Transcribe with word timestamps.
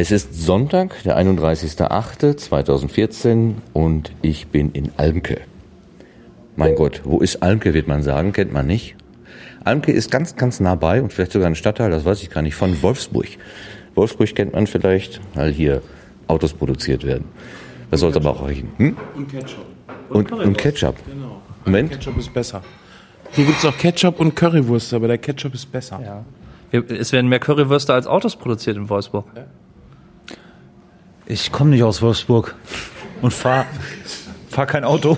Es 0.00 0.12
ist 0.12 0.32
Sonntag, 0.32 1.02
der 1.02 1.18
31.08.2014 1.18 3.54
und 3.72 4.12
ich 4.22 4.46
bin 4.46 4.70
in 4.70 4.92
Almke. 4.96 5.40
Mein 6.54 6.76
Gott, 6.76 7.00
wo 7.02 7.18
ist 7.18 7.42
Almke, 7.42 7.74
wird 7.74 7.88
man 7.88 8.04
sagen, 8.04 8.32
kennt 8.32 8.52
man 8.52 8.68
nicht. 8.68 8.94
Almke 9.64 9.90
ist 9.90 10.12
ganz, 10.12 10.36
ganz 10.36 10.60
nah 10.60 10.76
bei 10.76 11.02
und 11.02 11.12
vielleicht 11.12 11.32
sogar 11.32 11.48
ein 11.48 11.56
Stadtteil, 11.56 11.90
das 11.90 12.04
weiß 12.04 12.22
ich 12.22 12.30
gar 12.30 12.42
nicht, 12.42 12.54
von 12.54 12.80
Wolfsburg. 12.80 13.26
Wolfsburg 13.96 14.36
kennt 14.36 14.52
man 14.52 14.68
vielleicht, 14.68 15.20
weil 15.34 15.50
hier 15.50 15.82
Autos 16.28 16.52
produziert 16.52 17.04
werden. 17.04 17.24
Das 17.90 17.98
soll 17.98 18.10
es 18.10 18.16
aber 18.16 18.30
auch 18.30 18.44
reichen. 18.44 18.70
Hm? 18.76 18.96
Und 19.16 19.28
Ketchup. 19.28 19.66
Und, 20.10 20.30
und 20.30 20.56
Ketchup. 20.56 20.94
Genau. 21.06 21.42
Moment. 21.64 21.90
Ketchup 21.90 22.16
ist 22.18 22.32
besser. 22.32 22.62
Hier 23.32 23.46
gibt 23.46 23.58
es 23.58 23.64
auch 23.64 23.76
Ketchup 23.76 24.20
und 24.20 24.36
Currywurst, 24.36 24.94
aber 24.94 25.08
der 25.08 25.18
Ketchup 25.18 25.54
ist 25.54 25.72
besser. 25.72 26.00
Ja. 26.00 26.24
Es 26.70 27.10
werden 27.10 27.28
mehr 27.28 27.40
Currywürste 27.40 27.92
als 27.92 28.06
Autos 28.06 28.36
produziert 28.36 28.76
in 28.76 28.88
Wolfsburg. 28.88 29.24
Ich 31.30 31.52
komme 31.52 31.70
nicht 31.70 31.82
aus 31.82 32.00
Wolfsburg. 32.00 32.54
Und 33.20 33.34
fahr, 33.34 33.66
fahr 34.58 34.66
kein 34.66 34.82
Auto. 34.82 35.16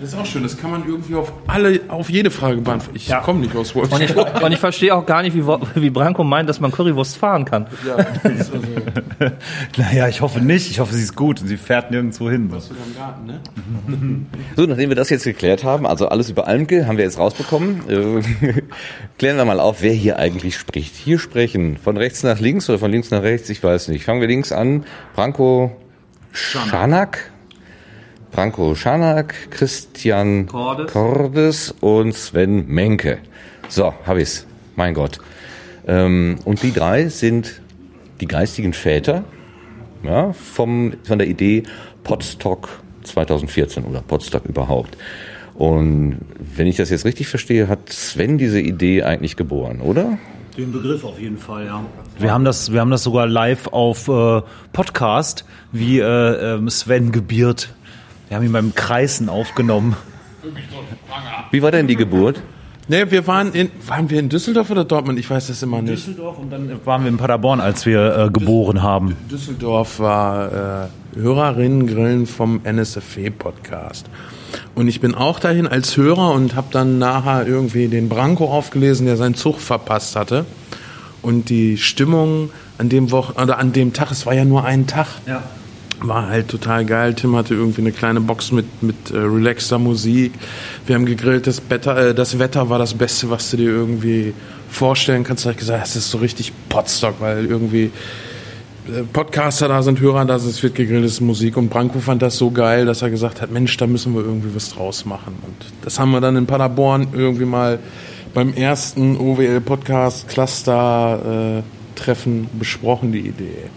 Das 0.00 0.12
ist 0.12 0.18
auch 0.18 0.26
schön, 0.26 0.42
das 0.42 0.58
kann 0.58 0.72
man 0.72 0.84
irgendwie 0.84 1.14
auf 1.14 1.32
alle, 1.46 1.82
auf 1.86 2.10
jede 2.10 2.32
Frage 2.32 2.60
beantworten. 2.60 2.96
Ich 2.96 3.08
komme 3.22 3.38
nicht 3.38 3.54
aus 3.54 3.70
Und 3.76 3.84
ich, 4.02 4.16
Wolfsburg. 4.16 4.42
und 4.42 4.50
ich 4.50 4.58
verstehe 4.58 4.92
auch 4.92 5.06
gar 5.06 5.22
nicht, 5.22 5.36
wie, 5.36 5.46
wie 5.46 5.90
Branko 5.90 6.24
meint, 6.24 6.48
dass 6.48 6.58
man 6.58 6.72
Currywurst 6.72 7.16
fahren 7.16 7.44
kann. 7.44 7.68
Ja, 7.86 8.04
also, 8.24 8.54
Naja, 9.76 10.08
ich 10.08 10.20
hoffe 10.20 10.40
nicht. 10.40 10.68
Ich 10.68 10.80
hoffe, 10.80 10.94
sie 10.94 11.02
ist 11.02 11.14
gut 11.14 11.40
und 11.40 11.46
sie 11.46 11.58
fährt 11.58 11.92
nirgendwo 11.92 12.28
hin. 12.28 12.50
im 12.50 12.96
Garten, 12.96 13.26
ne? 13.26 13.40
So, 14.56 14.66
nachdem 14.66 14.88
wir 14.88 14.96
das 14.96 15.10
jetzt 15.10 15.22
geklärt 15.22 15.62
haben, 15.62 15.86
also 15.86 16.08
alles 16.08 16.28
über 16.28 16.48
Almke 16.48 16.88
haben 16.88 16.96
wir 16.96 17.04
jetzt 17.04 17.18
rausbekommen, 17.18 17.88
äh, 17.88 18.52
klären 19.18 19.36
wir 19.36 19.44
mal 19.44 19.60
auf, 19.60 19.80
wer 19.82 19.92
hier 19.92 20.18
eigentlich 20.18 20.56
spricht. 20.56 20.96
Hier 20.96 21.20
sprechen 21.20 21.76
von 21.76 21.96
rechts 21.96 22.24
nach 22.24 22.40
links 22.40 22.68
oder 22.68 22.80
von 22.80 22.90
links 22.90 23.12
nach 23.12 23.22
rechts, 23.22 23.48
ich 23.48 23.62
weiß 23.62 23.86
nicht. 23.86 24.04
Fangen 24.04 24.20
wir 24.20 24.28
links 24.28 24.50
an. 24.50 24.84
Branko 25.14 25.70
Schanak. 26.32 27.31
Branko 28.32 28.74
Schanak, 28.74 29.34
Christian 29.50 30.46
Cordes. 30.46 30.90
Cordes 30.90 31.74
und 31.80 32.14
Sven 32.14 32.66
Menke. 32.66 33.18
So, 33.68 33.92
hab 34.06 34.16
ich's. 34.16 34.46
Mein 34.74 34.94
Gott. 34.94 35.18
Ähm, 35.86 36.38
und 36.46 36.62
die 36.62 36.72
drei 36.72 37.08
sind 37.08 37.60
die 38.22 38.26
geistigen 38.26 38.72
Väter 38.72 39.24
ja, 40.02 40.32
vom, 40.32 40.94
von 41.04 41.18
der 41.18 41.28
Idee 41.28 41.64
Podstock 42.04 42.68
2014 43.02 43.84
oder 43.84 44.00
Podstock 44.00 44.46
überhaupt. 44.46 44.96
Und 45.54 46.20
wenn 46.38 46.66
ich 46.66 46.76
das 46.76 46.88
jetzt 46.88 47.04
richtig 47.04 47.28
verstehe, 47.28 47.68
hat 47.68 47.92
Sven 47.92 48.38
diese 48.38 48.60
Idee 48.60 49.02
eigentlich 49.02 49.36
geboren, 49.36 49.82
oder? 49.82 50.18
Den 50.56 50.72
Begriff 50.72 51.04
auf 51.04 51.18
jeden 51.18 51.38
Fall, 51.38 51.66
ja. 51.66 51.84
Wir 52.18 52.32
haben 52.32 52.44
das, 52.44 52.72
wir 52.72 52.80
haben 52.80 52.90
das 52.90 53.02
sogar 53.02 53.26
live 53.26 53.68
auf 53.68 54.08
äh, 54.08 54.40
Podcast, 54.72 55.44
wie 55.70 55.98
äh, 55.98 56.04
ähm, 56.54 56.70
Sven 56.70 57.12
gebiert. 57.12 57.74
Wir 58.32 58.36
haben 58.36 58.46
ihn 58.46 58.52
beim 58.52 58.74
Kreisen 58.74 59.28
aufgenommen. 59.28 59.94
Wie 61.50 61.60
war 61.60 61.70
denn 61.70 61.86
die 61.86 61.96
Geburt? 61.96 62.40
Ne, 62.88 63.10
wir 63.10 63.26
waren 63.26 63.52
in, 63.52 63.70
waren 63.86 64.08
wir 64.08 64.18
in 64.20 64.30
Düsseldorf 64.30 64.70
oder 64.70 64.86
Dortmund? 64.86 65.18
Ich 65.18 65.28
weiß 65.28 65.48
das 65.48 65.62
immer 65.62 65.82
nicht. 65.82 65.92
Düsseldorf 65.92 66.38
und 66.38 66.48
dann 66.48 66.80
waren 66.86 67.02
wir 67.02 67.10
in 67.10 67.18
Paderborn, 67.18 67.60
als 67.60 67.84
wir 67.84 68.16
äh, 68.16 68.30
geboren 68.30 68.82
haben. 68.82 69.18
Düsseldorf 69.30 69.98
war 69.98 70.88
äh, 71.14 71.18
Hörerinnen-Grillen 71.18 72.26
vom 72.26 72.62
NSFW-Podcast. 72.64 74.06
Und 74.74 74.88
ich 74.88 75.02
bin 75.02 75.14
auch 75.14 75.38
dahin 75.38 75.66
als 75.66 75.98
Hörer 75.98 76.30
und 76.32 76.54
habe 76.54 76.68
dann 76.70 76.98
nachher 76.98 77.46
irgendwie 77.46 77.88
den 77.88 78.08
Branko 78.08 78.46
aufgelesen, 78.50 79.04
der 79.04 79.18
seinen 79.18 79.34
Zug 79.34 79.60
verpasst 79.60 80.16
hatte. 80.16 80.46
Und 81.20 81.50
die 81.50 81.76
Stimmung 81.76 82.48
an 82.78 82.88
dem 82.88 83.10
Wochen 83.10 83.38
oder 83.38 83.58
an 83.58 83.74
dem 83.74 83.92
Tag, 83.92 84.10
es 84.10 84.24
war 84.24 84.32
ja 84.32 84.46
nur 84.46 84.64
ein 84.64 84.86
Tag, 84.86 85.08
Ja. 85.26 85.42
War 86.02 86.28
halt 86.28 86.48
total 86.48 86.84
geil. 86.84 87.14
Tim 87.14 87.36
hatte 87.36 87.54
irgendwie 87.54 87.80
eine 87.80 87.92
kleine 87.92 88.20
Box 88.20 88.52
mit, 88.52 88.82
mit 88.82 89.10
äh, 89.10 89.18
relaxter 89.18 89.78
Musik. 89.78 90.32
Wir 90.86 90.96
haben 90.96 91.06
gegrillt, 91.06 91.46
das 91.46 91.62
Wetter, 91.68 92.08
äh, 92.08 92.14
das 92.14 92.38
Wetter 92.38 92.68
war 92.68 92.78
das 92.78 92.94
Beste, 92.94 93.30
was 93.30 93.50
du 93.50 93.56
dir 93.56 93.70
irgendwie 93.70 94.34
vorstellen 94.70 95.24
kannst. 95.24 95.44
Da 95.44 95.50
hab 95.50 95.54
ich 95.54 95.60
gesagt, 95.60 95.86
es 95.86 95.96
ist 95.96 96.10
so 96.10 96.18
richtig 96.18 96.52
Potstock, 96.68 97.16
weil 97.20 97.46
irgendwie 97.46 97.90
äh, 98.88 99.02
Podcaster 99.12 99.68
da 99.68 99.82
sind, 99.82 100.00
Hörer 100.00 100.24
da 100.24 100.38
sind, 100.38 100.50
es 100.50 100.62
wird 100.62 100.74
gegrillt, 100.74 101.04
es 101.04 101.12
ist 101.14 101.20
Musik. 101.20 101.56
Und 101.56 101.70
Branko 101.70 102.00
fand 102.00 102.22
das 102.22 102.36
so 102.36 102.50
geil, 102.50 102.86
dass 102.86 103.02
er 103.02 103.10
gesagt 103.10 103.40
hat, 103.40 103.50
Mensch, 103.50 103.76
da 103.76 103.86
müssen 103.86 104.14
wir 104.14 104.22
irgendwie 104.22 104.54
was 104.54 104.70
draus 104.70 105.04
machen. 105.04 105.36
Und 105.46 105.84
das 105.84 105.98
haben 105.98 106.10
wir 106.10 106.20
dann 106.20 106.36
in 106.36 106.46
Paderborn 106.46 107.08
irgendwie 107.12 107.44
mal 107.44 107.78
beim 108.34 108.54
ersten 108.54 109.16
OWL-Podcast 109.16 110.28
Cluster 110.28 111.58
äh, 111.58 111.98
Treffen 111.98 112.48
besprochen, 112.58 113.12
die 113.12 113.20
Idee. 113.20 113.68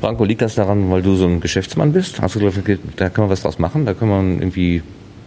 Branko, 0.00 0.24
liegt 0.24 0.42
das 0.42 0.54
daran, 0.54 0.90
weil 0.90 1.02
du 1.02 1.16
so 1.16 1.26
ein 1.26 1.40
Geschäftsmann 1.40 1.92
bist? 1.92 2.20
Hast 2.20 2.34
du 2.36 2.40
gedacht, 2.40 2.80
da 2.96 3.08
kann 3.08 3.24
man 3.24 3.30
was 3.30 3.42
draus 3.42 3.58
machen? 3.58 3.86
Da 3.86 3.94
kann 3.94 4.08
man 4.08 4.38
irgendwie 4.38 4.82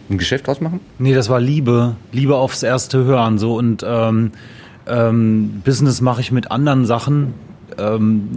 ein 0.09 0.17
Geschäft 0.17 0.47
draus 0.47 0.61
machen? 0.61 0.79
Nee, 0.97 1.13
das 1.13 1.29
war 1.29 1.39
Liebe. 1.39 1.95
Liebe 2.11 2.35
aufs 2.35 2.63
erste 2.63 3.03
Hören. 3.03 3.37
So 3.37 3.55
und 3.55 3.85
ähm, 3.87 4.31
ähm, 4.87 5.61
Business 5.63 6.01
mache 6.01 6.21
ich 6.21 6.31
mit 6.31 6.51
anderen 6.51 6.85
Sachen. 6.85 7.33
Ähm, 7.77 8.29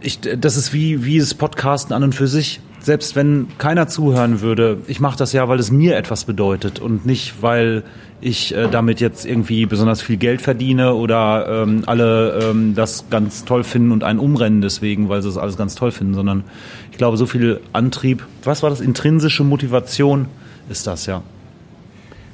ich, 0.00 0.20
das 0.20 0.56
ist 0.56 0.72
wie, 0.72 1.04
wie 1.04 1.18
das 1.18 1.34
Podcasten 1.34 1.94
an 1.94 2.02
und 2.02 2.14
für 2.14 2.26
sich. 2.28 2.60
Selbst 2.80 3.16
wenn 3.16 3.48
keiner 3.58 3.88
zuhören 3.88 4.40
würde, 4.40 4.78
ich 4.86 5.00
mache 5.00 5.18
das 5.18 5.32
ja, 5.32 5.48
weil 5.48 5.58
es 5.58 5.70
mir 5.70 5.96
etwas 5.96 6.24
bedeutet 6.24 6.78
und 6.78 7.06
nicht, 7.06 7.42
weil 7.42 7.82
ich 8.20 8.54
äh, 8.54 8.68
damit 8.70 9.00
jetzt 9.00 9.26
irgendwie 9.26 9.66
besonders 9.66 10.02
viel 10.02 10.16
Geld 10.16 10.42
verdiene 10.42 10.94
oder 10.94 11.64
ähm, 11.64 11.82
alle 11.86 12.50
ähm, 12.50 12.74
das 12.74 13.10
ganz 13.10 13.44
toll 13.44 13.64
finden 13.64 13.92
und 13.92 14.04
einen 14.04 14.18
umrennen 14.18 14.60
deswegen, 14.60 15.08
weil 15.08 15.22
sie 15.22 15.28
es 15.28 15.36
alles 15.36 15.56
ganz 15.56 15.74
toll 15.74 15.92
finden, 15.92 16.14
sondern 16.14 16.44
ich 16.90 16.98
glaube, 16.98 17.16
so 17.16 17.26
viel 17.26 17.60
Antrieb, 17.72 18.24
was 18.44 18.62
war 18.62 18.70
das, 18.70 18.80
intrinsische 18.80 19.44
Motivation 19.44 20.26
ist 20.68 20.86
das 20.86 21.06
ja. 21.06 21.22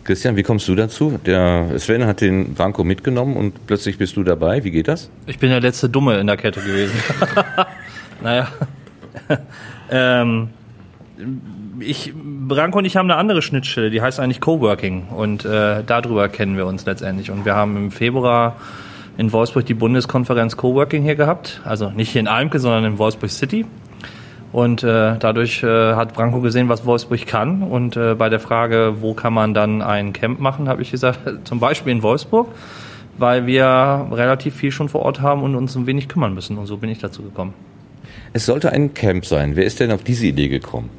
Christian, 0.04 0.36
wie 0.36 0.42
kommst 0.42 0.68
du 0.68 0.74
dazu? 0.74 1.18
Der 1.24 1.78
Sven 1.78 2.04
hat 2.04 2.20
den 2.20 2.54
Branko 2.54 2.84
mitgenommen 2.84 3.36
und 3.36 3.66
plötzlich 3.66 3.96
bist 3.96 4.16
du 4.16 4.22
dabei. 4.22 4.62
Wie 4.62 4.70
geht 4.70 4.86
das? 4.86 5.10
Ich 5.26 5.38
bin 5.38 5.48
der 5.48 5.60
letzte 5.60 5.88
Dumme 5.88 6.18
in 6.18 6.26
der 6.26 6.36
Kette 6.36 6.60
gewesen. 6.60 6.94
naja. 8.22 8.48
Ähm, 9.94 10.48
ich, 11.80 12.12
Branko 12.14 12.78
und 12.78 12.84
ich 12.84 12.96
haben 12.96 13.10
eine 13.10 13.18
andere 13.18 13.42
Schnittstelle, 13.42 13.90
die 13.90 14.02
heißt 14.02 14.20
eigentlich 14.20 14.40
Coworking. 14.40 15.08
Und 15.08 15.44
äh, 15.44 15.82
darüber 15.86 16.28
kennen 16.28 16.56
wir 16.56 16.66
uns 16.66 16.84
letztendlich. 16.84 17.30
Und 17.30 17.44
wir 17.44 17.54
haben 17.54 17.76
im 17.76 17.90
Februar 17.90 18.56
in 19.16 19.32
Wolfsburg 19.32 19.64
die 19.66 19.74
Bundeskonferenz 19.74 20.56
Coworking 20.56 21.02
hier 21.02 21.14
gehabt. 21.14 21.60
Also 21.64 21.90
nicht 21.90 22.10
hier 22.10 22.20
in 22.20 22.28
Almke, 22.28 22.58
sondern 22.58 22.84
in 22.84 22.98
Wolfsburg 22.98 23.30
City. 23.30 23.64
Und 24.52 24.82
äh, 24.82 25.16
dadurch 25.18 25.62
äh, 25.62 25.94
hat 25.94 26.14
Branko 26.14 26.40
gesehen, 26.40 26.68
was 26.68 26.84
Wolfsburg 26.86 27.26
kann. 27.26 27.62
Und 27.62 27.96
äh, 27.96 28.14
bei 28.14 28.28
der 28.28 28.40
Frage, 28.40 28.96
wo 29.00 29.14
kann 29.14 29.32
man 29.32 29.54
dann 29.54 29.82
ein 29.82 30.12
Camp 30.12 30.40
machen, 30.40 30.68
habe 30.68 30.82
ich 30.82 30.90
gesagt, 30.90 31.20
zum 31.44 31.60
Beispiel 31.60 31.92
in 31.92 32.02
Wolfsburg, 32.02 32.48
weil 33.18 33.46
wir 33.46 34.08
relativ 34.10 34.56
viel 34.56 34.72
schon 34.72 34.88
vor 34.88 35.02
Ort 35.02 35.20
haben 35.20 35.42
und 35.42 35.54
uns 35.54 35.76
ein 35.76 35.86
wenig 35.86 36.08
kümmern 36.08 36.34
müssen. 36.34 36.58
Und 36.58 36.66
so 36.66 36.76
bin 36.76 36.90
ich 36.90 36.98
dazu 36.98 37.22
gekommen. 37.22 37.54
Es 38.34 38.46
sollte 38.46 38.72
ein 38.72 38.94
Camp 38.94 39.24
sein. 39.24 39.54
Wer 39.54 39.64
ist 39.64 39.78
denn 39.78 39.92
auf 39.92 40.02
diese 40.02 40.26
Idee 40.26 40.48
gekommen? 40.48 40.90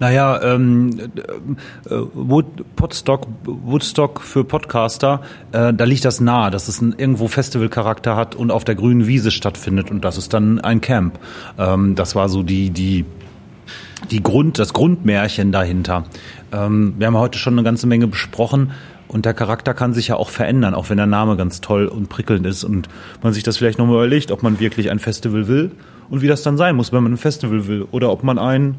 Naja, 0.00 0.40
ähm, 0.42 0.98
äh, 1.84 1.90
Wood, 2.14 2.46
Podstock, 2.74 3.26
Woodstock 3.44 4.22
für 4.22 4.44
Podcaster, 4.44 5.20
äh, 5.52 5.74
da 5.74 5.84
liegt 5.84 6.06
das 6.06 6.20
nahe, 6.20 6.50
dass 6.50 6.68
es 6.68 6.80
ein, 6.80 6.94
irgendwo 6.96 7.28
Festivalcharakter 7.28 8.16
hat 8.16 8.34
und 8.34 8.50
auf 8.50 8.64
der 8.64 8.76
grünen 8.76 9.06
Wiese 9.06 9.30
stattfindet 9.30 9.90
und 9.90 10.04
das 10.04 10.16
ist 10.16 10.32
dann 10.32 10.58
ein 10.60 10.80
Camp. 10.80 11.18
Ähm, 11.58 11.96
das 11.96 12.14
war 12.14 12.30
so 12.30 12.42
die, 12.42 12.70
die, 12.70 13.04
die 14.10 14.22
Grund, 14.22 14.58
das 14.58 14.72
Grundmärchen 14.72 15.52
dahinter. 15.52 16.04
Ähm, 16.50 16.94
wir 16.96 17.08
haben 17.08 17.18
heute 17.18 17.38
schon 17.38 17.54
eine 17.54 17.64
ganze 17.64 17.86
Menge 17.86 18.06
besprochen 18.06 18.70
und 19.08 19.24
der 19.24 19.34
Charakter 19.34 19.74
kann 19.74 19.94
sich 19.94 20.08
ja 20.08 20.16
auch 20.16 20.30
verändern, 20.30 20.74
auch 20.74 20.90
wenn 20.90 20.96
der 20.98 21.06
Name 21.06 21.36
ganz 21.36 21.60
toll 21.60 21.86
und 21.86 22.08
prickelnd 22.08 22.46
ist 22.46 22.64
und 22.64 22.88
man 23.22 23.32
sich 23.32 23.42
das 23.42 23.56
vielleicht 23.56 23.78
nochmal 23.78 23.96
überlegt, 23.96 24.30
ob 24.30 24.42
man 24.42 24.60
wirklich 24.60 24.90
ein 24.90 24.98
Festival 24.98 25.48
will 25.48 25.72
und 26.10 26.22
wie 26.22 26.28
das 26.28 26.42
dann 26.42 26.56
sein 26.56 26.76
muss, 26.76 26.92
wenn 26.92 27.02
man 27.02 27.14
ein 27.14 27.18
Festival 27.18 27.66
will 27.66 27.86
oder 27.90 28.10
ob 28.10 28.22
man 28.22 28.38
ein 28.38 28.76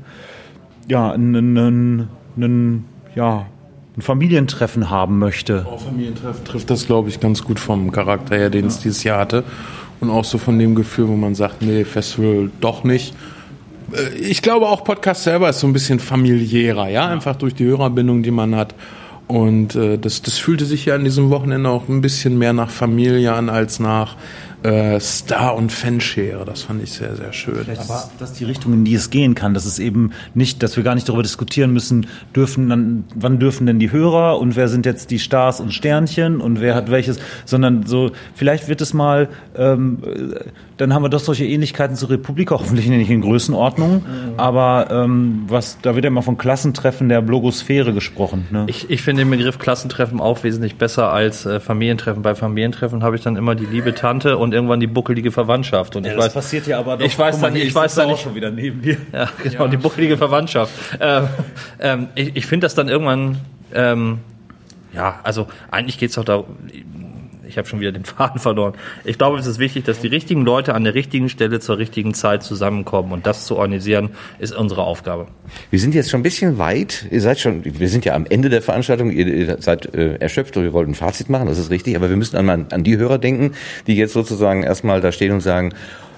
ja, 0.90 1.12
einen, 1.12 2.08
einen, 2.36 2.86
ja, 3.16 3.46
ein 3.96 4.02
Familientreffen 4.02 4.90
haben 4.90 5.20
möchte. 5.20 5.66
Auch 5.68 5.82
Familientreff 5.82 6.44
trifft 6.44 6.70
das, 6.70 6.86
glaube 6.88 7.10
ich, 7.10 7.20
ganz 7.20 7.44
gut 7.44 7.60
vom 7.60 7.92
Charakter 7.92 8.36
her, 8.36 8.50
den 8.50 8.66
es 8.66 8.80
dieses 8.80 9.04
Jahr 9.04 9.20
hatte. 9.20 9.44
Und 10.00 10.10
auch 10.10 10.24
so 10.24 10.38
von 10.38 10.58
dem 10.58 10.76
Gefühl, 10.76 11.08
wo 11.10 11.16
man 11.16 11.36
sagt, 11.36 11.62
nee, 11.62 11.84
Festival 11.84 12.50
doch 12.62 12.84
nicht. 12.84 13.14
Äh, 13.92 14.18
Ich 14.18 14.42
glaube 14.42 14.68
auch 14.68 14.84
Podcast 14.84 15.24
selber 15.24 15.50
ist 15.50 15.60
so 15.60 15.68
ein 15.68 15.74
bisschen 15.74 16.00
familiärer, 16.00 16.90
ja, 16.90 17.08
einfach 17.08 17.36
durch 17.36 17.54
die 17.54 17.66
Hörerbindung, 17.66 18.24
die 18.24 18.32
man 18.32 18.56
hat. 18.56 18.74
Und 19.30 19.76
äh, 19.76 20.00
das, 20.00 20.24
das 20.24 20.40
fühlte 20.40 20.66
sich 20.66 20.86
ja 20.86 20.96
an 20.96 21.04
diesem 21.04 21.30
Wochenende 21.30 21.70
auch 21.70 21.88
ein 21.88 22.02
bisschen 22.02 22.40
mehr 22.40 22.52
nach 22.52 22.72
Familie 22.72 23.32
an 23.32 23.48
als 23.48 23.80
nach 23.80 24.16
äh, 24.64 25.00
Star- 25.00 25.56
und 25.56 25.72
Fanschere. 25.72 26.44
Das 26.46 26.64
fand 26.64 26.84
ich 26.84 26.92
sehr, 26.92 27.16
sehr 27.16 27.32
schön. 27.34 27.66
Aber 27.78 28.10
das 28.20 28.32
ist 28.32 28.40
die 28.40 28.46
Richtung, 28.46 28.74
in 28.74 28.86
die 28.86 28.94
es 28.94 29.10
gehen 29.10 29.36
kann. 29.36 29.54
Das 29.54 29.66
ist 29.66 29.80
eben 29.80 30.12
nicht, 30.34 30.62
dass 30.64 30.76
wir 30.76 30.84
gar 30.84 30.96
nicht 30.96 31.08
darüber 31.08 31.24
diskutieren 31.24 31.72
müssen, 31.72 32.08
dürfen 32.36 32.70
dann, 32.70 33.04
wann 33.16 33.40
dürfen 33.40 33.66
denn 33.68 33.80
die 33.80 33.92
Hörer 33.92 34.40
und 34.40 34.56
wer 34.56 34.68
sind 34.68 34.86
jetzt 34.86 35.12
die 35.12 35.20
Stars 35.20 35.60
und 35.60 35.74
Sternchen 35.74 36.42
und 36.42 36.62
wer 36.62 36.76
hat 36.76 36.92
welches, 36.92 37.20
sondern 37.46 37.86
so, 37.86 38.12
vielleicht 38.36 38.68
wird 38.68 38.82
es 38.82 38.94
mal, 38.94 39.30
ähm, 39.56 40.00
dann 40.78 40.94
haben 40.94 41.04
wir 41.04 41.10
doch 41.10 41.20
solche 41.20 41.46
Ähnlichkeiten 41.46 41.96
zur 41.96 42.10
Republik, 42.10 42.52
hoffentlich 42.52 42.88
nicht 42.88 43.10
in 43.10 43.22
Größenordnung, 43.22 43.96
mhm. 43.96 44.04
aber 44.38 44.88
ähm, 44.92 45.44
was, 45.48 45.78
da 45.82 45.96
wird 45.96 46.06
ja 46.06 46.10
immer 46.10 46.22
von 46.22 46.38
Klassentreffen 46.38 47.10
der 47.10 47.22
Blogosphäre 47.22 47.94
gesprochen. 47.94 48.48
Ne? 48.50 48.66
Ich, 48.68 48.90
ich 48.90 49.02
finde 49.02 49.24
den 49.24 49.30
Begriff 49.30 49.60
Klassentreffen 49.60 50.22
auch 50.22 50.44
wesentlich 50.44 50.78
besser 50.78 51.12
als 51.12 51.46
äh, 51.46 51.60
Familientreffen. 51.60 52.22
Bei 52.22 52.34
Familientreffen 52.34 53.04
habe 53.04 53.18
ich 53.18 53.22
dann 53.22 53.36
immer 53.36 53.56
die 53.56 53.66
liebe 53.66 53.94
Tante 53.94 54.38
und 54.38 54.49
irgendwann 54.54 54.80
die 54.80 54.88
buckelige 54.88 55.32
Verwandtschaft. 55.32 55.96
Und 55.96 56.06
ja, 56.06 56.12
ich 56.12 56.16
das 56.16 56.26
weiß, 56.26 56.34
passiert 56.34 56.68
ja 56.68 56.80
aber 56.80 56.98
doch. 56.98 57.06
Ich 57.06 57.18
weiß 57.18 57.40
dann, 57.40 57.56
ich 57.56 57.74
weiß 57.74 57.96
dann 57.96 58.10
auch 58.10 58.18
schon 58.18 58.36
wieder 58.36 58.52
neben 58.52 58.82
dir. 58.82 58.98
Ja, 59.12 59.30
genau, 59.44 59.66
ja. 59.66 59.68
die 59.68 59.78
buckelige 59.78 60.18
Verwandtschaft. 60.18 60.74
Ähm, 61.00 61.28
ähm, 61.80 62.08
ich 62.16 62.36
ich 62.36 62.46
finde 62.46 62.66
das 62.66 62.76
dann 62.76 62.90
irgendwann, 62.90 63.38
ähm, 63.74 64.20
ja, 64.94 65.20
also 65.24 65.48
eigentlich 65.72 65.98
geht 65.98 66.10
es 66.10 66.16
doch 66.16 66.26
da, 66.26 66.44
ich 67.50 67.58
habe 67.58 67.68
schon 67.68 67.80
wieder 67.80 67.92
den 67.92 68.06
Faden 68.06 68.40
verloren. 68.40 68.74
Ich 69.04 69.18
glaube, 69.18 69.40
es 69.40 69.46
ist 69.46 69.60
wichtig, 69.60 69.84
dass 69.84 70.00
die 70.00 70.08
richtigen 70.08 70.44
Leute 70.46 70.76
an 70.76 70.84
der 70.84 70.94
richtigen 70.94 71.30
Stelle 71.30 71.60
zur 71.60 71.78
richtigen 71.78 72.14
Zeit 72.14 72.44
zusammenkommen 72.44 73.12
und 73.12 73.26
das 73.26 73.46
zu 73.46 73.58
organisieren 73.58 74.12
ist 74.38 74.56
unsere 74.56 74.84
Aufgabe. 74.84 75.28
Wir 75.72 75.80
sind 75.80 75.96
jetzt 75.96 76.10
schon 76.10 76.22
ein 76.22 76.24
bisschen 76.24 76.58
weit. 76.58 77.08
Ihr 77.12 77.22
seid 77.22 77.40
schon, 77.40 77.64
wir 77.66 77.90
sind 77.90 78.06
ja 78.06 78.14
am 78.14 78.26
Ende 78.26 78.50
der 78.50 78.62
Veranstaltung. 78.62 79.12
Ihr 79.12 79.58
seid 79.60 79.94
äh, 79.94 80.16
erschöpft 80.16 80.56
und 80.56 80.64
wir 80.64 80.74
wollten 80.74 80.92
ein 80.92 80.96
Fazit 80.96 81.30
machen. 81.30 81.48
Das 81.48 81.58
ist 81.58 81.72
richtig. 81.72 81.96
Aber 81.96 82.10
wir 82.10 82.18
müssen 82.18 82.38
an, 82.38 82.68
an 82.70 82.84
die 82.84 82.98
Hörer 82.98 83.18
denken, 83.18 83.54
die 83.88 83.96
jetzt 83.96 84.14
sozusagen 84.14 84.64
erstmal 84.64 85.02
da 85.02 85.12
stehen 85.12 85.32
und 85.32 85.42
sagen, 85.42 85.74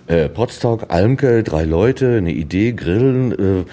äh, 0.07 0.27
Potsdok, 0.27 0.87
Almke, 0.89 1.43
drei 1.43 1.63
Leute, 1.63 2.17
eine 2.17 2.31
Idee, 2.31 2.73
Grillen. 2.73 3.31
Äh, 3.31 3.63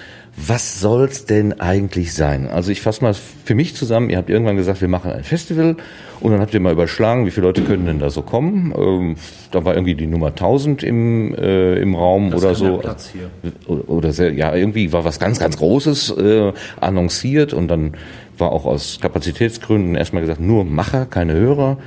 was 0.47 0.79
soll's 0.79 1.25
denn 1.25 1.59
eigentlich 1.59 2.13
sein? 2.13 2.47
Also 2.47 2.71
ich 2.71 2.81
fasse 2.81 3.03
mal 3.03 3.13
für 3.13 3.55
mich 3.55 3.75
zusammen. 3.75 4.09
Ihr 4.09 4.17
habt 4.17 4.29
irgendwann 4.29 4.55
gesagt, 4.55 4.79
wir 4.81 4.87
machen 4.87 5.11
ein 5.11 5.23
Festival 5.23 5.75
und 6.21 6.31
dann 6.31 6.39
habt 6.39 6.53
ihr 6.53 6.59
mal 6.59 6.71
überschlagen, 6.71 7.25
wie 7.25 7.31
viele 7.31 7.47
Leute 7.47 7.61
können 7.61 7.85
denn 7.85 7.99
da 7.99 8.09
so 8.09 8.21
kommen. 8.21 8.73
Ähm, 8.77 9.15
da 9.51 9.65
war 9.65 9.73
irgendwie 9.73 9.95
die 9.95 10.07
Nummer 10.07 10.27
1000 10.27 10.83
im, 10.83 11.35
äh, 11.35 11.75
im 11.75 11.95
Raum 11.95 12.31
das 12.31 12.41
oder 12.41 12.55
so. 12.55 12.77
Platz 12.77 13.11
hier. 13.11 13.29
Oder, 13.67 13.89
oder 13.89 14.11
sehr, 14.13 14.33
ja, 14.33 14.55
irgendwie 14.55 14.93
war 14.93 15.03
was 15.03 15.19
ganz, 15.19 15.39
ganz 15.39 15.57
Großes 15.57 16.11
äh, 16.17 16.53
annonciert 16.79 17.53
und 17.53 17.67
dann 17.67 17.93
war 18.37 18.51
auch 18.51 18.65
aus 18.65 18.99
Kapazitätsgründen 19.01 19.95
erstmal 19.95 20.21
gesagt, 20.21 20.39
nur 20.39 20.63
Macher, 20.63 21.05
keine 21.05 21.33
Hörer. 21.33 21.77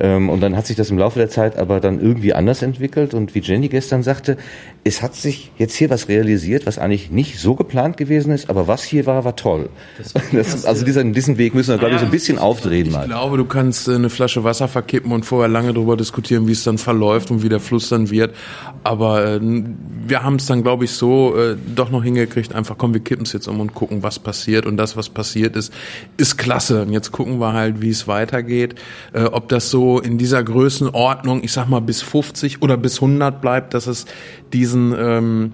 Ähm, 0.00 0.28
und 0.28 0.40
dann 0.40 0.56
hat 0.56 0.66
sich 0.66 0.76
das 0.76 0.90
im 0.90 0.98
Laufe 0.98 1.18
der 1.18 1.28
Zeit 1.28 1.58
aber 1.58 1.80
dann 1.80 2.00
irgendwie 2.00 2.32
anders 2.32 2.62
entwickelt. 2.62 3.14
Und 3.14 3.34
wie 3.34 3.40
Jenny 3.40 3.68
gestern 3.68 4.02
sagte, 4.02 4.36
es 4.84 5.02
hat 5.02 5.14
sich 5.14 5.50
jetzt 5.58 5.74
hier 5.74 5.90
was 5.90 6.08
realisiert, 6.08 6.66
was 6.66 6.78
eigentlich 6.78 7.10
nicht 7.10 7.38
so 7.38 7.54
geplant 7.54 7.96
gewesen 7.96 8.32
ist, 8.32 8.48
aber 8.48 8.68
was 8.68 8.84
hier 8.84 9.06
war, 9.06 9.24
war 9.24 9.34
toll. 9.34 9.70
Das, 9.98 10.14
das, 10.32 10.64
also 10.64 10.84
diesen, 10.84 11.12
diesen 11.12 11.36
Weg 11.36 11.54
müssen 11.54 11.70
wir, 11.70 11.78
glaube 11.78 11.94
ich, 11.94 12.00
so 12.00 12.06
ein 12.06 12.12
bisschen 12.12 12.38
aufdrehen. 12.38 12.86
Ich 12.86 12.92
mal. 12.92 13.06
glaube, 13.06 13.36
du 13.36 13.44
kannst 13.44 13.88
äh, 13.88 13.94
eine 13.94 14.08
Flasche 14.08 14.44
Wasser 14.44 14.68
verkippen 14.68 15.10
und 15.10 15.24
vorher 15.24 15.48
lange 15.48 15.74
darüber 15.74 15.96
diskutieren, 15.96 16.46
wie 16.46 16.52
es 16.52 16.62
dann 16.62 16.78
verläuft 16.78 17.30
und 17.30 17.42
wie 17.42 17.48
der 17.48 17.60
Fluss 17.60 17.88
dann 17.88 18.10
wird. 18.10 18.34
Aber 18.84 19.24
äh, 19.24 19.40
wir 19.40 20.22
haben 20.22 20.36
es 20.36 20.46
dann, 20.46 20.62
glaube 20.62 20.84
ich, 20.84 20.92
so 20.92 21.36
äh, 21.36 21.56
doch 21.74 21.90
noch 21.90 22.04
hingekriegt, 22.04 22.54
einfach 22.54 22.78
komm, 22.78 22.94
wir 22.94 23.00
kippen 23.00 23.24
es 23.24 23.32
jetzt 23.32 23.48
um 23.48 23.58
und 23.60 23.74
gucken, 23.74 24.02
was 24.04 24.20
passiert. 24.20 24.64
Und 24.64 24.76
das, 24.76 24.96
was 24.96 25.08
passiert 25.08 25.56
ist, 25.56 25.72
ist 26.16 26.38
klasse. 26.38 26.82
Und 26.82 26.92
jetzt 26.92 27.10
gucken 27.10 27.40
wir 27.40 27.52
halt, 27.52 27.82
wie 27.82 27.90
es 27.90 28.06
weitergeht. 28.06 28.76
Äh, 29.12 29.24
ob 29.24 29.48
das 29.48 29.70
so 29.70 29.87
in 29.96 30.18
dieser 30.18 30.44
Größenordnung, 30.44 31.42
ich 31.42 31.52
sag 31.52 31.68
mal 31.68 31.80
bis 31.80 32.02
50 32.02 32.62
oder 32.62 32.76
bis 32.76 32.96
100 32.96 33.40
bleibt, 33.40 33.74
dass 33.74 33.86
es 33.86 34.04
diesen 34.52 34.94
ähm, 34.98 35.52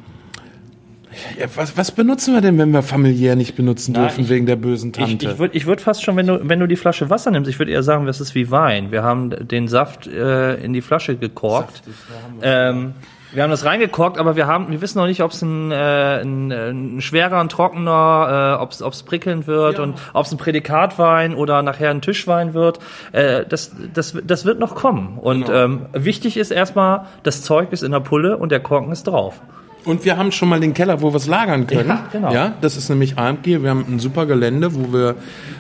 ja, 1.39 1.47
was, 1.55 1.77
was 1.77 1.93
benutzen 1.93 2.35
wir 2.35 2.41
denn, 2.41 2.59
wenn 2.59 2.71
wir 2.71 2.83
familiär 2.83 3.37
nicht 3.37 3.55
benutzen 3.55 3.93
Na, 3.93 4.03
dürfen 4.03 4.25
ich, 4.25 4.31
wegen 4.31 4.47
der 4.47 4.57
bösen 4.57 4.93
Tante? 4.93 5.27
Ich, 5.27 5.33
ich 5.33 5.39
würde 5.39 5.57
ich 5.57 5.67
würd 5.67 5.81
fast 5.81 6.03
schon, 6.03 6.17
wenn 6.17 6.27
du, 6.27 6.41
wenn 6.43 6.61
du 6.61 6.67
die 6.67 6.77
Flasche 6.77 7.11
Wasser 7.11 7.31
nimmst, 7.31 7.49
ich 7.49 7.59
würde 7.59 7.73
eher 7.73 7.83
sagen, 7.83 8.07
das 8.07 8.21
ist 8.21 8.35
wie 8.35 8.51
Wein. 8.51 8.91
Wir 8.91 9.03
haben 9.03 9.31
den 9.31 9.69
Saft 9.69 10.07
äh, 10.07 10.55
in 10.57 10.73
die 10.73 10.83
Flasche 10.83 11.17
gekorkt. 11.17 11.83
Saft, 11.85 12.43
ähm, 12.43 12.95
wir 13.35 13.43
haben 13.43 13.51
das 13.51 13.65
reingekorkt, 13.65 14.19
aber 14.19 14.37
wir 14.37 14.47
haben, 14.47 14.71
wir 14.71 14.81
wissen 14.81 14.99
noch 14.99 15.07
nicht, 15.07 15.23
ob 15.23 15.33
es 15.33 15.43
ein, 15.43 15.71
äh, 15.73 16.21
ein, 16.23 16.53
ein 16.53 17.01
schwerer, 17.01 17.41
ein 17.41 17.49
trockener, 17.49 18.59
äh, 18.61 18.63
ob 18.63 18.93
es 18.93 19.03
prickelnd 19.03 19.47
wird 19.47 19.79
ja. 19.79 19.85
und 19.85 19.97
ob 20.13 20.25
es 20.25 20.33
ein 20.33 20.39
Prädikatwein 20.39 21.35
oder 21.35 21.63
nachher 21.63 21.91
ein 21.91 22.01
Tischwein 22.01 22.55
wird. 22.55 22.79
Äh, 23.13 23.45
das, 23.47 23.73
das, 23.93 24.17
das 24.25 24.45
wird 24.45 24.59
noch 24.59 24.75
kommen. 24.75 25.19
Und 25.19 25.47
genau. 25.47 25.65
ähm, 25.65 25.87
wichtig 25.93 26.37
ist 26.37 26.51
erstmal, 26.51 27.07
das 27.23 27.43
Zeug 27.43 27.73
ist 27.73 27.83
in 27.83 27.93
der 27.93 28.01
Pulle 28.01 28.37
und 28.37 28.53
der 28.53 28.61
Korken 28.61 28.93
ist 28.93 29.05
drauf. 29.05 29.41
Und 29.85 30.05
wir 30.07 30.17
haben 30.17 30.33
schon 30.33 30.49
mal 30.49 30.61
den 30.61 30.73
Keller, 30.73 31.03
wo 31.03 31.13
wir 31.13 31.17
es 31.17 31.27
lagern 31.27 31.67
können. 31.67 31.89
Ja, 31.89 32.07
genau. 32.11 32.33
ja, 32.33 32.55
das 32.63 32.79
ist 32.79 32.89
nämlich 32.89 33.19
AMG. 33.19 33.63
Wir 33.63 33.69
haben 33.69 33.85
ein 33.87 33.99
super 33.99 34.25
Gelände, 34.25 34.75
wo 34.75 34.95
wir 34.95 35.17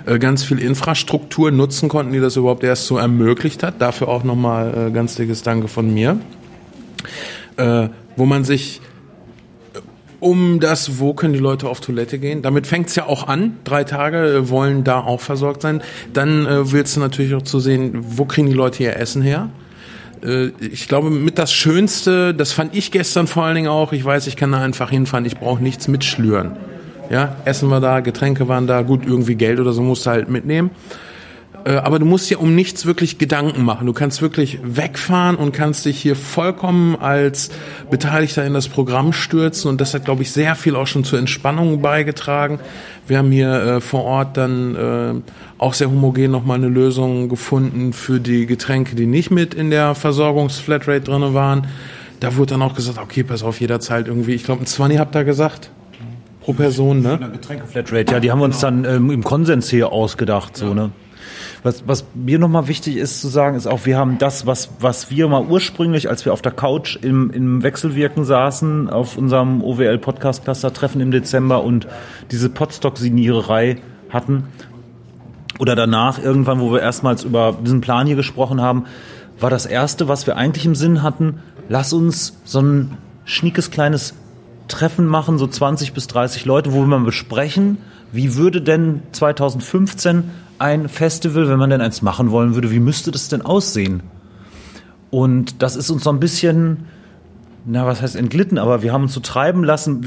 äh, 0.06 0.19
ganz 0.19 0.43
viel 0.43 0.61
Infrastruktur 0.61 1.50
nutzen 1.50 1.91
konnten, 1.91 2.12
die 2.12 2.21
das 2.21 2.37
überhaupt 2.37 2.65
erst 2.65 2.87
so 2.87 2.97
ermöglicht 2.97 3.62
hat. 3.62 3.82
Dafür 3.82 4.09
auch 4.09 4.25
nochmal 4.25 4.88
äh, 4.88 4.91
ganz 4.93 5.17
dickes 5.17 5.43
Danke 5.43 5.69
von 5.69 5.93
mir 5.93 6.19
äh, 7.56 7.88
wo 8.16 8.24
man 8.26 8.44
sich 8.44 8.80
äh, 9.74 9.78
um 10.20 10.60
das, 10.60 10.98
wo 10.98 11.14
können 11.14 11.34
die 11.34 11.40
Leute 11.40 11.68
auf 11.68 11.80
Toilette 11.80 12.18
gehen. 12.18 12.42
Damit 12.42 12.66
fängt's 12.66 12.94
ja 12.96 13.06
auch 13.06 13.28
an. 13.28 13.58
Drei 13.64 13.84
Tage 13.84 14.18
äh, 14.18 14.48
wollen 14.50 14.84
da 14.84 15.00
auch 15.00 15.20
versorgt 15.20 15.62
sein. 15.62 15.82
Dann 16.12 16.46
äh, 16.46 16.72
willst 16.72 16.96
du 16.96 17.00
natürlich 17.00 17.34
auch 17.34 17.42
zu 17.42 17.60
sehen, 17.60 17.92
wo 17.94 18.24
kriegen 18.24 18.48
die 18.48 18.54
Leute 18.54 18.82
ihr 18.82 18.96
Essen 18.96 19.22
her. 19.22 19.50
Äh, 20.24 20.50
ich 20.60 20.88
glaube, 20.88 21.10
mit 21.10 21.38
das 21.38 21.52
Schönste, 21.52 22.34
das 22.34 22.52
fand 22.52 22.74
ich 22.74 22.90
gestern 22.90 23.26
vor 23.26 23.44
allen 23.44 23.56
Dingen 23.56 23.68
auch, 23.68 23.92
ich 23.92 24.04
weiß, 24.04 24.26
ich 24.26 24.36
kann 24.36 24.52
da 24.52 24.60
einfach 24.60 24.90
hinfahren, 24.90 25.24
ich 25.24 25.36
brauche 25.36 25.62
nichts 25.62 25.88
mitschlüren. 25.88 26.52
Ja, 27.10 27.36
Essen 27.44 27.70
war 27.70 27.80
da, 27.80 28.00
Getränke 28.00 28.48
waren 28.48 28.66
da, 28.66 28.82
gut, 28.82 29.04
irgendwie 29.06 29.34
Geld 29.34 29.60
oder 29.60 29.72
so 29.72 29.82
musst 29.82 30.06
du 30.06 30.10
halt 30.10 30.30
mitnehmen. 30.30 30.70
Äh, 31.64 31.76
aber 31.76 31.99
du 31.99 32.05
musst 32.05 32.28
dir 32.31 32.40
um 32.40 32.55
nichts 32.55 32.87
wirklich 32.87 33.19
Gedanken 33.19 33.64
machen. 33.64 33.87
Du 33.87 33.93
kannst 33.93 34.20
wirklich 34.22 34.58
wegfahren 34.62 35.37
und 35.37 35.52
kannst 35.52 35.84
dich 35.87 36.00
hier 36.00 36.16
vollkommen 36.16 36.96
als 36.96 37.50
Beteiligter 37.90 38.44
in 38.44 38.55
das 38.55 38.69
Programm 38.69 39.12
stürzen. 39.12 39.70
Und 39.70 39.81
das 39.81 39.94
hat, 39.94 40.05
glaube 40.05 40.22
ich, 40.22 40.32
sehr 40.32 40.55
viel 40.55 40.76
auch 40.76 40.87
schon 40.87 41.05
zur 41.05 41.19
Entspannung 41.19 41.81
beigetragen. 41.81 42.58
Wir 43.06 43.19
haben 43.19 43.31
hier 43.31 43.52
äh, 43.52 43.81
vor 43.81 44.05
Ort 44.05 44.37
dann 44.37 44.75
äh, 44.76 45.14
auch 45.58 45.75
sehr 45.75 45.90
homogen 45.90 46.31
nochmal 46.31 46.58
eine 46.58 46.69
Lösung 46.69 47.28
gefunden 47.28 47.93
für 47.93 48.20
die 48.20 48.46
Getränke, 48.46 48.94
die 48.94 49.06
nicht 49.06 49.31
mit 49.31 49.55
in 49.55 49.70
der 49.70 49.94
Versorgungsflatrate 49.94 51.00
drinne 51.02 51.34
waren. 51.34 51.66
Da 52.20 52.37
wurde 52.37 52.55
dann 52.55 52.62
auch 52.62 52.75
gesagt, 52.75 52.99
okay, 52.99 53.22
pass 53.22 53.43
auf, 53.43 53.61
jederzeit 53.61 54.06
irgendwie, 54.06 54.32
ich 54.32 54.44
glaube, 54.44 54.62
ein 54.62 54.66
20 54.66 54.99
habt 54.99 55.14
ihr 55.14 55.25
gesagt 55.25 55.70
pro 56.40 56.52
Person, 56.52 57.00
ne? 57.00 57.19
Getränke-Flatrate, 57.32 58.12
ja, 58.12 58.20
die 58.20 58.31
haben 58.31 58.38
wir 58.38 58.44
uns 58.44 58.61
dann 58.61 58.84
ähm, 58.84 59.11
im 59.11 59.25
Konsens 59.25 59.70
hier 59.70 59.93
ausgedacht, 59.93 60.58
so, 60.58 60.75
ne? 60.75 60.90
Was, 61.64 61.88
was 61.88 62.04
mir 62.14 62.38
nochmal 62.38 62.68
wichtig 62.68 62.97
ist 62.97 63.23
zu 63.23 63.28
sagen, 63.28 63.56
ist 63.56 63.66
auch, 63.66 63.87
wir 63.87 63.97
haben 63.97 64.18
das, 64.18 64.47
was, 64.47 64.68
was 64.80 65.11
wir 65.11 65.26
mal 65.28 65.47
ursprünglich, 65.47 66.11
als 66.11 66.26
wir 66.26 66.35
auf 66.35 66.42
der 66.42 66.52
Couch 66.52 66.97
im, 67.00 67.30
im 67.30 67.62
Wechselwirken 67.62 68.26
saßen, 68.26 68.90
auf 68.90 69.16
unserem 69.16 69.62
OWL 69.64 69.97
Podcast 69.97 70.44
Cluster 70.44 70.75
Treffen 70.75 71.00
im 71.00 71.11
Dezember 71.11 71.64
und 71.64 71.88
diese 72.30 72.50
Potstock-Siniererei 72.50 73.78
hatten, 74.11 74.44
oder 75.59 75.75
danach 75.75 76.23
irgendwann, 76.23 76.61
wo 76.61 76.71
wir 76.71 76.83
erstmals 76.83 77.25
über 77.25 77.56
diesen 77.64 77.80
Plan 77.80 78.06
hier 78.06 78.16
gesprochen 78.16 78.61
haben, 78.61 78.85
war 79.40 79.49
das 79.49 79.64
erste, 79.64 80.06
was 80.06 80.26
wir 80.26 80.37
eigentlich 80.37 80.66
im 80.66 80.75
Sinn 80.75 81.02
hatten, 81.02 81.40
lass 81.71 81.94
uns 81.94 82.38
so 82.44 82.61
ein 82.61 82.99
schniekes 83.25 83.71
kleines 83.71 84.14
Treffen 84.68 85.06
machen, 85.06 85.38
so 85.38 85.47
20 85.47 85.94
bis 85.94 86.09
30 86.09 86.44
Leute, 86.44 86.75
wo 86.75 86.80
wir 86.80 86.87
mal 86.87 87.00
besprechen, 87.00 87.78
wie 88.12 88.35
würde 88.35 88.61
denn 88.61 89.02
2015 89.12 90.25
ein 90.58 90.88
Festival, 90.88 91.49
wenn 91.49 91.58
man 91.58 91.70
denn 91.70 91.80
eins 91.80 92.02
machen 92.02 92.30
wollen 92.30 92.54
würde, 92.54 92.70
wie 92.70 92.80
müsste 92.80 93.11
das 93.11 93.28
denn 93.28 93.42
aussehen? 93.42 94.02
Und 95.11 95.62
das 95.62 95.76
ist 95.76 95.90
uns 95.90 96.02
so 96.04 96.11
ein 96.11 96.18
bisschen, 96.18 96.87
na, 97.66 97.87
was 97.87 98.02
heißt 98.02 98.16
entglitten, 98.16 98.58
aber 98.58 98.82
wir 98.82 98.92
haben 98.92 99.04
uns 99.04 99.14
so 99.14 99.20
treiben 99.20 99.64
lassen, 99.64 100.04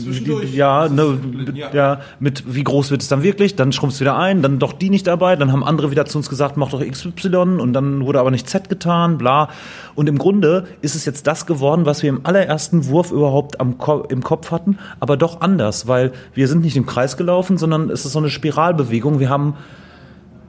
ja, 0.53 0.89
ne, 0.89 1.17
ja, 1.53 1.73
ja, 1.73 2.01
mit 2.19 2.43
wie 2.53 2.63
groß 2.63 2.91
wird 2.91 3.01
es 3.01 3.07
dann 3.07 3.23
wirklich, 3.23 3.55
dann 3.55 3.71
schrumpft 3.71 3.95
es 3.95 4.01
wieder 4.01 4.17
ein, 4.17 4.41
dann 4.41 4.59
doch 4.59 4.73
die 4.73 4.89
nicht 4.89 5.07
dabei, 5.07 5.35
dann 5.35 5.51
haben 5.51 5.63
andere 5.63 5.91
wieder 5.91 6.05
zu 6.05 6.17
uns 6.17 6.29
gesagt, 6.29 6.57
mach 6.57 6.69
doch 6.69 6.85
XY 6.85 7.35
und 7.59 7.73
dann 7.73 8.05
wurde 8.05 8.19
aber 8.19 8.31
nicht 8.31 8.49
Z 8.49 8.69
getan, 8.69 9.17
bla. 9.17 9.49
Und 9.95 10.09
im 10.09 10.17
Grunde 10.17 10.67
ist 10.81 10.95
es 10.95 11.05
jetzt 11.05 11.25
das 11.25 11.45
geworden, 11.45 11.85
was 11.85 12.03
wir 12.03 12.09
im 12.09 12.25
allerersten 12.25 12.87
Wurf 12.87 13.11
überhaupt 13.11 13.59
am 13.59 13.77
Ko 13.77 14.01
im 14.09 14.23
Kopf 14.23 14.51
hatten, 14.51 14.77
aber 14.99 15.17
doch 15.17 15.41
anders, 15.41 15.87
weil 15.87 16.11
wir 16.33 16.47
sind 16.47 16.63
nicht 16.63 16.77
im 16.77 16.85
Kreis 16.85 17.17
gelaufen, 17.17 17.57
sondern 17.57 17.89
es 17.89 18.05
ist 18.05 18.11
so 18.11 18.19
eine 18.19 18.29
Spiralbewegung. 18.29 19.19
Wir 19.19 19.29
haben 19.29 19.55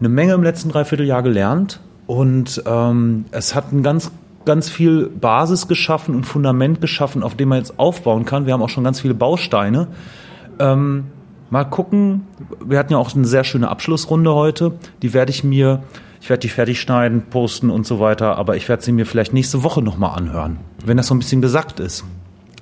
eine 0.00 0.09
Menge 0.09 0.35
im 0.35 0.43
letzten 0.43 0.71
Dreivierteljahr 0.71 1.23
gelernt 1.23 1.81
und 2.07 2.62
ähm, 2.67 3.26
es 3.31 3.55
hat 3.55 3.73
ein 3.73 3.83
ganz 3.83 4.11
ganz 4.45 4.71
viel 4.71 5.09
Basis 5.09 5.69
geschaffen 5.69 6.14
und 6.14 6.25
Fundament 6.25 6.81
geschaffen, 6.81 7.23
auf 7.23 7.35
dem 7.35 7.50
man 7.50 7.59
jetzt 7.59 7.78
aufbauen 7.78 8.25
kann. 8.25 8.47
Wir 8.47 8.55
haben 8.55 8.62
auch 8.62 8.71
schon 8.71 8.85
ganz 8.85 9.00
viele 9.00 9.12
Bausteine. 9.12 9.88
Ähm, 10.59 11.05
Mal 11.50 11.64
gucken. 11.64 12.26
Wir 12.62 12.78
hatten 12.78 12.93
ja 12.93 12.99
auch 12.99 13.14
eine 13.14 13.25
sehr 13.25 13.45
schöne 13.45 13.69
Abschlussrunde 13.69 14.35
heute. 14.35 14.73
Die 15.00 15.14
werde 15.14 15.31
ich 15.31 15.45
mir, 15.45 15.83
ich 16.21 16.28
werde 16.28 16.40
die 16.40 16.50
fertig 16.50 16.78
schneiden, 16.78 17.23
posten 17.31 17.71
und 17.71 17.87
so 17.87 18.00
weiter, 18.00 18.37
aber 18.37 18.57
ich 18.57 18.69
werde 18.69 18.83
sie 18.83 18.93
mir 18.93 19.07
vielleicht 19.07 19.33
nächste 19.33 19.62
Woche 19.62 19.81
nochmal 19.81 20.17
anhören, 20.17 20.59
wenn 20.85 20.99
das 20.99 21.07
so 21.07 21.14
ein 21.14 21.19
bisschen 21.19 21.40
gesackt 21.40 21.81
ist. 21.81 22.05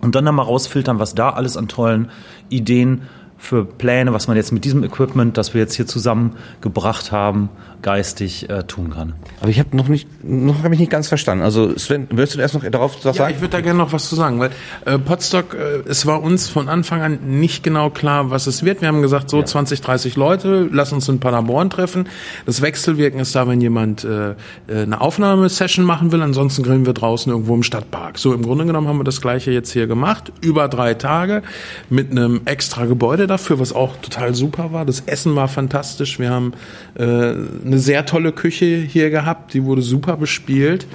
Und 0.02 0.14
dann 0.14 0.25
nochmal 0.25 0.47
rausfiltern, 0.47 1.00
was 1.00 1.14
da 1.16 1.31
alles 1.31 1.57
an 1.57 1.66
tollen 1.66 2.11
Ideen 2.49 3.02
für 3.38 3.64
Pläne, 3.64 4.12
was 4.12 4.28
man 4.28 4.37
jetzt 4.37 4.52
mit 4.52 4.64
diesem 4.64 4.83
Equipment, 4.83 5.37
das 5.37 5.55
wir 5.55 5.61
jetzt 5.61 5.75
hier 5.75 5.87
zusammengebracht 5.87 7.12
haben, 7.12 7.50
geistig 7.83 8.49
äh, 8.50 8.64
tun 8.64 8.90
kann. 8.90 9.12
Aber 9.40 9.50
ich 9.50 9.59
habe 9.61 9.76
noch 9.76 9.88
nicht, 9.88 10.09
noch 10.25 10.64
habe 10.64 10.75
ich 10.75 10.81
nicht 10.81 10.90
ganz 10.90 11.09
verstanden. 11.09 11.45
Also 11.45 11.76
Sven, 11.78 12.09
willst 12.11 12.35
du 12.35 12.40
erst 12.40 12.55
noch 12.55 12.64
darauf 12.64 12.97
was 12.97 13.05
Ja, 13.05 13.12
sagen? 13.12 13.35
ich 13.35 13.40
würde 13.40 13.52
da 13.52 13.61
gerne 13.61 13.78
noch 13.78 13.93
was 13.93 14.09
zu 14.09 14.16
sagen, 14.16 14.40
weil 14.40 14.50
äh, 14.87 14.99
Potsdok, 14.99 15.55
äh, 15.55 15.88
es 15.88 16.07
war 16.07 16.23
uns 16.23 16.49
von 16.49 16.69
Anfang 16.69 17.02
an 17.02 17.19
nicht 17.38 17.62
genau 17.62 17.90
klar, 17.90 18.31
was 18.31 18.47
es 18.47 18.64
wird. 18.64 18.81
Wir 18.81 18.88
haben 18.88 19.02
gesagt, 19.02 19.31
so 19.31 19.43
20, 19.43 19.83
30 19.83 20.16
Leute, 20.16 20.69
lass 20.73 20.93
uns 20.93 21.09
in 21.09 21.21
Paderborn 21.21 21.71
treffen. 21.71 22.09
Das 22.47 22.62
Wechselwirken 22.62 23.21
ist 23.21 23.35
da, 23.37 23.47
wenn 23.47 23.61
jemand 23.61 24.02
äh, 24.05 24.31
äh, 24.31 24.35
eine 24.69 25.00
Aufnahmesession 25.00 25.85
machen 25.85 26.11
will, 26.11 26.23
ansonsten 26.23 26.62
grillen 26.62 26.87
wir 26.87 26.95
draußen 26.95 27.31
irgendwo 27.31 27.55
im 27.55 27.62
Stadtpark. 27.62 28.19
So 28.19 28.35
im 28.35 28.43
Grunde 28.43 28.64
genommen 28.66 28.88
haben 28.88 28.99
wir 28.99 29.05
das 29.05 29.21
gleiche 29.21 29.52
jetzt 29.52 29.71
hier 29.71 29.87
gemacht, 29.87 30.33
über 30.40 30.69
drei 30.69 30.95
Tage 30.95 31.43
mit 31.90 32.11
einem 32.11 32.40
extra 32.47 32.87
Gebäude 32.87 33.25
dafür, 33.26 33.59
was 33.59 33.73
auch 33.73 33.97
total 33.97 34.35
super 34.35 34.73
war. 34.73 34.85
Das 34.85 35.00
Essen 35.00 35.35
war 35.37 35.49
fantastisch. 35.49 36.18
Wir 36.18 36.30
haben 36.30 36.52
äh, 36.95 37.02
eine 37.02 37.78
sehr 37.78 38.06
tolle 38.06 38.33
Küche 38.33 38.76
hier 38.76 39.11
gehabt, 39.11 39.54
die 39.54 39.64
wurde 39.64 39.83
super 39.83 40.16
bespielt. 40.16 40.87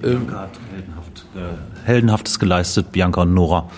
Bianca 0.00 0.40
hat 0.40 0.50
heldenhaft, 0.74 1.26
äh, 1.36 1.86
heldenhaftes 1.86 2.38
geleistet, 2.38 2.92
Bianca 2.92 3.22
und 3.22 3.34
Nora. 3.34 3.70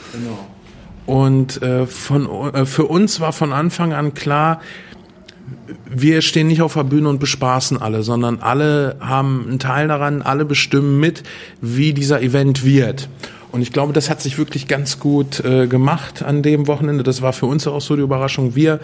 Und 1.07 1.63
äh, 1.63 1.87
von, 1.87 2.53
äh, 2.53 2.67
für 2.67 2.87
uns 2.87 3.21
war 3.21 3.33
von 3.33 3.53
Anfang 3.53 3.93
an 3.93 4.15
klar, 4.15 4.61
wir 5.89 6.23
stehen 6.23 6.49
nicht 6.49 6.63
auf 6.63 6.75
der 6.75 6.85
Bühne 6.85 7.09
und 7.09 7.21
bespaßen 7.21 7.81
alle, 7.81 8.03
sondern 8.03 8.41
alle 8.41 8.97
haben 9.01 9.47
einen 9.47 9.59
Teil 9.59 9.89
daran, 9.89 10.23
alle 10.23 10.45
bestimmen 10.45 10.99
mit, 10.99 11.23
wie 11.61 11.93
dieser 11.93 12.21
Event 12.23 12.65
wird. 12.65 13.09
Und 13.57 13.63
ich 13.63 13.73
glaube, 13.73 13.95
das 13.95 14.11
hat 14.11 14.21
sich 14.21 14.37
wirklich 14.37 14.69
ganz 14.69 15.01
gut 15.01 15.43
äh, 15.43 15.67
gemacht 15.67 16.23
an 16.23 16.43
dem 16.43 16.67
Wochenende. 16.67 17.03
Das 17.03 17.23
war 17.23 17.33
für 17.33 17.47
uns 17.47 17.67
auch 17.67 17.81
so 17.81 17.97
die 17.97 18.03
Überraschung. 18.03 18.55
Wir 18.55 18.81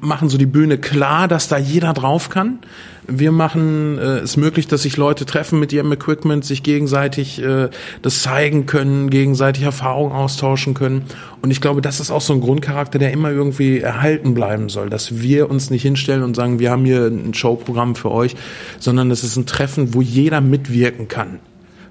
machen 0.00 0.28
so 0.28 0.36
die 0.36 0.46
Bühne 0.46 0.78
klar, 0.78 1.28
dass 1.28 1.46
da 1.46 1.58
jeder 1.58 1.92
drauf 1.92 2.28
kann. 2.28 2.58
Wir 3.06 3.30
machen 3.30 3.98
äh, 3.98 4.18
es 4.18 4.36
möglich, 4.36 4.66
dass 4.66 4.82
sich 4.82 4.96
Leute 4.96 5.26
treffen 5.26 5.60
mit 5.60 5.72
ihrem 5.72 5.92
Equipment, 5.92 6.44
sich 6.44 6.64
gegenseitig 6.64 7.40
äh, 7.40 7.68
das 8.02 8.22
zeigen 8.22 8.66
können, 8.66 9.10
gegenseitig 9.10 9.62
Erfahrungen 9.62 10.10
austauschen 10.10 10.74
können. 10.74 11.02
Und 11.40 11.52
ich 11.52 11.60
glaube, 11.60 11.80
das 11.80 12.00
ist 12.00 12.10
auch 12.10 12.20
so 12.20 12.32
ein 12.32 12.40
Grundcharakter, 12.40 12.98
der 12.98 13.12
immer 13.12 13.30
irgendwie 13.30 13.78
erhalten 13.78 14.34
bleiben 14.34 14.70
soll, 14.70 14.90
dass 14.90 15.20
wir 15.20 15.48
uns 15.48 15.70
nicht 15.70 15.82
hinstellen 15.82 16.24
und 16.24 16.34
sagen, 16.34 16.58
wir 16.58 16.72
haben 16.72 16.84
hier 16.84 17.06
ein 17.06 17.32
Showprogramm 17.32 17.94
für 17.94 18.10
euch, 18.10 18.34
sondern 18.80 19.08
es 19.12 19.22
ist 19.22 19.36
ein 19.36 19.46
Treffen, 19.46 19.94
wo 19.94 20.02
jeder 20.02 20.40
mitwirken 20.40 21.06
kann. 21.06 21.38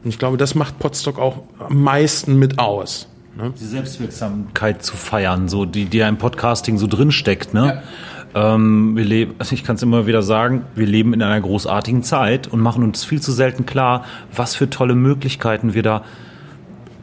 Und 0.03 0.09
ich 0.09 0.19
glaube, 0.19 0.37
das 0.37 0.55
macht 0.55 0.79
Potsdok 0.79 1.19
auch 1.19 1.43
am 1.59 1.83
meisten 1.83 2.37
mit 2.37 2.59
aus. 2.59 3.07
Ne? 3.35 3.53
Die 3.59 3.65
Selbstwirksamkeit 3.65 4.83
zu 4.83 4.95
feiern, 4.95 5.49
so 5.49 5.65
die, 5.65 5.85
die 5.85 5.97
ja 5.97 6.09
im 6.09 6.17
Podcasting 6.17 6.77
so 6.77 6.87
drinsteckt, 6.87 7.53
ne? 7.53 7.83
Ähm, 8.35 8.95
wir 8.95 9.05
leben, 9.05 9.35
also 9.39 9.53
ich 9.53 9.63
kann 9.63 9.75
es 9.75 9.81
immer 9.81 10.05
wieder 10.05 10.21
sagen, 10.21 10.63
wir 10.75 10.85
leben 10.85 11.13
in 11.13 11.23
einer 11.23 11.41
großartigen 11.41 12.03
Zeit 12.03 12.47
und 12.47 12.59
machen 12.59 12.83
uns 12.83 13.03
viel 13.03 13.21
zu 13.21 13.31
selten 13.31 13.65
klar, 13.65 14.05
was 14.35 14.55
für 14.55 14.69
tolle 14.69 14.93
Möglichkeiten 14.93 15.73
wir 15.73 15.81
da 15.81 16.03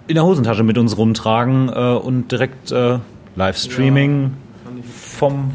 in 0.06 0.14
der 0.14 0.24
Hosentasche 0.24 0.62
mit 0.62 0.78
uns 0.78 0.96
rumtragen 0.96 1.68
äh, 1.68 1.72
und 1.72 2.30
direkt 2.30 2.70
äh, 2.70 2.98
Livestreaming 3.34 4.34
vom. 4.94 5.52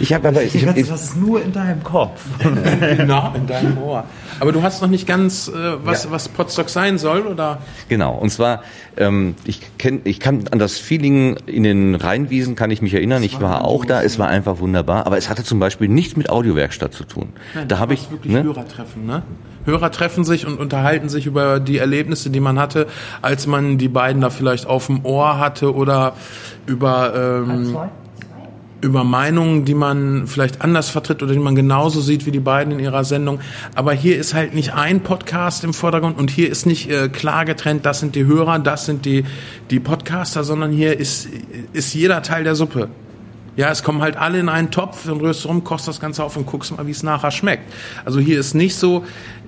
Ich 0.00 0.12
habe 0.12 0.28
aber, 0.28 0.42
ich, 0.42 0.54
ich, 0.54 0.64
das 0.88 1.02
ist 1.04 1.16
nur 1.16 1.42
in 1.42 1.52
deinem 1.52 1.82
Kopf. 1.82 2.20
Genau, 2.96 3.32
in 3.34 3.46
deinem 3.46 3.78
Ohr. 3.78 4.04
Aber 4.40 4.52
du 4.52 4.62
hast 4.62 4.82
noch 4.82 4.88
nicht 4.88 5.06
ganz, 5.06 5.48
äh, 5.48 5.52
was, 5.84 6.04
Ja. 6.04 6.10
was 6.10 6.28
Potsdok 6.28 6.68
sein 6.68 6.98
soll, 6.98 7.22
oder? 7.22 7.58
Genau, 7.88 8.14
und 8.14 8.30
zwar, 8.30 8.62
ähm, 8.96 9.34
ich, 9.44 9.60
kenn, 9.78 10.00
ich 10.04 10.20
kann 10.20 10.44
an 10.50 10.58
das 10.58 10.78
Feeling 10.78 11.36
in 11.46 11.62
den 11.62 11.94
Rheinwiesen 11.94 12.54
kann 12.54 12.70
ich 12.70 12.82
mich 12.82 12.94
erinnern, 12.94 13.22
ich 13.22 13.40
war 13.40 13.64
auch 13.64 13.84
da, 13.84 14.02
es 14.02 14.18
war 14.18 14.28
einfach 14.28 14.58
wunderbar, 14.58 15.06
aber 15.06 15.16
es 15.16 15.28
hatte 15.30 15.44
zum 15.44 15.58
Beispiel 15.58 15.88
nichts 15.88 16.16
mit 16.16 16.30
Audiowerkstatt 16.30 16.92
zu 16.92 17.04
tun. 17.04 17.28
da 17.68 17.78
habe 17.78 17.94
ich, 17.94 18.10
wirklich 18.10 18.32
ne? 18.32 18.42
Hörertreffen, 18.42 19.06
ne? 19.06 19.22
Hörer 19.64 19.90
treffen 19.90 20.24
sich 20.24 20.46
und 20.46 20.60
unterhalten 20.60 21.08
sich 21.08 21.26
über 21.26 21.58
die 21.58 21.78
Erlebnisse, 21.78 22.30
die 22.30 22.38
man 22.40 22.58
hatte, 22.58 22.86
als 23.20 23.46
man 23.48 23.78
die 23.78 23.88
beiden 23.88 24.22
da 24.22 24.30
vielleicht 24.30 24.66
auf 24.66 24.86
dem 24.86 25.04
Ohr 25.04 25.40
hatte 25.40 25.74
oder 25.74 26.14
über 26.66 27.42
ähm, 27.44 27.76
über 28.80 29.04
Meinungen, 29.04 29.64
die 29.64 29.74
man 29.74 30.26
vielleicht 30.26 30.62
anders 30.62 30.90
vertritt 30.90 31.22
oder 31.22 31.32
die 31.32 31.38
man 31.38 31.54
genauso 31.54 32.00
sieht 32.00 32.26
wie 32.26 32.30
die 32.30 32.40
beiden 32.40 32.72
in 32.74 32.78
ihrer 32.78 33.04
Sendung. 33.04 33.40
Aber 33.74 33.92
hier 33.92 34.18
ist 34.18 34.34
halt 34.34 34.54
nicht 34.54 34.74
ein 34.74 35.00
Podcast 35.00 35.64
im 35.64 35.72
Vordergrund 35.72 36.18
und 36.18 36.30
hier 36.30 36.50
ist 36.50 36.66
nicht 36.66 36.90
äh, 36.90 37.08
klar 37.08 37.44
getrennt, 37.44 37.86
das 37.86 38.00
sind 38.00 38.14
die 38.14 38.26
Hörer, 38.26 38.58
das 38.58 38.86
sind 38.86 39.04
die, 39.04 39.24
die 39.70 39.80
Podcaster, 39.80 40.44
sondern 40.44 40.72
hier 40.72 40.98
ist, 40.98 41.28
ist 41.72 41.94
jeder 41.94 42.22
Teil 42.22 42.44
der 42.44 42.54
Suppe. 42.54 42.88
Ja, 43.56 43.70
es 43.70 43.82
kommen 43.82 44.02
halt 44.02 44.18
alle 44.18 44.38
in 44.38 44.50
einen 44.50 44.70
Topf, 44.70 45.06
dann 45.06 45.16
rührst 45.16 45.44
du 45.44 45.48
rum, 45.48 45.64
kochst 45.64 45.88
das 45.88 45.98
Ganze 45.98 46.22
auf 46.22 46.36
und 46.36 46.44
guckst 46.44 46.76
mal, 46.76 46.86
wie 46.86 46.90
es 46.90 47.02
nachher 47.02 47.30
schmeckt. 47.30 47.72
Also 48.04 48.20
hier 48.20 48.38
ist 48.38 48.54
nicht 48.54 48.76
so, 48.76 49.06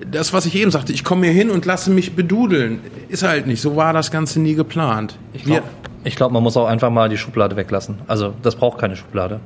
das, 0.09 0.33
was 0.33 0.47
ich 0.47 0.55
eben 0.55 0.71
sagte, 0.71 0.91
ich 0.93 1.03
komme 1.03 1.27
hier 1.27 1.33
hin 1.35 1.51
und 1.51 1.65
lasse 1.65 1.91
mich 1.91 2.15
bedudeln. 2.15 2.79
Ist 3.07 3.21
halt 3.21 3.45
nicht. 3.45 3.61
So 3.61 3.75
war 3.75 3.93
das 3.93 4.09
Ganze 4.09 4.39
nie 4.39 4.55
geplant. 4.55 5.19
Ich 5.33 5.43
glaube, 5.43 5.67
glaub, 6.15 6.31
man 6.31 6.43
muss 6.43 6.55
auch 6.57 6.67
einfach 6.67 6.89
mal 6.89 7.09
die 7.09 7.17
Schublade 7.17 7.55
weglassen. 7.55 7.99
Also 8.07 8.33
das 8.41 8.55
braucht 8.55 8.77
keine 8.79 8.95
Schublade. 8.95 9.39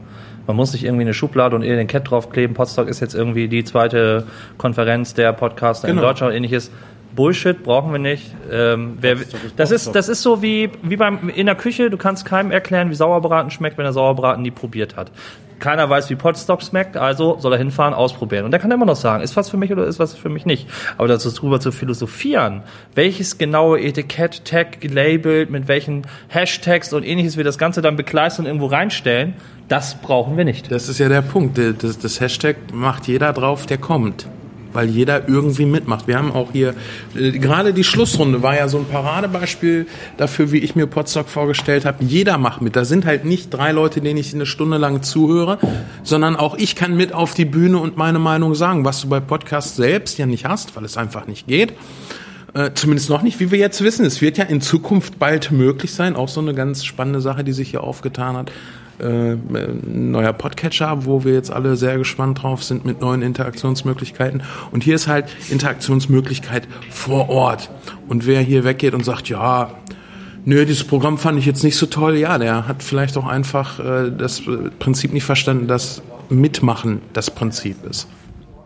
Man 0.46 0.56
muss 0.58 0.74
nicht 0.74 0.84
irgendwie 0.84 1.04
eine 1.04 1.14
Schublade 1.14 1.56
und 1.56 1.62
den 1.62 1.88
Cat 1.88 2.10
draufkleben. 2.10 2.54
Potsdok 2.54 2.90
ist 2.90 3.00
jetzt 3.00 3.16
irgendwie 3.16 3.48
die 3.48 3.64
zweite 3.64 4.28
Konferenz 4.58 5.14
der 5.14 5.32
Podcaster 5.32 5.88
Genau. 5.88 6.02
in 6.02 6.08
Deutschland 6.08 6.32
und 6.32 6.38
ähnliches. 6.38 6.70
Bullshit 7.16 7.64
brauchen 7.64 7.92
wir 7.92 8.00
nicht. 8.00 8.34
Ähm, 8.52 8.98
wer, 9.00 9.18
das 9.56 9.72
ist 9.72 9.94
das 9.94 10.10
ist 10.10 10.22
so 10.22 10.42
wie 10.42 10.70
wie 10.82 10.98
beim 10.98 11.30
in 11.30 11.46
der 11.46 11.56
Küche. 11.56 11.90
Du 11.90 11.98
kannst 11.98 12.26
keinem 12.26 12.52
erklären, 12.52 12.90
wie 12.90 12.96
Sauerbraten 12.96 13.52
schmeckt, 13.52 13.78
wenn 13.78 13.86
er 13.86 13.94
Sauerbraten 13.94 14.42
nie 14.42 14.52
probiert 14.52 14.96
hat. 14.96 15.12
Keiner 15.60 15.90
weiß, 15.90 16.10
wie 16.10 16.16
Potstock 16.16 16.62
schmeckt, 16.62 16.98
also 16.98 17.38
soll 17.40 17.54
er 17.54 17.58
hinfahren, 17.58 17.94
ausprobieren. 17.94 18.44
Und 18.44 18.52
der 18.52 18.60
kann 18.60 18.70
immer 18.72 18.86
noch 18.86 18.98
sagen, 18.98 19.24
ist 19.24 19.38
was 19.38 19.50
für 19.50 19.56
mich 19.56 19.72
oder 19.72 19.86
ist 19.86 19.98
was 19.98 20.14
für 20.14 20.28
mich 20.28 20.46
nicht. 20.46 20.68
Aber 20.98 21.08
dazu 21.08 21.32
drüber 21.32 21.62
zu 21.62 21.72
philosophieren, 21.72 22.64
welches 22.96 23.38
genaue 23.38 23.80
Etikett, 23.80 24.44
Tag 24.44 24.82
gelabelt, 24.82 25.50
mit 25.50 25.70
welchen 25.70 26.06
Hashtags 26.28 26.92
und 26.92 27.04
ähnliches 27.04 27.38
wir 27.38 27.46
das 27.46 27.58
Ganze 27.58 27.82
dann 27.82 27.96
bekleistern 27.96 28.46
und 28.46 28.48
irgendwo 28.48 28.66
reinstellen, 28.66 29.36
das 29.70 29.96
brauchen 30.02 30.36
wir 30.36 30.44
nicht. 30.44 30.70
Das 30.70 30.90
ist 30.90 31.00
ja 31.00 31.08
der 31.08 31.22
Punkt. 31.22 31.58
Das, 31.58 31.98
das 31.98 32.20
Hashtag 32.20 32.58
macht 32.74 33.08
jeder 33.08 33.32
drauf, 33.32 33.66
der 33.66 33.78
kommt. 33.78 34.28
Weil 34.74 34.90
jeder 34.90 35.28
irgendwie 35.30 35.66
mitmacht. 35.66 36.08
Wir 36.08 36.18
haben 36.18 36.32
auch 36.32 36.52
hier, 36.52 36.74
äh, 37.16 37.32
gerade 37.32 37.74
die 37.74 37.84
Schlussrunde 37.84 38.42
war 38.42 38.56
ja 38.56 38.68
so 38.68 38.80
ein 38.80 38.86
Paradebeispiel 38.86 39.88
dafür, 40.18 40.52
wie 40.52 40.60
ich 40.60 40.76
mir 40.76 40.88
Potsdok 40.88 41.30
vorgestellt 41.30 41.86
habe. 41.86 42.04
Jeder 42.04 42.38
macht 42.38 42.62
mit. 42.62 42.76
Da 42.76 42.86
sind 42.86 43.06
halt 43.06 43.26
nicht 43.26 43.54
drei 43.54 43.72
Leute, 43.72 44.02
denen 44.02 44.18
ich 44.18 44.34
eine 44.34 44.46
Stunde 44.46 44.78
lang 44.78 45.04
zuhöre, 45.04 45.60
sondern 46.04 46.36
auch 46.36 46.58
ich 46.58 46.76
kann 46.76 46.96
mit 46.96 47.14
auf 47.14 47.34
die 47.34 47.46
Bühne 47.46 47.78
und 47.78 47.98
meine 47.98 48.20
Meinung 48.20 48.56
sagen, 48.56 48.86
was 48.86 49.02
du 49.02 49.10
bei 49.10 49.20
Podcasts 49.20 49.76
selbst 49.76 50.18
ja 50.18 50.26
nicht 50.26 50.46
hast, 50.46 50.76
weil 50.76 50.86
es 50.86 50.98
einfach 50.98 51.28
nicht 51.28 51.48
geht. 51.48 51.74
Äh, 52.54 52.72
zumindest 52.76 53.10
noch 53.10 53.24
nicht, 53.24 53.40
wie 53.40 53.50
wir 53.50 53.58
jetzt 53.58 53.84
wissen. 53.84 54.06
Es 54.06 54.22
wird 54.22 54.38
ja 54.38 54.44
in 54.44 54.62
Zukunft 54.62 55.18
bald 55.18 55.52
möglich 55.52 55.94
sein. 55.94 56.16
Auch 56.16 56.30
so 56.30 56.40
eine 56.40 56.54
ganz 56.54 56.86
spannende 56.86 57.20
Sache, 57.20 57.44
die 57.44 57.52
sich 57.52 57.72
hier 57.72 57.84
aufgetan 57.84 58.38
hat. 58.38 58.52
Äh, 59.00 59.36
neuer 59.88 60.34
Podcatcher, 60.34 61.06
wo 61.06 61.24
wir 61.24 61.34
jetzt 61.34 61.52
alle 61.52 61.76
sehr 61.76 61.98
gespannt 61.98 62.44
drauf 62.44 62.64
sind 62.64 62.86
mit 62.86 63.02
neuen 63.02 63.22
Interaktionsmöglichkeiten. 63.22 64.44
Und 64.72 64.84
hier 64.84 64.96
ist 64.96 65.08
halt 65.08 65.26
Interaktionsmöglichkeit 65.50 66.68
vor 66.90 67.30
Ort. 67.30 67.72
Und 68.08 68.28
wer 68.28 68.42
hier 68.42 68.64
weggeht 68.64 68.94
und 68.94 69.04
sagt, 69.04 69.30
ja, 69.30 69.72
nö, 70.46 70.66
dieses 70.66 70.84
Programm 70.84 71.18
fand 71.18 71.40
ich 71.40 71.46
jetzt 71.46 71.64
nicht 71.64 71.76
so 71.76 71.88
toll, 71.88 72.18
ja, 72.18 72.38
der 72.38 72.68
hat 72.68 72.84
vielleicht 72.84 73.18
auch 73.18 73.26
einfach 73.26 73.80
äh, 73.80 74.12
das 74.16 74.44
Prinzip 74.80 75.12
nicht 75.12 75.26
verstanden, 75.26 75.68
dass 75.68 76.04
Mitmachen 76.30 77.02
das 77.14 77.32
Prinzip 77.32 77.84
ist. 77.90 78.08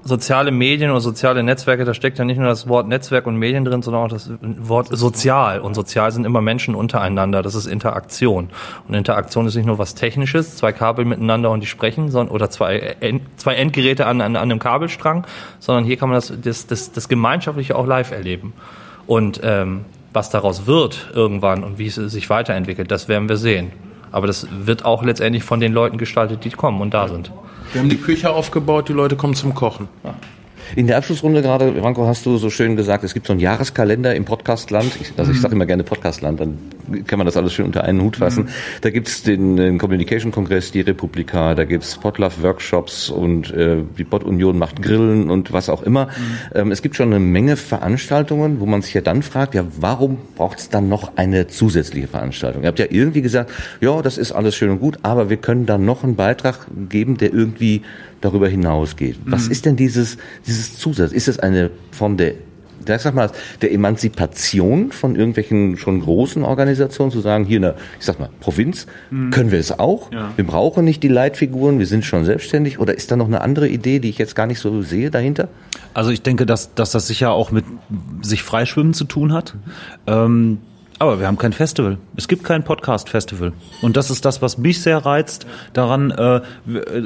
Soziale 0.08 0.52
Medien 0.52 0.90
oder 0.90 1.02
soziale 1.02 1.44
Netzwerke, 1.44 1.84
da 1.84 1.94
steckt 1.94 2.18
ja 2.18 2.26
nicht 2.26 2.38
nur 2.38 2.48
das 2.48 2.68
Wort 2.68 2.88
Netzwerk 2.88 3.28
und 3.28 3.36
Medien 3.36 3.66
drin, 3.66 3.82
sondern 3.82 4.04
auch 4.04 4.08
das 4.08 4.32
Wort 4.42 4.88
sozial. 4.92 5.60
Und 5.60 5.74
sozial 5.74 6.12
sind 6.12 6.26
immer 6.26 6.42
Menschen 6.42 6.76
untereinander. 6.76 7.42
Das 7.42 7.56
ist 7.56 7.66
Interaktion. 7.66 8.50
Und 8.88 8.94
Interaktion 8.94 9.46
ist 9.48 9.56
nicht 9.56 9.66
nur 9.66 9.78
was 9.78 9.96
Technisches, 9.96 10.56
zwei 10.56 10.72
Kabel 10.72 11.06
miteinander 11.06 11.52
und 11.52 11.60
die 11.62 11.68
sprechen, 11.68 12.10
sondern, 12.10 12.34
oder 12.34 12.50
zwei, 12.50 12.78
End, 13.00 13.22
zwei 13.36 13.56
Endgeräte 13.56 14.06
an, 14.06 14.22
an, 14.22 14.36
an 14.36 14.44
einem 14.44 14.60
Kabelstrang, 14.60 15.28
sondern 15.60 15.84
hier 15.84 15.98
kann 15.98 16.10
man 16.10 16.18
das, 16.18 16.34
das, 16.42 16.68
das, 16.68 16.92
das 16.92 17.10
Gemeinschaftliche 17.10 17.76
auch 17.76 17.86
live 17.86 18.12
erleben. 18.12 18.54
Und 19.08 19.42
ähm, 19.44 19.86
was 20.14 20.30
daraus 20.30 20.68
wird 20.68 21.12
irgendwann 21.14 21.64
und 21.64 21.78
wie 21.80 21.88
es 21.88 21.96
sich 21.96 22.30
weiterentwickelt, 22.30 22.90
das 22.92 23.08
werden 23.08 23.28
wir 23.28 23.38
sehen. 23.38 23.72
Aber 24.12 24.26
das 24.26 24.48
wird 24.52 24.86
auch 24.86 25.04
letztendlich 25.04 25.44
von 25.44 25.60
den 25.60 25.74
Leuten 25.74 25.98
gestaltet, 25.98 26.46
die 26.46 26.50
kommen 26.50 26.82
und 26.82 26.94
da 26.94 27.08
sind. 27.08 27.32
Wir 27.74 27.82
haben 27.82 27.90
die 27.90 27.98
Küche 27.98 28.30
aufgebaut, 28.30 28.90
die 28.90 28.94
Leute 28.94 29.16
kommen 29.16 29.36
zum 29.36 29.54
Kochen. 29.54 29.88
In 30.76 30.88
der 30.88 30.98
Abschlussrunde 30.98 31.42
gerade, 31.42 31.82
Ranko, 31.82 32.06
hast 32.08 32.26
du 32.26 32.38
so 32.38 32.50
schön 32.50 32.76
gesagt, 32.76 33.04
es 33.04 33.14
gibt 33.14 33.28
so 33.28 33.34
einen 33.34 33.40
Jahreskalender 33.40 34.16
im 34.16 34.26
Podcastland. 34.26 34.98
Ich, 35.00 35.14
also 35.18 35.32
ich 35.32 35.40
sage 35.40 35.56
immer 35.56 35.66
gerne 35.66 35.84
Podcastland, 35.84 36.40
dann 36.40 36.58
kann 37.06 37.18
man 37.18 37.26
das 37.26 37.38
alles 37.38 37.54
schön 37.54 37.66
unter 37.66 37.84
einen 37.84 38.02
Hut 38.02 38.18
fassen. 38.18 38.46
Mhm. 38.46 38.50
Da 38.82 38.90
gibt's 38.90 39.24
den, 39.24 39.58
den 39.58 39.78
Communication-Kongress, 39.78 40.72
die 40.72 40.82
Republika, 40.82 41.56
da 41.56 41.64
gibt's 41.64 41.98
Podlove-Workshops 41.98 43.10
und 43.10 43.52
äh, 43.54 43.78
die 43.98 44.04
Pod-Union 44.04 44.58
macht 44.58 44.82
Grillen 44.82 45.30
und 45.30 45.54
was 45.54 45.70
auch 45.70 45.84
immer. 45.84 46.06
Mhm. 46.06 46.10
Ähm, 46.56 46.72
es 46.72 46.82
gibt 46.82 46.96
schon 46.96 47.08
eine 47.08 47.20
Menge 47.20 47.56
Veranstaltungen, 47.56 48.60
wo 48.60 48.66
man 48.66 48.82
sich 48.82 48.94
ja 48.94 49.02
dann 49.02 49.24
fragt, 49.24 49.56
ja, 49.56 49.66
warum 49.80 50.18
braucht's 50.36 50.70
dann 50.70 50.90
noch 50.90 51.18
eine 51.18 51.48
zusätzliche 51.48 52.08
Veranstaltung? 52.08 52.64
Ihr 52.64 52.68
habt 52.68 52.80
ja 52.80 52.88
irgendwie 52.90 53.22
gesagt, 53.22 53.52
ja, 53.82 54.02
das 54.02 54.18
ist 54.18 54.32
alles 54.32 54.56
schön 54.56 54.70
und 54.70 54.80
gut, 54.80 55.00
aber 55.04 55.30
wir 55.30 55.38
können 55.38 55.66
da 55.66 55.78
noch 55.78 56.04
einen 56.04 56.16
Beitrag 56.16 56.68
geben, 56.90 57.18
der 57.18 57.34
irgendwie 57.34 57.84
darüber 58.22 58.48
hinausgeht. 58.48 59.18
Was 59.26 59.46
mhm. 59.46 59.52
ist 59.52 59.66
denn 59.66 59.76
dieses, 59.76 60.18
dieses 60.46 60.78
Zusatz? 60.78 61.12
Ist 61.12 61.28
es 61.28 61.40
eine 61.40 61.70
Form 61.92 62.18
der 62.18 62.34
ich 62.96 63.02
sag 63.02 63.16
mal, 63.16 63.30
der 63.62 63.74
Emanzipation 63.74 64.92
von 64.92 65.16
irgendwelchen 65.16 65.78
schon 65.78 66.02
großen 66.02 66.44
Organisationen 66.44 67.12
zu 67.12 67.20
sagen, 67.20 67.46
hier 67.46 67.58
in 67.58 67.64
der, 67.64 67.76
ich 68.00 68.06
sag 68.06 68.20
mal, 68.20 68.30
Provinz 68.40 68.88
mhm. 69.10 69.32
können 69.32 69.52
wir 69.52 69.60
es 69.60 69.78
auch. 69.78 70.12
Ja. 70.12 70.32
Wir 70.36 70.46
brauchen 70.46 70.86
nicht 70.86 71.04
die 71.04 71.08
Leitfiguren, 71.10 71.80
wir 71.80 71.86
sind 71.86 72.06
schon 72.06 72.26
selbstständig. 72.26 72.80
Oder 72.80 72.96
ist 72.96 73.12
da 73.12 73.16
noch 73.16 73.28
eine 73.28 73.42
andere 73.42 73.68
Idee, 73.68 74.00
die 74.00 74.10
ich 74.10 74.18
jetzt 74.18 74.36
gar 74.36 74.48
nicht 74.48 74.60
so 74.60 74.82
sehe 74.82 75.12
dahinter? 75.12 75.50
Also 75.94 76.12
ich 76.12 76.22
denke, 76.22 76.46
dass, 76.46 76.74
dass 76.76 76.92
das 76.92 77.08
sicher 77.08 77.32
auch 77.32 77.52
mit 77.52 77.66
sich 78.22 78.44
freischwimmen 78.44 78.94
zu 78.94 79.04
tun 79.04 79.34
hat. 79.34 79.56
Ähm, 80.06 80.60
aber 81.00 81.20
wir 81.20 81.28
haben 81.28 81.38
kein 81.38 81.54
Festival. 81.54 81.98
Es 82.16 82.28
gibt 82.28 82.44
kein 82.44 82.64
Podcast-Festival. 82.64 83.54
Und 83.82 83.98
das 83.98 84.10
ist 84.10 84.26
das, 84.26 84.42
was 84.42 84.58
mich 84.58 84.82
sehr 84.82 84.98
reizt 84.98 85.46
daran. 85.74 86.12
Äh, 86.12 86.42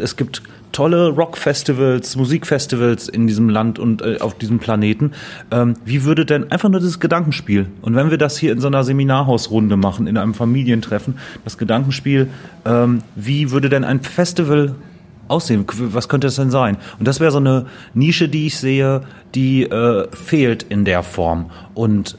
es 0.01 0.15
gibt 0.15 0.43
tolle 0.71 1.09
Rock-Festivals, 1.09 2.15
Musikfestivals 2.15 3.09
in 3.09 3.27
diesem 3.27 3.49
Land 3.49 3.79
und 3.79 4.01
äh, 4.01 4.17
auf 4.19 4.37
diesem 4.37 4.59
Planeten. 4.59 5.11
Ähm, 5.51 5.73
wie 5.83 6.03
würde 6.03 6.25
denn 6.25 6.51
einfach 6.51 6.69
nur 6.69 6.79
dieses 6.79 6.99
Gedankenspiel? 6.99 7.67
Und 7.81 7.95
wenn 7.95 8.09
wir 8.09 8.17
das 8.17 8.37
hier 8.37 8.51
in 8.53 8.61
so 8.61 8.67
einer 8.67 8.83
Seminarhausrunde 8.83 9.75
machen, 9.75 10.07
in 10.07 10.17
einem 10.17 10.33
Familientreffen, 10.33 11.17
das 11.43 11.57
Gedankenspiel, 11.57 12.29
ähm, 12.65 13.01
wie 13.15 13.51
würde 13.51 13.69
denn 13.69 13.83
ein 13.83 14.01
Festival 14.01 14.75
aussehen? 15.27 15.65
Was 15.67 16.09
könnte 16.09 16.27
es 16.27 16.35
denn 16.35 16.51
sein? 16.51 16.77
Und 16.99 17.07
das 17.07 17.19
wäre 17.19 17.31
so 17.31 17.37
eine 17.39 17.65
Nische, 17.93 18.29
die 18.29 18.47
ich 18.47 18.57
sehe, 18.57 19.01
die 19.35 19.63
äh, 19.63 20.07
fehlt 20.11 20.63
in 20.63 20.85
der 20.85 21.03
Form. 21.03 21.51
Und 21.73 22.17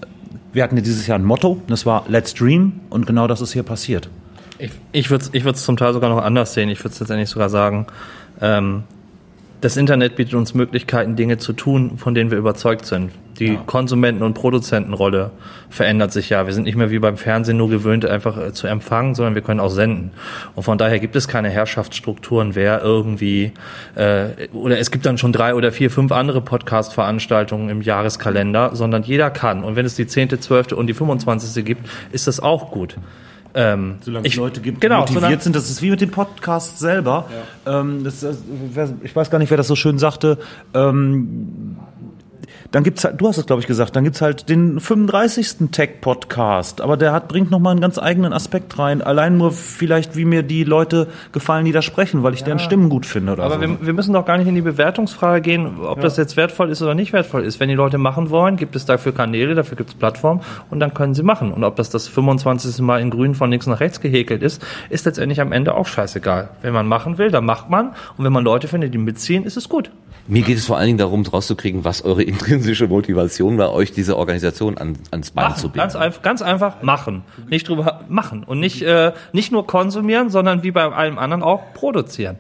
wir 0.53 0.63
hatten 0.63 0.77
ja 0.77 0.83
dieses 0.83 1.07
Jahr 1.07 1.19
ein 1.19 1.25
Motto, 1.25 1.61
das 1.67 1.87
war 1.87 2.05
Let's 2.09 2.35
Dream 2.35 2.81
und 2.91 3.07
genau 3.07 3.27
das 3.27 3.41
ist 3.41 3.53
hier 3.53 3.63
passiert. 3.63 4.09
Ich, 4.59 4.71
ich 4.93 5.11
würde 5.11 5.25
es 5.25 5.31
ich 5.33 5.65
zum 5.65 5.77
Teil 5.77 5.93
sogar 5.93 6.11
noch 6.11 6.23
anders 6.23 6.55
sehen. 6.55 6.69
Ich 6.69 6.79
würde 6.81 6.93
es 6.93 7.01
letztendlich 7.01 7.29
sogar 7.29 7.49
sagen, 7.49 7.87
ähm, 8.41 8.85
das 9.63 9.77
Internet 9.77 10.17
bietet 10.17 10.35
uns 10.35 10.55
Möglichkeiten, 10.55 11.15
Dinge 11.15 11.39
zu 11.39 11.53
tun, 11.53 11.97
von 11.97 12.17
denen 12.17 12.33
wir 12.33 12.39
überzeugt 12.39 12.85
sind. 12.85 13.13
Die 13.39 13.55
ja. 13.55 13.63
Konsumenten- 13.65 14.25
und 14.25 14.35
Produzentenrolle 14.35 15.31
verändert 15.71 16.13
sich 16.13 16.31
ja. 16.31 16.47
Wir 16.47 16.53
sind 16.53 16.65
nicht 16.65 16.75
mehr 16.75 16.91
wie 16.91 16.99
beim 16.99 17.17
Fernsehen 17.17 17.59
nur 17.59 17.71
gewöhnt, 17.71 18.05
einfach 18.05 18.37
äh, 18.37 18.53
zu 18.53 18.67
empfangen, 18.67 19.15
sondern 19.15 19.37
wir 19.37 19.43
können 19.43 19.61
auch 19.61 19.71
senden. 19.71 20.11
Und 20.57 20.65
von 20.65 20.79
daher 20.79 20.99
gibt 20.99 21.15
es 21.15 21.29
keine 21.29 21.49
Herrschaftsstrukturen, 21.49 22.57
wer 22.57 22.83
irgendwie 22.83 23.53
äh, 23.95 24.49
oder 24.53 24.81
es 24.81 24.91
gibt 24.91 25.07
dann 25.07 25.17
schon 25.17 25.33
drei 25.33 25.55
oder 25.55 25.71
vier, 25.71 25.93
fünf 25.93 26.11
andere 26.11 26.41
Podcast-Veranstaltungen 26.41 27.69
im 27.69 27.83
Jahreskalender, 27.83 28.75
sondern 28.75 29.05
jeder 29.05 29.31
kann. 29.31 29.63
Und 29.63 29.77
wenn 29.77 29.87
es 29.87 29.95
die 29.95 30.09
zehnte, 30.09 30.41
zwölfte 30.41 30.75
und 30.75 30.89
die 30.89 30.95
25. 30.95 31.65
gibt, 31.65 31.89
ist 32.11 32.27
das 32.27 32.41
auch 32.41 32.73
gut. 32.73 32.97
Ähm, 33.55 33.97
solange 34.03 34.27
es 34.27 34.35
Leute 34.37 34.61
gibt, 34.61 34.79
die 34.79 34.81
genau, 34.81 35.01
motiviert 35.01 35.43
sind, 35.43 35.55
das 35.55 35.69
ist 35.69 35.83
wie 35.83 35.91
mit 35.91 36.01
dem 36.01 36.11
Podcast 36.11 36.79
selber. 36.79 37.29
Ja. 37.67 37.81
Ähm, 37.81 38.03
das, 38.03 38.25
ich 39.03 39.15
weiß 39.15 39.31
gar 39.31 39.39
nicht, 39.39 39.51
wer 39.51 39.59
das 39.59 39.69
so 39.69 39.77
schön 39.77 39.99
sagte. 39.99 40.39
Ähm, 40.73 41.77
dann 42.73 42.85
gibt's 42.85 43.05
halt, 43.05 43.21
du 43.21 43.29
hast 43.29 43.39
es 43.39 43.47
glaube 43.47 43.61
ich 43.61 43.69
gesagt, 43.69 43.95
dann 43.95 44.05
gibt's 44.05 44.21
halt 44.21 44.49
den 44.49 44.81
35. 44.81 45.71
Tech 45.71 46.01
Podcast, 46.01 46.81
aber 46.81 46.97
der 46.97 47.13
hat 47.13 47.29
bringt 47.29 47.51
noch 47.51 47.59
mal 47.59 47.71
einen 47.71 47.81
ganz 47.81 47.99
eigenen 47.99 48.33
Aspekt 48.33 48.79
rein. 48.79 49.03
Allein 49.03 49.37
nur 49.37 49.53
vielleicht, 49.53 50.17
wie 50.17 50.25
mir 50.25 50.43
die 50.43 50.65
Leute 50.65 51.09
gefallen, 51.33 51.67
die 51.67 51.73
da 51.73 51.83
sprechen, 51.83 52.23
weil 52.23 52.33
ich 52.33 52.41
ja. 52.41 52.47
deren 52.47 52.59
Stimmen 52.59 52.89
gut 52.89 53.07
finde 53.07 53.33
oder 53.33 53.45
Aber 53.45 53.55
so. 53.55 53.61
wir, 53.61 53.87
wir 53.87 53.93
müssen 53.93 54.15
doch 54.15 54.25
gar 54.25 54.39
nicht 54.39 54.49
in 54.49 54.55
die 54.55 54.63
Bewertungsfrage 54.63 55.43
gehen, 55.43 55.81
ob 55.83 55.99
ja. 55.99 56.03
das 56.03 56.17
jetzt 56.17 56.37
wertvoll 56.37 56.71
ist 56.71 56.81
oder 56.83 56.95
nicht 56.95 57.13
wertvoll 57.13 57.45
ist. 57.45 57.61
Wenn 57.61 57.69
die 57.69 57.75
Leute 57.75 57.99
machen 57.99 58.31
wollen, 58.31 58.57
gibt 58.57 58.75
es 58.75 58.87
dafür 58.87 59.13
Kanäle, 59.13 59.55
dafür 59.55 59.77
gibt 59.77 59.91
es 59.91 59.95
Plattformen 59.97 60.41
und 60.71 60.81
dann 60.81 60.95
können 60.95 61.15
sie 61.15 61.23
machen. 61.23 61.53
Und 61.53 61.65
ob 61.65 61.77
das 61.77 61.91
das 61.91 62.09
25. 62.09 62.81
Mal 62.81 63.01
in 63.01 63.11
Grün 63.11 63.35
von 63.35 63.51
links 63.51 63.67
nach 63.67 63.81
rechts 63.81 64.01
gehäkelt 64.01 64.43
ist, 64.43 64.65
ist 64.89 65.05
letztendlich 65.05 65.41
am 65.43 65.53
Ende 65.53 65.75
auch 65.75 65.87
scheißegal. 65.87 66.49
Wenn 66.63 66.73
man 66.73 66.87
machen 66.87 67.19
will, 67.19 67.31
dann 67.31 67.45
macht 67.45 67.69
man 67.69 67.91
und 68.17 68.25
wenn 68.25 68.33
man 68.33 68.45
Leute 68.45 68.67
findet, 68.67 68.95
die 68.95 68.99
mitziehen, 68.99 69.45
ist 69.45 69.59
es 69.59 69.69
gut. 69.69 69.91
Mir 70.29 70.43
geht 70.43 70.57
es 70.57 70.67
vor 70.67 70.77
allen 70.77 70.87
Dingen 70.87 70.99
darum, 70.99 71.27
rauszukriegen, 71.27 71.85
was 71.85 72.05
eure 72.05 72.23
intrinsische 72.23 72.87
Motivation 72.87 73.59
war, 73.59 73.73
euch 73.73 73.93
diese 73.93 74.17
Organisation 74.17 74.79
an, 74.79 74.97
ans 75.11 75.33
Bein 75.33 75.49
machen. 75.49 75.57
zu 75.57 75.69
binden. 75.69 75.79
Ganz, 75.79 75.97
einfach, 75.97 76.23
ganz 76.23 76.43
einfach 76.43 76.83
machen. 76.83 77.23
Nicht 77.49 77.69
drüber 77.69 78.03
machen. 78.09 78.45
Und 78.45 78.61
nicht, 78.61 78.83
äh, 78.83 79.13
nicht 79.33 79.51
nur 79.51 79.67
konsumieren, 79.67 80.31
sondern 80.31 80.63
wie 80.63 80.71
bei 80.71 80.85
allem 80.85 81.19
anderen 81.19 81.43
auch 81.43 81.75
produzieren. 81.75 82.37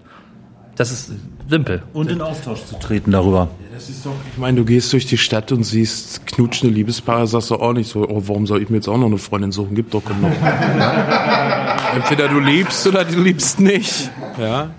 Das 0.76 0.90
ist 0.90 1.12
simpel. 1.48 1.82
Und 1.92 2.10
in 2.10 2.22
Austausch 2.22 2.64
zu 2.64 2.78
treten 2.78 3.10
darüber. 3.10 3.48
Das 3.74 3.90
ist 3.90 4.06
doch, 4.06 4.12
ich 4.32 4.38
meine, 4.38 4.56
du 4.58 4.64
gehst 4.64 4.92
durch 4.92 5.06
die 5.06 5.18
Stadt 5.18 5.52
und 5.52 5.64
siehst 5.64 6.26
knutschende 6.26 6.74
Liebespaare, 6.74 7.26
sagst 7.26 7.50
du 7.50 7.56
auch 7.56 7.72
nicht 7.72 7.90
so, 7.90 8.08
oh, 8.08 8.22
warum 8.26 8.46
soll 8.46 8.62
ich 8.62 8.70
mir 8.70 8.76
jetzt 8.76 8.88
auch 8.88 8.96
noch 8.96 9.06
eine 9.06 9.18
Freundin 9.18 9.52
suchen? 9.52 9.74
Gibt 9.74 9.92
doch 9.92 10.04
genug. 10.04 10.32
Entweder 11.94 12.28
du 12.28 12.38
liebst 12.38 12.86
oder 12.86 13.04
du 13.04 13.20
liebst 13.20 13.60
nicht. 13.60 14.10
Ja. 14.40 14.70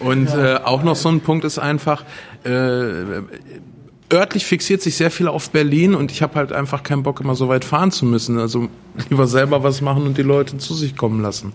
Und 0.00 0.28
äh, 0.34 0.56
auch 0.64 0.82
noch 0.82 0.96
so 0.96 1.08
ein 1.08 1.20
Punkt 1.20 1.44
ist 1.44 1.58
einfach, 1.58 2.04
äh, 2.44 3.22
örtlich 4.12 4.44
fixiert 4.46 4.82
sich 4.82 4.96
sehr 4.96 5.10
viel 5.10 5.28
auf 5.28 5.50
Berlin 5.50 5.94
und 5.94 6.10
ich 6.12 6.22
habe 6.22 6.34
halt 6.36 6.52
einfach 6.52 6.82
keinen 6.82 7.02
Bock, 7.02 7.20
immer 7.20 7.34
so 7.34 7.48
weit 7.48 7.64
fahren 7.64 7.90
zu 7.90 8.06
müssen. 8.06 8.38
Also 8.38 8.68
lieber 9.10 9.26
selber 9.26 9.62
was 9.62 9.80
machen 9.80 10.04
und 10.04 10.18
die 10.18 10.22
Leute 10.22 10.58
zu 10.58 10.74
sich 10.74 10.96
kommen 10.96 11.20
lassen. 11.22 11.52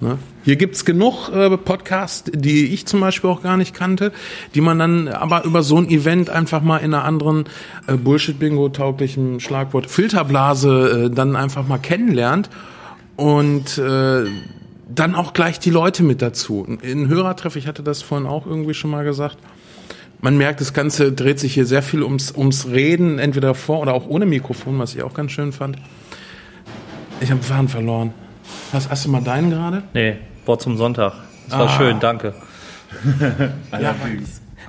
Ne? 0.00 0.18
Hier 0.44 0.56
gibt's 0.56 0.84
genug 0.84 1.30
äh, 1.30 1.56
Podcasts, 1.56 2.30
die 2.34 2.66
ich 2.74 2.84
zum 2.86 3.00
Beispiel 3.00 3.30
auch 3.30 3.42
gar 3.42 3.56
nicht 3.56 3.74
kannte, 3.74 4.12
die 4.54 4.60
man 4.60 4.78
dann 4.78 5.08
aber 5.08 5.44
über 5.44 5.62
so 5.62 5.78
ein 5.78 5.88
Event 5.88 6.28
einfach 6.28 6.62
mal 6.62 6.78
in 6.78 6.92
einer 6.92 7.04
anderen 7.04 7.44
äh, 7.86 7.96
Bullshit-Bingo-tauglichen 7.96 9.40
Schlagwort 9.40 9.86
Filterblase 9.86 11.06
äh, 11.06 11.10
dann 11.10 11.36
einfach 11.36 11.66
mal 11.66 11.78
kennenlernt 11.78 12.50
und 13.16 13.78
äh, 13.78 14.24
dann 14.92 15.14
auch 15.14 15.32
gleich 15.32 15.60
die 15.60 15.70
Leute 15.70 16.02
mit 16.02 16.20
dazu. 16.20 16.66
In 16.82 17.08
Hörertreff, 17.08 17.56
ich 17.56 17.66
hatte 17.66 17.82
das 17.82 18.02
vorhin 18.02 18.26
auch 18.26 18.46
irgendwie 18.46 18.74
schon 18.74 18.90
mal 18.90 19.04
gesagt, 19.04 19.38
man 20.24 20.38
merkt, 20.38 20.62
das 20.62 20.72
Ganze 20.72 21.12
dreht 21.12 21.38
sich 21.38 21.52
hier 21.52 21.66
sehr 21.66 21.82
viel 21.82 22.02
ums, 22.02 22.32
ums 22.32 22.66
Reden, 22.68 23.18
entweder 23.18 23.54
vor 23.54 23.80
oder 23.80 23.92
auch 23.92 24.06
ohne 24.08 24.24
Mikrofon, 24.24 24.78
was 24.78 24.94
ich 24.94 25.02
auch 25.02 25.12
ganz 25.12 25.32
schön 25.32 25.52
fand. 25.52 25.76
Ich 27.20 27.30
habe 27.30 27.42
Faden 27.42 27.68
verloren. 27.68 28.14
Hast, 28.72 28.88
hast, 28.88 29.04
du 29.04 29.10
mal 29.10 29.20
deinen 29.20 29.50
gerade? 29.50 29.82
Nee, 29.92 30.16
Wort 30.46 30.62
zum 30.62 30.78
Sonntag. 30.78 31.12
Das 31.50 31.58
war 31.58 31.68
ah. 31.68 31.76
schön, 31.76 32.00
danke. 32.00 32.32
ja, 33.72 33.94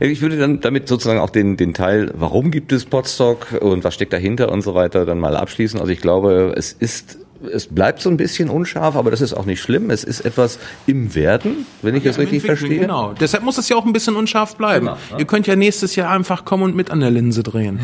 ich 0.02 0.22
würde 0.22 0.38
dann 0.38 0.60
damit 0.60 0.90
sozusagen 0.90 1.22
auch 1.22 1.30
den, 1.30 1.56
den 1.56 1.74
Teil, 1.74 2.12
warum 2.16 2.52
gibt 2.52 2.74
es 2.74 2.84
Podstock 2.84 3.54
und 3.62 3.86
was 3.86 3.94
steckt 3.94 4.12
dahinter 4.12 4.52
und 4.52 4.62
so 4.62 4.76
weiter, 4.76 5.06
dann 5.06 5.20
mal 5.20 5.38
abschließen. 5.38 5.80
Also 5.80 5.90
ich 5.90 6.02
glaube, 6.02 6.54
es 6.58 6.74
ist 6.74 7.18
es 7.52 7.68
bleibt 7.68 8.02
so 8.02 8.10
ein 8.10 8.18
bisschen 8.18 8.50
unscharf, 8.50 8.96
aber 8.96 9.12
das 9.12 9.22
ist 9.22 9.34
auch 9.34 9.46
nicht 9.46 9.62
schlimm. 9.62 9.90
Es 9.90 10.04
ist 10.04 10.22
etwas 10.22 10.60
im 10.88 11.16
Werden, 11.16 11.66
wenn 11.82 11.96
ich 11.96 12.04
ja, 12.04 12.12
das 12.12 12.20
richtig 12.20 12.44
verstehe. 12.44 12.80
Genau. 12.80 13.14
Deshalb 13.14 13.44
muss 13.44 13.58
es 13.58 13.70
ja 13.70 13.76
auch 13.76 13.86
ein 13.86 13.94
bisschen 13.94 14.16
unscharf 14.16 14.56
bleiben. 14.56 14.88
Genau, 14.88 14.98
ja. 15.12 15.20
Ihr 15.20 15.26
könnt 15.26 15.48
ja 15.48 15.56
nächstes 15.56 15.96
Jahr 15.96 16.12
einfach 16.12 16.46
kommen 16.46 16.64
und 16.64 16.76
mit 16.76 16.92
an 16.92 17.00
der 17.00 17.12
Linse 17.12 17.44
drehen. 17.44 17.80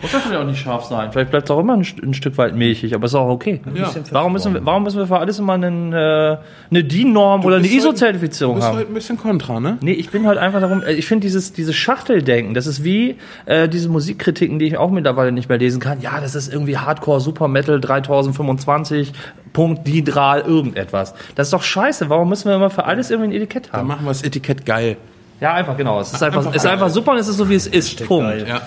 Muss 0.00 0.12
das 0.12 0.30
ja 0.30 0.40
auch 0.40 0.44
nicht 0.44 0.60
scharf 0.60 0.84
sein. 0.84 1.10
Vielleicht 1.10 1.30
bleibt 1.30 1.48
es 1.48 1.50
auch 1.50 1.58
immer 1.58 1.74
ein, 1.74 1.84
ein, 2.02 2.14
Stück 2.14 2.38
weit 2.38 2.54
milchig, 2.54 2.94
aber 2.94 3.06
ist 3.06 3.14
auch 3.16 3.28
okay. 3.28 3.60
Ja. 3.74 3.90
Warum, 4.12 4.32
müssen 4.32 4.54
wir, 4.54 4.64
warum 4.64 4.84
müssen 4.84 4.98
wir 4.98 5.08
für 5.08 5.18
alles 5.18 5.40
immer 5.40 5.54
einen, 5.54 5.92
äh, 5.92 6.36
eine 6.70 6.84
DIN-Norm 6.84 7.44
oder 7.44 7.56
eine 7.56 7.66
ISO-Zertifizierung 7.66 8.62
haben? 8.62 8.62
Du 8.62 8.66
bist 8.66 8.78
halt 8.78 8.88
ein 8.90 8.94
bisschen 8.94 9.18
kontra, 9.18 9.58
ne? 9.58 9.78
Nee, 9.80 9.92
ich 9.92 10.10
bin 10.10 10.26
halt 10.26 10.38
einfach 10.38 10.60
darum, 10.60 10.82
äh, 10.82 10.92
ich 10.92 11.06
finde 11.06 11.26
dieses, 11.26 11.52
dieses 11.52 11.74
Schachteldenken, 11.74 12.54
das 12.54 12.68
ist 12.68 12.84
wie 12.84 13.16
äh, 13.46 13.68
diese 13.68 13.88
Musikkritiken, 13.88 14.60
die 14.60 14.66
ich 14.66 14.76
auch 14.76 14.90
mittlerweile 14.90 15.32
nicht 15.32 15.48
mehr 15.48 15.58
lesen 15.58 15.80
kann. 15.80 16.00
Ja, 16.00 16.20
das 16.20 16.36
ist 16.36 16.52
irgendwie 16.52 16.78
Hardcore, 16.78 17.20
Super 17.20 17.48
Metal 17.48 17.80
3025, 17.80 19.12
Punkt, 19.52 19.86
Didral, 19.86 20.42
irgendetwas. 20.42 21.14
Das 21.34 21.48
ist 21.48 21.52
doch 21.52 21.62
scheiße. 21.62 22.08
Warum 22.08 22.28
müssen 22.28 22.48
wir 22.48 22.54
immer 22.54 22.70
für 22.70 22.84
alles 22.84 23.10
irgendwie 23.10 23.30
ein 23.30 23.42
Etikett 23.42 23.72
haben? 23.72 23.80
Dann 23.80 23.86
machen 23.88 24.04
wir 24.04 24.10
das 24.10 24.22
Etikett 24.22 24.64
geil. 24.64 24.96
Ja, 25.40 25.54
einfach 25.54 25.76
genau. 25.76 26.00
Es 26.00 26.12
ist 26.12 26.22
einfach, 26.22 26.38
einfach, 26.38 26.54
ist 26.54 26.66
einfach 26.66 26.88
super 26.88 27.12
und 27.12 27.18
es 27.18 27.28
ist 27.28 27.36
so, 27.36 27.48
wie 27.48 27.54
es 27.54 27.66
ist. 27.66 28.04
Punkt. 28.06 28.46
Ja. 28.46 28.62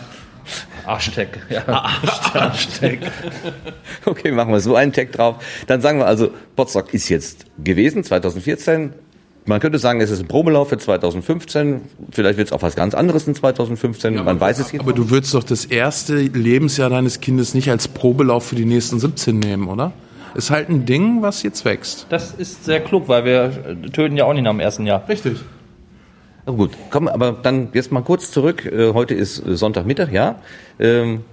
Hashtag. 0.86 1.40
Ja. 1.50 2.02
Hashtag. 2.34 3.00
okay, 4.06 4.32
machen 4.32 4.52
wir 4.52 4.60
so 4.60 4.76
einen 4.76 4.94
Tag 4.94 5.12
drauf. 5.12 5.44
Dann 5.68 5.82
sagen 5.82 6.00
wir 6.00 6.08
also, 6.08 6.32
Potsdok 6.56 6.94
ist 6.94 7.10
jetzt 7.10 7.46
gewesen, 7.64 8.04
2014. 8.04 8.94
Man 9.46 9.60
könnte 9.60 9.80
sagen, 9.80 10.02
es 10.02 10.12
ist 10.12 10.20
ein 10.20 10.28
Probelauf 10.28 10.70
für 10.70 10.78
2015. 10.78 11.82
Vielleicht 12.12 12.38
wird 12.38 12.50
es 12.50 12.54
auch 12.54 12.62
was 12.62 12.76
ganz 12.76 12.94
anderes 12.94 13.28
in 13.28 13.34
2015. 13.34 14.16
Ja, 14.16 14.24
Man 14.24 14.40
weiß 14.40 14.60
es 14.60 14.72
jetzt. 14.72 14.82
Aber 14.82 14.94
du 14.94 15.10
würdest 15.10 15.34
doch 15.34 15.44
das 15.44 15.66
erste 15.66 16.16
Lebensjahr 16.16 16.90
deines 16.90 17.22
Kindes 17.22 17.54
nicht 17.56 17.70
als 17.70 17.88
Probelauf 17.88 18.46
für 18.46 18.56
die 18.56 18.66
nächsten 18.66 19.00
17 19.00 19.40
nehmen, 19.40 19.68
oder? 19.68 19.94
Ist 20.36 20.52
halt 20.52 20.70
ein 20.70 20.86
Ding, 20.86 21.22
was 21.22 21.44
jetzt 21.44 21.66
wächst. 21.66 22.06
Das 22.10 22.32
ist 22.32 22.64
sehr 22.66 22.80
klug, 22.80 23.08
weil 23.08 23.26
wir 23.26 23.92
töten 23.92 24.16
ja 24.16 24.26
auch 24.26 24.34
nicht 24.34 24.44
nach 24.44 24.52
dem 24.52 24.60
ersten 24.60 24.86
Jahr. 24.86 25.04
Richtig. 25.10 25.40
Oh 26.46 26.54
gut, 26.54 26.72
komm, 26.90 27.08
aber 27.08 27.32
dann 27.34 27.70
jetzt 27.74 27.92
mal 27.92 28.02
kurz 28.02 28.32
zurück. 28.32 28.66
Äh, 28.66 28.94
Heute 28.94 29.14
ist 29.14 29.46
äh, 29.46 29.56
Sonntagmittag, 29.56 30.12
ja. 30.12 30.36
Ähm, 30.80 31.24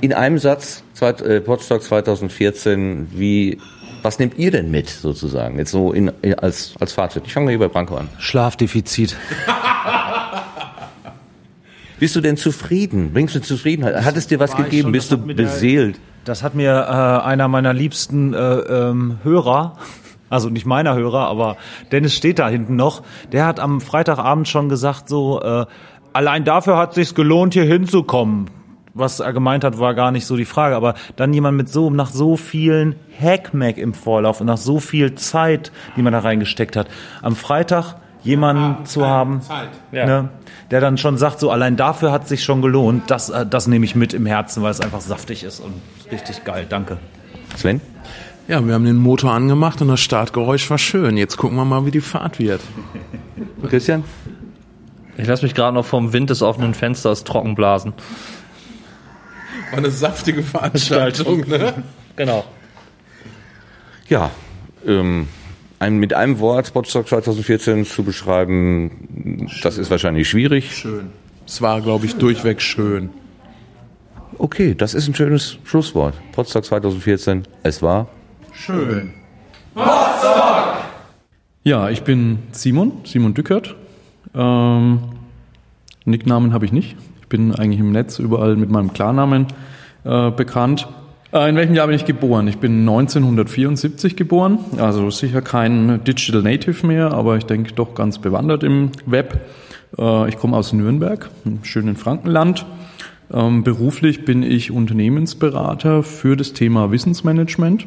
In 0.00 0.12
einem 0.12 0.38
Satz, 0.38 0.82
zweit- 0.94 1.20
äh, 1.22 1.40
Podstock 1.40 1.82
2014, 1.82 3.08
wie, 3.12 3.58
was 4.02 4.18
nehmt 4.18 4.36
ihr 4.36 4.50
denn 4.50 4.70
mit 4.70 4.88
sozusagen? 4.88 5.58
Jetzt 5.58 5.70
so 5.70 5.92
in, 5.92 6.10
in, 6.22 6.34
als, 6.34 6.74
als 6.80 6.92
Fazit. 6.92 7.22
Ich 7.26 7.32
fange 7.32 7.44
mal 7.46 7.50
hier 7.50 7.58
bei 7.60 7.68
Branko 7.68 7.96
an. 7.96 8.08
Schlafdefizit. 8.18 9.16
Bist 12.00 12.16
du 12.16 12.20
denn 12.20 12.36
zufrieden? 12.36 13.12
Bringst 13.12 13.34
du 13.36 13.40
Zufriedenheit? 13.40 14.04
Hat 14.04 14.16
es 14.16 14.26
dir 14.26 14.40
was 14.40 14.56
gegeben? 14.56 14.82
schon, 14.82 14.92
Bist 14.92 15.12
du 15.12 15.16
mir 15.18 15.34
der- 15.34 15.44
beseelt? 15.44 16.00
Das 16.24 16.42
hat 16.42 16.54
mir 16.54 16.70
äh, 16.72 17.24
einer 17.26 17.48
meiner 17.48 17.72
liebsten 17.74 18.32
äh, 18.34 18.38
ähm, 18.38 19.18
Hörer, 19.24 19.76
also 20.34 20.50
nicht 20.50 20.66
meiner 20.66 20.94
Hörer, 20.94 21.26
aber 21.28 21.56
Dennis 21.92 22.14
steht 22.14 22.38
da 22.38 22.48
hinten 22.48 22.76
noch, 22.76 23.02
der 23.32 23.46
hat 23.46 23.60
am 23.60 23.80
Freitagabend 23.80 24.46
schon 24.48 24.68
gesagt, 24.68 25.08
so, 25.08 25.40
äh, 25.40 25.64
allein 26.12 26.44
dafür 26.44 26.76
hat 26.76 26.92
sich's 26.94 27.14
gelohnt, 27.14 27.54
hier 27.54 27.64
hinzukommen. 27.64 28.50
Was 28.96 29.18
er 29.18 29.32
gemeint 29.32 29.64
hat, 29.64 29.80
war 29.80 29.94
gar 29.94 30.12
nicht 30.12 30.24
so 30.24 30.36
die 30.36 30.44
Frage, 30.44 30.76
aber 30.76 30.94
dann 31.16 31.32
jemand 31.32 31.56
mit 31.56 31.68
so, 31.68 31.90
nach 31.90 32.10
so 32.10 32.36
vielen 32.36 32.94
Hackmack 33.20 33.76
im 33.76 33.92
Vorlauf 33.92 34.40
und 34.40 34.46
nach 34.46 34.56
so 34.56 34.78
viel 34.78 35.16
Zeit, 35.16 35.72
die 35.96 36.02
man 36.02 36.12
da 36.12 36.20
reingesteckt 36.20 36.76
hat, 36.76 36.86
am 37.20 37.34
Freitag 37.34 37.96
jemanden 38.22 38.86
zu 38.86 39.04
haben, 39.04 39.40
Ja. 39.90 40.06
ne, 40.06 40.28
der 40.70 40.80
dann 40.80 40.96
schon 40.96 41.18
sagt, 41.18 41.40
so 41.40 41.50
allein 41.50 41.76
dafür 41.76 42.12
hat 42.12 42.28
sich 42.28 42.44
schon 42.44 42.62
gelohnt, 42.62 43.10
das, 43.10 43.30
äh, 43.30 43.44
das 43.44 43.66
nehme 43.66 43.84
ich 43.84 43.96
mit 43.96 44.14
im 44.14 44.26
Herzen, 44.26 44.62
weil 44.62 44.70
es 44.70 44.80
einfach 44.80 45.00
saftig 45.00 45.42
ist 45.42 45.58
und 45.60 45.74
richtig 46.12 46.44
geil. 46.44 46.64
Danke. 46.68 46.98
Sven? 47.56 47.80
Ja, 48.46 48.66
wir 48.66 48.74
haben 48.74 48.84
den 48.84 48.96
Motor 48.96 49.32
angemacht 49.32 49.80
und 49.80 49.88
das 49.88 50.00
Startgeräusch 50.00 50.68
war 50.68 50.76
schön. 50.76 51.16
Jetzt 51.16 51.38
gucken 51.38 51.56
wir 51.56 51.64
mal, 51.64 51.86
wie 51.86 51.90
die 51.90 52.02
Fahrt 52.02 52.38
wird. 52.38 52.60
Christian? 53.68 54.04
Ich 55.16 55.26
lasse 55.26 55.44
mich 55.44 55.54
gerade 55.54 55.74
noch 55.74 55.86
vom 55.86 56.12
Wind 56.12 56.28
des 56.28 56.42
offenen 56.42 56.74
Fensters 56.74 57.24
trocken 57.24 57.54
blasen. 57.54 57.94
War 59.70 59.78
eine 59.78 59.90
saftige 59.90 60.42
Veranstaltung, 60.42 61.40
ne? 61.48 61.84
Genau. 62.16 62.44
Ja, 64.08 64.30
ähm, 64.86 65.26
ein, 65.78 65.96
mit 65.96 66.12
einem 66.12 66.38
Wort 66.38 66.74
Podstock 66.74 67.08
2014 67.08 67.86
zu 67.86 68.02
beschreiben, 68.02 69.48
das 69.62 69.78
ist 69.78 69.90
wahrscheinlich 69.90 70.28
schwierig. 70.28 70.76
Schön. 70.76 71.06
Es 71.46 71.62
war, 71.62 71.80
glaube 71.80 72.04
ich, 72.04 72.16
durchweg 72.16 72.60
schön. 72.60 73.08
Okay, 74.36 74.74
das 74.74 74.92
ist 74.92 75.08
ein 75.08 75.14
schönes 75.14 75.56
Schlusswort. 75.64 76.14
Podstock 76.32 76.64
2014, 76.64 77.44
es 77.62 77.80
war 77.80 78.08
Schön. 78.54 79.10
Ja, 81.64 81.90
ich 81.90 82.02
bin 82.02 82.38
Simon, 82.52 82.92
Simon 83.04 83.34
Dückert. 83.34 83.74
Ähm, 84.34 85.00
Nicknamen 86.04 86.52
habe 86.52 86.64
ich 86.64 86.72
nicht. 86.72 86.96
Ich 87.20 87.28
bin 87.28 87.54
eigentlich 87.54 87.80
im 87.80 87.90
Netz 87.92 88.18
überall 88.18 88.56
mit 88.56 88.70
meinem 88.70 88.92
Klarnamen 88.92 89.48
äh, 90.04 90.30
bekannt. 90.30 90.86
Äh, 91.32 91.50
in 91.50 91.56
welchem 91.56 91.74
Jahr 91.74 91.88
bin 91.88 91.96
ich 91.96 92.04
geboren? 92.04 92.46
Ich 92.46 92.58
bin 92.58 92.80
1974 92.80 94.16
geboren, 94.16 94.58
also 94.78 95.10
sicher 95.10 95.42
kein 95.42 96.04
Digital 96.04 96.42
Native 96.42 96.86
mehr, 96.86 97.12
aber 97.12 97.36
ich 97.36 97.44
denke 97.44 97.72
doch 97.72 97.94
ganz 97.94 98.18
bewandert 98.18 98.62
im 98.62 98.92
Web. 99.04 99.40
Äh, 99.98 100.28
ich 100.28 100.38
komme 100.38 100.56
aus 100.56 100.72
Nürnberg, 100.72 101.28
im 101.44 101.64
schönen 101.64 101.96
Frankenland. 101.96 102.64
Ähm, 103.32 103.64
beruflich 103.64 104.24
bin 104.24 104.42
ich 104.42 104.70
Unternehmensberater 104.70 106.02
für 106.02 106.36
das 106.36 106.52
Thema 106.52 106.90
Wissensmanagement. 106.90 107.86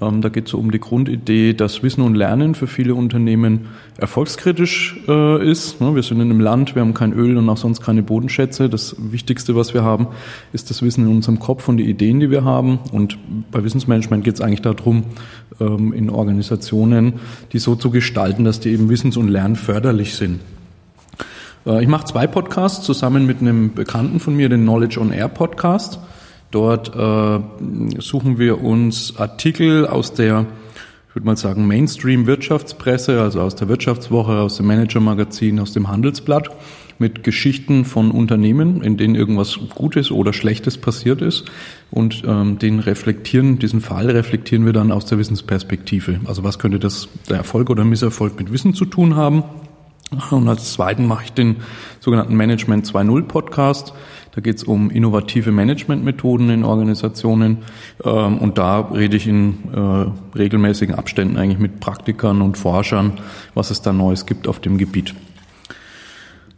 Ähm, 0.00 0.20
da 0.20 0.28
geht 0.28 0.48
es 0.48 0.54
um 0.54 0.70
die 0.70 0.78
Grundidee, 0.78 1.54
dass 1.54 1.82
Wissen 1.82 2.02
und 2.02 2.14
Lernen 2.14 2.54
für 2.54 2.66
viele 2.66 2.94
Unternehmen 2.94 3.68
erfolgskritisch 3.96 5.00
äh, 5.08 5.50
ist. 5.50 5.80
Ne, 5.80 5.94
Wir 5.94 6.02
sind 6.02 6.20
in 6.20 6.30
einem 6.30 6.40
Land, 6.40 6.74
wir 6.74 6.82
haben 6.82 6.92
kein 6.92 7.12
Öl 7.12 7.36
und 7.38 7.48
auch 7.48 7.56
sonst 7.56 7.80
keine 7.80 8.02
Bodenschätze. 8.02 8.68
Das 8.68 8.96
Wichtigste, 8.98 9.56
was 9.56 9.72
wir 9.72 9.82
haben, 9.82 10.08
ist 10.52 10.68
das 10.68 10.82
Wissen 10.82 11.06
in 11.06 11.12
unserem 11.12 11.38
Kopf 11.38 11.68
und 11.68 11.78
die 11.78 11.88
Ideen, 11.88 12.20
die 12.20 12.30
wir 12.30 12.44
haben. 12.44 12.78
Und 12.92 13.18
bei 13.50 13.64
Wissensmanagement 13.64 14.22
geht 14.22 14.34
es 14.34 14.40
eigentlich 14.42 14.62
darum, 14.62 15.04
ähm, 15.60 15.94
in 15.94 16.10
Organisationen 16.10 17.14
die 17.52 17.58
so 17.58 17.74
zu 17.74 17.90
gestalten, 17.90 18.44
dass 18.44 18.60
die 18.60 18.70
eben 18.70 18.90
wissens- 18.90 19.16
und 19.16 19.28
lernförderlich 19.28 20.14
sind. 20.14 20.40
Äh, 21.66 21.82
Ich 21.82 21.88
mache 21.88 22.04
zwei 22.06 22.26
Podcasts 22.26 22.84
zusammen 22.84 23.26
mit 23.26 23.40
einem 23.40 23.74
Bekannten 23.74 24.20
von 24.20 24.36
mir, 24.36 24.48
den 24.48 24.62
Knowledge 24.62 25.00
on 25.00 25.12
Air 25.12 25.28
Podcast. 25.28 25.98
Dort 26.52 26.94
äh, 26.94 28.00
suchen 28.00 28.38
wir 28.38 28.62
uns 28.62 29.18
Artikel 29.18 29.86
aus 29.86 30.14
der, 30.14 30.46
ich 31.08 31.14
würde 31.16 31.26
mal 31.26 31.36
sagen, 31.36 31.66
Mainstream-Wirtschaftspresse, 31.66 33.20
also 33.20 33.40
aus 33.40 33.56
der 33.56 33.68
Wirtschaftswoche, 33.68 34.38
aus 34.38 34.56
dem 34.56 34.66
Manager-Magazin, 34.66 35.58
aus 35.58 35.72
dem 35.72 35.88
Handelsblatt, 35.88 36.50
mit 36.98 37.24
Geschichten 37.24 37.84
von 37.84 38.10
Unternehmen, 38.10 38.80
in 38.80 38.96
denen 38.96 39.16
irgendwas 39.16 39.58
Gutes 39.74 40.10
oder 40.10 40.32
Schlechtes 40.32 40.78
passiert 40.78 41.20
ist. 41.20 41.44
Und 41.90 42.22
ähm, 42.26 42.58
den 42.58 42.78
reflektieren, 42.78 43.58
diesen 43.58 43.82
Fall 43.82 44.08
reflektieren 44.08 44.64
wir 44.64 44.72
dann 44.72 44.92
aus 44.92 45.04
der 45.04 45.18
Wissensperspektive. 45.18 46.20
Also 46.24 46.42
was 46.42 46.58
könnte 46.58 46.78
das 46.78 47.08
der 47.28 47.36
Erfolg 47.38 47.68
oder 47.68 47.84
Misserfolg 47.84 48.38
mit 48.38 48.50
Wissen 48.50 48.72
zu 48.72 48.86
tun 48.86 49.16
haben? 49.16 49.42
Und 50.30 50.48
als 50.48 50.72
zweiten 50.72 51.06
mache 51.06 51.24
ich 51.24 51.32
den 51.32 51.56
sogenannten 52.00 52.36
Management 52.36 52.86
2.0 52.86 53.22
Podcast. 53.24 53.92
Da 54.34 54.40
geht 54.40 54.56
es 54.56 54.64
um 54.64 54.90
innovative 54.90 55.50
Managementmethoden 55.50 56.50
in 56.50 56.64
Organisationen. 56.64 57.58
Ähm, 58.04 58.38
Und 58.38 58.58
da 58.58 58.80
rede 58.80 59.16
ich 59.16 59.26
in 59.26 59.54
äh, 59.72 60.38
regelmäßigen 60.38 60.94
Abständen 60.94 61.36
eigentlich 61.36 61.58
mit 61.58 61.80
Praktikern 61.80 62.42
und 62.42 62.56
Forschern, 62.56 63.14
was 63.54 63.70
es 63.70 63.82
da 63.82 63.92
Neues 63.92 64.26
gibt 64.26 64.46
auf 64.46 64.60
dem 64.60 64.78
Gebiet. 64.78 65.14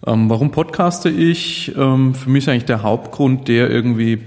Ähm, 0.06 0.28
warum 0.28 0.50
podcaste 0.50 1.08
ich? 1.08 1.74
Ähm, 1.76 2.14
für 2.14 2.30
mich 2.30 2.44
ist 2.44 2.48
eigentlich 2.48 2.64
der 2.66 2.82
Hauptgrund, 2.82 3.48
der 3.48 3.70
irgendwie, 3.70 4.18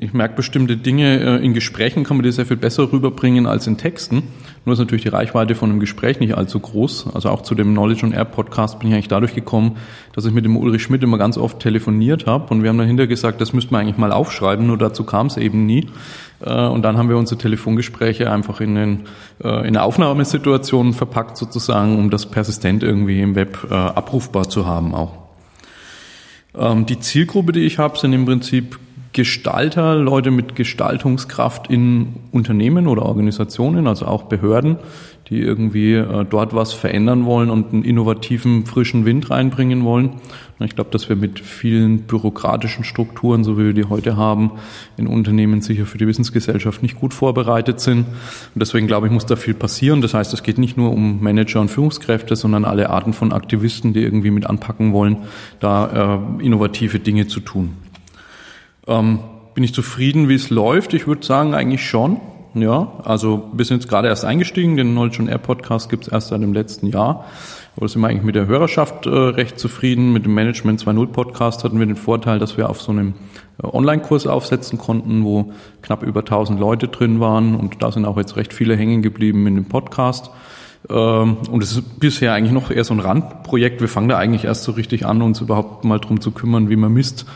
ich 0.00 0.12
merke 0.12 0.34
bestimmte 0.34 0.76
Dinge, 0.76 1.20
äh, 1.20 1.44
in 1.44 1.54
Gesprächen 1.54 2.02
kann 2.04 2.16
man 2.16 2.24
die 2.24 2.32
sehr 2.32 2.46
viel 2.46 2.56
besser 2.56 2.92
rüberbringen 2.92 3.46
als 3.46 3.66
in 3.66 3.76
Texten. 3.76 4.24
Nur 4.64 4.74
ist 4.74 4.78
natürlich 4.78 5.04
die 5.04 5.08
Reichweite 5.08 5.54
von 5.54 5.70
einem 5.70 5.80
Gespräch 5.80 6.20
nicht 6.20 6.36
allzu 6.36 6.60
groß. 6.60 7.14
Also 7.14 7.30
auch 7.30 7.42
zu 7.42 7.54
dem 7.54 7.72
Knowledge 7.72 8.04
on 8.04 8.12
Air 8.12 8.26
Podcast 8.26 8.78
bin 8.78 8.88
ich 8.88 8.94
eigentlich 8.94 9.08
dadurch 9.08 9.34
gekommen, 9.34 9.78
dass 10.12 10.26
ich 10.26 10.32
mit 10.32 10.44
dem 10.44 10.56
Ulrich 10.56 10.82
Schmidt 10.82 11.02
immer 11.02 11.16
ganz 11.16 11.38
oft 11.38 11.60
telefoniert 11.60 12.26
habe 12.26 12.52
und 12.52 12.62
wir 12.62 12.68
haben 12.68 12.78
dahinter 12.78 13.06
gesagt, 13.06 13.40
das 13.40 13.54
müsste 13.54 13.72
man 13.72 13.82
eigentlich 13.82 13.96
mal 13.96 14.12
aufschreiben, 14.12 14.66
nur 14.66 14.76
dazu 14.76 15.04
kam 15.04 15.28
es 15.28 15.38
eben 15.38 15.64
nie. 15.64 15.86
Äh, 16.44 16.66
Und 16.66 16.82
dann 16.82 16.98
haben 16.98 17.08
wir 17.08 17.16
unsere 17.16 17.38
Telefongespräche 17.38 18.30
einfach 18.30 18.60
in, 18.60 18.74
den, 18.74 19.00
äh, 19.42 19.48
in 19.60 19.68
eine 19.68 19.82
Aufnahmesituation 19.82 20.92
verpackt 20.92 21.36
sozusagen, 21.38 21.98
um 21.98 22.10
das 22.10 22.26
persistent 22.26 22.82
irgendwie 22.82 23.20
im 23.22 23.34
Web 23.34 23.66
äh, 23.70 23.74
abrufbar 23.74 24.48
zu 24.48 24.66
haben 24.66 24.94
auch. 24.94 25.12
Ähm, 26.54 26.84
Die 26.86 27.00
Zielgruppe, 27.00 27.52
die 27.52 27.60
ich 27.60 27.78
habe, 27.78 27.98
sind 27.98 28.12
im 28.12 28.26
Prinzip 28.26 28.78
Gestalter, 29.12 29.96
Leute 29.96 30.30
mit 30.30 30.54
Gestaltungskraft 30.54 31.68
in 31.68 32.14
Unternehmen 32.30 32.86
oder 32.86 33.02
Organisationen, 33.02 33.88
also 33.88 34.06
auch 34.06 34.24
Behörden, 34.24 34.76
die 35.28 35.40
irgendwie 35.40 35.94
äh, 35.94 36.24
dort 36.28 36.54
was 36.54 36.72
verändern 36.72 37.24
wollen 37.24 37.50
und 37.50 37.72
einen 37.72 37.84
innovativen, 37.84 38.66
frischen 38.66 39.04
Wind 39.04 39.30
reinbringen 39.30 39.84
wollen. 39.84 40.14
Ich 40.60 40.74
glaube, 40.74 40.90
dass 40.90 41.08
wir 41.08 41.16
mit 41.16 41.40
vielen 41.40 42.02
bürokratischen 42.02 42.84
Strukturen, 42.84 43.44
so 43.44 43.58
wie 43.58 43.64
wir 43.64 43.72
die 43.72 43.84
heute 43.84 44.16
haben, 44.16 44.52
in 44.96 45.06
Unternehmen 45.06 45.60
sicher 45.62 45.86
für 45.86 45.98
die 45.98 46.06
Wissensgesellschaft 46.06 46.82
nicht 46.82 46.96
gut 46.96 47.14
vorbereitet 47.14 47.80
sind. 47.80 48.00
Und 48.00 48.56
deswegen 48.56 48.86
glaube 48.86 49.06
ich, 49.06 49.12
muss 49.12 49.26
da 49.26 49.36
viel 49.36 49.54
passieren. 49.54 50.02
Das 50.02 50.14
heißt, 50.14 50.34
es 50.34 50.42
geht 50.42 50.58
nicht 50.58 50.76
nur 50.76 50.92
um 50.92 51.22
Manager 51.22 51.60
und 51.60 51.68
Führungskräfte, 51.68 52.36
sondern 52.36 52.64
alle 52.64 52.90
Arten 52.90 53.12
von 53.12 53.32
Aktivisten, 53.32 53.92
die 53.92 54.02
irgendwie 54.02 54.30
mit 54.30 54.46
anpacken 54.46 54.92
wollen, 54.92 55.18
da 55.58 56.20
äh, 56.38 56.44
innovative 56.44 57.00
Dinge 57.00 57.26
zu 57.26 57.40
tun. 57.40 57.74
Ähm, 58.86 59.20
bin 59.54 59.64
ich 59.64 59.74
zufrieden, 59.74 60.28
wie 60.28 60.34
es 60.34 60.50
läuft? 60.50 60.94
Ich 60.94 61.06
würde 61.06 61.26
sagen, 61.26 61.54
eigentlich 61.54 61.84
schon. 61.84 62.20
Ja, 62.54 62.94
also 63.04 63.48
wir 63.52 63.64
sind 63.64 63.80
jetzt 63.80 63.88
gerade 63.88 64.08
erst 64.08 64.24
eingestiegen. 64.24 64.76
Den 64.76 64.92
Knowledge 64.92 65.22
on 65.22 65.28
Air 65.28 65.38
Podcast 65.38 65.88
gibt 65.88 66.04
es 66.04 66.12
erst 66.12 66.28
seit 66.28 66.42
dem 66.42 66.52
letzten 66.52 66.88
Jahr. 66.88 67.26
Aber 67.76 67.88
sind 67.88 68.02
wir 68.02 68.08
eigentlich 68.08 68.24
mit 68.24 68.34
der 68.34 68.46
Hörerschaft 68.46 69.06
äh, 69.06 69.10
recht 69.10 69.58
zufrieden. 69.58 70.12
Mit 70.12 70.24
dem 70.24 70.34
Management 70.34 70.80
2.0 70.80 71.06
Podcast 71.06 71.62
hatten 71.62 71.78
wir 71.78 71.86
den 71.86 71.96
Vorteil, 71.96 72.40
dass 72.40 72.56
wir 72.56 72.68
auf 72.68 72.80
so 72.80 72.90
einem 72.90 73.14
äh, 73.62 73.66
Online-Kurs 73.66 74.26
aufsetzen 74.26 74.78
konnten, 74.78 75.24
wo 75.24 75.52
knapp 75.82 76.02
über 76.02 76.20
1000 76.20 76.58
Leute 76.58 76.88
drin 76.88 77.20
waren. 77.20 77.54
Und 77.54 77.82
da 77.82 77.92
sind 77.92 78.04
auch 78.04 78.16
jetzt 78.16 78.36
recht 78.36 78.52
viele 78.52 78.76
hängen 78.76 79.00
geblieben 79.00 79.46
in 79.46 79.54
dem 79.54 79.66
Podcast. 79.66 80.30
Ähm, 80.88 81.36
Und 81.50 81.62
es 81.62 81.72
ist 81.72 82.00
bisher 82.00 82.32
eigentlich 82.32 82.52
noch 82.52 82.70
eher 82.70 82.84
so 82.84 82.94
ein 82.94 83.00
Randprojekt. 83.00 83.80
Wir 83.80 83.88
fangen 83.88 84.08
da 84.08 84.16
eigentlich 84.16 84.44
erst 84.44 84.64
so 84.64 84.72
richtig 84.72 85.04
an, 85.04 85.20
uns 85.20 85.40
überhaupt 85.40 85.84
mal 85.84 85.98
drum 85.98 86.20
zu 86.20 86.30
kümmern, 86.30 86.70
wie 86.70 86.76
man 86.76 86.92
misst 86.92 87.26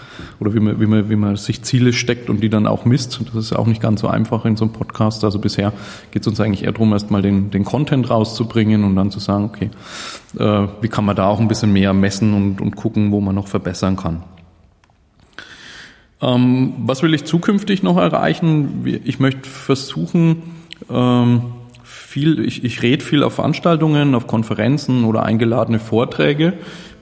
oder 0.41 0.55
wie 0.55 0.61
man, 0.61 0.81
wie 0.81 0.87
man, 0.87 1.11
wie 1.11 1.17
man 1.17 1.37
sich 1.37 1.63
Ziele 1.63 1.93
steckt 1.93 2.31
und 2.31 2.41
die 2.41 2.49
dann 2.49 2.67
auch 2.67 2.87
misst. 2.87 3.21
Das 3.27 3.35
ist 3.35 3.53
auch 3.53 3.67
nicht 3.67 3.83
ganz 3.83 4.01
so 4.01 4.09
einfach 4.09 4.47
in 4.47 4.57
so 4.57 4.65
einem 4.65 4.73
Podcast. 4.73 5.25
Also 5.25 5.39
bisher 5.39 5.73
geht 6.11 6.23
es 6.23 6.29
uns 6.29 6.41
eigentlich 6.41 6.65
eher 6.65 6.73
darum, 6.73 6.93
erstmal 6.95 7.21
den, 7.21 7.51
den 7.51 7.65
Content 7.65 8.09
rauszubringen 8.09 8.83
und 8.83 8.97
dann 8.97 9.11
zu 9.11 9.21
sagen, 9.21 9.45
okay, 9.45 9.71
äh, 10.39 10.69
wie 10.81 10.89
kann 10.89 11.05
man 11.05 11.15
da 11.15 11.27
auch 11.27 11.39
ein 11.39 11.49
bisschen 11.49 11.73
mehr 11.73 11.93
messen 11.93 12.33
und, 12.33 12.61
und 12.63 12.77
gucken, 12.77 13.13
wo 13.13 13.21
man 13.21 13.35
noch 13.35 13.47
verbessern 13.47 13.97
kann. 13.97 14.23
Ähm, 16.23 16.73
was 16.79 17.03
will 17.03 17.13
ich 17.13 17.25
zukünftig 17.25 17.83
noch 17.83 17.99
erreichen? 17.99 18.87
Ich 19.05 19.21
möchte 19.21 19.49
versuchen, 19.49 20.43
ähm, 20.91 21.43
viel, 22.15 22.39
ich, 22.45 22.63
ich 22.63 22.81
rede 22.81 23.05
viel 23.05 23.25
auf 23.25 23.35
Veranstaltungen, 23.35 24.15
auf 24.15 24.29
Konferenzen 24.29 25.05
oder 25.05 25.25
eingeladene 25.25 25.81
Vorträge, 25.81 26.53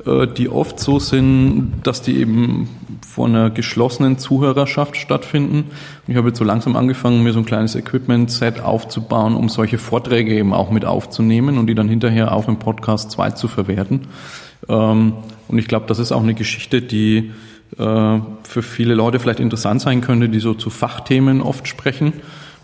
äh, 0.06 0.26
die 0.26 0.48
oft 0.48 0.80
so 0.80 0.98
sind, 1.00 1.74
dass 1.82 2.00
die 2.00 2.16
eben 2.16 2.70
vor 3.06 3.26
einer 3.26 3.50
geschlossenen 3.50 4.16
Zuhörerschaft 4.16 4.96
stattfinden. 4.96 5.64
Ich 6.06 6.16
habe 6.16 6.28
jetzt 6.28 6.38
so 6.38 6.44
langsam 6.44 6.76
angefangen, 6.76 7.22
mir 7.22 7.34
so 7.34 7.40
ein 7.40 7.44
kleines 7.44 7.74
Equipment-Set 7.74 8.62
aufzubauen, 8.62 9.36
um 9.36 9.50
solche 9.50 9.76
Vorträge 9.76 10.32
eben 10.34 10.54
auch 10.54 10.70
mit 10.70 10.86
aufzunehmen 10.86 11.58
und 11.58 11.66
die 11.66 11.74
dann 11.74 11.90
hinterher 11.90 12.32
auch 12.32 12.48
im 12.48 12.58
Podcast 12.58 13.10
2 13.10 13.32
zu 13.32 13.48
verwerten. 13.48 14.08
Ähm, 14.66 15.12
und 15.46 15.58
ich 15.58 15.68
glaube, 15.68 15.84
das 15.88 15.98
ist 15.98 16.12
auch 16.12 16.22
eine 16.22 16.32
Geschichte, 16.32 16.80
die 16.80 17.32
äh, 17.76 18.18
für 18.44 18.62
viele 18.62 18.94
Leute 18.94 19.18
vielleicht 19.18 19.40
interessant 19.40 19.82
sein 19.82 20.00
könnte, 20.00 20.30
die 20.30 20.40
so 20.40 20.54
zu 20.54 20.70
Fachthemen 20.70 21.42
oft 21.42 21.68
sprechen 21.68 22.14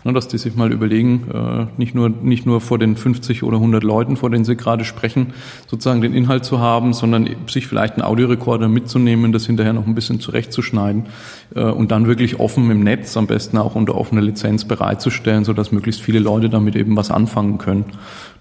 dass 0.03 0.27
die 0.27 0.37
sich 0.37 0.55
mal 0.55 0.71
überlegen, 0.71 1.25
äh, 1.33 1.65
nicht 1.77 1.93
nur, 1.93 2.09
nicht 2.09 2.45
nur 2.45 2.61
vor 2.61 2.77
den 2.77 2.95
50 2.95 3.43
oder 3.43 3.57
100 3.57 3.83
Leuten, 3.83 4.17
vor 4.17 4.29
denen 4.29 4.45
sie 4.45 4.55
gerade 4.55 4.85
sprechen, 4.85 5.33
sozusagen 5.67 6.01
den 6.01 6.13
Inhalt 6.13 6.45
zu 6.45 6.59
haben, 6.59 6.93
sondern 6.93 7.29
sich 7.47 7.67
vielleicht 7.67 7.95
einen 7.95 8.03
Audiorekorder 8.03 8.69
mitzunehmen, 8.69 9.31
das 9.31 9.45
hinterher 9.45 9.73
noch 9.73 9.85
ein 9.85 9.95
bisschen 9.95 10.19
zurechtzuschneiden 10.19 11.07
äh, 11.55 11.63
und 11.63 11.91
dann 11.91 12.07
wirklich 12.07 12.39
offen 12.39 12.69
im 12.71 12.83
Netz, 12.83 13.17
am 13.17 13.27
besten 13.27 13.57
auch 13.57 13.75
unter 13.75 13.95
offener 13.95 14.21
Lizenz 14.21 14.65
bereitzustellen, 14.65 15.43
sodass 15.43 15.71
möglichst 15.71 16.01
viele 16.01 16.19
Leute 16.19 16.49
damit 16.49 16.75
eben 16.75 16.95
was 16.95 17.11
anfangen 17.11 17.57
können. 17.57 17.85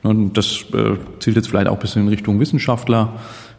Ne, 0.02 0.10
und 0.10 0.36
das 0.36 0.64
äh, 0.72 0.96
zielt 1.18 1.36
jetzt 1.36 1.48
vielleicht 1.48 1.68
auch 1.68 1.74
ein 1.74 1.80
bisschen 1.80 2.02
in 2.02 2.08
Richtung 2.08 2.38
Wissenschaftler 2.40 3.14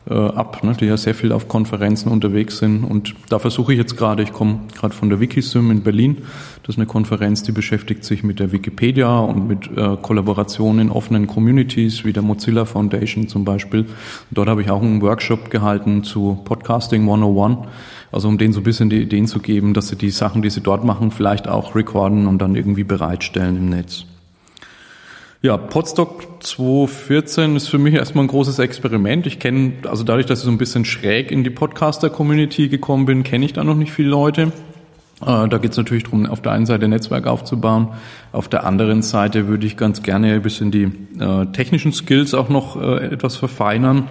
äh, 0.10 0.14
ab, 0.14 0.64
ne, 0.64 0.76
die 0.80 0.86
ja 0.86 0.98
sehr 0.98 1.16
viel 1.16 1.32
auf 1.32 1.48
Konferenzen 1.48 2.10
unterwegs 2.10 2.58
sind. 2.58 2.84
Und 2.84 3.16
da 3.30 3.40
versuche 3.40 3.74
ich 3.74 3.80
jetzt 3.80 3.98
gerade, 3.98 4.24
ich 4.24 4.34
komme 4.34 4.62
gerade 4.78 4.94
von 4.94 5.10
der 5.10 5.20
Wikisym 5.20 5.72
in 5.72 5.82
Berlin, 5.82 6.18
das 6.64 6.76
ist 6.76 6.80
eine 6.80 6.88
Konferenz, 6.88 7.44
die 7.44 7.52
beschäftigt 7.52 8.04
sich 8.04 8.24
mit 8.24 8.40
der 8.40 8.52
Wikipedia 8.52 9.20
und 9.20 9.48
mit 9.48 9.70
äh, 9.76 9.98
Kollaborationen 10.02 10.88
in 10.88 10.92
offenen 10.92 11.28
Communities, 11.28 12.06
wie 12.06 12.14
der 12.14 12.24
Mozilla 12.24 12.66
Foundation 12.66 13.28
zum 13.28 13.44
Beispiel. 13.46 13.86
Dort 14.32 14.50
habe 14.50 14.62
ich 14.62 14.70
auch 14.70 14.82
einen 14.82 15.02
Workshop 15.02 15.50
gehalten 15.50 16.04
zu 16.04 16.40
Podcasting 16.46 17.02
101. 17.02 17.68
Also 18.12 18.28
um 18.28 18.38
denen 18.38 18.54
so 18.54 18.60
ein 18.62 18.64
bisschen 18.64 18.90
die 18.90 19.02
Ideen 19.02 19.28
zu 19.28 19.40
geben, 19.40 19.74
dass 19.74 19.88
sie 19.88 19.96
die 19.96 20.10
Sachen, 20.10 20.42
die 20.42 20.50
sie 20.50 20.62
dort 20.62 20.84
machen, 20.84 21.12
vielleicht 21.12 21.48
auch 21.48 21.76
recorden 21.76 22.28
und 22.28 22.40
dann 22.40 22.56
irgendwie 22.56 22.84
bereitstellen 22.84 23.58
im 23.58 23.70
Netz. 23.70 24.06
Ja, 25.42 25.56
Podstock 25.56 26.44
2014 26.44 27.56
ist 27.56 27.70
für 27.70 27.78
mich 27.78 27.94
erstmal 27.94 28.26
ein 28.26 28.28
großes 28.28 28.60
Experiment. 28.60 29.26
Ich 29.26 29.40
kenne, 29.40 29.72
also 29.88 30.04
dadurch, 30.04 30.26
dass 30.26 30.40
ich 30.40 30.46
so 30.46 30.52
ein 30.52 30.58
bisschen 30.58 30.84
schräg 30.84 31.32
in 31.32 31.46
die 31.46 31.50
Podcaster-Community 31.50 32.68
gekommen 32.68 33.06
bin, 33.06 33.24
kenne 33.24 33.46
ich 33.46 33.54
da 33.54 33.64
noch 33.64 33.76
nicht 33.76 33.94
viele 33.94 34.10
Leute. 34.10 34.52
Äh, 35.22 35.48
da 35.48 35.58
geht 35.58 35.72
es 35.72 35.78
natürlich 35.78 36.04
darum, 36.04 36.26
auf 36.26 36.42
der 36.42 36.52
einen 36.52 36.66
Seite 36.66 36.90
Netzwerk 36.90 37.26
aufzubauen, 37.26 37.88
auf 38.34 38.50
der 38.50 38.66
anderen 38.66 39.02
Seite 39.02 39.48
würde 39.48 39.66
ich 39.66 39.78
ganz 39.78 40.04
gerne 40.04 40.34
ein 40.34 40.42
bisschen 40.42 40.72
die 40.72 40.92
äh, 41.22 41.46
technischen 41.54 41.94
Skills 41.94 42.34
auch 42.34 42.50
noch 42.50 42.76
äh, 42.76 43.06
etwas 43.06 43.38
verfeinern. 43.38 44.10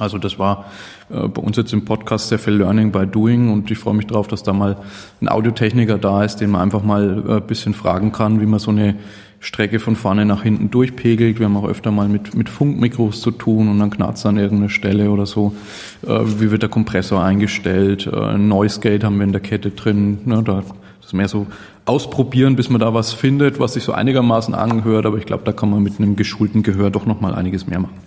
Also 0.00 0.16
das 0.16 0.38
war 0.38 0.64
äh, 1.10 1.28
bei 1.28 1.42
uns 1.42 1.58
jetzt 1.58 1.74
im 1.74 1.84
Podcast 1.84 2.28
sehr 2.28 2.38
viel 2.38 2.54
Learning 2.54 2.90
by 2.90 3.06
Doing 3.06 3.52
und 3.52 3.70
ich 3.70 3.76
freue 3.76 3.94
mich 3.94 4.06
darauf, 4.06 4.28
dass 4.28 4.42
da 4.42 4.54
mal 4.54 4.78
ein 5.20 5.28
Audiotechniker 5.28 5.98
da 5.98 6.24
ist, 6.24 6.36
den 6.36 6.50
man 6.50 6.62
einfach 6.62 6.82
mal 6.82 7.22
äh, 7.28 7.32
ein 7.34 7.46
bisschen 7.46 7.74
fragen 7.74 8.12
kann, 8.12 8.40
wie 8.40 8.46
man 8.46 8.58
so 8.58 8.70
eine 8.70 8.96
Strecke 9.44 9.78
von 9.78 9.94
vorne 9.94 10.24
nach 10.24 10.42
hinten 10.42 10.70
durchpegelt. 10.70 11.38
Wir 11.38 11.44
haben 11.44 11.56
auch 11.58 11.68
öfter 11.68 11.90
mal 11.90 12.08
mit, 12.08 12.34
mit 12.34 12.48
Funkmikros 12.48 13.20
zu 13.20 13.30
tun 13.30 13.68
und 13.68 13.78
dann 13.78 13.90
knarzt 13.90 14.24
an 14.24 14.38
irgendeiner 14.38 14.70
Stelle 14.70 15.10
oder 15.10 15.26
so. 15.26 15.54
Äh, 16.02 16.20
wie 16.40 16.50
wird 16.50 16.62
der 16.62 16.70
Kompressor 16.70 17.22
eingestellt? 17.22 18.06
Äh, 18.06 18.38
Noise 18.38 18.80
Gate 18.80 19.04
haben 19.04 19.18
wir 19.18 19.24
in 19.24 19.32
der 19.32 19.42
Kette 19.42 19.70
drin. 19.70 20.20
Ne, 20.24 20.42
da, 20.42 20.62
das 20.98 21.08
ist 21.08 21.12
mehr 21.12 21.28
so 21.28 21.46
ausprobieren, 21.84 22.56
bis 22.56 22.70
man 22.70 22.80
da 22.80 22.94
was 22.94 23.12
findet, 23.12 23.60
was 23.60 23.74
sich 23.74 23.84
so 23.84 23.92
einigermaßen 23.92 24.54
anhört. 24.54 25.04
Aber 25.04 25.18
ich 25.18 25.26
glaube, 25.26 25.44
da 25.44 25.52
kann 25.52 25.68
man 25.68 25.82
mit 25.82 25.98
einem 25.98 26.16
geschulten 26.16 26.62
Gehör 26.62 26.88
doch 26.90 27.04
noch 27.04 27.20
mal 27.20 27.34
einiges 27.34 27.66
mehr 27.66 27.80
machen. 27.80 27.98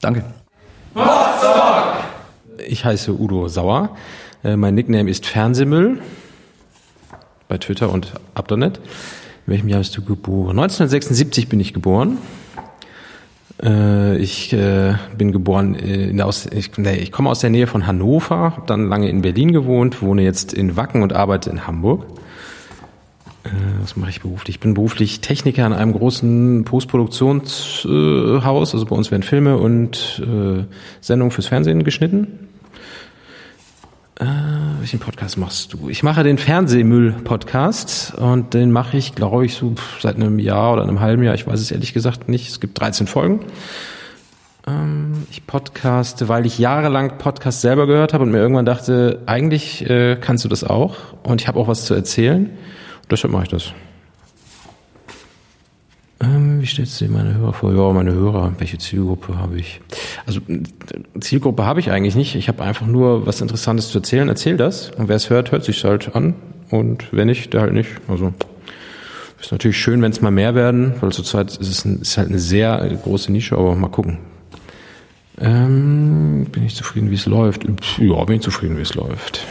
Danke. 0.00 0.24
Ich 2.66 2.82
heiße 2.82 3.12
Udo 3.12 3.48
Sauer. 3.48 3.94
Äh, 4.42 4.56
mein 4.56 4.74
Nickname 4.74 5.10
ist 5.10 5.26
Fernsehmüll 5.26 6.00
bei 7.46 7.58
Twitter 7.58 7.92
und 7.92 8.14
Abdonet. 8.34 8.80
In 9.46 9.52
welchem 9.52 9.68
Jahr 9.68 9.78
bist 9.78 9.96
du 9.96 10.02
geboren? 10.02 10.58
1976 10.58 11.48
bin 11.48 11.60
ich 11.60 11.72
geboren. 11.72 12.18
Äh, 13.62 14.18
ich 14.18 14.52
äh, 14.52 14.94
bin 15.16 15.30
geboren 15.30 15.76
in 15.76 16.16
der 16.16 16.26
aus, 16.26 16.46
ich, 16.46 16.76
nee, 16.78 16.96
ich 16.96 17.12
komme 17.12 17.30
aus 17.30 17.38
der 17.38 17.50
Nähe 17.50 17.68
von 17.68 17.86
Hannover, 17.86 18.36
habe 18.36 18.66
dann 18.66 18.88
lange 18.88 19.08
in 19.08 19.22
Berlin 19.22 19.52
gewohnt, 19.52 20.02
wohne 20.02 20.22
jetzt 20.22 20.52
in 20.52 20.76
Wacken 20.76 21.02
und 21.02 21.12
arbeite 21.12 21.48
in 21.50 21.64
Hamburg. 21.64 22.06
Äh, 23.44 23.50
was 23.82 23.96
mache 23.96 24.10
ich 24.10 24.20
beruflich? 24.20 24.56
Ich 24.56 24.60
bin 24.60 24.74
beruflich 24.74 25.20
Techniker 25.20 25.64
in 25.64 25.72
einem 25.72 25.92
großen 25.92 26.64
Postproduktionshaus. 26.64 28.74
also 28.74 28.84
bei 28.84 28.96
uns 28.96 29.12
werden 29.12 29.22
Filme 29.22 29.58
und 29.58 30.20
Sendungen 31.00 31.30
fürs 31.30 31.46
Fernsehen 31.46 31.84
geschnitten. 31.84 32.45
Äh, 34.18 34.24
welchen 34.78 34.98
Podcast 34.98 35.36
machst 35.36 35.74
du? 35.74 35.90
Ich 35.90 36.02
mache 36.02 36.22
den 36.22 36.38
Fernsehmüll-Podcast 36.38 38.14
und 38.14 38.54
den 38.54 38.72
mache 38.72 38.96
ich, 38.96 39.14
glaube 39.14 39.44
ich, 39.44 39.54
so 39.54 39.74
seit 40.00 40.16
einem 40.16 40.38
Jahr 40.38 40.72
oder 40.72 40.84
einem 40.84 41.00
halben 41.00 41.22
Jahr. 41.22 41.34
Ich 41.34 41.46
weiß 41.46 41.60
es 41.60 41.70
ehrlich 41.70 41.92
gesagt 41.92 42.26
nicht. 42.26 42.48
Es 42.48 42.58
gibt 42.58 42.80
13 42.80 43.06
Folgen. 43.08 43.40
Ähm, 44.66 45.26
ich 45.30 45.46
podcaste, 45.46 46.28
weil 46.28 46.46
ich 46.46 46.58
jahrelang 46.58 47.18
Podcast 47.18 47.60
selber 47.60 47.86
gehört 47.86 48.14
habe 48.14 48.24
und 48.24 48.30
mir 48.30 48.38
irgendwann 48.38 48.64
dachte, 48.64 49.20
eigentlich 49.26 49.88
äh, 49.88 50.16
kannst 50.18 50.46
du 50.46 50.48
das 50.48 50.64
auch 50.64 50.96
und 51.22 51.42
ich 51.42 51.48
habe 51.48 51.58
auch 51.60 51.68
was 51.68 51.84
zu 51.84 51.92
erzählen. 51.92 52.46
Und 52.46 53.12
deshalb 53.12 53.32
mache 53.34 53.42
ich 53.42 53.50
das. 53.50 53.74
Ähm, 56.20 56.62
wie 56.62 56.66
stellst 56.66 57.00
du 57.00 57.06
dir 57.06 57.10
meine 57.10 57.34
Hörer 57.34 57.52
vor? 57.52 57.72
Ja, 57.72 57.92
meine 57.92 58.12
Hörer, 58.12 58.54
welche 58.58 58.78
Zielgruppe 58.78 59.36
habe 59.36 59.58
ich? 59.58 59.80
Also 60.26 60.40
Zielgruppe 61.20 61.64
habe 61.64 61.80
ich 61.80 61.90
eigentlich 61.90 62.16
nicht. 62.16 62.34
Ich 62.34 62.48
habe 62.48 62.62
einfach 62.62 62.86
nur 62.86 63.26
was 63.26 63.40
Interessantes 63.40 63.90
zu 63.90 63.98
erzählen. 63.98 64.28
Erzähl 64.28 64.56
das. 64.56 64.90
Und 64.92 65.08
wer 65.08 65.16
es 65.16 65.28
hört, 65.28 65.52
hört 65.52 65.64
sich 65.64 65.84
halt 65.84 66.14
an. 66.14 66.34
Und 66.70 67.04
wer 67.12 67.24
nicht, 67.24 67.52
der 67.52 67.60
halt 67.60 67.74
nicht. 67.74 67.90
Also 68.08 68.32
ist 69.40 69.52
natürlich 69.52 69.78
schön, 69.78 70.00
wenn 70.02 70.10
es 70.10 70.20
mal 70.20 70.30
mehr 70.30 70.54
werden, 70.54 70.94
weil 71.00 71.12
zurzeit 71.12 71.56
ist 71.56 71.68
es 71.68 71.84
ein, 71.84 72.00
ist 72.00 72.16
halt 72.16 72.28
eine 72.28 72.38
sehr 72.38 72.78
große 73.04 73.30
Nische, 73.30 73.56
aber 73.56 73.74
mal 73.74 73.88
gucken. 73.88 74.18
Ähm, 75.38 76.46
bin 76.50 76.64
ich 76.64 76.74
zufrieden, 76.74 77.10
wie 77.10 77.14
es 77.16 77.26
läuft? 77.26 77.64
Ja, 77.98 78.24
bin 78.24 78.36
ich 78.36 78.42
zufrieden, 78.42 78.78
wie 78.78 78.82
es 78.82 78.94
läuft. 78.94 79.44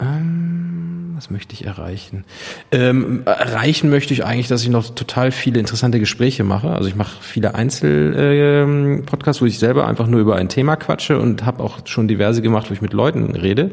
Ähm, 0.00 0.99
was 1.20 1.28
möchte 1.28 1.52
ich 1.52 1.66
erreichen? 1.66 2.24
Ähm, 2.72 3.24
erreichen 3.26 3.90
möchte 3.90 4.14
ich 4.14 4.24
eigentlich, 4.24 4.48
dass 4.48 4.62
ich 4.62 4.70
noch 4.70 4.88
total 4.94 5.32
viele 5.32 5.60
interessante 5.60 6.00
Gespräche 6.00 6.44
mache. 6.44 6.70
Also 6.70 6.88
ich 6.88 6.94
mache 6.94 7.18
viele 7.20 7.54
Einzel-Podcasts, 7.54 9.42
ähm, 9.42 9.44
wo 9.44 9.46
ich 9.46 9.58
selber 9.58 9.86
einfach 9.86 10.06
nur 10.06 10.18
über 10.18 10.36
ein 10.36 10.48
Thema 10.48 10.76
quatsche 10.76 11.18
und 11.18 11.44
habe 11.44 11.62
auch 11.62 11.80
schon 11.84 12.08
diverse 12.08 12.40
gemacht, 12.40 12.70
wo 12.70 12.72
ich 12.72 12.80
mit 12.80 12.94
Leuten 12.94 13.36
rede. 13.36 13.72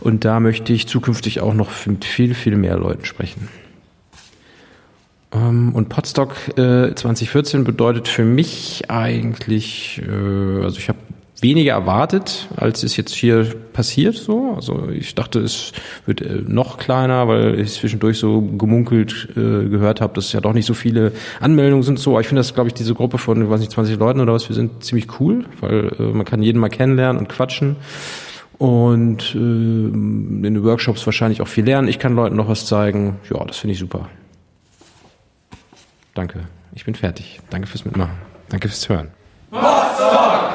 Und 0.00 0.26
da 0.26 0.38
möchte 0.38 0.74
ich 0.74 0.86
zukünftig 0.86 1.40
auch 1.40 1.54
noch 1.54 1.70
mit 1.86 2.04
viel, 2.04 2.34
viel 2.34 2.56
mehr 2.56 2.76
Leuten 2.76 3.06
sprechen. 3.06 3.48
Ähm, 5.32 5.74
und 5.74 5.88
Podstock 5.88 6.34
äh, 6.58 6.94
2014 6.94 7.64
bedeutet 7.64 8.06
für 8.06 8.24
mich 8.24 8.90
eigentlich, 8.90 10.02
äh, 10.06 10.62
also 10.62 10.76
ich 10.76 10.90
habe 10.90 10.98
weniger 11.42 11.72
erwartet, 11.72 12.48
als 12.56 12.82
es 12.82 12.96
jetzt 12.96 13.14
hier 13.14 13.46
passiert. 13.72 14.14
So, 14.14 14.54
also 14.54 14.88
ich 14.88 15.14
dachte, 15.14 15.40
es 15.40 15.72
wird 16.06 16.20
äh, 16.20 16.42
noch 16.46 16.78
kleiner, 16.78 17.28
weil 17.28 17.58
ich 17.58 17.72
zwischendurch 17.72 18.18
so 18.18 18.40
gemunkelt 18.40 19.28
äh, 19.32 19.68
gehört 19.68 20.00
habe, 20.00 20.14
dass 20.14 20.32
ja 20.32 20.40
doch 20.40 20.52
nicht 20.52 20.66
so 20.66 20.74
viele 20.74 21.12
Anmeldungen 21.40 21.82
sind. 21.82 21.98
So, 21.98 22.12
aber 22.12 22.20
ich 22.20 22.28
finde 22.28 22.40
das, 22.40 22.54
glaube 22.54 22.68
ich, 22.68 22.74
diese 22.74 22.94
Gruppe 22.94 23.18
von, 23.18 23.50
weiß 23.50 23.60
nicht, 23.60 23.72
20 23.72 23.98
Leuten 23.98 24.20
oder 24.20 24.32
was, 24.32 24.48
wir 24.48 24.56
sind 24.56 24.84
ziemlich 24.84 25.20
cool, 25.20 25.44
weil 25.60 25.92
äh, 25.98 26.02
man 26.02 26.24
kann 26.24 26.42
jeden 26.42 26.58
mal 26.58 26.68
kennenlernen 26.68 27.18
und 27.18 27.28
quatschen 27.28 27.76
und 28.58 29.34
äh, 29.34 29.38
in 29.38 30.42
den 30.42 30.62
Workshops 30.62 31.04
wahrscheinlich 31.04 31.42
auch 31.42 31.48
viel 31.48 31.64
lernen. 31.64 31.88
Ich 31.88 31.98
kann 31.98 32.14
Leuten 32.14 32.36
noch 32.36 32.48
was 32.48 32.66
zeigen. 32.66 33.18
Ja, 33.28 33.44
das 33.44 33.58
finde 33.58 33.72
ich 33.72 33.80
super. 33.80 34.08
Danke. 36.14 36.44
Ich 36.74 36.84
bin 36.84 36.94
fertig. 36.94 37.40
Danke 37.50 37.66
fürs 37.66 37.84
Mitmachen. 37.84 38.12
Danke 38.48 38.68
fürs 38.68 38.88
Hören. 38.88 39.08
Rostock! 39.52 40.51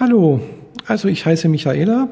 Hallo, 0.00 0.40
also 0.86 1.08
ich 1.08 1.26
heiße 1.26 1.46
Michaela 1.50 2.08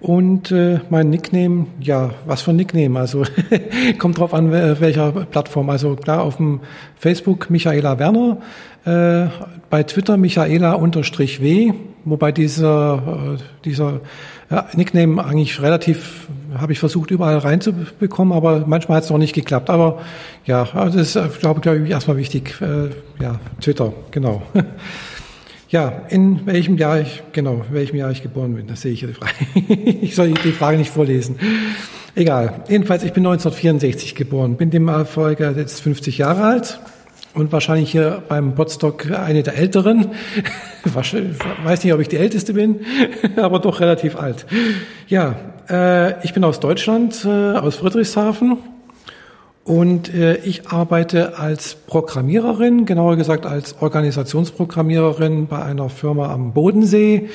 und 0.00 0.52
äh, 0.52 0.78
mein 0.90 1.10
Nickname, 1.10 1.66
ja, 1.80 2.10
was 2.24 2.42
für 2.42 2.52
ein 2.52 2.56
Nickname? 2.56 3.00
Also 3.00 3.24
kommt 3.98 4.18
drauf 4.20 4.32
an, 4.32 4.52
welcher 4.52 5.10
Plattform. 5.10 5.68
Also 5.68 5.96
klar 5.96 6.22
auf 6.22 6.36
dem 6.36 6.60
Facebook 6.94 7.50
Michaela 7.50 7.98
Werner, 7.98 8.38
äh, 8.84 9.28
bei 9.70 9.82
Twitter 9.82 10.18
Michaela 10.18 10.74
unterstrich 10.74 11.42
W, 11.42 11.72
wobei 12.04 12.30
dieser, 12.30 13.34
äh, 13.34 13.42
dieser 13.64 14.02
ja, 14.48 14.68
Nickname 14.74 15.24
eigentlich 15.24 15.60
relativ, 15.60 16.28
habe 16.56 16.70
ich 16.70 16.78
versucht 16.78 17.10
überall 17.10 17.38
reinzubekommen, 17.38 18.34
aber 18.34 18.66
manchmal 18.68 18.98
hat 18.98 19.04
es 19.04 19.10
noch 19.10 19.18
nicht 19.18 19.34
geklappt. 19.34 19.68
Aber 19.68 19.98
ja, 20.46 20.68
also 20.74 20.96
das 20.96 21.16
ist, 21.16 21.40
glaube, 21.40 21.60
glaube 21.60 21.78
ich, 21.78 21.90
erstmal 21.90 22.18
wichtig. 22.18 22.54
Äh, 22.60 22.90
ja, 23.20 23.40
Twitter, 23.60 23.92
genau. 24.12 24.42
Ja, 25.72 26.02
in 26.10 26.44
welchem 26.44 26.76
Jahr 26.76 27.00
ich, 27.00 27.22
genau, 27.32 27.64
in 27.66 27.72
welchem 27.74 27.96
Jahr 27.96 28.10
ich 28.10 28.22
geboren 28.22 28.54
bin, 28.54 28.66
das 28.66 28.82
sehe 28.82 28.92
ich 28.92 29.00
ja 29.00 29.08
die 29.08 29.14
Frage. 29.14 29.32
ich 30.02 30.14
soll 30.14 30.32
die 30.32 30.52
Frage 30.52 30.76
nicht 30.76 30.90
vorlesen. 30.90 31.38
Egal. 32.14 32.62
Jedenfalls, 32.68 33.04
ich 33.04 33.14
bin 33.14 33.24
1964 33.24 34.14
geboren, 34.14 34.58
bin 34.58 34.68
dem 34.68 34.88
Erfolger 34.88 35.56
jetzt 35.56 35.80
50 35.80 36.18
Jahre 36.18 36.44
alt 36.44 36.78
und 37.32 37.52
wahrscheinlich 37.52 37.90
hier 37.90 38.22
beim 38.28 38.54
Podstock 38.54 39.10
eine 39.12 39.42
der 39.42 39.56
älteren. 39.56 40.08
Weiß 41.64 41.82
nicht, 41.82 41.94
ob 41.94 42.00
ich 42.00 42.08
die 42.08 42.18
älteste 42.18 42.52
bin, 42.52 42.80
aber 43.36 43.58
doch 43.58 43.80
relativ 43.80 44.16
alt. 44.16 44.44
Ja, 45.08 45.36
äh, 45.70 46.22
ich 46.22 46.34
bin 46.34 46.44
aus 46.44 46.60
Deutschland, 46.60 47.24
äh, 47.24 47.28
aus 47.28 47.76
Friedrichshafen. 47.76 48.58
Und 49.64 50.12
äh, 50.12 50.36
ich 50.38 50.68
arbeite 50.68 51.38
als 51.38 51.74
Programmiererin, 51.74 52.84
genauer 52.84 53.16
gesagt 53.16 53.46
als 53.46 53.80
Organisationsprogrammiererin 53.80 55.46
bei 55.46 55.62
einer 55.62 55.88
Firma 55.88 56.32
am 56.32 56.52
Bodensee. 56.52 57.28